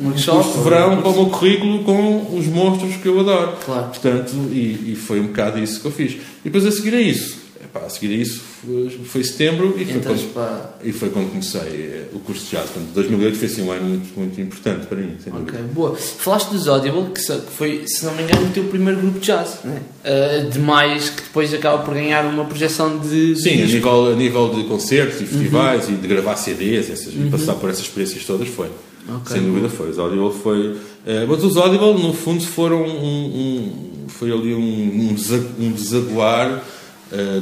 um 0.00 0.10
curso 0.10 0.58
de 0.58 0.64
verão 0.64 1.00
para 1.00 1.10
o 1.10 1.14
meu 1.14 1.26
currículo 1.26 1.84
com 1.84 2.36
os 2.36 2.46
monstros 2.46 2.96
que 2.96 3.06
eu 3.06 3.20
adoro. 3.20 3.52
Claro. 3.64 3.86
Portanto, 3.86 4.32
e, 4.50 4.92
e, 4.92 4.96
foi 4.96 5.20
um 5.20 5.28
bocado 5.28 5.60
isso 5.60 5.80
que 5.80 5.86
eu 5.86 5.92
fiz. 5.92 6.12
E 6.14 6.18
depois 6.44 6.66
a 6.66 6.72
seguir 6.72 6.94
a 6.94 7.00
isso, 7.00 7.38
pá, 7.78 7.86
a 7.86 7.88
seguir 7.88 8.14
a 8.14 8.16
isso 8.16 8.40
foi, 8.40 8.90
foi 9.04 9.24
setembro 9.24 9.74
e 9.78 9.84
foi, 9.84 10.00
quando, 10.00 10.68
e 10.84 10.92
foi 10.92 11.10
quando 11.10 11.30
comecei 11.30 11.60
eh, 11.60 12.04
o 12.12 12.18
curso 12.20 12.44
de 12.44 12.50
jazz. 12.52 12.70
Portanto, 12.70 12.92
2008 12.94 13.38
foi 13.38 13.48
assim, 13.48 13.62
um 13.62 13.70
ano 13.70 13.88
muito, 13.88 14.18
muito 14.18 14.40
importante 14.40 14.86
para 14.86 14.98
mim. 14.98 15.16
ok, 15.26 15.60
boa. 15.72 15.96
Falaste 15.96 16.50
dos 16.50 16.68
Audible, 16.68 17.10
que 17.12 17.20
foi, 17.50 17.82
se 17.86 18.04
não 18.04 18.14
me 18.14 18.22
engano, 18.22 18.46
o 18.46 18.50
teu 18.50 18.64
primeiro 18.64 19.00
grupo 19.00 19.18
de 19.18 19.26
jazz, 19.26 19.60
né? 19.64 19.82
Uh, 20.04 20.50
demais, 20.50 21.10
que 21.10 21.22
depois 21.22 21.52
acaba 21.52 21.82
por 21.82 21.94
ganhar 21.94 22.24
uma 22.24 22.44
projeção 22.44 22.98
de. 22.98 23.34
de 23.34 23.42
Sim, 23.42 23.62
a 23.62 23.66
nível, 23.66 24.12
a 24.12 24.14
nível 24.14 24.54
de 24.54 24.64
concertos 24.64 25.20
e 25.20 25.26
festivais 25.26 25.88
uhum. 25.88 25.94
e 25.94 25.96
de 25.98 26.08
gravar 26.08 26.36
CDs 26.36 26.90
essas, 26.90 27.14
uhum. 27.14 27.26
e 27.26 27.30
passar 27.30 27.54
por 27.54 27.70
essas 27.70 27.82
experiências 27.82 28.24
todas 28.24 28.48
foi. 28.48 28.68
Okay, 29.08 29.36
Sem 29.36 29.42
dúvida 29.42 29.68
boa. 29.68 29.70
foi. 29.70 29.90
Os 29.90 29.98
Audible 29.98 30.32
foi. 30.32 30.68
Uh, 30.70 31.26
mas 31.28 31.44
os 31.44 31.56
Audible, 31.56 32.02
no 32.02 32.12
fundo, 32.12 32.42
foram 32.44 32.82
um, 32.82 33.26
um 33.26 33.86
foi 34.08 34.32
ali 34.32 34.54
um, 34.54 35.14
um 35.58 35.72
desaguar 35.72 36.64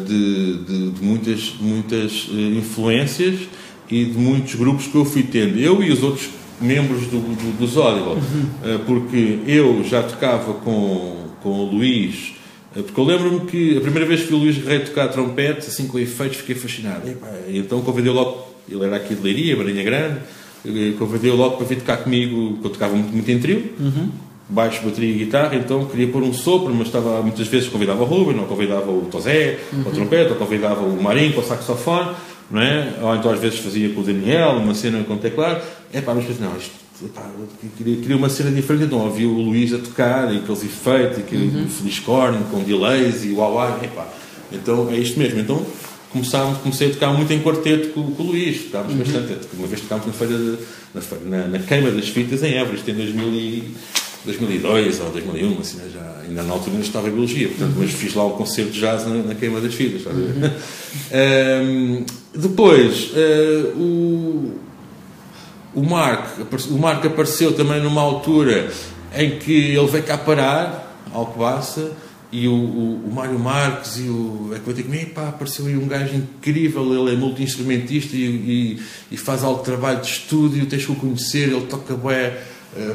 de, 0.05 0.59
de, 0.59 0.91
de, 0.91 1.05
muitas, 1.05 1.55
muitas 1.61 2.29
uh, 2.29 2.59
influências 2.59 3.41
e 3.91 4.05
de 4.05 4.19
muitos 4.19 4.55
grupos 4.55 4.87
que 4.87 4.95
eu 4.95 5.05
fui 5.05 5.23
tendo. 5.23 5.59
Eu 5.59 5.83
e 5.83 5.91
os 5.91 6.03
outros 6.03 6.29
membros 6.61 7.07
do, 7.07 7.19
do, 7.19 7.59
do 7.59 7.81
uhum. 7.81 8.15
uh, 8.15 8.79
porque 8.87 9.39
eu 9.47 9.83
já 9.85 10.03
tocava 10.03 10.55
com, 10.55 11.29
com 11.43 11.51
o 11.51 11.71
Luís, 11.71 12.35
porque 12.73 13.01
eu 13.01 13.05
lembro-me 13.05 13.41
que 13.47 13.77
a 13.77 13.81
primeira 13.81 14.07
vez 14.07 14.23
que 14.23 14.29
vi 14.29 14.35
o 14.35 14.39
Luís 14.39 14.59
Guerreiro 14.59 14.87
tocar 14.87 15.09
trompete, 15.09 15.69
assim 15.69 15.87
com 15.87 15.99
efeitos, 15.99 16.39
fiquei 16.39 16.57
fascinado. 16.57 17.03
E, 17.49 17.59
então 17.59 17.81
convidei 17.83 18.13
logo, 18.13 18.49
ele 18.69 18.85
era 18.85 18.97
aqui 18.97 19.15
de 19.15 19.23
Leiria, 19.23 19.57
Marinha 19.57 19.85
Grande, 19.85 20.21
convidei-o 20.99 21.37
logo 21.37 21.57
para 21.57 21.67
vir 21.67 21.77
tocar 21.77 21.99
comigo, 21.99 22.55
porque 22.55 22.67
eu 22.67 22.71
tocava 22.71 22.97
muito, 22.97 23.13
muito 23.13 23.31
em 23.31 23.39
trio. 23.39 23.75
Uhum 23.79 24.11
baixo, 24.49 24.85
bateria 24.85 25.15
e 25.15 25.19
guitarra, 25.19 25.57
então 25.57 25.87
queria 25.87 26.09
pôr 26.09 26.23
um 26.23 26.33
sopro, 26.33 26.75
mas 26.75 26.89
estava 26.89 27.23
muitas 27.23 27.47
vezes 27.47 27.69
convidava 27.69 28.03
o 28.03 28.07
Ruben, 28.07 28.39
ou 28.41 28.47
convidava 28.47 28.91
o 28.91 29.09
Tozé, 29.11 29.59
uhum. 29.73 29.81
o 29.81 29.91
trompete, 29.91 30.31
ou 30.31 30.37
convidava 30.37 30.81
o 30.81 31.03
Marinho 31.03 31.33
para 31.33 31.43
o 31.43 31.47
saxofone, 31.47 32.11
não 32.51 32.61
é? 32.61 32.95
Ou 33.01 33.15
então 33.17 33.31
às 33.31 33.41
vezes 33.41 33.59
fazia 33.59 33.89
com 33.91 34.01
o 34.01 34.05
Daniel, 34.05 34.57
uma 34.57 34.75
cena 34.75 35.03
com 35.05 35.17
teclado. 35.17 35.63
É 35.93 36.01
pá, 36.01 36.15
mas 36.15 36.39
não, 36.39 36.57
isto, 36.57 36.73
epá, 37.05 37.23
queria, 37.79 37.97
queria 37.97 38.17
uma 38.17 38.29
cena 38.29 38.51
diferente, 38.51 38.85
então 38.85 38.99
ouvi 38.99 39.25
o 39.25 39.33
Luís 39.33 39.73
a 39.73 39.79
tocar, 39.79 40.33
e 40.33 40.39
aqueles 40.39 40.63
efeitos, 40.63 41.19
aquele 41.19 41.47
uhum. 41.47 41.69
feliz 41.69 41.99
corn, 42.01 42.39
com 42.51 42.63
delays 42.63 43.25
e 43.25 43.33
uau, 43.33 43.55
uau, 43.55 43.81
epá. 43.83 44.07
Então 44.53 44.91
é 44.91 44.97
isto 44.97 45.19
mesmo. 45.19 45.41
Então 45.41 45.65
começámos, 46.13 46.59
comecei 46.59 46.91
a 46.91 46.93
tocar 46.93 47.13
muito 47.13 47.33
em 47.33 47.41
quarteto 47.41 47.89
com, 47.89 48.13
com 48.13 48.23
o 48.23 48.27
Luís, 48.27 48.65
tocámos 48.65 48.93
uhum. 48.93 48.99
bastante. 48.99 49.39
Uma 49.55 49.67
vez 49.67 49.81
tocámos 49.81 50.07
na 50.07 50.13
feira, 50.13 50.37
de, 50.37 50.59
na, 50.95 51.39
na, 51.39 51.49
na, 51.49 51.59
queima 51.59 51.91
das 51.91 52.09
fitas 52.09 52.43
em 52.43 52.55
Évora, 52.55 52.77
isto 52.77 52.89
em 52.89 52.95
2000 52.95 53.29
e 53.31 53.75
2002 54.25 55.01
ou 55.01 55.11
2001, 55.11 55.61
assim, 55.61 55.77
né, 55.77 55.91
já, 55.93 56.23
ainda 56.27 56.43
na 56.43 56.53
altura 56.53 56.73
ainda 56.73 56.87
estava 56.87 57.09
em 57.09 57.13
biologia, 57.13 57.49
portanto, 57.49 57.75
mas 57.79 57.91
fiz 57.91 58.15
lá 58.15 58.25
o 58.25 58.31
concerto 58.31 58.73
de 58.73 58.81
jazz 58.81 59.07
na, 59.07 59.15
na 59.15 59.35
queima 59.35 59.61
das 59.61 59.75
fitas. 59.75 60.05
Uhum. 60.07 60.51
um, 62.03 62.05
depois, 62.35 63.11
uh, 63.11 63.79
o, 63.79 64.59
o 65.75 65.83
Marco, 65.83 66.47
o 66.71 66.79
Marco 66.79 67.07
apareceu 67.07 67.53
também 67.53 67.83
numa 67.83 68.01
altura 68.01 68.71
em 69.17 69.39
que 69.39 69.53
ele 69.53 69.87
veio 69.87 70.05
cá 70.05 70.17
parar, 70.19 70.83
Alcobaça, 71.13 71.93
e 72.33 72.49
o, 72.49 72.53
o, 72.53 73.07
o 73.07 73.15
Mário 73.15 73.39
Marques 73.39 73.99
e 73.99 74.09
o 74.09 74.51
é 74.53 74.59
que 74.59 74.67
eu 74.67 74.75
digo, 74.75 74.91
pá, 75.15 75.29
apareceu 75.29 75.67
aí 75.67 75.77
um 75.77 75.87
gajo 75.87 76.17
incrível, 76.17 76.93
ele 76.93 77.15
é 77.15 77.17
multi-instrumentista 77.17 78.17
e, 78.17 78.25
e, 78.25 78.83
e, 79.13 79.17
faz 79.17 79.45
algo 79.45 79.63
trabalho 79.63 80.01
de 80.01 80.09
estúdio, 80.09 80.67
tens 80.67 80.85
que 80.85 80.91
o 80.91 80.97
conhecer, 80.97 81.53
ele 81.53 81.67
toca 81.67 81.95
bem 81.95 82.33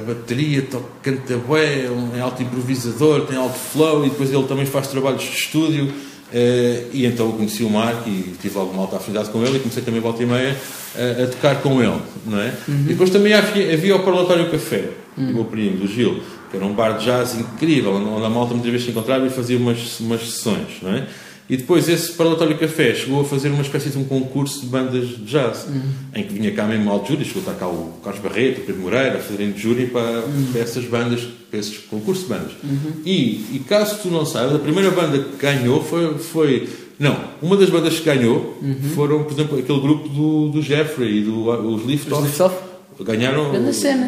bateria, 0.05 0.61
toca, 0.63 0.85
canta 1.01 1.37
bué, 1.37 1.89
é 2.15 2.19
alto 2.19 2.43
improvisador, 2.43 3.25
tem 3.25 3.37
alto 3.37 3.57
flow 3.57 4.05
e 4.05 4.09
depois 4.09 4.31
ele 4.31 4.43
também 4.43 4.65
faz 4.65 4.87
trabalhos 4.87 5.23
de 5.23 5.29
estúdio. 5.29 5.85
Uh, 5.85 6.85
e 6.93 7.07
então 7.07 7.25
eu 7.25 7.33
conheci 7.33 7.63
o 7.63 7.69
Marco 7.71 8.07
e 8.07 8.35
tive 8.39 8.55
alguma 8.59 8.83
alta 8.83 8.97
afinidade 8.97 9.29
com 9.31 9.43
ele 9.43 9.57
e 9.57 9.59
comecei 9.61 9.81
também 9.81 9.99
volta 9.99 10.21
e 10.21 10.27
meia 10.27 10.55
a, 10.95 11.23
a 11.23 11.27
tocar 11.27 11.55
com 11.61 11.81
ele, 11.81 11.99
não 12.23 12.39
é? 12.39 12.53
Uhum. 12.67 12.81
E 12.81 12.89
depois 12.89 13.09
também 13.09 13.33
havia, 13.33 13.73
havia 13.73 13.95
o 13.95 14.03
Parlatório 14.03 14.49
Café, 14.51 14.89
uhum. 15.17 15.29
o 15.29 15.33
meu 15.33 15.45
primo, 15.45 15.77
do 15.77 15.87
Gil, 15.87 16.21
que 16.51 16.57
era 16.57 16.65
um 16.65 16.73
bar 16.73 16.99
de 16.99 17.05
jazz 17.05 17.35
incrível, 17.35 17.93
onde 17.93 18.25
a 18.25 18.29
malta 18.29 18.53
muitas 18.53 18.71
vezes 18.71 18.85
se 18.85 18.91
encontrava 18.91 19.25
e 19.25 19.31
fazia 19.31 19.57
umas, 19.57 19.99
umas 19.99 20.21
sessões, 20.21 20.77
não 20.83 20.93
é? 20.93 21.07
E 21.49 21.57
depois 21.57 21.89
esse 21.89 22.11
Parlatório 22.13 22.55
Café 22.59 22.93
chegou 22.93 23.21
a 23.21 23.25
fazer 23.25 23.49
uma 23.49 23.63
espécie 23.63 23.89
de 23.89 23.97
um 23.97 24.03
concurso 24.03 24.61
de 24.61 24.67
bandas 24.67 25.07
de 25.07 25.25
jazz, 25.25 25.65
uhum. 25.67 25.81
em 26.13 26.23
que 26.23 26.31
vinha 26.31 26.51
cá 26.51 26.67
mesmo 26.67 26.99
de 26.99 27.07
júri, 27.07 27.25
chegou 27.25 27.41
a 27.41 27.51
estar 27.51 27.65
cá 27.65 27.67
o 27.67 27.93
Carlos 28.03 28.21
Barreto, 28.21 28.61
o 28.61 28.65
Pedro 28.65 28.81
Moreira, 28.83 29.17
a 29.17 29.19
fazerem 29.19 29.51
de 29.51 29.59
júri 29.59 29.87
para, 29.87 30.19
uhum. 30.19 30.49
para, 30.51 30.61
essas 30.61 30.85
bandas, 30.85 31.27
para 31.49 31.59
esses 31.59 31.79
concursos 31.79 32.25
de 32.25 32.29
bandas. 32.29 32.51
Uhum. 32.63 33.01
E, 33.03 33.55
e, 33.55 33.63
caso 33.67 33.97
tu 33.99 34.09
não 34.09 34.27
saibas, 34.27 34.57
a 34.57 34.59
primeira 34.59 34.91
banda 34.91 35.17
que 35.17 35.37
ganhou 35.37 35.83
foi, 35.83 36.19
foi 36.19 36.69
não, 36.99 37.17
uma 37.41 37.57
das 37.57 37.71
bandas 37.71 37.97
que 37.97 38.05
ganhou 38.05 38.59
uhum. 38.61 38.75
foram, 38.93 39.23
por 39.23 39.33
exemplo, 39.33 39.57
aquele 39.57 39.79
grupo 39.79 40.07
do, 40.07 40.49
do 40.49 40.61
Jeffrey 40.61 41.17
e 41.17 41.23
do, 41.23 41.49
os 41.73 41.83
Liftoff. 41.83 42.21
Lift 42.21 42.69
ganharam, 43.01 43.51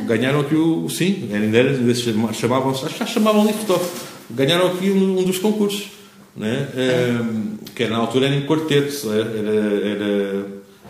ganharam 0.05 0.41
aqui 0.41 0.53
o. 0.53 0.87
Sim, 0.89 1.27
ainda 1.33 1.57
era, 1.57 2.33
chamavam, 2.33 2.69
acho 2.69 2.85
que 2.85 2.99
já 2.99 3.05
chamavam 3.07 3.47
Liftoff. 3.47 3.83
Ganharam 4.29 4.67
aqui 4.67 4.91
um, 4.91 5.19
um 5.19 5.23
dos 5.23 5.39
concursos 5.39 6.00
né? 6.35 6.67
Um, 6.75 7.57
que 7.75 7.85
na 7.87 7.97
altura 7.97 8.27
era 8.27 8.35
em 8.35 8.45
quarteto, 8.45 9.11
era, 9.11 9.29
era, 9.29 10.45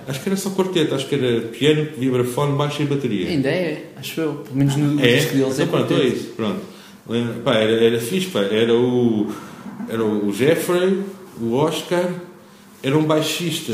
acho 0.07 0.21
que 0.21 0.29
era 0.29 0.37
só 0.37 0.51
quarteto, 0.51 0.95
acho 0.95 1.07
que 1.07 1.15
era 1.15 1.41
piano, 1.47 1.87
vibrafone, 1.97 2.55
baixo 2.55 2.81
e 2.81 2.85
bateria. 2.85 3.29
Ainda 3.29 3.49
é, 3.49 3.91
acho 3.97 4.21
eu, 4.21 4.33
pelo 4.35 4.55
menos 4.55 4.75
no 4.75 4.99
é? 5.03 5.15
disco 5.15 5.35
deles 5.35 5.59
é 5.59 5.63
então, 5.63 5.67
pronto, 5.67 5.93
é 5.93 6.05
isso, 6.05 6.33
pronto. 6.35 6.61
Pá, 7.43 7.55
era, 7.55 7.83
era 7.83 7.99
fixe, 7.99 8.27
pá. 8.27 8.41
era 8.41 8.73
o 8.73 9.31
era 9.89 10.03
o 10.03 10.31
Jeffrey, 10.31 11.01
o 11.39 11.53
Oscar, 11.53 12.09
era 12.83 12.97
um 12.97 13.03
baixista 13.03 13.73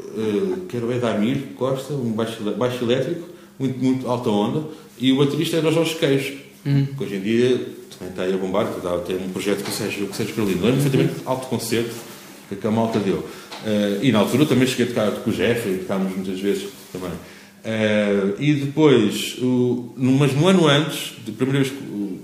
uh, 0.00 0.60
que 0.68 0.76
era 0.76 0.86
o 0.86 0.92
Edamir 0.92 1.38
Costa, 1.56 1.94
um 1.94 2.12
baixo, 2.12 2.42
baixo 2.56 2.84
elétrico, 2.84 3.28
muito, 3.58 3.78
muito 3.82 4.08
alta 4.08 4.30
onda, 4.30 4.64
e 4.98 5.12
o 5.12 5.18
baterista 5.18 5.56
era 5.56 5.68
o 5.68 5.72
Jorge 5.72 5.96
Queijo, 5.96 6.36
hum. 6.64 6.86
que 6.96 7.04
hoje 7.04 7.16
em 7.16 7.20
dia 7.20 7.60
também 7.98 8.10
está 8.10 8.22
aí 8.22 8.34
a 8.34 8.36
bombar, 8.36 8.66
que 8.66 8.80
tem 9.06 9.16
um 9.16 9.30
projeto 9.30 9.64
com 9.64 9.70
o 9.70 9.74
Sérgio, 9.74 10.06
com 10.06 10.12
o 10.12 10.16
Sérgio 10.16 10.34
Carolino. 10.34 10.62
Lembro 10.62 10.82
perfeitamente 10.82 11.22
alto 11.24 11.46
concerto 11.48 11.94
que 12.48 12.66
a 12.66 12.70
malta 12.70 12.98
deu. 12.98 13.18
Uh, 13.18 13.98
e 14.02 14.12
na 14.12 14.20
altura 14.20 14.46
também 14.46 14.68
cheguei 14.68 14.86
a 14.86 14.88
tocar 14.88 15.10
com 15.22 15.30
o 15.30 15.32
Jeffrey, 15.32 15.78
tocámos 15.78 16.14
muitas 16.14 16.38
vezes 16.38 16.68
também. 16.92 17.10
Uh, 17.10 18.40
e 18.40 18.54
depois, 18.54 19.36
o, 19.42 19.92
mas 19.96 20.32
no 20.32 20.46
ano 20.46 20.68
antes, 20.68 21.14
de 21.24 21.32
primeira 21.32 21.64
vez 21.64 21.74
que, 21.74 22.20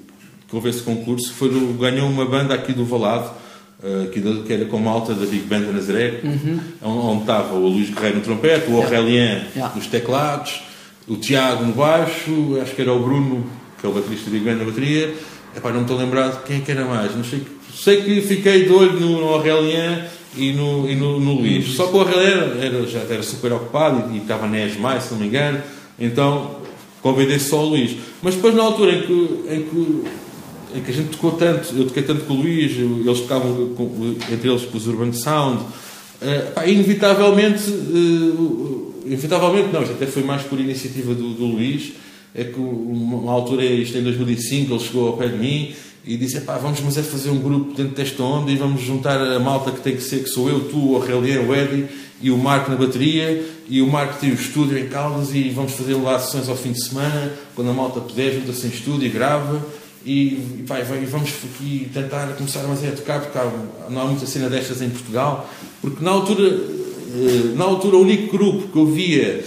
que 0.46 0.54
houve 0.54 0.68
esse 0.68 0.82
concurso, 0.82 1.32
foi 1.32 1.48
do, 1.48 1.76
ganhou 1.78 2.08
uma 2.08 2.24
banda 2.24 2.54
aqui 2.54 2.72
do 2.72 2.84
Valado, 2.84 3.32
uh, 3.82 4.08
que, 4.10 4.20
que, 4.20 4.52
era 4.52 4.64
com 4.66 4.78
malta 4.78 5.14
da 5.14 5.26
Big 5.26 5.44
Band 5.46 5.62
da 5.62 5.72
Nazaré, 5.72 6.20
uhum. 6.22 6.60
onde 7.10 7.22
estava 7.22 7.54
o 7.54 7.66
Luís 7.66 7.90
Guerreiro 7.90 8.18
no 8.18 8.22
trompete, 8.22 8.70
o 8.70 8.76
Aurélien 8.76 9.46
yeah. 9.56 9.74
nos 9.74 9.88
teclados, 9.88 10.62
o 11.08 11.16
Tiago 11.16 11.64
no 11.64 11.72
baixo, 11.72 12.60
acho 12.62 12.76
que 12.76 12.82
era 12.82 12.92
o 12.92 13.00
Bruno, 13.00 13.44
que 13.80 13.86
é 13.86 13.88
o 13.88 13.92
baterista 13.92 14.26
da 14.26 14.38
Big 14.38 14.44
Band 14.44 14.54
na 14.58 14.64
bateria, 14.64 15.12
Epá, 15.56 15.70
não 15.70 15.80
me 15.80 15.82
estou 15.82 15.98
de 15.98 16.38
quem 16.46 16.56
é 16.56 16.60
que 16.60 16.70
era 16.70 16.84
mais. 16.84 17.14
Não 17.14 17.24
sei, 17.24 17.42
sei 17.74 18.02
que 18.02 18.20
fiquei 18.22 18.64
de 18.64 18.72
olho 18.72 18.98
no, 18.98 19.20
no 19.20 19.28
Aurélien 19.28 20.04
e 20.36 20.52
no, 20.52 20.88
e 20.88 20.96
no, 20.96 21.20
no 21.20 21.34
Luís. 21.34 21.74
Só 21.74 21.86
que 21.86 21.96
o 21.96 22.00
Aurélien 22.00 22.58
era, 22.60 22.86
já 22.86 23.00
era 23.00 23.22
super 23.22 23.52
ocupado 23.52 24.10
e, 24.10 24.16
e 24.16 24.22
estava 24.22 24.46
na 24.46 24.64
ESMAI, 24.64 25.00
se 25.00 25.12
não 25.12 25.20
me 25.20 25.26
engano. 25.26 25.60
Então 25.98 26.62
convidei 27.02 27.38
só 27.38 27.62
o 27.62 27.70
Luís. 27.70 27.96
Mas 28.22 28.36
depois, 28.36 28.54
na 28.54 28.62
altura 28.62 28.92
em 28.92 29.02
que, 29.02 29.44
em 29.48 29.62
que, 29.62 30.04
em 30.78 30.82
que 30.82 30.90
a 30.90 30.94
gente 30.94 31.10
tocou 31.10 31.32
tanto, 31.32 31.74
eu 31.76 31.86
toquei 31.86 32.02
tanto 32.02 32.24
com 32.24 32.34
o 32.34 32.36
Luís, 32.36 32.78
eles 32.78 33.20
tocavam 33.20 33.74
com, 33.74 34.14
entre 34.32 34.48
eles 34.48 34.62
com 34.64 34.78
os 34.78 34.86
Urban 34.86 35.12
Sound, 35.12 35.62
uh, 35.62 36.52
pá, 36.54 36.64
inevitavelmente, 36.66 37.68
uh, 37.70 38.94
inevitavelmente 39.04 39.68
não, 39.72 39.82
isto 39.82 39.94
até 39.94 40.06
foi 40.06 40.22
mais 40.22 40.42
por 40.42 40.58
iniciativa 40.60 41.12
do, 41.12 41.34
do 41.34 41.44
Luís 41.44 41.92
é 42.34 42.44
que 42.44 42.58
uma 42.58 43.30
altura, 43.30 43.64
isto 43.64 43.96
em 43.98 44.02
2005, 44.02 44.72
ele 44.72 44.80
chegou 44.80 45.08
ao 45.08 45.16
pé 45.16 45.28
de 45.28 45.36
mim 45.36 45.74
e 46.04 46.16
disse, 46.16 46.40
pá, 46.40 46.56
vamos 46.58 46.80
mas 46.80 46.96
é 46.96 47.02
fazer 47.02 47.30
um 47.30 47.38
grupo 47.38 47.74
dentro 47.74 47.94
desta 47.94 48.22
onda 48.22 48.50
e 48.50 48.56
vamos 48.56 48.80
juntar 48.80 49.20
a 49.20 49.38
malta 49.38 49.70
que 49.70 49.80
tem 49.80 49.94
que 49.94 50.02
ser, 50.02 50.22
que 50.22 50.28
sou 50.28 50.48
eu, 50.48 50.68
tu, 50.68 50.92
o 50.92 50.96
Aurélien, 50.96 51.46
o 51.46 51.54
Eddie 51.54 51.86
e 52.20 52.30
o 52.30 52.38
Marco 52.38 52.70
na 52.70 52.76
bateria 52.76 53.44
e 53.68 53.80
o 53.82 53.86
Marco 53.86 54.18
tem 54.18 54.30
o 54.30 54.34
estúdio 54.34 54.78
em 54.78 54.88
Caldas 54.88 55.34
e 55.34 55.50
vamos 55.50 55.72
fazer 55.72 55.94
lá 55.94 56.18
sessões 56.18 56.48
ao 56.48 56.56
fim 56.56 56.72
de 56.72 56.82
semana, 56.84 57.32
quando 57.54 57.70
a 57.70 57.74
malta 57.74 58.00
puder, 58.00 58.32
junta-se 58.32 58.66
em 58.66 58.70
estúdio 58.70 59.06
e 59.06 59.10
grava 59.10 59.64
e 60.04 60.64
vai, 60.66 60.82
vamos 60.82 61.30
aqui 61.44 61.88
tentar 61.94 62.26
começar 62.36 62.62
mais 62.64 62.82
a 62.84 62.90
tocar 62.90 63.20
porque 63.20 63.38
não 63.88 64.02
há 64.02 64.04
muita 64.06 64.26
cena 64.26 64.48
destas 64.48 64.82
em 64.82 64.90
Portugal 64.90 65.48
porque 65.80 66.04
na 66.04 66.10
altura 66.10 66.48
eh, 66.48 67.54
na 67.54 67.64
altura 67.64 67.96
o 67.96 68.00
único 68.00 68.36
grupo 68.36 68.68
que 68.68 68.76
eu 68.76 68.86
via 68.86 69.44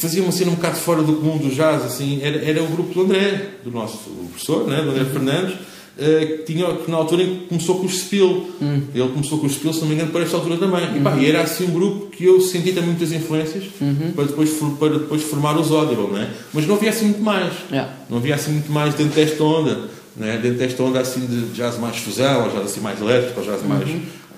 fazia 0.00 0.22
uma 0.22 0.32
cena 0.32 0.50
um 0.50 0.54
bocado 0.54 0.76
fora 0.76 1.02
do 1.02 1.12
comum 1.14 1.36
do 1.36 1.50
jazz, 1.50 1.84
assim, 1.84 2.20
era, 2.22 2.42
era 2.42 2.62
o 2.62 2.66
grupo 2.66 2.94
do 2.94 3.02
André, 3.02 3.50
do 3.62 3.70
nosso 3.70 3.98
professor, 4.30 4.66
né, 4.66 4.80
do 4.82 4.90
André 4.90 5.04
Fernandes, 5.04 5.54
uh, 5.54 6.36
que, 6.38 6.52
tinha, 6.52 6.74
que 6.74 6.90
na 6.90 6.96
altura 6.96 7.26
começou 7.48 7.78
com 7.78 7.86
os 7.86 7.98
Spill. 7.98 8.50
Hum. 8.62 8.82
Ele 8.94 9.08
começou 9.08 9.38
com 9.38 9.46
os 9.46 9.52
Spill, 9.52 9.72
se 9.74 9.80
não 9.80 9.88
me 9.88 9.94
engano, 9.94 10.10
para 10.10 10.22
esta 10.22 10.36
altura 10.36 10.56
também. 10.56 10.88
Uhum. 10.88 10.96
E, 10.96 11.00
pá, 11.00 11.16
e 11.16 11.26
era 11.26 11.42
assim 11.42 11.64
um 11.66 11.72
grupo 11.72 12.06
que 12.06 12.24
eu 12.24 12.40
senti 12.40 12.72
também 12.72 12.90
muitas 12.90 13.12
influências 13.12 13.64
uhum. 13.80 14.12
para, 14.14 14.24
depois, 14.24 14.50
para 14.78 14.98
depois 14.98 15.22
formar 15.22 15.58
os 15.58 15.70
Audible, 15.70 16.08
né? 16.08 16.30
mas 16.52 16.66
não 16.66 16.76
havia 16.76 16.90
assim 16.90 17.06
muito 17.06 17.22
mais. 17.22 17.52
Yeah. 17.70 17.92
Não 18.08 18.18
havia 18.18 18.34
assim 18.34 18.52
muito 18.52 18.72
mais 18.72 18.94
dentro 18.94 19.14
desta 19.14 19.44
onda. 19.44 19.88
Né? 20.16 20.38
Dentro 20.42 20.58
desta 20.58 20.82
onda 20.82 21.00
assim 21.00 21.20
de 21.26 21.52
jazz 21.52 21.78
mais 21.78 21.96
fusão, 21.98 22.44
ou 22.44 22.50
jazz 22.50 22.64
assim 22.64 22.80
mais 22.80 23.00
elétrico, 23.00 23.40
ou 23.40 23.46
jazz 23.46 23.62
mais, 23.62 23.88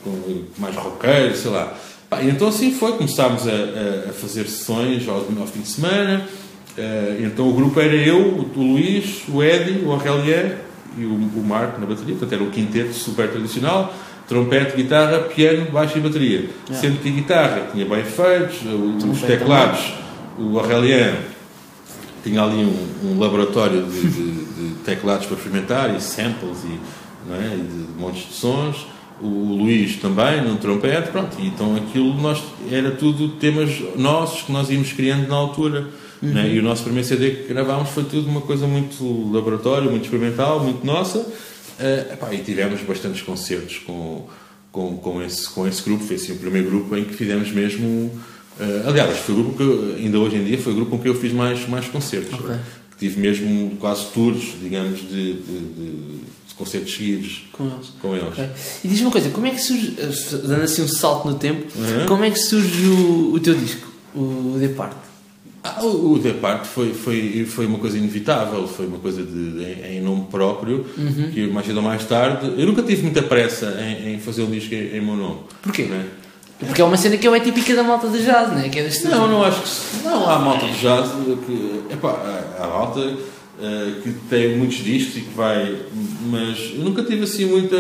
uhum. 0.05 0.45
mais 0.59 0.75
roqueiro, 0.75 1.37
sei 1.37 1.51
lá. 1.51 1.77
Pá, 2.13 2.23
então 2.23 2.49
assim 2.49 2.73
foi, 2.73 2.93
começámos 2.93 3.49
a, 3.49 4.11
a 4.11 4.13
fazer 4.13 4.47
sessões 4.47 5.09
ao, 5.09 5.17
ao, 5.17 5.47
fim 5.47 5.63
de 5.63 5.69
semana. 5.69 6.29
Uh, 6.77 7.25
então 7.25 7.49
o 7.49 7.55
grupo 7.55 7.81
era 7.81 7.95
eu, 7.95 8.19
o, 8.55 8.61
Luís, 8.61 9.23
o 9.29 9.43
Eddie, 9.43 9.83
o 9.83 9.93
Aurélien 9.93 10.57
e 10.99 11.07
o, 11.07 11.15
o 11.15 11.43
Marco 11.43 11.81
na 11.81 11.87
bateria. 11.87 12.15
Portanto 12.15 12.35
era 12.35 12.43
um 12.43 12.51
quinteto 12.51 12.93
super 12.93 13.31
tradicional 13.31 13.95
trompete, 14.29 14.77
guitarra, 14.77 15.21
piano, 15.21 15.71
baixo 15.71 15.97
e 15.97 16.01
bateria. 16.03 16.51
É. 16.71 16.75
Sendo 16.75 17.01
que 17.01 17.09
a 17.09 17.13
guitarra 17.13 17.69
tinha 17.73 17.87
bem 17.87 18.05
feitos, 18.05 18.61
os 19.11 19.23
teclados, 19.23 19.95
o 20.39 20.59
Aurélien 20.59 21.15
tinha 22.23 22.43
ali 22.43 22.63
um, 22.63 23.11
um 23.11 23.19
laboratório 23.19 23.85
de, 23.85 24.01
de, 24.01 24.33
de, 24.33 24.75
teclados 24.85 25.27
para 25.27 25.37
experimentar 25.37 25.95
e 25.95 26.01
samples 26.01 26.59
e, 26.65 26.79
é, 27.33 27.55
e 27.55 27.63
de 27.63 28.01
montes 28.01 28.29
de 28.29 28.35
sons. 28.35 28.87
O 29.21 29.57
Luís 29.57 29.97
também, 29.97 30.43
no 30.43 30.57
trompete, 30.57 31.11
pronto. 31.11 31.37
E 31.39 31.47
então 31.47 31.77
aquilo 31.77 32.15
nós, 32.21 32.43
era 32.71 32.91
tudo 32.91 33.29
temas 33.37 33.71
nossos 33.97 34.43
que 34.43 34.53
nós 34.53 34.71
íamos 34.71 34.93
criando 34.93 35.29
na 35.29 35.37
altura. 35.37 35.89
É? 36.23 36.27
Uhum. 36.27 36.33
Né? 36.33 36.55
E 36.55 36.59
o 36.59 36.63
nosso 36.63 36.83
primeiro 36.83 37.07
CD 37.07 37.31
que 37.31 37.49
gravámos 37.49 37.91
foi 37.91 38.05
tudo 38.05 38.29
uma 38.29 38.41
coisa 38.41 38.67
muito 38.67 39.31
laboratório, 39.33 39.91
muito 39.91 40.05
experimental, 40.05 40.61
muito 40.61 40.85
nossa. 40.85 41.19
Uh, 41.19 42.13
epá, 42.13 42.33
e 42.33 42.39
tivemos 42.39 42.81
bastantes 42.83 43.23
concertos 43.23 43.79
com, 43.79 44.27
com, 44.71 44.97
com, 44.97 45.23
esse, 45.23 45.49
com 45.49 45.67
esse 45.67 45.83
grupo. 45.83 46.05
Foi 46.05 46.17
assim, 46.17 46.33
o 46.33 46.39
primeiro 46.39 46.69
grupo 46.69 46.97
em 46.97 47.05
que 47.05 47.15
fizemos 47.15 47.51
mesmo 47.51 48.11
Uh, 48.61 48.89
aliás, 48.89 49.19
foi 49.19 49.35
o 49.35 49.39
grupo 49.43 49.57
que, 49.57 50.03
ainda 50.03 50.19
hoje 50.19 50.37
em 50.37 50.45
dia, 50.45 50.59
foi 50.59 50.73
o 50.73 50.77
grupo 50.77 50.93
com 50.93 51.03
que 51.03 51.09
eu 51.09 51.15
fiz 51.15 51.33
mais, 51.33 51.67
mais 51.69 51.89
concertos. 51.89 52.39
Okay. 52.39 52.57
Tive 52.99 53.21
mesmo 53.21 53.77
quase 53.77 54.07
tours, 54.13 54.55
digamos, 54.61 55.01
de, 55.01 55.35
de, 55.35 55.59
de 55.59 56.21
concertos 56.53 56.95
seguidos 56.95 57.45
com 57.53 57.65
eles. 57.65 57.93
Com 58.01 58.15
eles. 58.15 58.29
Okay. 58.29 58.49
E 58.85 58.89
diz 58.89 59.01
uma 59.01 59.11
coisa, 59.11 59.31
como 59.31 59.47
é 59.47 59.51
que 59.51 59.61
surge, 59.61 59.97
dando 60.45 60.63
assim 60.63 60.83
um 60.83 60.89
salto 60.89 61.29
no 61.29 61.35
tempo, 61.35 61.67
uhum. 61.77 62.07
como 62.07 62.25
é 62.25 62.31
que 62.31 62.39
surge 62.39 62.87
o, 62.87 63.33
o 63.35 63.41
teu 63.41 63.55
disco, 63.55 63.91
o 64.15 64.57
Depart? 64.59 64.97
Ah, 65.65 65.85
o, 65.85 66.15
o 66.15 66.19
Depart 66.19 66.65
foi, 66.65 66.93
foi, 66.93 67.47
foi 67.47 67.67
uma 67.67 67.79
coisa 67.79 67.97
inevitável, 67.97 68.67
foi 68.67 68.87
uma 68.87 68.99
coisa 68.99 69.23
de, 69.23 69.63
em, 69.63 69.99
em 69.99 70.01
nome 70.01 70.27
próprio, 70.31 70.85
uhum. 70.99 71.31
que 71.33 71.47
mais 71.47 71.67
cedo 71.67 71.77
ou 71.77 71.83
mais 71.83 72.05
tarde. 72.05 72.53
Eu 72.57 72.67
nunca 72.67 72.83
tive 72.83 73.03
muita 73.03 73.23
pressa 73.23 73.79
em, 73.81 74.15
em 74.15 74.19
fazer 74.19 74.43
um 74.43 74.51
disco 74.51 74.75
em, 74.75 74.97
em 74.97 75.01
meu 75.01 75.15
nome. 75.15 75.41
Porquê? 75.63 75.85
Né? 75.85 76.07
Porque 76.67 76.81
é 76.81 76.85
uma 76.85 76.97
cena 76.97 77.17
que 77.17 77.27
é 77.27 77.41
típica 77.41 77.75
da 77.75 77.83
malta 77.83 78.09
de 78.09 78.25
jazz, 78.25 78.51
não 78.51 78.59
é? 78.59 78.69
Que 78.69 78.81
é 78.81 78.83
deste 78.85 79.07
não, 79.07 79.29
não 79.29 79.43
acho 79.43 79.61
que. 79.63 80.05
Não, 80.05 80.29
há 80.29 80.39
malta 80.39 80.67
de 80.67 80.81
jazz 80.81 81.11
que. 81.47 81.83
Epá, 81.93 82.17
há 82.59 82.67
malta 82.67 83.17
uh, 83.63 84.03
que 84.03 84.13
tem 84.29 84.57
muitos 84.59 84.79
discos 84.79 85.17
e 85.17 85.21
que 85.21 85.35
vai. 85.35 85.77
Mas 86.27 86.73
eu 86.75 86.85
nunca 86.85 87.03
tive 87.05 87.23
assim 87.23 87.47
muita. 87.47 87.77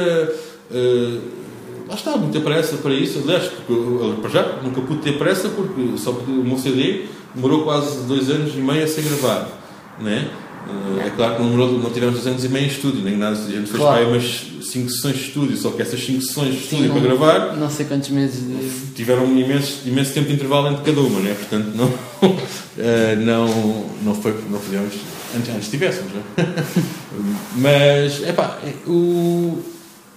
Uh, 0.71 1.21
lá 1.89 1.95
está, 1.95 2.17
muita 2.17 2.41
pressa 2.41 2.77
para 2.77 2.95
isso. 2.95 3.21
Aliás, 3.25 3.45
porque, 3.49 4.21
para 4.21 4.31
já, 4.31 4.61
nunca 4.63 4.81
pude 4.81 5.03
ter 5.03 5.19
pressa 5.19 5.49
porque 5.49 5.99
só 5.99 6.13
o 6.13 6.45
meu 6.45 6.59
CD 6.59 7.07
demorou 7.35 7.65
quase 7.65 8.07
dois 8.07 8.31
anos 8.31 8.55
e 8.55 8.59
meio 8.59 8.85
a 8.85 8.87
ser 8.87 9.03
gravado. 9.03 9.51
Né? 10.01 10.31
É 11.05 11.11
claro 11.11 11.37
que 11.37 11.43
não, 11.43 11.73
não 11.73 11.91
tivemos 11.91 12.15
dois 12.15 12.27
anos 12.27 12.45
e 12.45 12.49
meio 12.49 12.67
em 12.67 12.69
estúdio, 12.69 13.03
nem 13.03 13.17
nada. 13.17 13.37
A 13.37 13.51
gente 13.51 13.67
fez 13.67 13.77
claro. 13.77 14.09
umas 14.09 14.47
5 14.63 14.91
sessões 14.91 15.17
de 15.17 15.23
estúdio, 15.23 15.57
só 15.57 15.71
que 15.71 15.83
essas 15.83 16.01
5 16.01 16.23
sessões 16.23 16.55
de 16.55 16.61
estúdio 16.61 16.85
Sim, 16.87 16.91
para 16.93 17.01
gravar. 17.01 17.57
Não 17.57 17.69
sei 17.69 17.85
quantos 17.85 18.09
meses. 18.11 18.41
De... 18.47 18.95
Tiveram 18.95 19.25
um 19.25 19.39
imenso, 19.39 19.81
imenso 19.85 20.13
tempo 20.13 20.29
de 20.29 20.35
intervalo 20.35 20.69
entre 20.69 20.85
cada 20.85 21.01
uma, 21.01 21.21
né? 21.21 21.35
portanto 21.35 21.73
não, 21.75 21.93
não, 23.25 23.87
não, 24.05 24.15
foi, 24.15 24.35
não 24.49 24.61
fizemos. 24.61 24.95
Antes, 25.35 25.55
antes 25.55 25.69
tivéssemos, 25.71 26.13
né? 26.13 26.23
Mas, 27.57 28.23
é 28.23 28.33
o, 28.87 29.63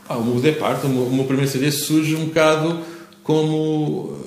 pá, 0.08 0.16
o 0.16 0.40
Depart, 0.42 0.84
o, 0.84 0.88
o 0.88 1.14
meu 1.14 1.26
primeiro 1.26 1.50
CD, 1.50 1.72
surge 1.72 2.16
um 2.16 2.26
bocado 2.26 2.82
como, 3.24 4.18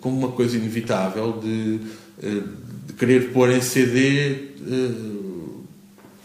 como 0.00 0.18
uma 0.18 0.32
coisa 0.32 0.56
inevitável 0.56 1.40
de, 1.42 1.80
eh, 2.22 2.42
de 2.86 2.92
querer 2.94 3.32
pôr 3.32 3.50
em 3.50 3.60
CD. 3.60 4.54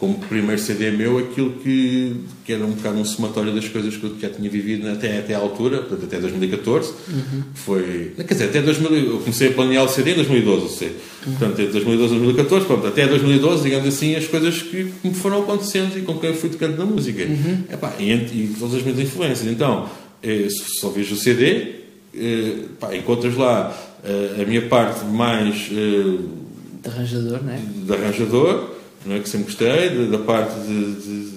Como 0.02 0.18
primeiro 0.18 0.60
CD 0.60 0.90
meu, 0.90 1.16
aquilo 1.16 1.52
que, 1.62 2.16
que 2.44 2.52
era 2.52 2.64
um 2.64 2.72
bocado 2.72 2.98
um 2.98 3.04
somatório 3.04 3.54
das 3.54 3.68
coisas 3.68 3.96
que 3.96 4.02
eu 4.02 4.16
já 4.20 4.28
tinha 4.30 4.50
vivido 4.50 4.90
até, 4.90 5.20
até 5.20 5.32
à 5.32 5.38
altura, 5.38 5.78
portanto, 5.78 6.06
até 6.06 6.18
2014. 6.18 6.90
Uhum. 6.90 7.42
Foi, 7.54 8.12
quer 8.16 8.34
dizer, 8.34 8.44
até 8.46 8.60
2000, 8.62 8.96
eu 8.96 9.18
comecei 9.20 9.50
a 9.50 9.52
planear 9.52 9.84
o 9.84 9.88
CD 9.88 10.10
em 10.10 10.14
2012, 10.16 10.76
sei. 10.76 10.88
Uhum. 10.88 11.34
Portanto, 11.34 11.52
entre 11.52 11.66
2012 11.66 12.14
e 12.14 12.18
2014, 12.18 12.66
pronto, 12.66 12.86
até 12.88 13.06
2012, 13.06 13.62
digamos 13.62 13.86
assim, 13.86 14.16
as 14.16 14.26
coisas 14.26 14.60
que 14.60 14.92
me 15.04 15.14
foram 15.14 15.42
acontecendo 15.42 15.96
e 15.96 16.02
com 16.02 16.18
quem 16.18 16.30
eu 16.30 16.36
fui 16.36 16.50
tocando 16.50 16.76
na 16.78 16.84
música. 16.84 17.22
Uhum. 17.22 17.62
Epá, 17.72 17.94
e, 18.00 18.10
e 18.10 18.56
todas 18.58 18.74
as 18.74 18.82
minhas 18.82 18.98
influências. 18.98 19.48
Então, 19.48 19.88
eh, 20.20 20.48
só 20.80 20.88
vejo 20.88 21.14
o 21.14 21.16
CD, 21.16 21.76
eh, 22.12 22.54
pá, 22.80 22.92
encontras 22.96 23.36
lá 23.36 23.72
eh, 24.02 24.42
a 24.42 24.44
minha 24.44 24.62
parte 24.62 25.04
mais. 25.04 25.68
de 25.68 26.88
arranjador, 26.88 27.40
não 27.44 27.52
é? 27.52 27.60
De 27.86 27.92
arranjador 27.92 28.81
não 29.06 29.16
é? 29.16 29.20
que 29.20 29.28
sempre 29.28 29.46
gostei, 29.46 29.90
da, 29.90 30.16
da 30.16 30.24
parte 30.24 30.54
de, 30.60 30.94
de, 30.94 31.30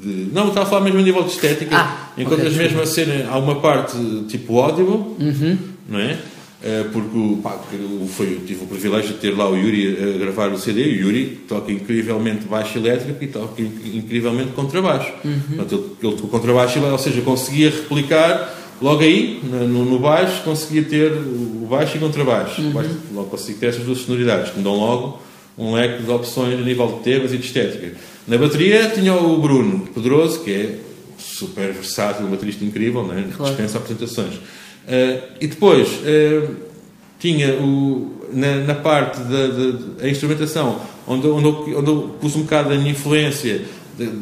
de, 0.00 0.32
Não, 0.32 0.48
estava 0.48 0.66
a 0.66 0.68
falar 0.68 0.82
mesmo 0.82 0.98
a 1.00 1.02
nível 1.02 1.22
de 1.22 1.30
estética. 1.30 1.76
Ah, 1.76 2.10
Enquanto 2.16 2.40
okay, 2.40 2.56
mesmo 2.56 2.80
a 2.80 2.86
cena, 2.86 3.28
há 3.30 3.38
uma 3.38 3.60
parte 3.60 3.96
tipo 4.28 4.58
audible, 4.58 5.16
uhum. 5.18 5.58
não 5.88 5.98
é? 5.98 6.18
Eh, 6.64 6.84
porque 6.92 7.42
pá, 7.42 7.58
foi, 8.10 8.40
tive 8.46 8.62
o 8.62 8.66
privilégio 8.68 9.14
de 9.14 9.18
ter 9.18 9.36
lá 9.36 9.50
o 9.50 9.56
Yuri 9.56 10.14
a 10.14 10.18
gravar 10.18 10.48
o 10.52 10.58
CD. 10.58 10.82
O 10.82 10.94
Yuri 10.94 11.40
toca 11.48 11.72
incrivelmente 11.72 12.44
baixo 12.46 12.78
elétrico 12.78 13.22
e 13.24 13.26
toca 13.26 13.60
incrivelmente 13.60 14.52
contrabaixo. 14.52 15.12
Uhum. 15.24 15.40
Portanto, 15.56 15.96
ele, 16.00 16.12
ele 16.12 16.22
contrabaixo, 16.28 16.78
ou 16.80 16.98
seja, 16.98 17.20
conseguia 17.22 17.68
replicar 17.68 18.56
logo 18.80 19.02
aí, 19.02 19.40
no, 19.42 19.84
no 19.84 19.98
baixo, 19.98 20.42
conseguia 20.44 20.84
ter 20.84 21.12
o 21.12 21.66
baixo 21.68 21.96
e 21.96 22.00
contrabaixo. 22.00 22.62
Uhum. 22.62 22.72
Logo 23.12 23.30
conseguia 23.30 23.56
ter 23.58 23.66
essas 23.66 23.84
duas 23.84 23.98
sonoridades 23.98 24.52
que 24.52 24.58
me 24.58 24.64
dão 24.64 24.76
logo 24.76 25.20
um 25.56 25.74
leque 25.74 26.02
de 26.02 26.10
opções 26.10 26.58
a 26.58 26.62
nível 26.62 26.86
de 26.88 27.04
temas 27.04 27.32
e 27.32 27.38
de 27.38 27.46
estética. 27.46 27.92
Na 28.26 28.38
bateria 28.38 28.90
tinha 28.90 29.14
o 29.14 29.40
Bruno 29.40 29.88
Pedroso, 29.94 30.40
que 30.40 30.50
é 30.50 30.78
super 31.18 31.72
versátil, 31.72 32.26
um 32.26 32.30
baterista 32.30 32.64
incrível, 32.64 33.04
né? 33.04 33.30
Claro. 33.36 33.52
dispensa 33.52 33.78
apresentações. 33.78 34.34
Uh, 34.34 35.22
e 35.40 35.46
depois 35.46 35.88
uh, 35.88 36.56
tinha 37.18 37.54
o, 37.54 38.26
na, 38.32 38.56
na 38.56 38.74
parte 38.74 39.20
da, 39.20 39.46
da, 39.46 39.70
da, 40.00 40.08
instrumentação, 40.08 40.80
onde, 41.06 41.26
onde, 41.26 41.46
eu, 41.46 41.78
onde 41.78 41.90
eu 41.90 42.16
pus 42.20 42.34
um 42.34 42.42
bocado 42.42 42.72
a 42.72 42.76
minha 42.76 42.90
influência 42.90 43.62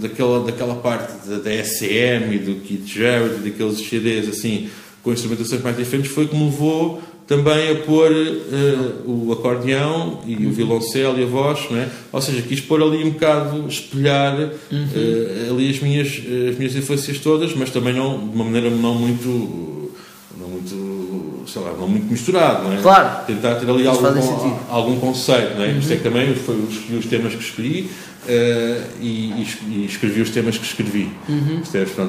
daquela, 0.00 0.44
daquela 0.44 0.74
parte 0.74 1.26
da, 1.26 1.38
da 1.38 1.50
SM 1.64 2.32
e 2.32 2.38
do 2.38 2.60
Keith 2.60 2.86
Jarrett, 2.86 3.36
daqueles 3.36 3.78
CDs 3.78 4.28
assim, 4.28 4.68
com 5.02 5.12
instrumentações 5.12 5.62
mais 5.62 5.76
diferentes, 5.76 6.10
foi 6.10 6.26
que 6.26 6.36
me 6.36 6.44
levou 6.44 7.00
também 7.30 7.70
a 7.70 7.76
pôr 7.76 8.10
uh, 8.10 9.08
o 9.08 9.32
acordeão 9.32 10.18
e 10.26 10.34
uhum. 10.34 10.48
o 10.48 10.52
violoncelo 10.52 11.16
e 11.16 11.22
a 11.22 11.26
voz, 11.26 11.60
não 11.70 11.78
é? 11.78 11.88
ou 12.10 12.20
seja, 12.20 12.42
quis 12.42 12.60
pôr 12.60 12.82
ali 12.82 13.04
um 13.04 13.10
bocado, 13.10 13.68
espelhar 13.68 14.36
uhum. 14.36 14.48
uh, 14.48 15.54
ali 15.54 15.70
as 15.70 15.78
minhas, 15.78 16.08
as 16.08 16.58
minhas 16.58 16.74
influências 16.74 17.20
todas, 17.20 17.54
mas 17.54 17.70
também 17.70 17.94
não, 17.94 18.18
de 18.18 18.34
uma 18.34 18.42
maneira 18.42 18.68
não 18.68 18.96
muito, 18.96 19.28
não 19.28 19.38
muito, 19.46 19.79
sei 21.52 21.62
lá, 21.62 21.72
não 21.72 21.88
muito 21.88 22.06
misturado, 22.10 22.64
não 22.64 22.72
é? 22.72 22.80
Claro. 22.80 23.26
Tentar 23.26 23.56
ter 23.56 23.68
ali 23.68 23.86
algum, 23.86 24.56
algum 24.68 25.00
conceito, 25.00 25.56
não 25.56 25.64
é? 25.64 25.68
Uhum. 25.68 25.78
Isto 25.78 25.92
é 25.92 25.96
que 25.96 26.02
também 26.02 26.34
foi 26.34 26.56
os, 26.56 26.90
os 26.98 27.06
temas 27.06 27.34
que 27.34 27.42
escolhi, 27.42 27.90
Uh, 28.20 28.84
e, 29.00 29.46
e, 29.66 29.86
escrevi 29.86 30.20
os 30.20 30.28
temas 30.28 30.58
que 30.58 30.64
escrevi. 30.64 31.08
Uhum. 31.26 31.62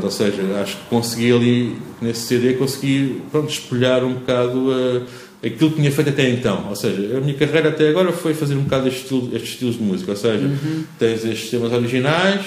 Ou 0.04 0.12
seja, 0.12 0.62
acho 0.62 0.76
que 0.76 0.84
consegui 0.90 1.32
ali, 1.32 1.78
nesse 2.02 2.28
CD, 2.28 2.56
consegui 2.56 3.22
pronto, 3.32 3.50
espelhar 3.50 4.04
um 4.04 4.16
bocado 4.16 4.72
uh, 4.72 5.06
aquilo 5.44 5.70
que 5.70 5.78
tinha 5.78 5.92
feito 5.92 6.10
até 6.10 6.30
então. 6.30 6.66
Ou 6.68 6.76
seja, 6.76 7.18
a 7.18 7.22
minha 7.22 7.34
carreira 7.34 7.70
até 7.70 7.90
agora 7.90 8.12
foi 8.12 8.34
fazer 8.34 8.56
um 8.56 8.64
bocado 8.64 8.90
este 8.90 9.04
estilo, 9.04 9.30
estes 9.34 9.52
estilos 9.52 9.78
de 9.78 9.84
música. 9.84 10.12
Ou 10.12 10.18
seja, 10.18 10.46
uhum. 10.46 10.84
tens 11.00 11.24
estes 11.24 11.50
temas 11.50 11.72
originais, 11.72 12.42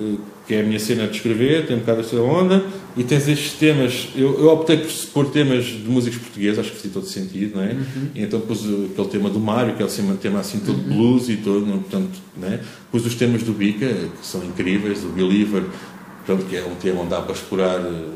uh, 0.00 0.18
que 0.50 0.56
é 0.56 0.62
a 0.62 0.64
minha 0.64 0.80
cena 0.80 1.06
de 1.06 1.14
escrever, 1.14 1.64
tem 1.64 1.76
um 1.76 1.78
bocado 1.78 2.00
esta 2.00 2.16
onda, 2.16 2.64
e 2.96 3.04
tens 3.04 3.28
estes 3.28 3.52
temas. 3.52 4.08
Eu, 4.16 4.36
eu 4.36 4.48
optei 4.48 4.78
por 4.78 4.90
pôr 5.12 5.26
temas 5.30 5.64
de 5.64 5.88
músicos 5.88 6.18
portugueses, 6.18 6.58
acho 6.58 6.70
que 6.70 6.76
fazia 6.76 6.90
todo 6.90 7.06
sentido, 7.06 7.54
não 7.54 7.62
é? 7.62 7.68
Uhum. 7.68 8.08
E 8.16 8.22
então 8.24 8.40
pus 8.40 8.64
aquele 8.64 9.08
tema 9.08 9.30
do 9.30 9.38
Mário, 9.38 9.76
que 9.76 9.82
é 9.84 9.86
um 9.86 10.16
tema 10.16 10.40
assim 10.40 10.58
todo 10.58 10.76
uhum. 10.76 10.96
blues 10.96 11.28
e 11.28 11.36
todo, 11.36 11.64
portanto, 11.64 12.18
não 12.36 12.48
é? 12.48 12.58
Pus 12.90 13.06
os 13.06 13.14
temas 13.14 13.44
do 13.44 13.52
Bica, 13.52 13.86
que 13.86 14.26
são 14.26 14.42
incríveis, 14.42 15.04
o 15.04 15.10
Believer, 15.10 15.62
portanto, 16.26 16.48
que 16.50 16.56
é 16.56 16.64
um 16.64 16.74
tema 16.74 17.02
onde 17.02 17.10
dá 17.10 17.20
para 17.20 17.32
explorar 17.32 17.78
eh, 17.78 18.08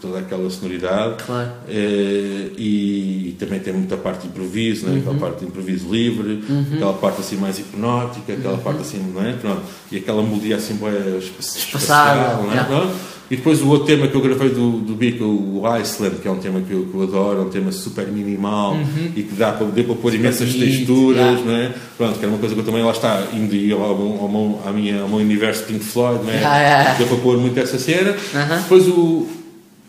toda 0.00 0.18
aquela 0.18 0.48
sonoridade. 0.50 1.24
Claro. 1.24 1.50
Eh, 1.68 2.50
e, 2.56 3.28
e, 3.28 3.36
também 3.38 3.60
tem 3.60 3.72
muita 3.72 3.96
parte 3.96 4.22
de 4.22 4.28
improviso, 4.28 4.86
né? 4.86 4.92
Uhum. 4.92 4.98
aquela 4.98 5.18
parte 5.18 5.40
de 5.40 5.46
improviso 5.46 5.88
livre, 5.90 6.44
uhum. 6.48 6.66
aquela 6.74 6.94
parte 6.94 7.20
assim 7.20 7.36
mais 7.36 7.58
hipnótica, 7.58 8.32
aquela 8.32 8.54
uhum. 8.54 8.60
parte 8.60 8.80
assim, 8.82 9.12
não 9.14 9.24
é? 9.24 9.32
Pronto. 9.32 9.62
E 9.90 9.96
aquela 9.96 10.22
melodia 10.22 10.56
assim 10.56 10.74
bem 10.74 11.18
espaçada, 11.18 12.42
não 12.42 12.52
é? 12.52 12.90
E 13.30 13.36
depois 13.36 13.62
o 13.62 13.68
outro 13.68 13.86
tema 13.86 14.06
que 14.06 14.14
eu 14.14 14.20
gravei 14.20 14.50
do, 14.50 14.72
do 14.80 14.94
Bico, 14.94 15.24
o 15.24 15.66
Iceland, 15.66 16.16
que 16.16 16.28
é 16.28 16.30
um 16.30 16.36
tema 16.36 16.60
que 16.60 16.72
eu, 16.72 16.84
que 16.84 16.94
eu 16.94 17.02
adoro, 17.04 17.40
é 17.40 17.42
um 17.44 17.48
tema 17.48 17.72
super 17.72 18.06
minimal 18.06 18.74
uhum. 18.74 19.12
e 19.16 19.22
que 19.22 19.34
dá 19.34 19.50
para, 19.52 19.66
deu 19.68 19.84
para 19.84 19.94
pôr 19.94 20.14
imensas 20.14 20.52
texturas, 20.54 21.16
yeah. 21.16 21.40
não 21.42 21.56
é? 21.56 21.72
Pronto, 21.96 22.18
que 22.18 22.24
era 22.24 22.28
uma 22.28 22.38
coisa 22.38 22.54
que 22.54 22.60
eu 22.60 22.64
também 22.64 22.84
lá 22.84 22.92
está, 22.92 23.26
indo 23.32 23.74
ao, 23.74 23.82
ao, 23.82 23.90
ao, 23.90 24.62
ao, 24.66 24.72
minha, 24.74 25.00
ao 25.00 25.08
meu 25.08 25.18
universo 25.18 25.64
Pink 25.64 25.82
Floyd, 25.82 26.22
não 26.22 26.30
é? 26.30 26.36
Yeah, 26.36 26.58
yeah. 26.58 26.94
Deu 26.98 27.06
para 27.06 27.16
pôr 27.16 27.38
muito 27.38 27.58
essa 27.58 27.78
cena. 27.78 28.14
Depois 28.62 28.86
o 28.88 29.26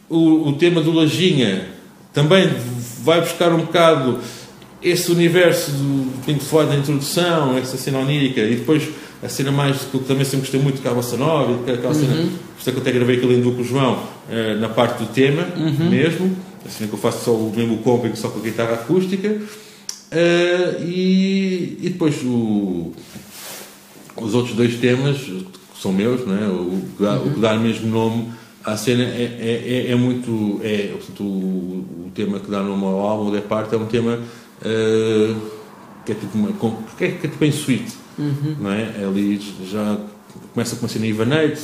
o, 0.09 0.49
o 0.49 0.53
tema 0.53 0.81
do 0.81 0.91
Lajinha 0.91 1.67
também 2.13 2.49
vai 3.03 3.21
buscar 3.21 3.51
um 3.53 3.59
bocado 3.59 4.19
esse 4.81 5.11
universo 5.11 5.71
do 5.71 6.23
Pink 6.25 6.43
Floyd 6.43 6.69
na 6.69 6.77
introdução, 6.77 7.57
essa 7.57 7.75
cena 7.75 7.99
onírica, 7.99 8.41
e 8.41 8.55
depois 8.55 8.87
a 9.23 9.27
cena 9.27 9.51
mais 9.51 9.77
que 9.81 9.95
eu 9.95 10.01
também 10.01 10.23
sempre 10.23 10.41
gostei 10.41 10.61
muito 10.61 10.81
que 10.81 10.87
a 10.87 10.93
Bossa 10.93 11.17
Nova, 11.17 11.59
aquela 11.71 11.87
uhum. 11.87 11.93
cena, 11.93 12.29
por 12.55 12.63
que 12.63 12.69
eu 12.69 12.81
até 12.81 12.91
gravei 12.91 13.17
aquele 13.17 13.41
com 13.41 13.61
o 13.61 13.63
João 13.63 14.03
eh, 14.29 14.55
na 14.59 14.69
parte 14.69 14.99
do 15.03 15.07
tema 15.07 15.47
uhum. 15.57 15.89
mesmo, 15.89 16.37
a 16.63 16.69
cena 16.69 16.87
que 16.87 16.95
eu 16.95 16.99
faço 16.99 17.25
só 17.25 17.31
o 17.31 17.51
mesmo 17.55 17.77
comping 17.77 18.15
só 18.15 18.29
com 18.29 18.39
a 18.39 18.41
guitarra 18.43 18.73
acústica, 18.73 19.27
uh, 19.27 20.83
e, 20.83 21.79
e 21.81 21.89
depois 21.89 22.21
o, 22.23 22.93
os 24.17 24.33
outros 24.35 24.55
dois 24.55 24.75
temas 24.75 25.17
que 25.17 25.81
são 25.81 25.91
meus, 25.91 26.21
o, 26.21 26.25
que 26.95 27.03
dá, 27.03 27.13
uhum. 27.13 27.27
o 27.27 27.33
que 27.33 27.39
dá 27.39 27.53
o 27.53 27.59
mesmo 27.59 27.87
nome 27.87 28.31
à 28.65 28.75
cena 28.75 29.03
é, 29.03 29.37
é, 29.39 29.87
é, 29.87 29.91
é 29.91 29.95
muito. 29.95 30.59
É, 30.63 30.93
portanto, 30.93 31.23
o, 31.23 32.05
o, 32.07 32.11
tema 32.13 32.39
que 32.39 32.49
dá 32.49 32.61
nome 32.63 32.83
ao 32.83 32.99
álbum, 32.99 33.31
da 33.31 33.41
parte, 33.41 33.75
é 33.75 33.77
um 33.77 33.85
tema 33.85 34.17
uh, 34.17 35.41
que 36.05 36.11
é 36.11 36.15
tipo 36.15 36.37
uma, 36.37 36.49
que 36.97 37.05
é, 37.05 37.11
que 37.11 37.27
é 37.27 37.29
tipo 37.29 37.45
em 37.45 37.51
suite. 37.51 37.93
Uhum. 38.17 38.55
Não 38.59 38.71
é? 38.71 39.05
Ali 39.05 39.39
já 39.69 39.97
começa 40.53 40.75
com 40.75 40.83
uma 40.83 40.89
cena 40.89 41.05
Ivanate, 41.05 41.61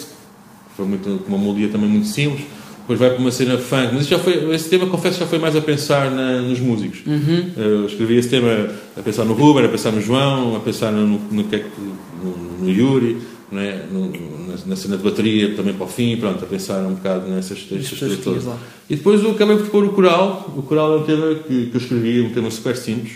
foi 0.75 0.85
muito, 0.85 1.23
uma 1.27 1.37
melodia 1.37 1.69
também 1.69 1.89
muito 1.89 2.07
simples 2.07 2.45
depois 2.81 2.99
vai 2.99 3.09
para 3.11 3.19
uma 3.19 3.31
cena 3.31 3.57
funk, 3.57 3.93
mas 3.93 4.07
já 4.07 4.19
foi, 4.19 4.53
esse 4.53 4.69
tema, 4.69 4.87
confesso, 4.87 5.19
já 5.19 5.25
foi 5.25 5.39
mais 5.39 5.55
a 5.55 5.61
pensar 5.61 6.11
na, 6.11 6.41
nos 6.41 6.59
músicos. 6.59 7.01
Uhum. 7.05 7.51
Eu 7.55 7.85
escrevi 7.85 8.17
esse 8.17 8.29
tema 8.29 8.69
a 8.97 9.01
pensar 9.01 9.23
no 9.23 9.33
Ruben, 9.33 9.65
a 9.65 9.69
pensar 9.69 9.91
no 9.91 10.01
João, 10.01 10.55
a 10.55 10.59
pensar 10.59 10.91
no, 10.91 11.07
no, 11.07 11.19
no, 11.31 11.43
no, 11.43 12.57
no 12.61 12.69
Yuri, 12.69 13.17
né? 13.51 13.85
no, 13.91 14.11
na, 14.47 14.55
na, 14.65 14.75
cena 14.75 14.97
de 14.97 15.03
bateria 15.03 15.55
também 15.55 15.73
para 15.73 15.85
o 15.85 15.89
fim, 15.89 16.15
pronto, 16.17 16.43
a 16.43 16.47
pensar 16.47 16.79
um 16.85 16.95
bocado 16.95 17.27
nessas 17.29 17.61
coisas 17.63 17.89
todas. 18.23 18.45
E 18.89 18.95
depois 18.95 19.23
eu 19.23 19.31
acabei 19.31 19.57
por 19.57 19.69
pôr 19.69 19.85
o 19.85 19.93
coral. 19.93 20.53
O 20.55 20.61
coral 20.61 20.97
é 20.97 20.97
um 20.99 21.03
tema 21.03 21.35
que, 21.35 21.67
que 21.67 21.75
eu 21.75 21.81
escrevi, 21.81 22.21
um 22.21 22.33
tema 22.33 22.49
super 22.49 22.75
simples 22.75 23.13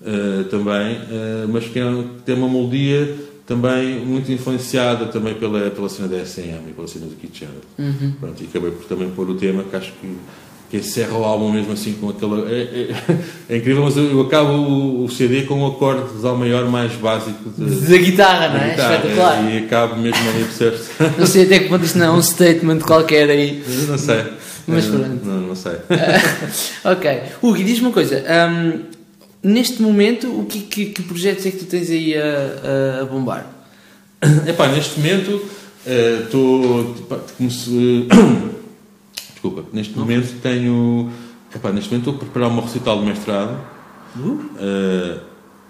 uh, 0.00 0.44
também, 0.44 0.96
uh, 0.96 1.48
mas 1.48 1.66
que 1.66 1.78
é 1.78 1.86
um, 1.86 2.18
tem 2.24 2.34
uma 2.34 2.48
melodia 2.48 3.16
também 3.46 4.04
muito 4.04 4.30
influenciada 4.32 5.06
também 5.06 5.34
pela, 5.34 5.70
pela 5.70 5.88
cena 5.88 6.08
da 6.08 6.24
SM 6.24 6.68
e 6.68 6.72
pela 6.72 6.88
cena 6.88 7.06
do 7.06 7.14
Jarrett. 7.32 7.66
Uhum. 7.78 8.12
Pronto, 8.18 8.42
e 8.42 8.46
acabei 8.46 8.72
por 8.72 8.84
também 8.86 9.08
pôr 9.10 9.30
o 9.30 9.34
tema 9.36 9.62
que 9.62 9.76
acho 9.76 9.92
que, 9.92 10.16
que 10.70 10.78
encerra 10.78 11.16
o 11.16 11.24
álbum 11.24 11.52
mesmo 11.52 11.72
assim 11.72 11.92
com 11.94 12.10
aquela... 12.10 12.50
É, 12.50 12.62
é, 12.62 13.16
é 13.50 13.56
incrível, 13.56 13.84
mas 13.84 13.96
eu, 13.96 14.20
acabo 14.20 14.52
o, 14.52 15.04
o, 15.04 15.10
CD 15.10 15.42
com 15.42 15.54
um 15.54 15.66
acorde 15.66 16.14
de 16.14 16.22
Dó 16.22 16.34
maior 16.34 16.68
mais 16.68 16.92
básico 16.94 17.50
de, 17.56 17.88
da 17.88 17.96
guitarra, 17.96 18.48
não 18.48 18.60
é? 18.60 18.70
Guitarra, 18.70 18.94
Espetacular. 18.96 19.46
É, 19.46 19.54
e 19.54 19.58
acabo 19.64 19.96
mesmo 19.96 20.28
ali, 20.28 20.44
percebes? 20.44 20.90
Não 21.18 21.26
sei 21.26 21.44
até 21.44 21.60
que 21.60 21.68
ponto 21.68 21.84
isto 21.84 21.98
não 21.98 22.06
é 22.06 22.10
um 22.10 22.22
statement 22.22 22.80
qualquer 22.80 23.30
aí. 23.30 23.62
Não 23.88 23.98
sei. 23.98 24.24
Mas 24.66 24.86
pronto. 24.86 25.24
Não, 25.24 25.40
não 25.42 25.54
sei. 25.54 25.74
ok. 26.84 27.22
Hugo, 27.40 27.62
diz-me 27.62 27.86
uma 27.86 27.92
coisa. 27.92 28.24
Um, 28.50 28.82
neste 29.42 29.80
momento, 29.80 30.28
o 30.28 30.44
que, 30.44 30.60
que, 30.60 30.86
que, 30.86 31.02
projetos 31.02 31.46
é 31.46 31.50
que 31.52 31.58
tu 31.58 31.66
tens 31.66 31.88
aí 31.90 32.14
a, 32.16 33.02
a, 33.02 33.04
bombar? 33.04 33.46
Epá, 34.46 34.66
neste 34.68 34.98
momento 34.98 35.42
estou. 36.24 36.94
Uh, 37.38 38.56
desculpa, 39.46 39.64
neste 39.72 39.96
momento 39.98 40.40
tenho. 40.40 41.10
Epá, 41.54 41.72
neste 41.72 41.90
momento 41.90 42.10
estou 42.10 42.14
a 42.14 42.18
preparar 42.18 42.50
uma 42.50 42.62
recital 42.62 42.98
de 42.98 43.06
mestrado 43.06 43.58
uh? 44.16 44.20
Uh, 44.20 45.20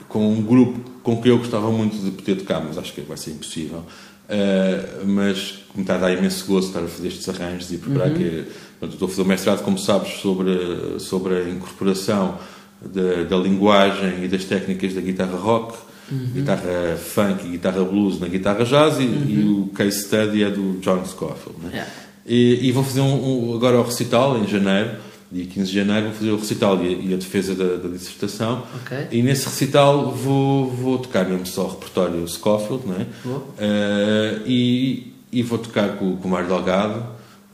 com 0.09 0.33
um 0.33 0.43
grupo 0.43 0.91
com 1.03 1.21
que 1.21 1.29
eu 1.29 1.39
gostava 1.39 1.71
muito 1.71 1.97
de 1.97 2.11
poder 2.11 2.37
tocar, 2.37 2.61
mas 2.61 2.77
acho 2.79 2.93
que 2.93 3.03
vai 3.03 3.17
ser 3.17 3.33
impossível. 3.33 3.85
Uh, 4.29 5.07
mas 5.07 5.61
me 5.75 5.83
está 5.83 5.95
a 5.95 5.99
dar 5.99 6.13
imenso 6.13 6.45
gosto 6.47 6.69
estar 6.69 6.81
a 6.81 6.89
fazer 6.89 7.09
estes 7.09 7.29
arranjos 7.29 7.71
e 7.73 7.79
preparar 7.79 8.09
uhum. 8.09 8.15
que. 8.15 8.45
Portanto, 8.79 8.93
estou 8.93 9.07
a 9.07 9.09
fazer 9.09 9.23
um 9.23 9.27
mestrado, 9.27 9.63
como 9.63 9.79
sabes, 9.79 10.21
sobre, 10.21 10.99
sobre 10.99 11.35
a 11.35 11.49
incorporação 11.49 12.39
da, 12.83 13.23
da 13.23 13.37
linguagem 13.37 14.25
e 14.25 14.29
das 14.29 14.45
técnicas 14.45 14.93
da 14.93 15.01
guitarra 15.01 15.39
rock, 15.39 15.79
uhum. 16.11 16.27
guitarra 16.35 16.97
funk 16.99 17.47
e 17.47 17.51
guitarra 17.53 17.83
blues 17.85 18.21
na 18.21 18.29
guitarra 18.29 18.65
jazz, 18.65 18.99
e, 18.99 19.05
uhum. 19.05 19.25
e 19.29 19.49
o 19.49 19.75
case 19.75 20.03
study 20.03 20.43
é 20.43 20.51
do 20.51 20.79
John 20.81 21.03
Scofield. 21.07 21.59
Né? 21.63 21.71
Yeah. 21.73 21.91
E, 22.27 22.69
e, 22.69 22.73
vou 22.73 22.83
fazer 22.83 23.01
um, 23.01 23.51
um, 23.51 23.55
agora 23.55 23.79
o 23.79 23.83
recital 23.83 24.37
em 24.39 24.47
janeiro, 24.47 24.97
dia 25.31 25.47
15 25.47 25.71
de 25.71 25.77
janeiro, 25.77 26.07
vou 26.07 26.15
fazer 26.15 26.31
o 26.31 26.37
recital 26.37 26.83
e 26.83 26.87
a, 26.87 26.91
e 26.91 27.15
a 27.15 27.17
defesa 27.17 27.55
da, 27.55 27.77
da 27.77 27.89
dissertação. 27.89 28.65
Okay. 28.83 29.07
E 29.13 29.23
nesse 29.23 29.47
recital 29.47 30.11
vou, 30.11 30.71
vou 30.71 30.99
tocar 30.99 31.25
mesmo 31.25 31.47
só 31.47 31.67
o 31.67 31.71
repertório 31.71 32.27
Scofield, 32.27 32.87
né? 32.87 33.07
Uh, 33.25 34.43
e, 34.45 35.13
e 35.31 35.43
vou 35.43 35.59
tocar 35.59 35.97
com, 35.97 36.17
com 36.17 36.29
o 36.29 36.31
Mário 36.31 36.49
Delgado 36.49 37.07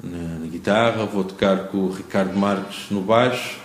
na, 0.02 0.38
na 0.38 0.46
guitarra, 0.46 1.04
vou 1.04 1.24
tocar 1.24 1.68
com 1.68 1.78
o 1.78 1.92
Ricardo 1.92 2.36
Marques 2.36 2.86
no 2.90 3.02
baixo 3.02 3.62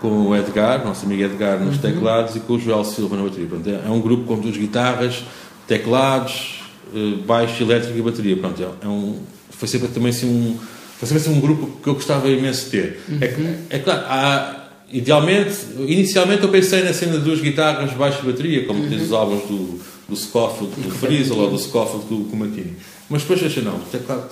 com 0.00 0.28
o 0.28 0.36
Edgar, 0.36 0.84
nosso 0.84 1.04
amigo 1.04 1.22
Edgar, 1.22 1.60
nos 1.60 1.76
uhum. 1.76 1.82
teclados 1.82 2.34
e 2.34 2.40
com 2.40 2.54
o 2.54 2.58
Joel 2.58 2.84
Silva 2.84 3.16
na 3.16 3.22
bateria. 3.22 3.46
Pronto, 3.46 3.68
é, 3.68 3.82
é 3.86 3.90
um 3.90 4.00
grupo 4.00 4.24
com 4.24 4.40
duas 4.40 4.56
guitarras, 4.56 5.22
teclados, 5.66 6.62
eh, 6.94 7.16
baixo 7.26 7.62
elétrico 7.62 7.98
e 7.98 8.02
bateria. 8.02 8.36
Pronto, 8.36 8.62
é, 8.62 8.86
é 8.86 8.88
um, 8.88 9.20
foi 9.60 9.68
sempre 9.68 9.88
também 9.88 10.08
assim 10.08 10.26
um, 10.26 10.58
foi 10.98 11.06
sempre 11.06 11.22
assim 11.22 11.36
um 11.36 11.40
grupo 11.40 11.78
que 11.82 11.86
eu 11.86 11.94
gostava 11.94 12.26
imenso 12.30 12.64
de 12.64 12.70
ter. 12.70 13.00
É 13.20 13.26
uhum. 13.26 13.54
É, 13.68 13.76
é, 13.76 13.78
claro, 13.78 14.04
há, 14.06 14.68
idealmente, 14.90 15.54
inicialmente 15.86 16.42
eu 16.42 16.48
pensei 16.48 16.82
na 16.82 16.94
cena 16.94 17.18
duas 17.18 17.42
guitarras, 17.42 17.92
baixo 17.92 18.20
e 18.22 18.26
bateria, 18.26 18.64
como 18.64 18.82
uhum. 18.82 18.88
tens 18.88 19.02
os 19.02 19.12
álbuns 19.12 19.42
do, 19.42 19.78
do 20.08 20.16
Scofield, 20.16 20.74
do 20.80 20.90
Frizzle 20.90 21.38
ou 21.38 21.50
do 21.50 21.58
Scofield 21.58 22.06
com, 22.06 22.24
com 22.24 22.36
o 22.36 22.38
Martini. 22.38 22.74
Mas 23.10 23.20
depois 23.20 23.44
achei, 23.44 23.62
não, 23.62 23.78
teclado, 23.80 24.30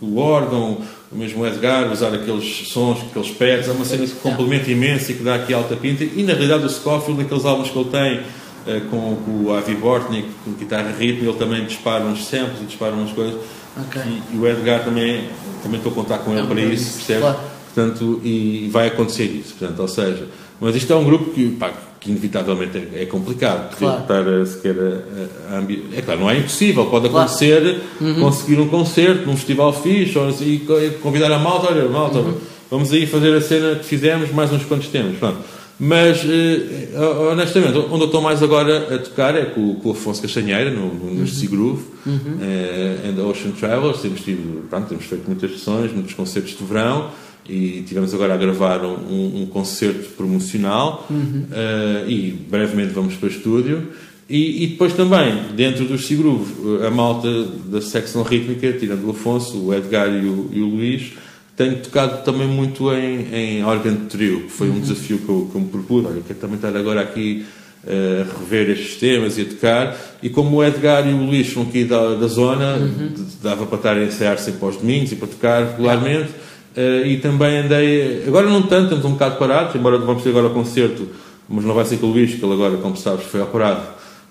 o 0.00 0.18
órgão, 0.18 0.78
o 1.10 1.16
mesmo 1.16 1.44
Edgar, 1.44 1.90
usar 1.90 2.14
aqueles 2.14 2.68
sons, 2.68 2.98
aqueles 3.10 3.30
pads, 3.30 3.66
é 3.66 3.72
uma 3.72 3.84
cena 3.84 4.06
que 4.06 4.14
complementa 4.16 4.70
imenso 4.70 5.10
e 5.10 5.14
que 5.14 5.24
dá 5.24 5.34
aqui 5.34 5.52
alta 5.52 5.74
pinta. 5.74 6.04
E 6.04 6.22
na 6.22 6.34
realidade 6.34 6.64
o 6.64 6.70
Scofield, 6.70 7.22
naqueles 7.22 7.44
álbuns 7.44 7.70
que 7.70 7.78
ele 7.78 7.88
tem, 7.90 8.20
eh, 8.66 8.82
com, 8.90 9.16
com 9.16 9.44
o 9.44 9.52
Avi 9.52 9.74
Bortnik, 9.74 10.28
com 10.44 10.52
guitarra 10.52 10.94
ritmo, 10.96 11.28
ele 11.28 11.38
também 11.38 11.64
dispara 11.64 12.04
uns 12.04 12.26
samples 12.26 12.60
e 12.62 12.66
dispara 12.66 12.94
umas 12.94 13.10
coisas. 13.10 13.40
Okay. 13.86 14.02
E, 14.02 14.36
e, 14.36 14.38
o 14.38 14.46
Edgar 14.46 14.84
também, 14.84 15.28
também 15.62 15.78
estou 15.78 15.92
a 15.92 15.94
contar 15.94 16.18
com 16.18 16.32
ele 16.32 16.40
é 16.40 16.46
para 16.46 16.60
isso, 16.60 16.96
percebe? 16.96 17.20
Claro. 17.20 17.38
Portanto, 17.74 18.20
e 18.24 18.68
vai 18.72 18.88
acontecer 18.88 19.24
isso. 19.24 19.54
Portanto, 19.54 19.80
ou 19.80 19.88
seja, 19.88 20.26
mas 20.60 20.74
isto 20.74 20.92
é 20.92 20.96
um 20.96 21.04
grupo 21.04 21.30
que, 21.30 21.50
pá, 21.50 21.72
que 22.00 22.10
inevitavelmente 22.10 22.76
é, 22.76 23.02
é 23.02 23.06
complicado 23.06 23.76
claro. 23.76 24.02
estar 24.02 24.28
a, 24.28 24.46
sequer 24.46 24.74
a, 24.76 25.54
a, 25.54 25.58
a, 25.58 25.96
É 25.96 26.02
claro, 26.02 26.20
não 26.20 26.30
é 26.30 26.38
impossível, 26.38 26.86
pode 26.86 27.06
acontecer 27.06 27.60
claro. 27.98 28.14
uhum. 28.14 28.20
conseguir 28.20 28.60
um 28.60 28.68
concerto 28.68 29.26
num 29.26 29.36
festival 29.36 29.72
fixe 29.72 30.18
ou, 30.18 30.30
e 30.30 30.58
convidar 31.02 31.30
a 31.30 31.38
malta, 31.38 31.68
olha, 31.68 31.88
malta, 31.88 32.18
uhum. 32.18 32.34
vamos 32.70 32.92
aí 32.92 33.06
fazer 33.06 33.36
a 33.36 33.40
cena 33.40 33.76
que 33.76 33.84
fizemos, 33.84 34.32
mais 34.32 34.52
uns 34.52 34.64
quantos 34.64 34.88
temas. 34.88 35.16
Pronto. 35.18 35.38
Mas, 35.80 36.22
eh, 36.24 36.90
honestamente, 37.32 37.78
onde 37.78 38.02
eu 38.02 38.04
estou 38.04 38.20
mais 38.20 38.42
agora 38.42 38.94
a 38.94 38.98
tocar 38.98 39.34
é 39.34 39.46
com, 39.46 39.76
com 39.76 39.88
o 39.88 39.92
Afonso 39.92 40.20
Castanheira, 40.20 40.70
no, 40.70 40.92
no, 40.92 41.20
uhum. 41.20 41.26
Sea 41.26 41.48
Groove 41.48 41.82
uhum. 42.04 42.12
uh, 42.14 43.08
and 43.08 43.26
Ocean 43.26 43.52
Travels. 43.52 44.02
Temos, 44.02 44.20
tido, 44.20 44.68
pronto, 44.68 44.88
temos 44.88 45.06
feito 45.06 45.26
muitas 45.26 45.52
sessões, 45.52 45.90
muitos 45.90 46.12
concertos 46.12 46.56
de 46.56 46.62
verão 46.64 47.10
e 47.48 47.82
tivemos 47.86 48.12
agora 48.12 48.34
a 48.34 48.36
gravar 48.36 48.84
um, 48.84 49.42
um 49.42 49.46
concerto 49.46 50.10
promocional 50.10 51.06
uhum. 51.08 51.46
uh, 51.50 52.08
e 52.08 52.30
brevemente 52.30 52.92
vamos 52.92 53.14
para 53.14 53.28
o 53.28 53.30
estúdio. 53.30 53.88
E, 54.28 54.62
e, 54.62 54.66
depois 54.68 54.92
também, 54.92 55.34
dentro 55.56 55.86
do 55.86 55.98
Sigruvo, 55.98 56.84
a 56.84 56.90
malta 56.90 57.28
da 57.64 57.80
secção 57.80 58.22
rítmica, 58.22 58.72
tirando 58.74 59.04
o 59.06 59.10
Afonso, 59.10 59.58
o 59.58 59.74
Edgar 59.74 60.08
e 60.08 60.24
o, 60.24 60.50
e 60.52 60.60
o 60.60 60.66
Luís, 60.66 61.14
tenho 61.60 61.76
tocado 61.76 62.24
também 62.24 62.48
muito 62.48 62.90
em, 62.90 63.34
em 63.34 63.64
órgão 63.64 63.94
de 63.94 64.06
trio, 64.06 64.44
que 64.44 64.50
foi 64.50 64.70
um 64.70 64.74
uhum. 64.74 64.80
desafio 64.80 65.18
que 65.18 65.28
eu, 65.28 65.46
que 65.52 65.58
eu 65.58 65.60
me 65.60 65.68
propus. 65.68 66.06
Olha, 66.06 66.22
quero 66.26 66.38
também 66.38 66.56
estar 66.56 66.74
agora 66.74 67.02
aqui 67.02 67.44
uh, 67.84 68.22
a 68.22 68.40
rever 68.40 68.70
estes 68.70 68.96
temas 68.96 69.36
e 69.36 69.42
a 69.42 69.44
tocar. 69.44 69.96
E 70.22 70.30
como 70.30 70.56
o 70.56 70.64
Edgar 70.64 71.06
e 71.06 71.12
o 71.12 71.18
Luís 71.18 71.52
são 71.52 71.64
aqui 71.64 71.84
da, 71.84 72.14
da 72.14 72.26
zona, 72.28 72.76
uhum. 72.76 73.12
dava 73.42 73.66
para 73.66 73.76
estar 73.76 73.94
a 73.94 74.02
ensaiar 74.02 74.38
sempre 74.38 74.64
aos 74.64 74.76
domingos 74.78 75.12
e 75.12 75.16
para 75.16 75.28
tocar 75.28 75.66
regularmente. 75.66 76.30
Uh, 76.74 77.04
e 77.04 77.18
também 77.18 77.58
andei, 77.58 78.24
agora 78.26 78.48
não 78.48 78.62
tanto, 78.62 78.84
estamos 78.84 79.04
um 79.04 79.12
bocado 79.12 79.36
parados, 79.36 79.74
embora 79.74 79.98
vamos 79.98 80.22
ter 80.22 80.30
agora 80.30 80.46
o 80.46 80.54
concerto, 80.54 81.08
mas 81.46 81.62
não 81.62 81.74
vai 81.74 81.84
ser 81.84 81.98
com 81.98 82.06
o 82.06 82.10
Luís, 82.10 82.34
que 82.34 82.42
ele 82.42 82.54
agora, 82.54 82.78
como 82.78 82.96
sabes, 82.96 83.26
foi 83.26 83.42
operado, 83.42 83.82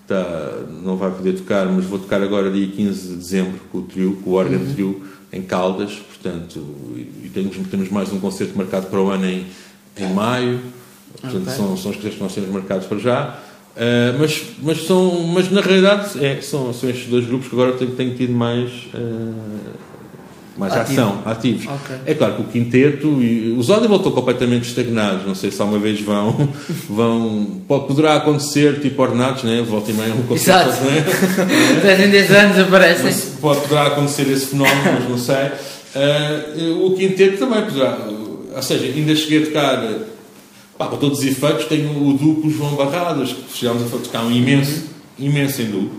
tá, 0.09 0.63
não 0.83 0.97
vai 0.97 1.11
poder 1.11 1.33
tocar, 1.33 1.67
mas 1.67 1.85
vou 1.85 1.99
tocar 1.99 2.21
agora 2.21 2.49
dia 2.49 2.67
15 2.67 3.07
de 3.09 3.15
dezembro 3.15 3.59
com 3.71 3.77
o 3.77 3.81
trio, 3.83 4.19
com 4.23 4.31
o 4.31 4.33
órgão 4.33 4.59
uhum. 4.59 4.73
trio 4.73 5.03
em 5.31 5.43
Caldas, 5.43 5.93
portanto, 5.93 6.59
e 7.23 7.29
temos, 7.31 7.55
temos 7.69 7.89
mais 7.89 8.11
um 8.11 8.19
concerto 8.19 8.57
marcado 8.57 8.87
para 8.87 8.99
o 8.99 9.09
ano 9.09 9.27
em, 9.27 9.45
em 9.95 10.13
maio, 10.13 10.59
portanto, 11.21 11.43
okay. 11.43 11.53
são, 11.53 11.77
são 11.77 11.91
os 11.91 11.97
concertos 11.97 12.15
que 12.15 12.23
nós 12.23 12.33
temos 12.33 12.49
marcados 12.49 12.87
para 12.87 12.97
já. 12.97 13.39
Uh, 13.75 14.17
mas, 14.19 14.43
mas, 14.63 14.85
são, 14.85 15.23
mas 15.27 15.51
na 15.51 15.61
realidade 15.61 16.25
é, 16.25 16.41
são, 16.41 16.73
são 16.73 16.89
estes 16.89 17.07
dois 17.07 17.25
grupos 17.25 17.47
que 17.47 17.55
agora 17.55 17.73
tenho, 17.73 17.91
tenho 17.91 18.15
tido 18.15 18.33
mais 18.33 18.71
uh, 18.93 19.88
mais 20.59 20.73
Ativo. 20.73 21.01
ação, 21.01 21.21
ativos. 21.25 21.63
Okay. 21.63 21.95
É 22.05 22.13
claro 22.13 22.35
que 22.35 22.41
o 22.41 22.45
quinteto 22.45 23.07
e 23.23 23.55
os 23.57 23.69
Audible 23.69 23.95
estão 23.95 24.11
completamente 24.11 24.67
estagnados, 24.67 25.25
não 25.25 25.33
sei 25.33 25.51
se 25.51 25.61
alguma 25.61 25.79
vez 25.79 26.01
vão, 26.01 26.49
vão 26.89 27.61
poderá 27.65 28.17
acontecer 28.17 28.81
tipo 28.81 29.01
ordenados, 29.01 29.43
né? 29.43 29.65
volta 29.67 29.89
e 29.89 29.93
meia 29.93 30.13
um 30.13 30.23
concerto, 30.23 30.69
Exato. 30.69 30.83
né? 30.83 31.05
10 31.81 31.99
em 32.01 32.09
10 32.09 32.31
anos 32.31 32.59
aparecem. 32.59 33.31
pode, 33.39 33.61
poderá 33.61 33.87
acontecer 33.87 34.29
esse 34.29 34.47
fenómeno, 34.47 34.81
mas 34.83 35.09
não 35.09 35.17
sei. 35.17 35.45
Uh, 35.95 36.85
o 36.85 36.95
quinteto 36.95 37.37
também, 37.37 37.63
ou 38.53 38.61
seja, 38.61 38.85
ainda 38.85 39.15
cheguei 39.15 39.43
a 39.43 39.45
tocar, 39.45 39.81
pá, 40.77 40.87
para 40.87 40.97
todos 40.97 41.19
os 41.19 41.25
efeitos, 41.25 41.65
tenho 41.65 41.89
o 42.05 42.13
duplo 42.13 42.51
João 42.51 42.75
Barradas, 42.75 43.31
que 43.31 43.57
chegámos 43.57 43.83
a 43.93 43.97
tocar 43.97 44.25
um 44.25 44.31
imenso, 44.31 44.83
imenso 45.17 45.61
em 45.61 45.89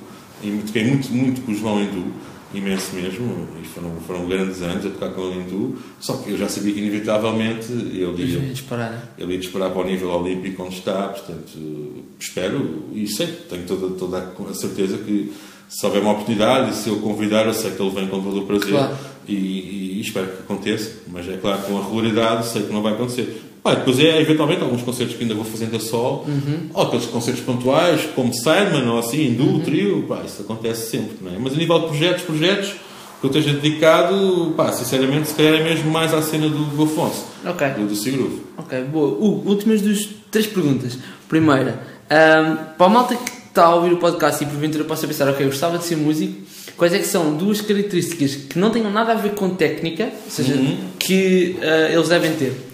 e 0.43 0.51
toquei 0.67 0.85
muito, 0.85 1.13
muito 1.13 1.41
com 1.43 1.53
o 1.53 1.55
João 1.55 1.81
em 1.81 1.87
duo 1.87 2.30
imenso 2.53 2.95
mesmo, 2.95 3.49
e 3.63 3.67
foram, 3.67 3.97
foram 4.07 4.27
grandes 4.27 4.61
anos 4.63 4.85
a 4.85 4.91
tocar 4.91 5.11
com 5.11 5.21
o 5.21 5.31
Lindu, 5.33 5.79
só 6.01 6.17
que 6.17 6.31
eu 6.31 6.39
já 6.39 6.49
sabia 6.49 6.73
que 6.73 6.81
inevitavelmente 6.81 7.71
ele 7.71 8.01
ia, 8.01 8.41
ia 8.41 8.53
disparar, 8.53 8.91
né? 8.91 9.03
ele 9.19 9.35
ia 9.35 9.39
disparar 9.39 9.71
para 9.71 9.81
o 9.81 9.85
nível 9.85 10.11
olímpico 10.11 10.63
onde 10.63 10.77
está, 10.77 11.09
portanto 11.09 12.05
espero 12.19 12.85
e 12.93 13.07
sei, 13.07 13.27
tenho 13.49 13.65
toda, 13.67 13.95
toda 13.95 14.51
a 14.51 14.55
certeza 14.55 14.99
que 14.99 15.33
se 15.69 15.87
houver 15.87 16.03
uma 16.03 16.13
oportunidade 16.13 16.73
e 16.73 16.75
se 16.75 16.89
eu 16.89 16.99
convidar, 16.99 17.47
eu 17.47 17.55
sei 17.55 17.71
que 17.71 17.81
ele 17.81 17.95
vem 17.95 18.09
com 18.09 18.21
todo 18.21 18.41
o 18.41 18.47
prazer 18.47 18.73
claro. 18.73 18.97
e, 19.29 19.35
e, 19.35 19.99
e, 19.99 20.01
espero 20.01 20.27
que 20.27 20.43
aconteça, 20.43 21.03
mas 21.07 21.29
é 21.29 21.37
claro 21.37 21.63
com 21.63 21.79
a 21.79 21.85
regularidade 21.85 22.49
sei 22.49 22.63
que 22.65 22.73
não 22.73 22.83
vai 22.83 22.95
acontecer. 22.95 23.50
Pá, 23.63 23.75
depois 23.75 23.99
é 23.99 24.21
eventualmente 24.21 24.63
alguns 24.63 24.83
concertos 24.83 25.17
que 25.17 25.23
ainda 25.23 25.35
vou 25.35 25.45
fazendo 25.45 25.77
a 25.77 25.81
sol, 25.81 26.25
uhum. 26.27 26.71
ou 26.73 26.83
aqueles 26.83 27.05
concertos 27.07 27.43
pontuais, 27.43 28.09
como 28.15 28.33
Simon 28.33 28.89
ou 28.91 28.99
assim, 28.99 29.27
Hindu, 29.27 29.45
uhum. 29.45 29.61
trio, 29.61 30.03
pá, 30.09 30.23
isso 30.25 30.43
acontece 30.43 30.91
sempre, 30.91 31.17
não 31.21 31.31
é? 31.31 31.39
Mas 31.39 31.53
a 31.53 31.57
nível 31.57 31.79
de 31.81 31.87
projetos, 31.89 32.23
projetos 32.23 32.75
que 33.21 33.27
eu 33.27 33.29
esteja 33.29 33.53
dedicado, 33.53 34.55
pá, 34.57 34.73
sinceramente, 34.73 35.29
se 35.29 35.35
calhar 35.35 35.55
é 35.61 35.63
mesmo 35.63 35.91
mais 35.91 36.15
à 36.15 36.23
cena 36.23 36.49
do, 36.49 36.65
do 36.65 36.85
Afonso, 36.85 37.27
okay. 37.45 37.69
do, 37.71 37.87
do. 37.87 38.41
Ok, 38.57 38.83
boa. 38.85 39.09
Uh, 39.09 39.43
últimas 39.47 39.83
dos 39.83 40.09
três 40.31 40.47
perguntas. 40.47 40.99
Primeira, 41.29 41.83
um, 42.11 42.57
para 42.79 42.87
a 42.87 42.89
malta 42.89 43.15
que 43.15 43.31
está 43.47 43.65
a 43.65 43.75
ouvir 43.75 43.93
o 43.93 43.99
podcast 43.99 44.43
e 44.43 44.47
porventura 44.47 44.85
possa 44.85 45.07
pensar, 45.07 45.29
ok, 45.29 45.45
eu 45.45 45.51
gostava 45.51 45.77
de 45.77 45.85
ser 45.85 45.97
músico, 45.97 46.35
quais 46.79 46.95
é 46.95 46.99
que 46.99 47.07
são 47.07 47.37
duas 47.37 47.61
características 47.61 48.37
que 48.37 48.59
não 48.59 48.71
tenham 48.71 48.91
nada 48.91 49.13
a 49.13 49.17
ver 49.17 49.35
com 49.35 49.51
técnica, 49.51 50.05
ou 50.05 50.31
seja, 50.31 50.55
uhum. 50.55 50.79
que 50.99 51.57
uh, 51.59 51.93
eles 51.93 52.09
devem 52.09 52.33
ter? 52.33 52.70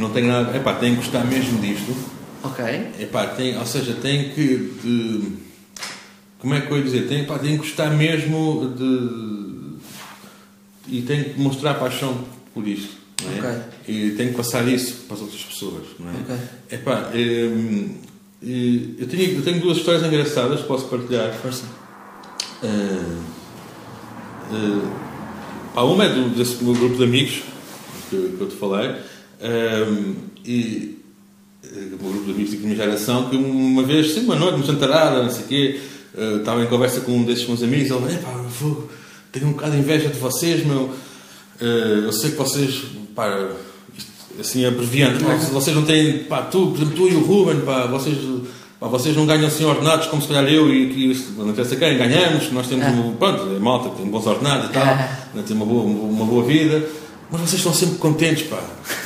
Não 0.00 0.10
tem 0.10 0.24
nada. 0.24 0.56
Epá, 0.56 0.74
tem 0.74 0.96
que 0.96 1.02
gostar 1.02 1.24
mesmo 1.24 1.60
disto. 1.60 1.94
Ok. 2.42 2.64
Epá, 2.98 3.26
tem, 3.26 3.56
ou 3.56 3.66
seja, 3.66 3.94
tem 3.94 4.30
que. 4.30 4.72
De, 4.82 5.32
como 6.38 6.54
é 6.54 6.60
que 6.62 6.70
eu 6.72 6.78
ia 6.78 6.84
dizer? 6.84 7.06
Tem, 7.06 7.20
epá, 7.20 7.38
tem 7.38 7.52
que 7.52 7.58
gostar 7.58 7.90
mesmo 7.90 8.74
de. 8.76 9.70
E 10.88 11.02
tem 11.02 11.24
que 11.24 11.40
mostrar 11.40 11.74
paixão 11.74 12.24
por 12.54 12.66
isto. 12.66 12.98
É? 13.22 13.38
Okay. 13.38 13.60
E 13.86 14.10
tem 14.12 14.28
que 14.28 14.34
passar 14.34 14.66
isso 14.66 15.04
para 15.06 15.16
as 15.16 15.22
outras 15.22 15.42
pessoas. 15.42 15.84
Não 15.98 16.08
é? 16.08 16.12
Okay. 16.22 16.78
Epá, 16.78 17.10
hum, 17.14 17.94
eu, 18.98 19.06
tenho, 19.06 19.36
eu 19.36 19.42
tenho 19.42 19.60
duas 19.60 19.76
histórias 19.76 20.02
engraçadas 20.02 20.60
que 20.60 20.66
posso 20.66 20.86
partilhar. 20.86 21.32
Força. 21.34 21.64
Uh, 22.62 23.22
uh, 25.76 25.84
uma 25.84 26.04
é 26.04 26.08
do, 26.08 26.30
desse 26.30 26.64
meu 26.64 26.74
grupo 26.74 26.96
de 26.96 27.04
amigos 27.04 27.42
que, 28.08 28.34
que 28.36 28.40
eu 28.40 28.48
te 28.48 28.56
falei. 28.56 29.09
Um, 29.42 30.14
e 30.44 30.98
eh, 31.64 31.94
um 31.94 32.10
grupo 32.10 32.24
de 32.24 32.32
amigos 32.32 32.50
de 32.50 32.56
minha 32.58 32.76
geração 32.76 33.28
que 33.28 33.36
uma 33.36 33.82
vez, 33.82 34.12
sim, 34.12 34.24
uma 34.24 34.34
noite, 34.34 34.56
uma 34.56 34.66
jantarada, 34.66 35.22
não 35.22 35.30
sei 35.30 35.44
o 35.44 35.46
quê, 35.46 35.80
uh, 36.14 36.36
estava 36.38 36.62
em 36.62 36.66
conversa 36.66 37.00
com 37.00 37.12
um 37.12 37.24
desses 37.24 37.46
meus 37.46 37.62
amigos 37.62 37.88
e 37.88 37.92
ele, 37.92 38.18
pá, 38.18 38.32
tenho 39.32 39.46
um 39.46 39.52
bocado 39.52 39.72
de 39.72 39.78
inveja 39.78 40.08
de 40.08 40.18
vocês, 40.18 40.64
meu. 40.64 40.90
Uh, 41.60 42.04
eu 42.04 42.12
sei 42.12 42.32
que 42.32 42.36
vocês, 42.36 42.82
pá, 43.14 43.50
assim, 44.38 44.64
abreviando, 44.64 45.24
pá, 45.24 45.34
vocês 45.36 45.76
não 45.76 45.84
têm, 45.84 46.24
pá, 46.24 46.42
tu, 46.42 46.68
por 46.68 46.76
exemplo, 46.76 46.96
tu 46.96 47.08
e 47.08 47.16
o 47.16 47.20
Ruben, 47.20 47.60
pá, 47.60 47.86
vocês, 47.86 48.16
pá, 48.78 48.88
vocês 48.88 49.16
não 49.16 49.24
ganham 49.26 49.46
assim 49.46 49.64
ordenados 49.64 50.06
como 50.06 50.20
se 50.20 50.28
calhar 50.28 50.44
eu 50.52 50.74
e 50.74 50.88
que 50.88 51.32
não 51.36 51.50
interessa 51.50 51.76
quem, 51.76 51.96
ganhamos, 51.96 52.50
nós 52.52 52.66
temos, 52.66 52.86
um, 52.86 53.12
pronto, 53.12 53.54
é 53.54 53.58
malta, 53.58 53.90
tem 53.90 54.06
bons 54.06 54.26
ordenados 54.26 54.70
e 54.70 54.72
tal, 54.72 54.84
né, 54.84 55.42
tem 55.46 55.56
uma 55.56 55.66
boa, 55.66 55.82
uma 55.82 56.24
boa 56.26 56.44
vida 56.44 56.86
mas 57.30 57.42
vocês 57.42 57.60
estão 57.60 57.72
sempre 57.72 57.98
contentes, 57.98 58.46
pá. 58.48 58.62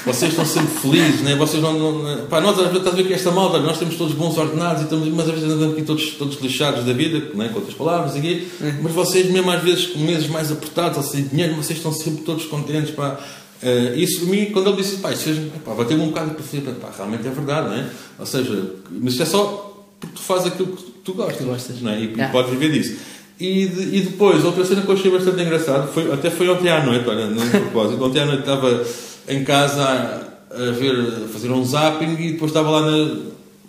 Vocês 0.06 0.30
estão 0.30 0.46
sempre 0.46 0.74
felizes, 0.80 1.20
né? 1.20 1.34
Vocês 1.34 1.62
não, 1.62 2.02
não 2.02 2.26
pá, 2.26 2.40
nós 2.40 2.58
às 2.58 2.66
vezes 2.66 2.78
estás 2.78 2.94
a 2.94 2.96
ver 2.96 3.06
que 3.06 3.12
esta 3.12 3.30
malta, 3.30 3.58
nós 3.60 3.78
temos 3.78 3.96
todos 3.96 4.14
bons 4.14 4.36
ordenados 4.38 4.82
e 4.82 4.84
estamos, 4.84 5.08
mas 5.08 5.28
às 5.28 5.34
vezes 5.34 5.50
andamos 5.50 5.74
aqui 5.74 5.82
todos, 5.82 6.10
todos 6.12 6.40
lixados 6.40 6.84
da 6.84 6.92
vida, 6.92 7.30
né? 7.34 7.48
com 7.48 7.58
outras 7.58 7.74
palavras 7.74 8.16
aqui, 8.16 8.48
mas 8.82 8.92
vocês 8.92 9.30
mesmo 9.30 9.50
às 9.50 9.62
vezes 9.62 9.86
com 9.88 9.98
meses 9.98 10.26
mais 10.28 10.50
apertados, 10.50 10.96
ou 10.96 11.02
sem 11.02 11.24
dinheiro, 11.24 11.54
vocês 11.54 11.78
estão 11.78 11.92
sempre 11.92 12.22
todos 12.22 12.46
contentes, 12.46 12.94
pá. 12.94 13.18
Uh, 13.62 13.96
isso 13.96 14.20
para 14.20 14.28
mim, 14.28 14.46
quando 14.46 14.68
ele 14.68 14.76
disse, 14.76 14.96
pá, 14.96 15.12
isso 15.12 15.30
pá, 15.64 15.74
bateu-me 15.74 16.02
um 16.02 16.08
bocado 16.08 16.30
para 16.32 16.42
fazer, 16.42 16.60
pá, 16.60 16.90
realmente 16.96 17.26
é 17.26 17.30
verdade, 17.30 17.68
não 17.68 17.74
é? 17.74 17.86
Ou 18.18 18.26
seja, 18.26 18.72
mas 18.90 19.18
é 19.20 19.24
só 19.24 19.74
porque 20.00 20.16
tu 20.16 20.22
fazes 20.22 20.46
aquilo 20.46 20.76
que 20.76 20.82
tu 21.04 21.14
gostas, 21.14 21.38
tu 21.38 21.44
gostas. 21.44 21.80
Não 21.80 21.90
é? 21.90 22.00
e, 22.00 22.04
e 22.04 22.28
podes 22.30 22.50
viver 22.50 22.72
disso. 22.72 22.96
E, 23.38 23.66
de, 23.66 23.96
e 23.96 24.00
depois, 24.02 24.44
outra 24.44 24.64
cena 24.64 24.82
que 24.82 24.88
eu 24.88 24.94
achei 24.94 25.10
bastante 25.10 25.42
engraçado, 25.42 25.92
foi, 25.92 26.12
até 26.12 26.30
foi 26.30 26.48
ontem 26.48 26.70
à 26.70 26.84
noite, 26.84 27.08
olha, 27.08 27.26
não 27.26 27.48
propósito, 27.48 28.04
ontem 28.04 28.20
à 28.20 28.26
noite 28.26 28.40
estava 28.40 28.84
em 29.28 29.42
casa 29.42 29.82
a, 30.50 30.70
ver, 30.70 31.24
a 31.24 31.28
fazer 31.28 31.50
um 31.50 31.64
zapping 31.64 32.14
e 32.20 32.32
depois 32.32 32.50
estava 32.50 32.70
lá 32.70 32.82
na, 32.82 33.16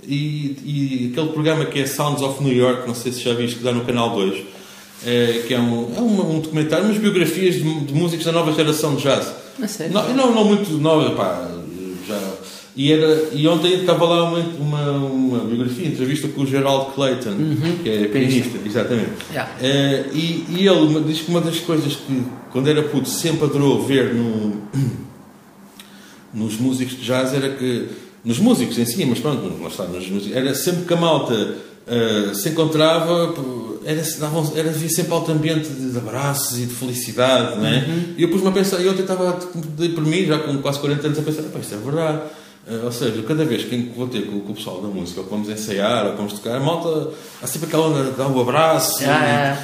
e, 0.07 0.57
e, 0.63 1.09
aquele 1.11 1.29
programa 1.29 1.65
que 1.65 1.79
é 1.79 1.85
Sounds 1.85 2.21
of 2.21 2.43
New 2.43 2.55
York, 2.55 2.87
não 2.87 2.93
sei 2.93 3.11
se 3.11 3.21
já 3.21 3.33
viste, 3.33 3.57
que 3.57 3.63
dá 3.63 3.71
no 3.71 3.85
Canal 3.85 4.11
2, 4.11 4.43
é, 5.05 5.43
que 5.47 5.53
é, 5.53 5.59
um, 5.59 5.93
é 5.95 5.99
um, 5.99 6.35
um 6.35 6.39
documentário, 6.39 6.85
umas 6.85 6.97
biografias 6.97 7.55
de, 7.55 7.79
de, 7.81 7.93
músicos 7.93 8.25
da 8.25 8.31
nova 8.31 8.51
geração 8.53 8.95
de 8.95 9.03
jazz. 9.03 9.33
Não, 9.91 10.13
não, 10.13 10.35
não 10.35 10.45
muito 10.45 10.71
nova, 10.73 11.11
pá, 11.15 11.49
e, 12.76 12.91
era, 12.91 13.30
e 13.31 13.47
ontem 13.47 13.73
estava 13.73 14.03
lá 14.03 14.23
uma, 14.26 14.39
uma, 14.39 14.91
uma 14.91 15.39
biografia, 15.45 15.88
entrevista 15.88 16.27
com 16.27 16.41
o 16.41 16.45
Gerald 16.45 16.93
Clayton, 16.93 17.30
uhum. 17.30 17.77
que 17.81 17.89
é 17.89 18.07
pianista, 18.10 18.57
exatamente. 18.65 19.11
Yeah. 19.31 19.49
Uh, 19.61 20.14
e, 20.14 20.45
e 20.49 20.68
ele 20.68 21.03
diz 21.06 21.22
que 21.22 21.30
uma 21.30 21.39
das 21.39 21.57
coisas 21.60 21.95
que, 21.95 22.23
quando 22.52 22.68
era 22.68 22.84
puto, 22.84 23.07
sempre 23.07 23.45
adorou 23.45 23.81
ver 23.81 24.14
no, 24.14 24.61
nos 26.34 26.57
músicos 26.57 26.97
de 26.97 27.06
jazz 27.06 27.34
era 27.34 27.49
que. 27.49 27.88
Nos 28.26 28.39
músicos 28.39 28.77
em 28.80 28.85
si, 28.88 29.06
mas 29.06 29.19
pronto, 29.19 29.43
não 29.43 29.68
está, 29.68 29.84
nos 29.84 30.10
músicos, 30.10 30.35
era 30.35 30.53
sempre 30.56 30.85
que 30.85 30.93
a 30.95 30.97
malta 30.97 31.34
uh, 31.35 32.34
se 32.34 32.49
encontrava, 32.49 33.35
era, 33.85 34.02
era, 34.56 34.69
havia 34.69 34.89
sempre 34.89 35.14
alto 35.14 35.31
ambiente 35.31 35.69
de 35.69 35.95
abraços 35.95 36.57
e 36.57 36.65
de 36.65 36.73
felicidade, 36.73 37.57
não 37.57 37.68
é? 37.68 37.85
Uhum. 37.88 38.03
E 38.18 38.23
eu 38.23 38.30
pus-me 38.30 38.47
a 38.47 38.52
pensar, 38.52 38.81
e 38.81 38.89
ontem 38.89 39.03
estava 39.03 39.39
de, 39.77 39.89
por 39.89 40.03
mim, 40.03 40.26
já 40.26 40.39
com 40.39 40.57
quase 40.57 40.80
40 40.80 41.06
anos, 41.06 41.19
a 41.19 41.22
pensar, 41.22 41.43
isto 41.43 41.76
é 41.76 41.77
verdade 41.77 42.22
eh, 42.23 42.44
ou 42.83 42.91
seja, 42.91 43.21
cada 43.21 43.45
vez 43.45 43.63
que 43.63 43.91
vou 43.95 44.07
ter 44.07 44.25
com, 44.25 44.37
o 44.37 44.55
pessoal 44.55 44.81
da 44.81 44.87
música, 44.87 45.21
ou 45.21 45.27
vamos 45.27 45.49
ensaiar, 45.49 46.07
ou 46.07 46.15
vamos 46.15 46.33
tocar, 46.33 46.55
a 46.55 46.59
malta 46.59 47.11
há 47.41 47.45
sempre 47.45 47.67
aquela 47.67 47.87
onda 47.87 48.09
de 48.09 48.17
dar 48.17 48.27
um 48.27 48.41
abraço. 48.41 49.03
Ah, 49.05 49.55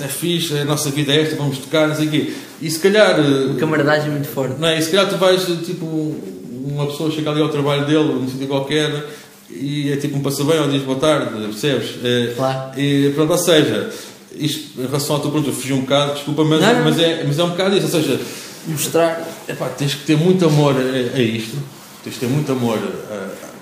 é. 0.00 0.02
é 0.02 0.08
fixe, 0.08 0.58
a 0.58 0.64
nossa 0.64 0.90
vida 0.90 1.12
é 1.12 1.22
esta, 1.22 1.36
vamos 1.36 1.58
tocar, 1.58 1.86
não 1.86 1.94
sei 1.94 2.08
o 2.08 2.10
quê. 2.10 2.34
E 2.60 2.68
se 2.68 2.80
calhar. 2.80 3.18
Eh, 3.20 3.46
uma 3.46 3.60
camaradagem 3.60 4.10
muito 4.10 4.26
forte. 4.26 4.58
Não 4.58 4.66
é? 4.66 4.76
E 4.76 4.82
se 4.82 4.90
calhar 4.90 5.08
tu 5.08 5.16
vais, 5.18 5.44
tipo, 5.64 5.86
uma 5.86 6.86
pessoa 6.86 7.12
chega 7.12 7.30
ali 7.30 7.40
ao 7.40 7.48
trabalho 7.48 7.86
dele, 7.86 8.12
num 8.12 8.28
sítio 8.28 8.48
qualquer, 8.48 9.06
e 9.48 9.92
é 9.92 9.96
tipo 9.96 10.16
um 10.16 10.20
passa 10.20 10.42
bem 10.42 10.58
ou 10.58 10.68
diz 10.68 10.82
boa 10.82 10.98
tarde, 10.98 11.30
percebes? 11.30 11.90
É, 12.02 12.32
claro. 12.34 12.80
E 12.80 13.12
pronto, 13.14 13.30
ou 13.30 13.38
seja, 13.38 13.88
isto, 14.34 14.80
em 14.80 14.86
relação 14.86 15.14
à 15.14 15.20
tua 15.20 15.30
pergunta, 15.30 15.52
fugi 15.54 15.72
um 15.72 15.82
bocado, 15.82 16.14
desculpa, 16.14 16.42
mas, 16.42 16.60
não, 16.60 16.74
não. 16.74 16.84
mas, 16.86 16.98
é, 16.98 17.22
mas 17.24 17.38
é 17.38 17.44
um 17.44 17.50
bocado 17.50 17.76
isso, 17.76 17.86
ou 17.86 18.02
seja, 18.02 18.20
mostrar, 18.66 19.28
epá, 19.48 19.68
tens 19.68 19.94
que 19.94 20.04
ter 20.04 20.16
muito 20.16 20.44
amor 20.44 20.74
a, 20.74 21.16
a 21.16 21.22
isto 21.22 21.56
tens 22.02 22.14
de 22.14 22.20
ter 22.20 22.26
muito 22.26 22.50
amor 22.52 22.78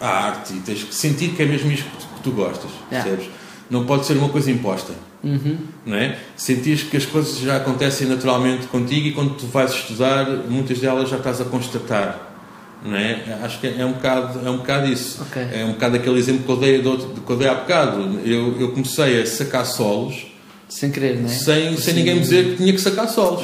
à, 0.00 0.06
à, 0.06 0.26
arte 0.26 0.54
e 0.54 0.60
tens 0.60 0.82
que 0.82 0.94
sentir 0.94 1.30
que 1.30 1.42
é 1.42 1.46
mesmo 1.46 1.70
isto 1.70 1.86
que 2.16 2.22
tu 2.22 2.30
gostas, 2.32 2.70
yeah. 2.90 3.08
percebes? 3.08 3.30
Não 3.68 3.84
pode 3.86 4.04
ser 4.04 4.14
uma 4.14 4.28
coisa 4.28 4.50
imposta, 4.50 4.92
uhum. 5.22 5.58
não 5.86 5.96
é? 5.96 6.18
Sentires 6.36 6.82
que 6.82 6.96
as 6.96 7.06
coisas 7.06 7.38
já 7.38 7.56
acontecem 7.56 8.08
naturalmente 8.08 8.66
contigo 8.66 9.06
e 9.06 9.12
quando 9.12 9.36
tu 9.36 9.46
vais 9.46 9.72
estudar, 9.72 10.26
muitas 10.48 10.78
delas 10.78 11.08
já 11.08 11.18
estás 11.18 11.40
a 11.40 11.44
constatar, 11.44 12.30
não 12.84 12.96
é? 12.96 13.38
Acho 13.42 13.60
que 13.60 13.66
é 13.66 13.84
um 13.84 13.92
bocado, 13.92 14.40
é 14.44 14.50
um 14.50 14.56
bocado 14.58 14.90
isso. 14.90 15.22
Okay. 15.22 15.48
É 15.52 15.64
um 15.64 15.72
bocado 15.72 15.96
aquele 15.96 16.18
exemplo 16.18 16.44
que 16.44 16.50
eu 16.50 16.56
dei, 16.56 16.82
que 16.82 17.32
eu 17.32 17.36
dei 17.36 17.48
há 17.48 17.54
bocado. 17.54 18.20
Eu, 18.24 18.58
eu 18.58 18.72
comecei 18.72 19.22
a 19.22 19.26
sacar 19.26 19.66
solos 19.66 20.26
sem 20.68 20.90
querer, 20.90 21.16
não 21.18 21.26
é? 21.26 21.28
Sem, 21.28 21.76
sem 21.76 21.94
ninguém 21.94 22.14
me 22.14 22.20
dizer 22.20 22.50
que 22.50 22.56
tinha 22.56 22.72
que 22.72 22.80
sacar 22.80 23.08
solos. 23.08 23.42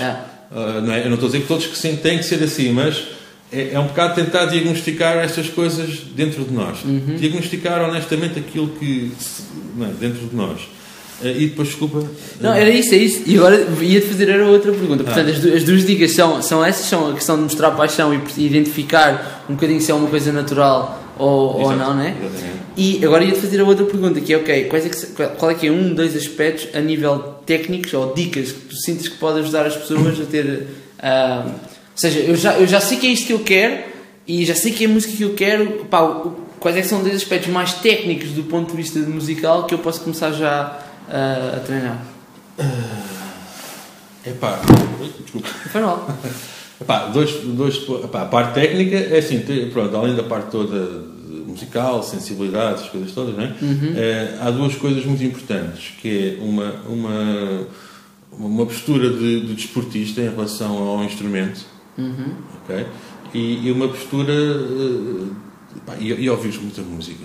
Uh, 0.51 0.81
não 0.81 0.93
é? 0.93 1.01
Eu 1.01 1.07
não 1.07 1.15
estou 1.15 1.29
a 1.29 1.33
dizer 1.33 1.43
que 1.43 1.49
todos 1.49 1.67
que 1.67 1.77
sim, 1.77 1.97
têm 1.97 2.19
que 2.19 2.25
ser 2.25 2.43
assim, 2.43 2.73
mas 2.73 3.16
é, 3.53 3.73
é 3.73 3.79
um 3.79 3.87
bocado 3.87 4.15
tentar 4.15 4.47
diagnosticar 4.47 5.19
estas 5.19 5.49
coisas 5.49 6.01
dentro 6.15 6.45
de 6.45 6.53
nós. 6.53 6.83
Uhum. 6.85 7.17
Diagnosticar 7.17 7.89
honestamente 7.89 8.39
aquilo 8.39 8.69
que 8.69 9.13
não, 9.77 9.87
é, 9.87 9.91
dentro 9.91 10.27
de 10.27 10.35
nós. 10.35 10.61
Uh, 11.23 11.29
e 11.29 11.47
depois, 11.47 11.69
desculpa. 11.69 12.05
Não, 12.41 12.53
era 12.53 12.69
isso, 12.69 12.95
é 12.95 12.99
isso. 12.99 13.23
E 13.25 13.37
agora 13.37 13.67
ia-te 13.81 14.07
fazer 14.07 14.29
era 14.29 14.47
outra 14.47 14.73
pergunta. 14.73 15.05
Portanto, 15.05 15.29
ah. 15.29 15.31
as, 15.31 15.45
as, 15.45 15.65
duas 15.65 15.87
dicas 15.87 16.13
são, 16.13 16.43
são 16.43 16.65
essas: 16.65 16.87
são 16.87 17.11
a 17.11 17.15
questão 17.15 17.37
de 17.37 17.43
mostrar 17.45 17.71
paixão 17.71 18.13
e 18.13 18.45
identificar 18.45 19.45
um 19.49 19.55
bocadinho 19.55 19.81
se 19.81 19.91
é 19.91 19.95
uma 19.95 20.09
coisa 20.09 20.33
natural 20.33 21.15
ou, 21.19 21.63
ou 21.63 21.77
não, 21.77 21.95
né? 21.95 22.15
E 22.77 23.03
agora 23.03 23.25
ia-te 23.25 23.41
fazer 23.41 23.61
a 23.61 23.65
outra 23.65 23.87
pergunta: 23.87 24.21
que 24.21 24.35
é, 24.35 24.37
ok, 24.37 24.65
quais 24.65 24.85
é 24.85 24.89
que, 24.89 25.37
qual 25.37 25.51
é 25.51 25.55
que 25.55 25.69
é 25.69 25.73
um, 25.73 25.95
dois 25.95 26.15
aspectos 26.15 26.69
a 26.75 26.81
nível 26.81 27.19
técnicos 27.47 27.95
ou 27.95 28.13
dicas 28.13 28.53
que 28.53 28.61
tu 28.61 28.77
sintes 28.77 29.09
que 29.09 29.17
pode 29.17 29.39
ajudar 29.39 29.65
as 29.65 29.77
pessoas 29.77 30.21
a 30.21 30.25
ter. 30.25 30.67
Uh, 30.99 31.76
ou 31.97 32.01
seja, 32.01 32.19
eu 32.19 32.37
já, 32.37 32.59
eu 32.59 32.67
já 32.67 32.79
sei 32.79 32.99
que 32.99 33.07
é 33.07 33.11
isto 33.11 33.27
que 33.27 33.33
eu 33.33 33.39
quero 33.39 33.85
e 34.29 34.45
já 34.45 34.55
sei 34.55 34.71
que 34.71 34.85
é 34.85 34.87
a 34.87 34.91
música 34.91 35.17
que 35.17 35.23
eu 35.23 35.33
quero. 35.33 35.87
Pá, 35.87 36.25
quais 36.61 36.77
é 36.77 36.83
que 36.83 36.89
são 36.89 37.03
dois 37.03 37.17
aspectos 37.17 37.51
mais 37.51 37.73
técnicos 37.73 38.33
do 38.33 38.43
ponto 38.43 38.73
de 38.73 38.77
vista 38.77 38.99
musical 38.99 39.65
que 39.65 39.73
eu 39.73 39.79
posso 39.79 40.03
começar 40.03 40.31
já 40.33 40.79
a, 41.09 41.57
a 41.57 41.61
treinar? 41.61 42.05
Epá, 44.27 44.61
desculpa. 45.23 45.49
Foi 45.49 45.81
mal. 45.81 46.07
Epá, 46.79 47.07
dois, 47.07 47.33
dois, 47.43 47.77
epá, 48.05 48.21
a 48.21 48.27
parte 48.27 48.53
técnica 48.53 48.97
é 48.97 49.17
assim, 49.17 49.43
pronto, 49.73 49.97
além 49.97 50.15
da 50.15 50.23
parte 50.23 50.51
toda 50.51 51.07
musical, 51.47 52.03
sensibilidade, 52.03 52.83
as 52.83 52.91
coisas 52.91 53.13
todas, 53.13 53.35
não 53.35 53.45
é? 53.45 53.55
Uhum. 53.63 53.95
é? 53.97 54.37
há 54.43 54.51
duas 54.51 54.75
coisas 54.75 55.03
muito 55.07 55.25
importantes, 55.25 55.95
que 56.03 56.37
é 56.39 56.45
uma, 56.45 56.75
uma, 56.87 57.67
uma 58.31 58.67
postura 58.67 59.09
de, 59.09 59.41
de 59.41 59.55
desportista 59.55 60.21
em 60.21 60.29
relação 60.29 60.77
ao 60.77 61.03
instrumento, 61.03 61.65
uhum. 61.99 62.35
ok? 62.63 62.87
E, 63.35 63.67
e, 63.67 63.73
uma 63.73 63.89
postura 63.89 64.33
uh, 64.33 65.37
e, 66.01 66.13
e 66.13 66.31
ouvires 66.31 66.59
muita 66.59 66.83
música. 66.83 67.25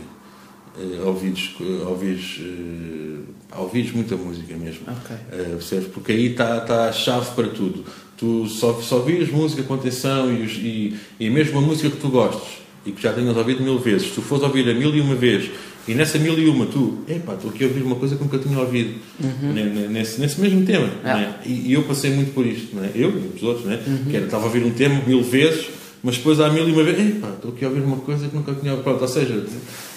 Uh, 0.78 1.06
ouvires, 1.06 1.56
ouvires, 1.86 2.40
uh, 2.40 3.60
ouvires 3.62 3.92
muita 3.92 4.16
música 4.16 4.56
mesmo. 4.56 4.82
Okay. 4.84 5.18
Uh, 5.28 5.50
percebes? 5.58 5.88
Porque 5.88 6.12
aí 6.12 6.28
está 6.28 6.62
tá 6.62 6.90
a 6.90 6.92
chave 6.92 7.34
para 7.36 7.48
tudo. 7.48 7.86
Tu 8.18 8.48
só, 8.48 8.74
só 8.82 8.98
ouvires 8.98 9.32
música 9.32 9.64
com 9.64 9.74
atenção 9.74 10.32
e, 10.32 10.46
e, 10.46 11.00
e 11.20 11.30
mesmo 11.30 11.60
a 11.60 11.62
música 11.62 11.90
que 11.90 11.98
tu 11.98 12.10
gostes 12.10 12.62
e 12.86 12.92
que 12.92 13.02
já 13.02 13.14
tenhas 13.14 13.36
ouvido 13.38 13.64
mil 13.64 13.78
vezes, 13.80 14.10
se 14.10 14.16
tu 14.16 14.22
fores 14.22 14.44
ouvir 14.44 14.68
a 14.70 14.74
mil 14.74 14.94
e 14.96 15.02
uma 15.02 15.16
vez 15.16 15.52
e 15.88 15.96
nessa 15.96 16.20
mil 16.20 16.38
e 16.38 16.48
uma 16.48 16.66
tu, 16.66 17.00
epá, 17.08 17.34
estou 17.34 17.50
aqui 17.50 17.64
a 17.64 17.68
ouvir 17.68 17.82
uma 17.82 17.96
coisa 17.96 18.16
que 18.16 18.24
nunca 18.24 18.38
tinha 18.38 18.60
ouvido 18.60 19.00
uhum. 19.22 19.90
nesse, 19.90 20.22
nesse 20.22 20.40
mesmo 20.40 20.66
tema. 20.66 20.90
Ah. 21.04 21.16
Né? 21.16 21.36
E, 21.46 21.70
e, 21.70 21.74
eu 21.74 21.84
passei 21.84 22.12
muito 22.12 22.34
por 22.34 22.46
isto, 22.46 22.76
né? 22.76 22.92
eu 22.94 23.10
e 23.10 23.36
os 23.36 23.44
outros, 23.44 23.66
né? 23.66 23.80
Uhum. 23.86 24.06
que 24.10 24.16
era, 24.16 24.26
estava 24.26 24.44
a 24.44 24.48
ouvir 24.48 24.64
um 24.64 24.72
tema 24.72 25.02
mil 25.06 25.24
vezes, 25.24 25.70
mas 26.04 26.18
depois 26.18 26.40
há 26.40 26.50
mil 26.50 26.68
e 26.68 26.72
uma 26.72 26.84
vez, 26.84 27.00
epá, 27.00 27.30
estou 27.30 27.52
aqui 27.52 27.66
a 27.66 27.68
ouvir 27.68 27.82
uma 27.82 27.98
coisa 27.98 28.28
que 28.28 28.36
nunca 28.36 28.54
tinha 28.54 28.72
ouvido. 28.72 28.84
Pronto, 28.84 29.02
ou 29.02 29.08
seja, 29.08 29.44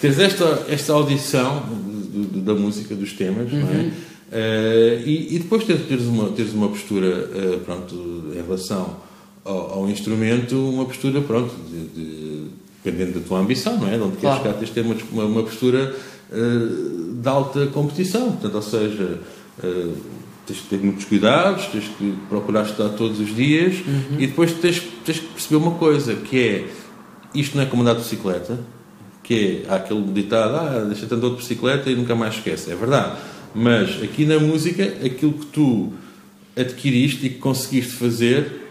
teres 0.00 0.18
esta, 0.18 0.66
esta 0.68 0.92
audição 0.92 1.62
da 2.14 2.54
música, 2.54 2.94
dos 2.94 3.12
temas, 3.12 3.52
uhum. 3.52 3.60
não 3.60 3.68
é? 3.68 3.90
Uh, 4.34 5.06
e, 5.06 5.36
e, 5.36 5.38
depois 5.38 5.64
teres, 5.64 5.86
teres, 5.86 6.06
uma, 6.06 6.30
teres 6.30 6.52
uma 6.52 6.68
postura, 6.68 7.06
uh, 7.06 7.60
pronto, 7.60 8.32
em 8.32 8.42
relação 8.42 8.96
ao, 9.44 9.74
ao, 9.74 9.88
instrumento, 9.88 10.56
uma 10.56 10.86
postura, 10.86 11.20
pronto, 11.20 11.54
de, 11.70 11.86
de 11.86 12.46
dependendo 12.84 13.18
da 13.18 13.26
tua 13.26 13.38
ambição, 13.40 13.78
não 13.78 13.88
é? 13.88 13.96
De 13.96 14.02
onde 14.02 14.16
claro. 14.18 14.42
queres 14.42 14.42
chegar, 14.42 14.58
tens 14.58 14.68
de 14.68 14.74
ter 14.74 14.80
uma, 14.82 14.96
uma, 15.12 15.24
uma 15.24 15.42
postura 15.42 15.96
uh, 16.30 17.14
de 17.14 17.28
alta 17.28 17.66
competição. 17.68 18.32
Portanto, 18.32 18.54
ou 18.54 18.62
seja, 18.62 19.20
uh, 19.62 19.96
tens 20.46 20.56
de 20.56 20.62
ter 20.64 20.78
muitos 20.78 21.06
cuidados, 21.06 21.66
tens 21.66 21.88
que 21.88 22.14
procurar 22.28 22.64
estudar 22.64 22.90
todos 22.90 23.18
os 23.18 23.34
dias 23.34 23.76
uhum. 23.76 24.18
e 24.18 24.26
depois 24.26 24.52
tens, 24.52 24.82
tens 25.04 25.18
que 25.18 25.26
perceber 25.28 25.56
uma 25.56 25.72
coisa, 25.72 26.14
que 26.14 26.38
é 26.38 26.68
isto 27.34 27.56
não 27.56 27.64
é 27.64 27.66
como 27.66 27.82
andar 27.82 27.94
de 27.94 28.00
bicicleta, 28.00 28.60
que 29.22 29.64
é 29.66 29.72
há 29.72 29.76
aquele 29.76 30.02
ditado, 30.12 30.54
ah, 30.54 30.84
deixa-te 30.86 31.14
andar 31.14 31.30
de 31.30 31.36
bicicleta 31.36 31.90
e 31.90 31.96
nunca 31.96 32.14
mais 32.14 32.34
esquece. 32.34 32.70
É 32.70 32.74
verdade. 32.74 33.16
Mas 33.54 34.02
aqui 34.02 34.26
na 34.26 34.38
música, 34.38 34.84
aquilo 35.04 35.32
que 35.32 35.46
tu 35.46 35.92
adquiriste 36.54 37.26
e 37.26 37.30
que 37.30 37.38
conseguiste 37.38 37.92
fazer 37.92 38.62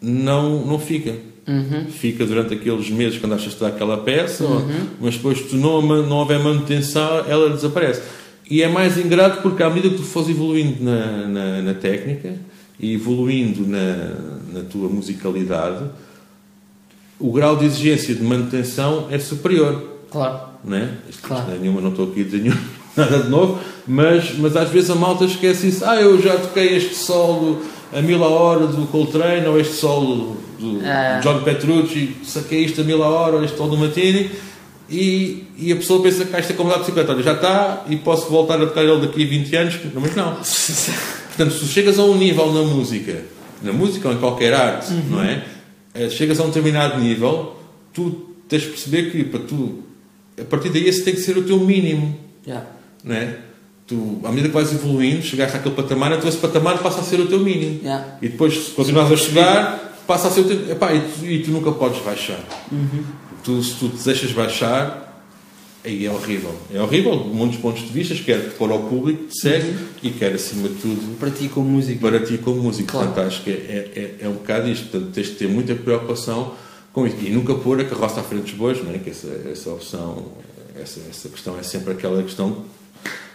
não, 0.00 0.64
não 0.64 0.78
fica 0.78 1.31
Uhum. 1.46 1.86
Fica 1.90 2.24
durante 2.24 2.54
aqueles 2.54 2.88
meses 2.88 3.18
que 3.18 3.26
andaste 3.26 3.46
a 3.46 3.50
estudar 3.50 3.68
aquela 3.70 3.98
peça, 3.98 4.44
uhum. 4.44 4.86
mas 5.00 5.16
depois, 5.16 5.38
se 5.38 5.56
não, 5.56 5.82
não 5.82 6.18
houver 6.18 6.38
manutenção, 6.38 7.24
ela 7.28 7.50
desaparece. 7.50 8.02
E 8.48 8.62
é 8.62 8.68
mais 8.68 8.96
ingrato 8.96 9.42
porque, 9.42 9.62
à 9.62 9.68
medida 9.68 9.90
que 9.90 9.96
tu 9.96 10.02
fores 10.04 10.28
evoluindo 10.28 10.82
na, 10.84 11.26
na, 11.26 11.62
na 11.62 11.74
técnica 11.74 12.34
e 12.78 12.94
evoluindo 12.94 13.66
na, 13.66 14.14
na 14.52 14.64
tua 14.70 14.88
musicalidade, 14.88 15.84
o 17.18 17.32
grau 17.32 17.56
de 17.56 17.64
exigência 17.64 18.14
de 18.14 18.22
manutenção 18.22 19.08
é 19.10 19.18
superior. 19.18 19.82
Claro. 20.10 20.40
Não 20.64 20.76
é? 20.76 20.90
Isto, 21.08 21.22
claro. 21.22 21.44
Isto 21.44 21.56
é 21.56 21.58
nenhuma, 21.58 21.80
não 21.80 21.90
estou 21.90 22.10
aqui 22.10 22.20
a 22.20 22.24
dizer 22.24 22.38
nenhuma, 22.38 22.60
nada 22.96 23.20
de 23.20 23.28
novo, 23.28 23.58
mas, 23.86 24.36
mas 24.38 24.56
às 24.56 24.68
vezes 24.68 24.90
a 24.90 24.94
malta 24.94 25.24
esquece 25.24 25.68
isso. 25.68 25.84
Ah, 25.84 26.00
eu 26.00 26.20
já 26.20 26.36
toquei 26.36 26.76
este 26.76 26.94
solo 26.94 27.62
a 27.92 28.00
mil 28.00 28.22
a 28.24 28.28
hora 28.28 28.66
do 28.66 28.86
Coltrane 28.86 29.46
ou 29.46 29.60
este 29.60 29.74
solo 29.74 30.36
do 30.58 30.80
ah. 30.84 31.20
John 31.22 31.42
Petrucci, 31.42 32.16
saquei 32.24 32.64
isto 32.64 32.80
a 32.80 32.84
mil 32.84 33.02
a 33.02 33.08
hora, 33.08 33.36
ou 33.36 33.44
este 33.44 33.56
solo 33.56 33.70
do 33.70 33.76
Martini 33.76 34.30
e, 34.92 35.46
e 35.56 35.72
a 35.72 35.76
pessoa 35.76 36.02
pensa 36.02 36.24
que 36.24 36.36
esta 36.36 36.52
é 36.52 36.56
como 36.56 36.70
da 36.70 36.78
bicicleta, 36.78 37.12
olha, 37.12 37.22
já 37.22 37.32
está 37.32 37.84
e 37.88 37.96
posso 37.96 38.28
voltar 38.28 38.60
a 38.60 38.66
tocar 38.66 38.82
ele 38.82 39.06
daqui 39.06 39.24
a 39.24 39.26
20 39.26 39.56
anos, 39.56 39.78
mas 39.94 40.14
não. 40.14 40.36
Portanto, 41.34 41.54
se 41.54 41.66
chegas 41.66 41.98
a 41.98 42.04
um 42.04 42.14
nível 42.16 42.52
na 42.52 42.62
música, 42.62 43.22
na 43.62 43.72
música 43.72 44.08
ou 44.08 44.14
em 44.14 44.18
qualquer 44.18 44.52
arte, 44.52 44.92
uhum. 44.92 45.02
não 45.10 45.22
é? 45.22 45.44
Eh, 45.94 46.10
chegas 46.10 46.38
a 46.40 46.42
um 46.42 46.48
determinado 46.48 47.00
nível, 47.00 47.56
tu 47.92 48.34
tens 48.48 48.62
de 48.62 48.68
perceber 48.68 49.10
que 49.10 49.24
para 49.24 49.40
tu, 49.40 49.82
a 50.38 50.44
partir 50.44 50.68
daí 50.68 50.86
esse 50.86 51.02
tem 51.02 51.14
que 51.14 51.20
ser 51.20 51.38
o 51.38 51.42
teu 51.42 51.58
mínimo. 51.58 52.18
Yeah. 52.46 52.66
Não 53.02 53.14
é? 53.14 53.38
Tu, 53.92 54.20
à 54.24 54.30
medida 54.30 54.48
que 54.48 54.54
vais 54.54 54.72
evoluindo, 54.72 55.22
chegaste 55.22 55.56
àquele 55.56 55.74
patamar, 55.74 56.12
então 56.12 56.28
esse 56.28 56.38
patamar 56.38 56.78
passa 56.78 57.00
a 57.00 57.04
ser 57.04 57.20
o 57.20 57.26
teu 57.26 57.40
mínimo. 57.40 57.80
Yeah. 57.82 58.16
E 58.22 58.28
depois, 58.28 58.54
se 58.54 58.70
continuas 58.70 59.12
a 59.12 59.16
chegar, 59.16 60.02
passa 60.06 60.28
a 60.28 60.30
ser 60.30 60.40
o 60.40 60.44
teu. 60.44 60.70
Epá, 60.70 60.94
e, 60.94 61.00
tu, 61.00 61.26
e 61.26 61.42
tu 61.42 61.50
nunca 61.50 61.70
podes 61.72 62.02
baixar. 62.02 62.40
Uhum. 62.70 63.04
Tu, 63.44 63.62
se 63.62 63.74
tu 63.74 63.90
te 63.90 64.02
deixas 64.02 64.32
baixar, 64.32 65.24
aí 65.84 66.06
é 66.06 66.10
horrível. 66.10 66.54
É 66.72 66.80
horrível, 66.80 67.24
de 67.24 67.28
muitos 67.28 67.58
pontos 67.58 67.82
de 67.82 67.88
vista, 67.88 68.14
quer 68.14 68.52
para 68.54 68.74
o 68.74 68.88
público 68.88 69.24
te 69.24 69.38
segue 69.38 69.68
uhum. 69.68 69.86
e 70.02 70.10
quer, 70.10 70.32
acima 70.32 70.68
de 70.68 70.76
tudo. 70.76 71.18
Para 71.18 71.30
ti, 71.30 71.48
como 71.48 71.68
músico. 71.68 72.00
Para 72.00 72.20
ti, 72.20 72.38
como 72.38 72.62
músico. 72.62 72.90
Claro. 72.90 73.08
Portanto, 73.08 73.26
acho 73.26 73.42
que 73.42 73.50
é, 73.50 73.90
é, 73.94 74.24
é 74.24 74.28
um 74.28 74.34
bocado 74.34 74.68
isto. 74.68 74.88
Portanto, 74.88 75.12
tens 75.12 75.26
de 75.26 75.34
ter 75.34 75.48
muita 75.48 75.74
preocupação 75.74 76.54
com 76.92 77.06
isso. 77.06 77.16
E 77.20 77.30
nunca 77.30 77.54
pôr 77.54 77.80
a 77.80 77.84
carroça 77.84 78.20
à 78.20 78.22
frente 78.22 78.44
dos 78.44 78.54
bois, 78.54 78.82
não 78.82 78.94
é? 78.94 78.98
Que 78.98 79.10
essa, 79.10 79.28
essa 79.50 79.70
opção, 79.70 80.32
essa, 80.80 81.00
essa 81.10 81.28
questão 81.28 81.58
é 81.58 81.62
sempre 81.62 81.92
aquela 81.92 82.22
questão 82.22 82.64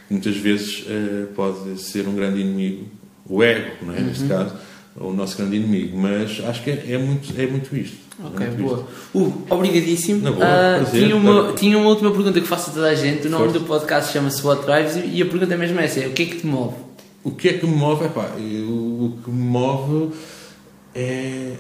muitas 0.10 0.36
vezes 0.38 0.86
uh, 0.86 1.28
pode 1.36 1.82
ser 1.82 2.08
um 2.08 2.16
grande 2.16 2.42
inimigo, 2.42 2.86
o 3.30 3.44
ego, 3.44 3.72
não 3.82 3.94
é? 3.94 4.00
Uhum. 4.00 4.06
neste 4.06 4.26
caso, 4.28 4.54
o 4.96 5.12
nosso 5.12 5.38
grande 5.38 5.58
inimigo, 5.58 5.98
mas 5.98 6.42
acho 6.46 6.64
que 6.64 6.72
é, 6.72 6.86
é 6.90 6.98
muito, 6.98 7.34
é 7.40 7.46
muito 7.46 7.76
isto. 7.76 7.98
Ok, 8.24 8.46
é 8.46 8.50
muito 8.50 8.64
boa. 8.64 8.88
Hugo, 9.14 9.46
obrigadíssimo. 9.50 10.24
Na 10.24 10.32
boa, 10.32 10.46
uh, 10.46 10.82
prazer, 10.82 11.04
tinha, 11.04 11.16
uma, 11.16 11.54
tinha 11.54 11.78
uma 11.78 11.90
última 11.90 12.12
pergunta 12.12 12.42
que 12.42 12.48
faço 12.48 12.72
a 12.72 12.74
toda 12.74 12.90
a 12.90 12.96
gente. 12.96 13.28
O 13.28 13.30
nome 13.30 13.46
Força. 13.46 13.60
do 13.60 13.66
podcast 13.66 14.12
chama-se 14.12 14.46
What 14.46 14.66
Drives 14.66 14.96
e 15.14 15.22
a 15.22 15.26
pergunta 15.26 15.56
mesmo 15.56 15.80
é 15.80 15.86
essa: 15.86 16.00
o 16.00 16.12
que 16.12 16.24
é 16.24 16.26
que 16.26 16.38
te 16.38 16.48
move? 16.48 16.76
O 17.24 17.32
que 17.32 17.50
é 17.50 17.54
que 17.54 17.68
me 17.68 17.76
move? 17.76 18.06
Epá, 18.06 18.32
eu, 18.38 18.70
o 18.70 19.20
que 19.24 19.30
me 19.30 19.44
move 19.44 20.16
é. 20.96 21.54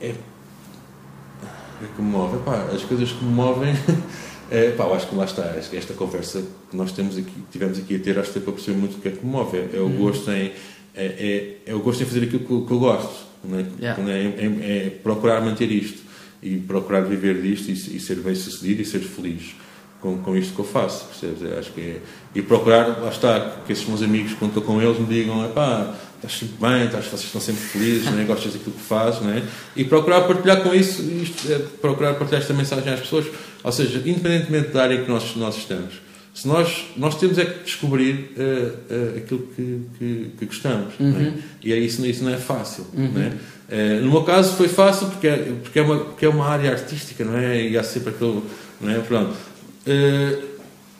é 0.00 0.08
o 0.08 1.78
que, 1.78 1.84
é 1.84 1.88
que 1.96 2.02
me 2.02 2.10
move? 2.10 2.36
Epá, 2.36 2.66
as 2.74 2.82
coisas 2.82 3.12
que 3.12 3.24
me 3.24 3.32
movem. 3.32 3.74
É, 4.52 4.70
pá, 4.72 4.84
eu 4.84 4.94
acho 4.94 5.08
que 5.08 5.16
lá 5.16 5.24
está, 5.24 5.44
esta 5.56 5.94
conversa 5.94 6.44
que 6.70 6.76
nós 6.76 6.92
temos 6.92 7.16
aqui, 7.16 7.32
tivemos 7.50 7.78
aqui 7.78 7.96
a 7.96 7.98
ter, 7.98 8.18
acho 8.18 8.28
que 8.28 8.32
foi 8.34 8.42
para 8.42 8.52
perceber 8.52 8.78
muito 8.78 8.98
o 8.98 9.00
que 9.00 9.08
é 9.08 9.10
que 9.12 9.24
me 9.24 9.32
move. 9.32 9.56
É, 9.56 9.70
é 9.72 9.78
o 9.78 9.84
uhum. 9.84 9.96
gosto 9.96 10.30
em, 10.30 10.52
é, 10.94 11.04
é, 11.04 11.56
é, 11.64 11.74
o 11.74 11.78
gosto 11.78 12.02
em 12.02 12.06
fazer 12.06 12.24
aquilo 12.24 12.40
que, 12.40 12.66
que 12.66 12.72
eu 12.72 12.78
gosto, 12.78 13.24
não 13.42 13.58
é? 13.58 13.64
Yeah. 13.80 14.10
É, 14.10 14.20
é, 14.20 14.86
é, 14.86 14.90
procurar 14.90 15.40
manter 15.40 15.72
isto 15.72 16.02
e 16.42 16.58
procurar 16.58 17.00
viver 17.00 17.40
disto 17.40 17.70
e, 17.70 17.96
e, 17.96 17.98
ser 18.00 18.16
bem 18.16 18.34
sucedido 18.34 18.82
e 18.82 18.84
ser 18.84 18.98
feliz 18.98 19.54
com, 20.02 20.18
com 20.18 20.36
isto 20.36 20.52
que 20.52 20.60
eu 20.60 20.66
faço, 20.66 21.06
percebes? 21.06 21.58
acho 21.58 21.72
que 21.72 21.80
é, 21.80 22.00
e 22.34 22.42
procurar, 22.42 23.00
lá 23.00 23.08
está, 23.08 23.58
que 23.64 23.72
esses 23.72 23.86
meus 23.86 24.02
amigos, 24.02 24.34
quando 24.34 24.50
estou 24.50 24.62
com 24.64 24.82
eles, 24.82 24.98
me 24.98 25.06
digam, 25.06 25.48
pá, 25.54 25.94
estás 26.16 26.38
sempre 26.38 26.56
bem, 26.60 26.84
estás, 26.84 27.06
vocês 27.06 27.22
estão 27.22 27.40
sempre 27.40 27.62
felizes, 27.62 28.10
né? 28.12 28.24
gostas 28.24 28.52
daquilo 28.52 28.72
que 28.72 28.82
fazes, 28.82 29.22
né? 29.22 29.48
e 29.74 29.84
procurar 29.84 30.22
partilhar 30.22 30.62
com 30.62 30.74
isso, 30.74 31.00
isto, 31.02 31.50
é, 31.50 31.58
procurar 31.80 32.14
partilhar 32.14 32.42
esta 32.42 32.52
mensagem 32.52 32.92
às 32.92 33.00
pessoas, 33.00 33.26
ou 33.62 33.72
seja, 33.72 33.98
independentemente 34.04 34.68
da 34.68 34.82
área 34.82 34.94
em 34.94 35.04
que 35.04 35.10
nós, 35.10 35.36
nós 35.36 35.56
estamos, 35.56 35.94
se 36.34 36.48
nós, 36.48 36.86
nós 36.96 37.14
temos 37.16 37.36
é 37.38 37.44
que 37.44 37.64
descobrir 37.64 38.32
uh, 38.36 38.94
uh, 38.94 39.18
aquilo 39.18 39.48
que, 39.54 39.80
que, 39.98 40.30
que 40.38 40.46
gostamos, 40.46 40.94
é? 40.98 41.02
uhum. 41.02 41.34
e 41.62 41.72
é 41.72 41.76
isso, 41.76 42.04
isso 42.06 42.24
não 42.24 42.32
é 42.32 42.38
fácil. 42.38 42.86
Uhum. 42.94 43.10
Né? 43.10 43.32
Uh, 43.68 44.04
no 44.04 44.10
meu 44.10 44.22
caso 44.22 44.56
foi 44.56 44.68
fácil 44.68 45.08
porque 45.08 45.28
é, 45.28 45.36
porque, 45.62 45.78
é 45.78 45.82
uma, 45.82 45.98
porque 45.98 46.24
é 46.24 46.28
uma 46.28 46.46
área 46.46 46.70
artística, 46.70 47.22
não 47.24 47.36
é? 47.36 47.68
E 47.68 47.76
há 47.76 47.82
sempre 47.82 48.10
aquele. 48.10 48.42
Não 48.80 48.90
é? 48.90 48.98
Pronto. 49.00 49.34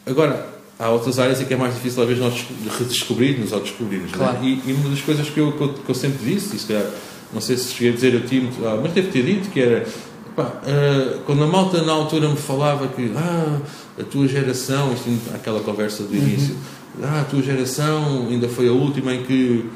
agora, 0.06 0.46
há 0.78 0.90
outras 0.90 1.18
áreas 1.18 1.40
em 1.40 1.44
que 1.46 1.54
é 1.54 1.56
mais 1.56 1.74
difícil, 1.74 2.02
às 2.02 2.08
vezes, 2.08 2.22
nós 2.22 2.46
redescobrirmos 2.78 3.52
ou 3.52 3.60
descobrirmos. 3.60 4.12
É? 4.12 4.16
Claro. 4.16 4.38
Né? 4.38 4.60
E, 4.66 4.70
e, 4.70 4.72
uma 4.72 4.90
das 4.90 5.00
coisas 5.00 5.28
que 5.28 5.40
eu, 5.40 5.52
que 5.52 5.60
eu, 5.62 5.72
que 5.72 5.88
eu 5.88 5.94
sempre 5.94 6.24
disse, 6.24 6.56
e 6.56 6.58
se 6.58 6.66
calhar, 6.66 6.86
não 7.32 7.40
sei 7.40 7.56
se 7.56 7.72
cheguei 7.72 7.90
a 7.90 7.94
dizer 7.94 8.16
a 8.16 8.20
ti, 8.20 8.48
ah, 8.64 8.78
mas 8.82 8.92
deve 8.92 9.08
ter 9.08 9.22
dito, 9.22 9.50
que 9.50 9.60
era. 9.60 9.86
Pá, 10.34 10.44
uh, 10.44 11.18
quando 11.26 11.42
a 11.42 11.46
malta 11.46 11.82
na 11.82 11.92
altura 11.92 12.28
me 12.28 12.36
falava 12.36 12.88
que 12.88 13.12
ah, 13.16 13.58
a 14.00 14.04
tua 14.04 14.26
geração, 14.26 14.92
isto, 14.94 15.10
aquela 15.34 15.60
conversa 15.60 16.04
do 16.04 16.14
início, 16.14 16.54
uhum. 16.98 17.04
ah, 17.04 17.20
a 17.20 17.24
tua 17.24 17.42
geração 17.42 18.28
ainda 18.30 18.48
foi 18.48 18.68
a 18.68 18.72
última 18.72 19.14
em 19.14 19.24
que 19.24 19.70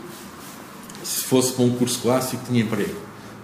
se 1.02 1.24
fosse 1.24 1.52
para 1.52 1.64
um 1.64 1.70
curso 1.70 1.98
clássico 2.00 2.42
tinha 2.46 2.62
emprego. 2.62 2.96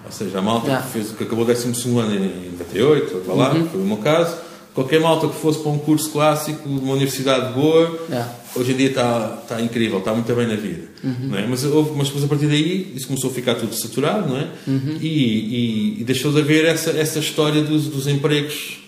Ou 0.05 0.10
seja, 0.10 0.39
a 0.39 0.43
malta 0.43 0.76
que, 0.78 0.89
fez, 0.89 1.12
que 1.12 1.24
acabou 1.24 1.44
o 1.44 1.47
12 1.47 1.66
ano 1.98 2.14
em 2.14 2.51
98, 2.52 3.22
lá, 3.28 3.52
uhum. 3.52 3.68
foi 3.68 3.80
o 3.80 3.84
meu 3.84 3.98
caso, 3.98 4.36
qualquer 4.74 5.01
malta 5.01 5.28
que 5.28 5.35
fosse 5.35 5.61
para 5.61 5.70
um 5.70 5.78
curso 5.78 6.11
clássico 6.11 6.69
de 6.69 6.78
uma 6.78 6.94
universidade 6.94 7.53
boa, 7.53 8.07
é. 8.11 8.24
hoje 8.59 8.73
em 8.73 8.77
dia 8.77 8.89
está, 8.89 9.39
está 9.43 9.61
incrível, 9.61 9.99
está 9.99 10.12
muito 10.15 10.35
bem 10.35 10.47
na 10.47 10.57
vida. 10.57 10.82
Uhum. 11.05 11.28
Não 11.28 11.39
é? 11.39 11.47
mas, 11.47 11.65
houve, 11.65 11.93
mas 11.97 12.07
depois 12.09 12.24
a 12.24 12.28
partir 12.28 12.47
daí 12.47 12.93
isso 12.94 13.07
começou 13.07 13.31
a 13.31 13.32
ficar 13.32 13.57
tudo 13.57 13.74
saturado 13.74 14.28
não 14.28 14.36
é? 14.39 14.49
Uhum. 14.66 14.99
E, 15.01 15.09
e, 15.09 16.01
e, 16.01 16.05
deixou 16.05 16.32
de 16.32 16.40
haver 16.40 16.65
essa, 16.65 16.90
essa 16.90 17.19
história 17.19 17.62
dos, 17.62 17.86
dos 17.86 18.07
empregos 18.07 18.78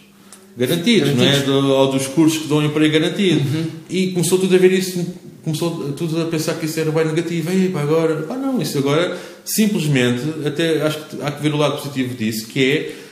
garantidos, 0.56 1.10
garantidos. 1.10 1.46
Não 1.48 1.58
é? 1.58 1.60
Do, 1.60 1.68
ou 1.68 1.92
dos 1.92 2.06
cursos 2.06 2.42
que 2.42 2.48
dão 2.48 2.64
emprego 2.64 2.92
garantido. 2.92 3.40
Uhum. 3.40 3.66
E 3.90 4.12
começou 4.12 4.38
tudo 4.38 4.54
a 4.54 4.58
ver 4.58 4.72
isso 4.72 5.04
começou 5.44 5.92
tudo 5.92 6.22
a 6.22 6.24
pensar 6.24 6.54
que 6.54 6.64
isso 6.64 6.80
era 6.80 6.90
bem 6.90 7.04
negativo. 7.04 7.52
E 7.52 7.68
pá, 7.68 7.82
agora, 7.82 8.22
pá, 8.22 8.34
não, 8.34 8.60
isso 8.60 8.78
agora 8.78 9.16
simplesmente, 9.44 10.22
até 10.46 10.80
acho 10.80 10.98
que 11.04 11.22
há 11.22 11.30
que 11.30 11.42
ver 11.42 11.52
o 11.52 11.58
lado 11.58 11.76
positivo 11.76 12.14
disso, 12.14 12.46
que 12.46 12.64
é 12.64 13.03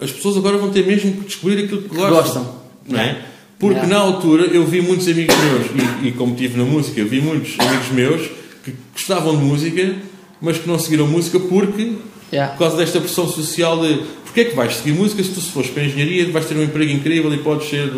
as 0.00 0.12
pessoas 0.12 0.36
agora 0.36 0.58
vão 0.58 0.70
ter 0.70 0.86
mesmo 0.86 1.12
que 1.12 1.26
descobrir 1.26 1.64
aquilo 1.64 1.82
que 1.82 1.94
gostam. 1.94 2.14
gostam. 2.14 2.54
Não 2.86 3.00
é? 3.00 3.24
Porque 3.58 3.80
yeah. 3.80 3.94
na 3.94 4.00
altura 4.00 4.44
eu 4.44 4.64
vi 4.64 4.80
muitos 4.80 5.08
amigos 5.08 5.34
meus, 5.36 5.66
e, 6.02 6.08
e 6.08 6.12
como 6.12 6.32
estive 6.32 6.56
na 6.56 6.64
música, 6.64 7.00
eu 7.00 7.08
vi 7.08 7.20
muitos 7.20 7.58
amigos 7.58 7.88
meus 7.90 8.30
que 8.64 8.72
gostavam 8.92 9.36
de 9.36 9.42
música, 9.42 9.96
mas 10.40 10.58
que 10.58 10.68
não 10.68 10.78
seguiram 10.78 11.08
música 11.08 11.40
porque, 11.40 11.94
yeah. 12.32 12.52
por 12.52 12.60
causa 12.60 12.76
desta 12.76 13.00
pressão 13.00 13.26
social 13.28 13.80
de 13.80 14.00
porque 14.28 14.42
é 14.42 14.44
que 14.44 14.54
vais 14.54 14.76
seguir 14.76 14.92
música 14.92 15.22
se 15.24 15.30
tu 15.30 15.40
se 15.40 15.50
fores 15.50 15.70
para 15.70 15.82
a 15.82 15.86
engenharia 15.86 16.30
vais 16.30 16.46
ter 16.46 16.54
um 16.54 16.62
emprego 16.62 16.92
incrível 16.92 17.32
e 17.32 17.38
podes 17.38 17.68
ser 17.68 17.90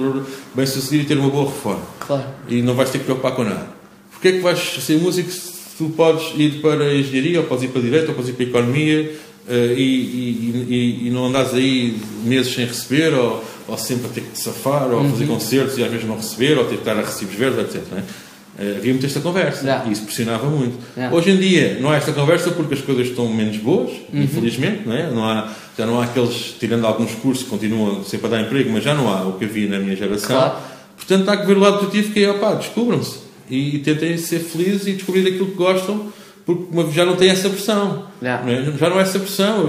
bem 0.55 0.64
sucedido 0.64 1.02
e 1.02 1.06
ter 1.06 1.18
uma 1.18 1.28
boa 1.28 1.47
reforma. 1.47 1.82
Claro. 1.98 2.24
E 2.48 2.62
não 2.62 2.74
vais 2.74 2.89
ter 2.89 2.98
que 2.98 3.05
preocupar 3.05 3.32
com 3.32 3.44
nada. 3.44 3.66
Porque 4.12 4.28
é 4.28 4.32
que 4.32 4.39
vais 4.39 4.59
ser 4.59 4.98
músico 4.98 5.31
se 5.31 5.51
tu 5.77 5.90
podes 5.90 6.32
ir 6.36 6.60
para 6.62 6.85
a 6.85 6.94
engenharia, 6.94 7.40
ou 7.40 7.47
podes 7.47 7.64
ir 7.64 7.68
para 7.68 7.81
a 7.81 7.85
direito, 7.85 8.09
ou 8.10 8.14
podes 8.14 8.31
ir 8.31 8.35
para 8.35 8.44
a 8.44 8.48
economia, 8.48 9.12
e, 9.55 9.82
e, 9.82 10.66
e, 10.68 11.06
e, 11.09 11.10
não 11.10 11.27
andas 11.27 11.55
aí 11.55 11.98
meses 12.24 12.55
sem 12.55 12.64
receber, 12.64 13.12
ou, 13.14 13.44
ou 13.66 13.77
sempre 13.77 14.06
a 14.06 14.10
ter 14.10 14.20
que 14.20 14.31
te 14.31 14.39
safar, 14.39 14.90
ou 14.90 15.01
uhum. 15.01 15.10
fazer 15.10 15.27
concertos 15.27 15.78
e 15.78 15.82
às 15.82 15.90
vezes 15.90 16.06
não 16.06 16.16
receber, 16.16 16.56
ou 16.59 16.64
ter 16.64 16.74
que 16.74 16.81
estar 16.81 16.97
a 16.97 17.02
recibos 17.02 17.35
verdes, 17.35 17.74
etc. 17.74 17.82
Uh, 17.82 18.77
havia 18.77 18.93
muito 18.93 19.06
esta 19.06 19.20
conversa 19.20 19.64
yeah. 19.64 19.89
e 19.89 19.93
isso 19.93 20.02
pressionava 20.02 20.47
muito. 20.47 20.77
Yeah. 20.97 21.16
Hoje 21.16 21.31
em 21.31 21.36
dia 21.39 21.78
não 21.81 21.90
há 21.90 21.97
esta 21.97 22.12
conversa 22.12 22.51
porque 22.51 22.74
as 22.74 22.81
coisas 22.81 23.09
estão 23.09 23.27
menos 23.28 23.56
boas, 23.56 23.90
uhum. 23.90 24.22
infelizmente, 24.22 24.82
não 24.86 24.94
é? 24.94 25.10
não 25.10 25.24
há, 25.24 25.48
já 25.78 25.86
não 25.86 26.01
há 26.01 26.05
aqueles, 26.05 26.56
tirando 26.59 26.86
alguns 26.86 27.12
cursos 27.14 27.44
que 27.44 27.51
continuam 27.51 28.05
sempre 28.05 28.27
a 28.27 28.31
dar 28.31 28.40
emprego, 28.43 28.70
mas 28.70 28.85
já 28.85 28.94
não 28.94 29.09
há 29.09 29.22
o 29.22 29.32
que 29.39 29.44
havia 29.47 29.68
na 29.68 29.78
minha 29.78 29.97
geração. 29.97 30.36
Claro. 30.36 30.59
Portanto, 30.97 31.28
há 31.28 31.36
que 31.39 31.47
ver 31.47 31.56
o 31.56 31.60
lado 31.60 31.78
positivo 31.78 32.12
que 32.12 32.22
é, 32.22 32.31
opá, 32.31 32.55
descubram-se 32.55 33.18
e 33.48 33.78
tentem 33.78 34.16
ser 34.18 34.40
felizes 34.40 34.86
e 34.86 34.93
descobrir 34.93 35.27
aquilo 35.27 35.47
que 35.47 35.56
gostam 35.56 36.12
porque 36.56 36.93
já 36.93 37.05
não 37.05 37.16
tem 37.16 37.31
essa 37.31 37.48
pressão. 37.48 38.06
Não. 38.20 38.44
Não 38.44 38.52
é? 38.52 38.72
Já 38.78 38.90
não 38.90 38.98
há 38.98 39.02
essa 39.02 39.18
pressão. 39.18 39.66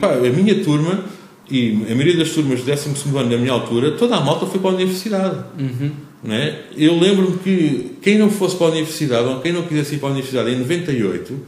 pá, 0.00 0.14
a 0.14 0.30
minha 0.30 0.62
turma 0.62 1.04
e 1.50 1.84
a 1.90 1.94
maioria 1.94 2.16
das 2.16 2.30
turmas 2.30 2.60
do 2.60 2.66
12 2.66 2.88
ano 3.18 3.28
da 3.28 3.36
minha 3.36 3.52
altura, 3.52 3.92
toda 3.92 4.16
a 4.16 4.20
malta 4.20 4.46
foi 4.46 4.60
para 4.60 4.70
a 4.70 4.74
universidade. 4.74 5.36
Uhum. 5.58 5.90
Não 6.22 6.34
é? 6.34 6.60
Eu 6.76 6.98
lembro-me 6.98 7.36
que 7.38 7.98
quem 8.00 8.16
não 8.16 8.30
fosse 8.30 8.56
para 8.56 8.68
a 8.68 8.70
universidade, 8.70 9.28
ou 9.28 9.40
quem 9.40 9.52
não 9.52 9.62
quisesse 9.62 9.96
ir 9.96 9.98
para 9.98 10.08
a 10.08 10.12
universidade 10.12 10.50
em 10.50 10.58
98, 10.58 11.38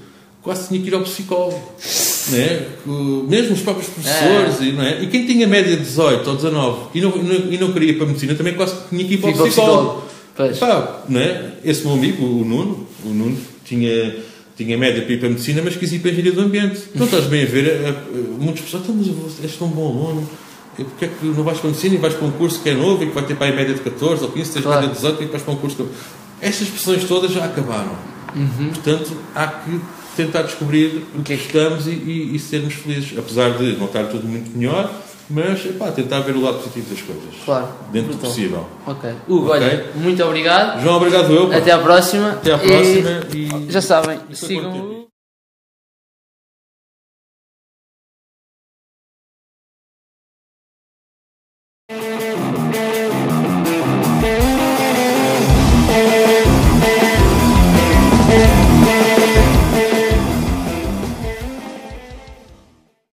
quase 0.43 0.69
tinha 0.69 0.81
que 0.81 0.89
ir 0.89 0.95
ao 0.95 1.01
psicólogo. 1.01 1.73
Não 2.29 2.39
é? 2.39 2.67
Mesmo 3.27 3.55
os 3.55 3.63
próprios 3.63 3.89
professores, 3.89 4.61
é. 4.61 4.65
e, 4.65 4.79
é? 4.79 5.03
e 5.03 5.07
quem 5.07 5.27
tinha 5.27 5.47
média 5.47 5.75
de 5.77 5.83
18 5.83 6.29
ou 6.29 6.37
19 6.37 6.79
e 6.95 7.01
não, 7.01 7.13
e 7.51 7.59
não 7.59 7.73
queria 7.73 7.91
ir 7.91 7.95
para 7.95 8.05
a 8.05 8.09
medicina, 8.09 8.35
também 8.35 8.55
quase 8.55 8.77
tinha 8.91 9.05
que 9.05 9.15
ir 9.15 9.19
para 9.19 9.31
o 9.31 9.33
psicólogo. 9.33 10.05
Pá, 10.61 11.05
não 11.09 11.21
é? 11.21 11.53
Esse 11.65 11.85
meu 11.85 11.95
amigo, 11.95 12.23
o 12.23 12.45
Nuno, 12.45 12.87
o 13.03 13.09
Nuno 13.09 13.39
tinha 13.65 14.15
tinha 14.57 14.77
média 14.77 15.03
para 15.03 15.13
ir 15.13 15.19
para 15.19 15.29
a 15.29 15.31
medicina, 15.31 15.61
mas 15.63 15.77
quis 15.77 15.93
ir 15.93 15.99
para 15.99 16.11
a 16.11 16.13
engenharia 16.13 16.33
do 16.33 16.41
ambiente. 16.41 16.83
Não 16.95 17.05
estás 17.05 17.25
bem 17.27 17.43
a 17.43 17.47
ver, 17.47 17.87
a, 17.87 17.91
a, 17.91 17.93
muitas 18.39 18.63
pessoas, 18.63 18.83
então, 18.85 18.95
mas 19.23 19.45
és 19.45 19.57
tão 19.57 19.69
bom 19.69 19.89
aluno, 19.89 20.29
e 20.79 20.85
porque 20.85 21.05
é 21.05 21.09
que 21.09 21.27
não 21.27 21.45
vais 21.45 21.59
para 21.59 21.69
a 21.69 21.71
medicina 21.71 21.95
e 21.95 21.99
vais 21.99 22.15
para 22.15 22.27
um 22.27 22.33
curso 22.33 22.61
que 22.63 22.71
é 22.71 22.75
novo 22.75 23.03
e 23.03 23.07
que 23.07 23.15
vai 23.15 23.25
ter 23.25 23.37
para 23.37 23.53
a 23.53 23.55
média 23.55 23.75
de 23.75 23.81
14 23.81 24.25
ou 24.25 24.31
15, 24.31 24.53
tens 24.53 24.63
claro. 24.63 24.81
média 24.81 24.95
de 24.95 25.01
18 25.01 25.23
e 25.23 25.27
vais 25.27 25.43
para 25.43 25.53
um 25.53 25.57
curso 25.57 25.77
que... 25.77 25.87
Estas 26.41 26.69
expressões 26.69 27.05
todas 27.05 27.33
já 27.33 27.45
acabaram. 27.45 27.97
Uhum. 28.35 28.69
Portanto, 28.69 29.17
há 29.35 29.47
que 29.47 29.81
tentar 30.17 30.43
descobrir 30.43 31.03
o 31.15 31.23
que 31.23 31.33
é 31.33 31.37
que 31.37 31.47
estamos 31.47 31.87
e, 31.87 31.91
e, 31.91 32.37
e 32.37 32.39
sermos 32.39 32.75
felizes, 32.75 33.17
apesar 33.19 33.57
de 33.57 33.77
não 33.77 33.87
estar 33.87 34.05
tudo 34.05 34.27
muito 34.27 34.57
melhor 34.57 34.91
mas, 35.29 35.65
epá, 35.67 35.91
tentar 35.91 36.21
ver 36.21 36.37
o 36.37 36.41
lado 36.41 36.59
positivo 36.59 36.95
das 36.95 37.03
coisas. 37.03 37.35
Claro. 37.45 37.69
Dentro 37.91 38.13
do 38.13 38.19
possível. 38.19 38.67
Ok. 38.87 39.11
Hugo, 39.29 39.49
okay. 39.49 39.61
olha, 39.61 39.87
muito 39.95 40.25
obrigado. 40.25 40.81
João, 40.83 40.97
obrigado 40.97 41.33
eu. 41.33 41.49
Pá. 41.49 41.57
Até 41.57 41.73
à 41.73 41.79
próxima. 41.79 42.31
Até 42.31 42.53
à 42.53 42.59
próxima. 42.59 43.21
E, 43.35 43.67
e... 43.69 43.73
já 43.73 43.81
sabem, 43.81 44.19
sigam 44.33 44.96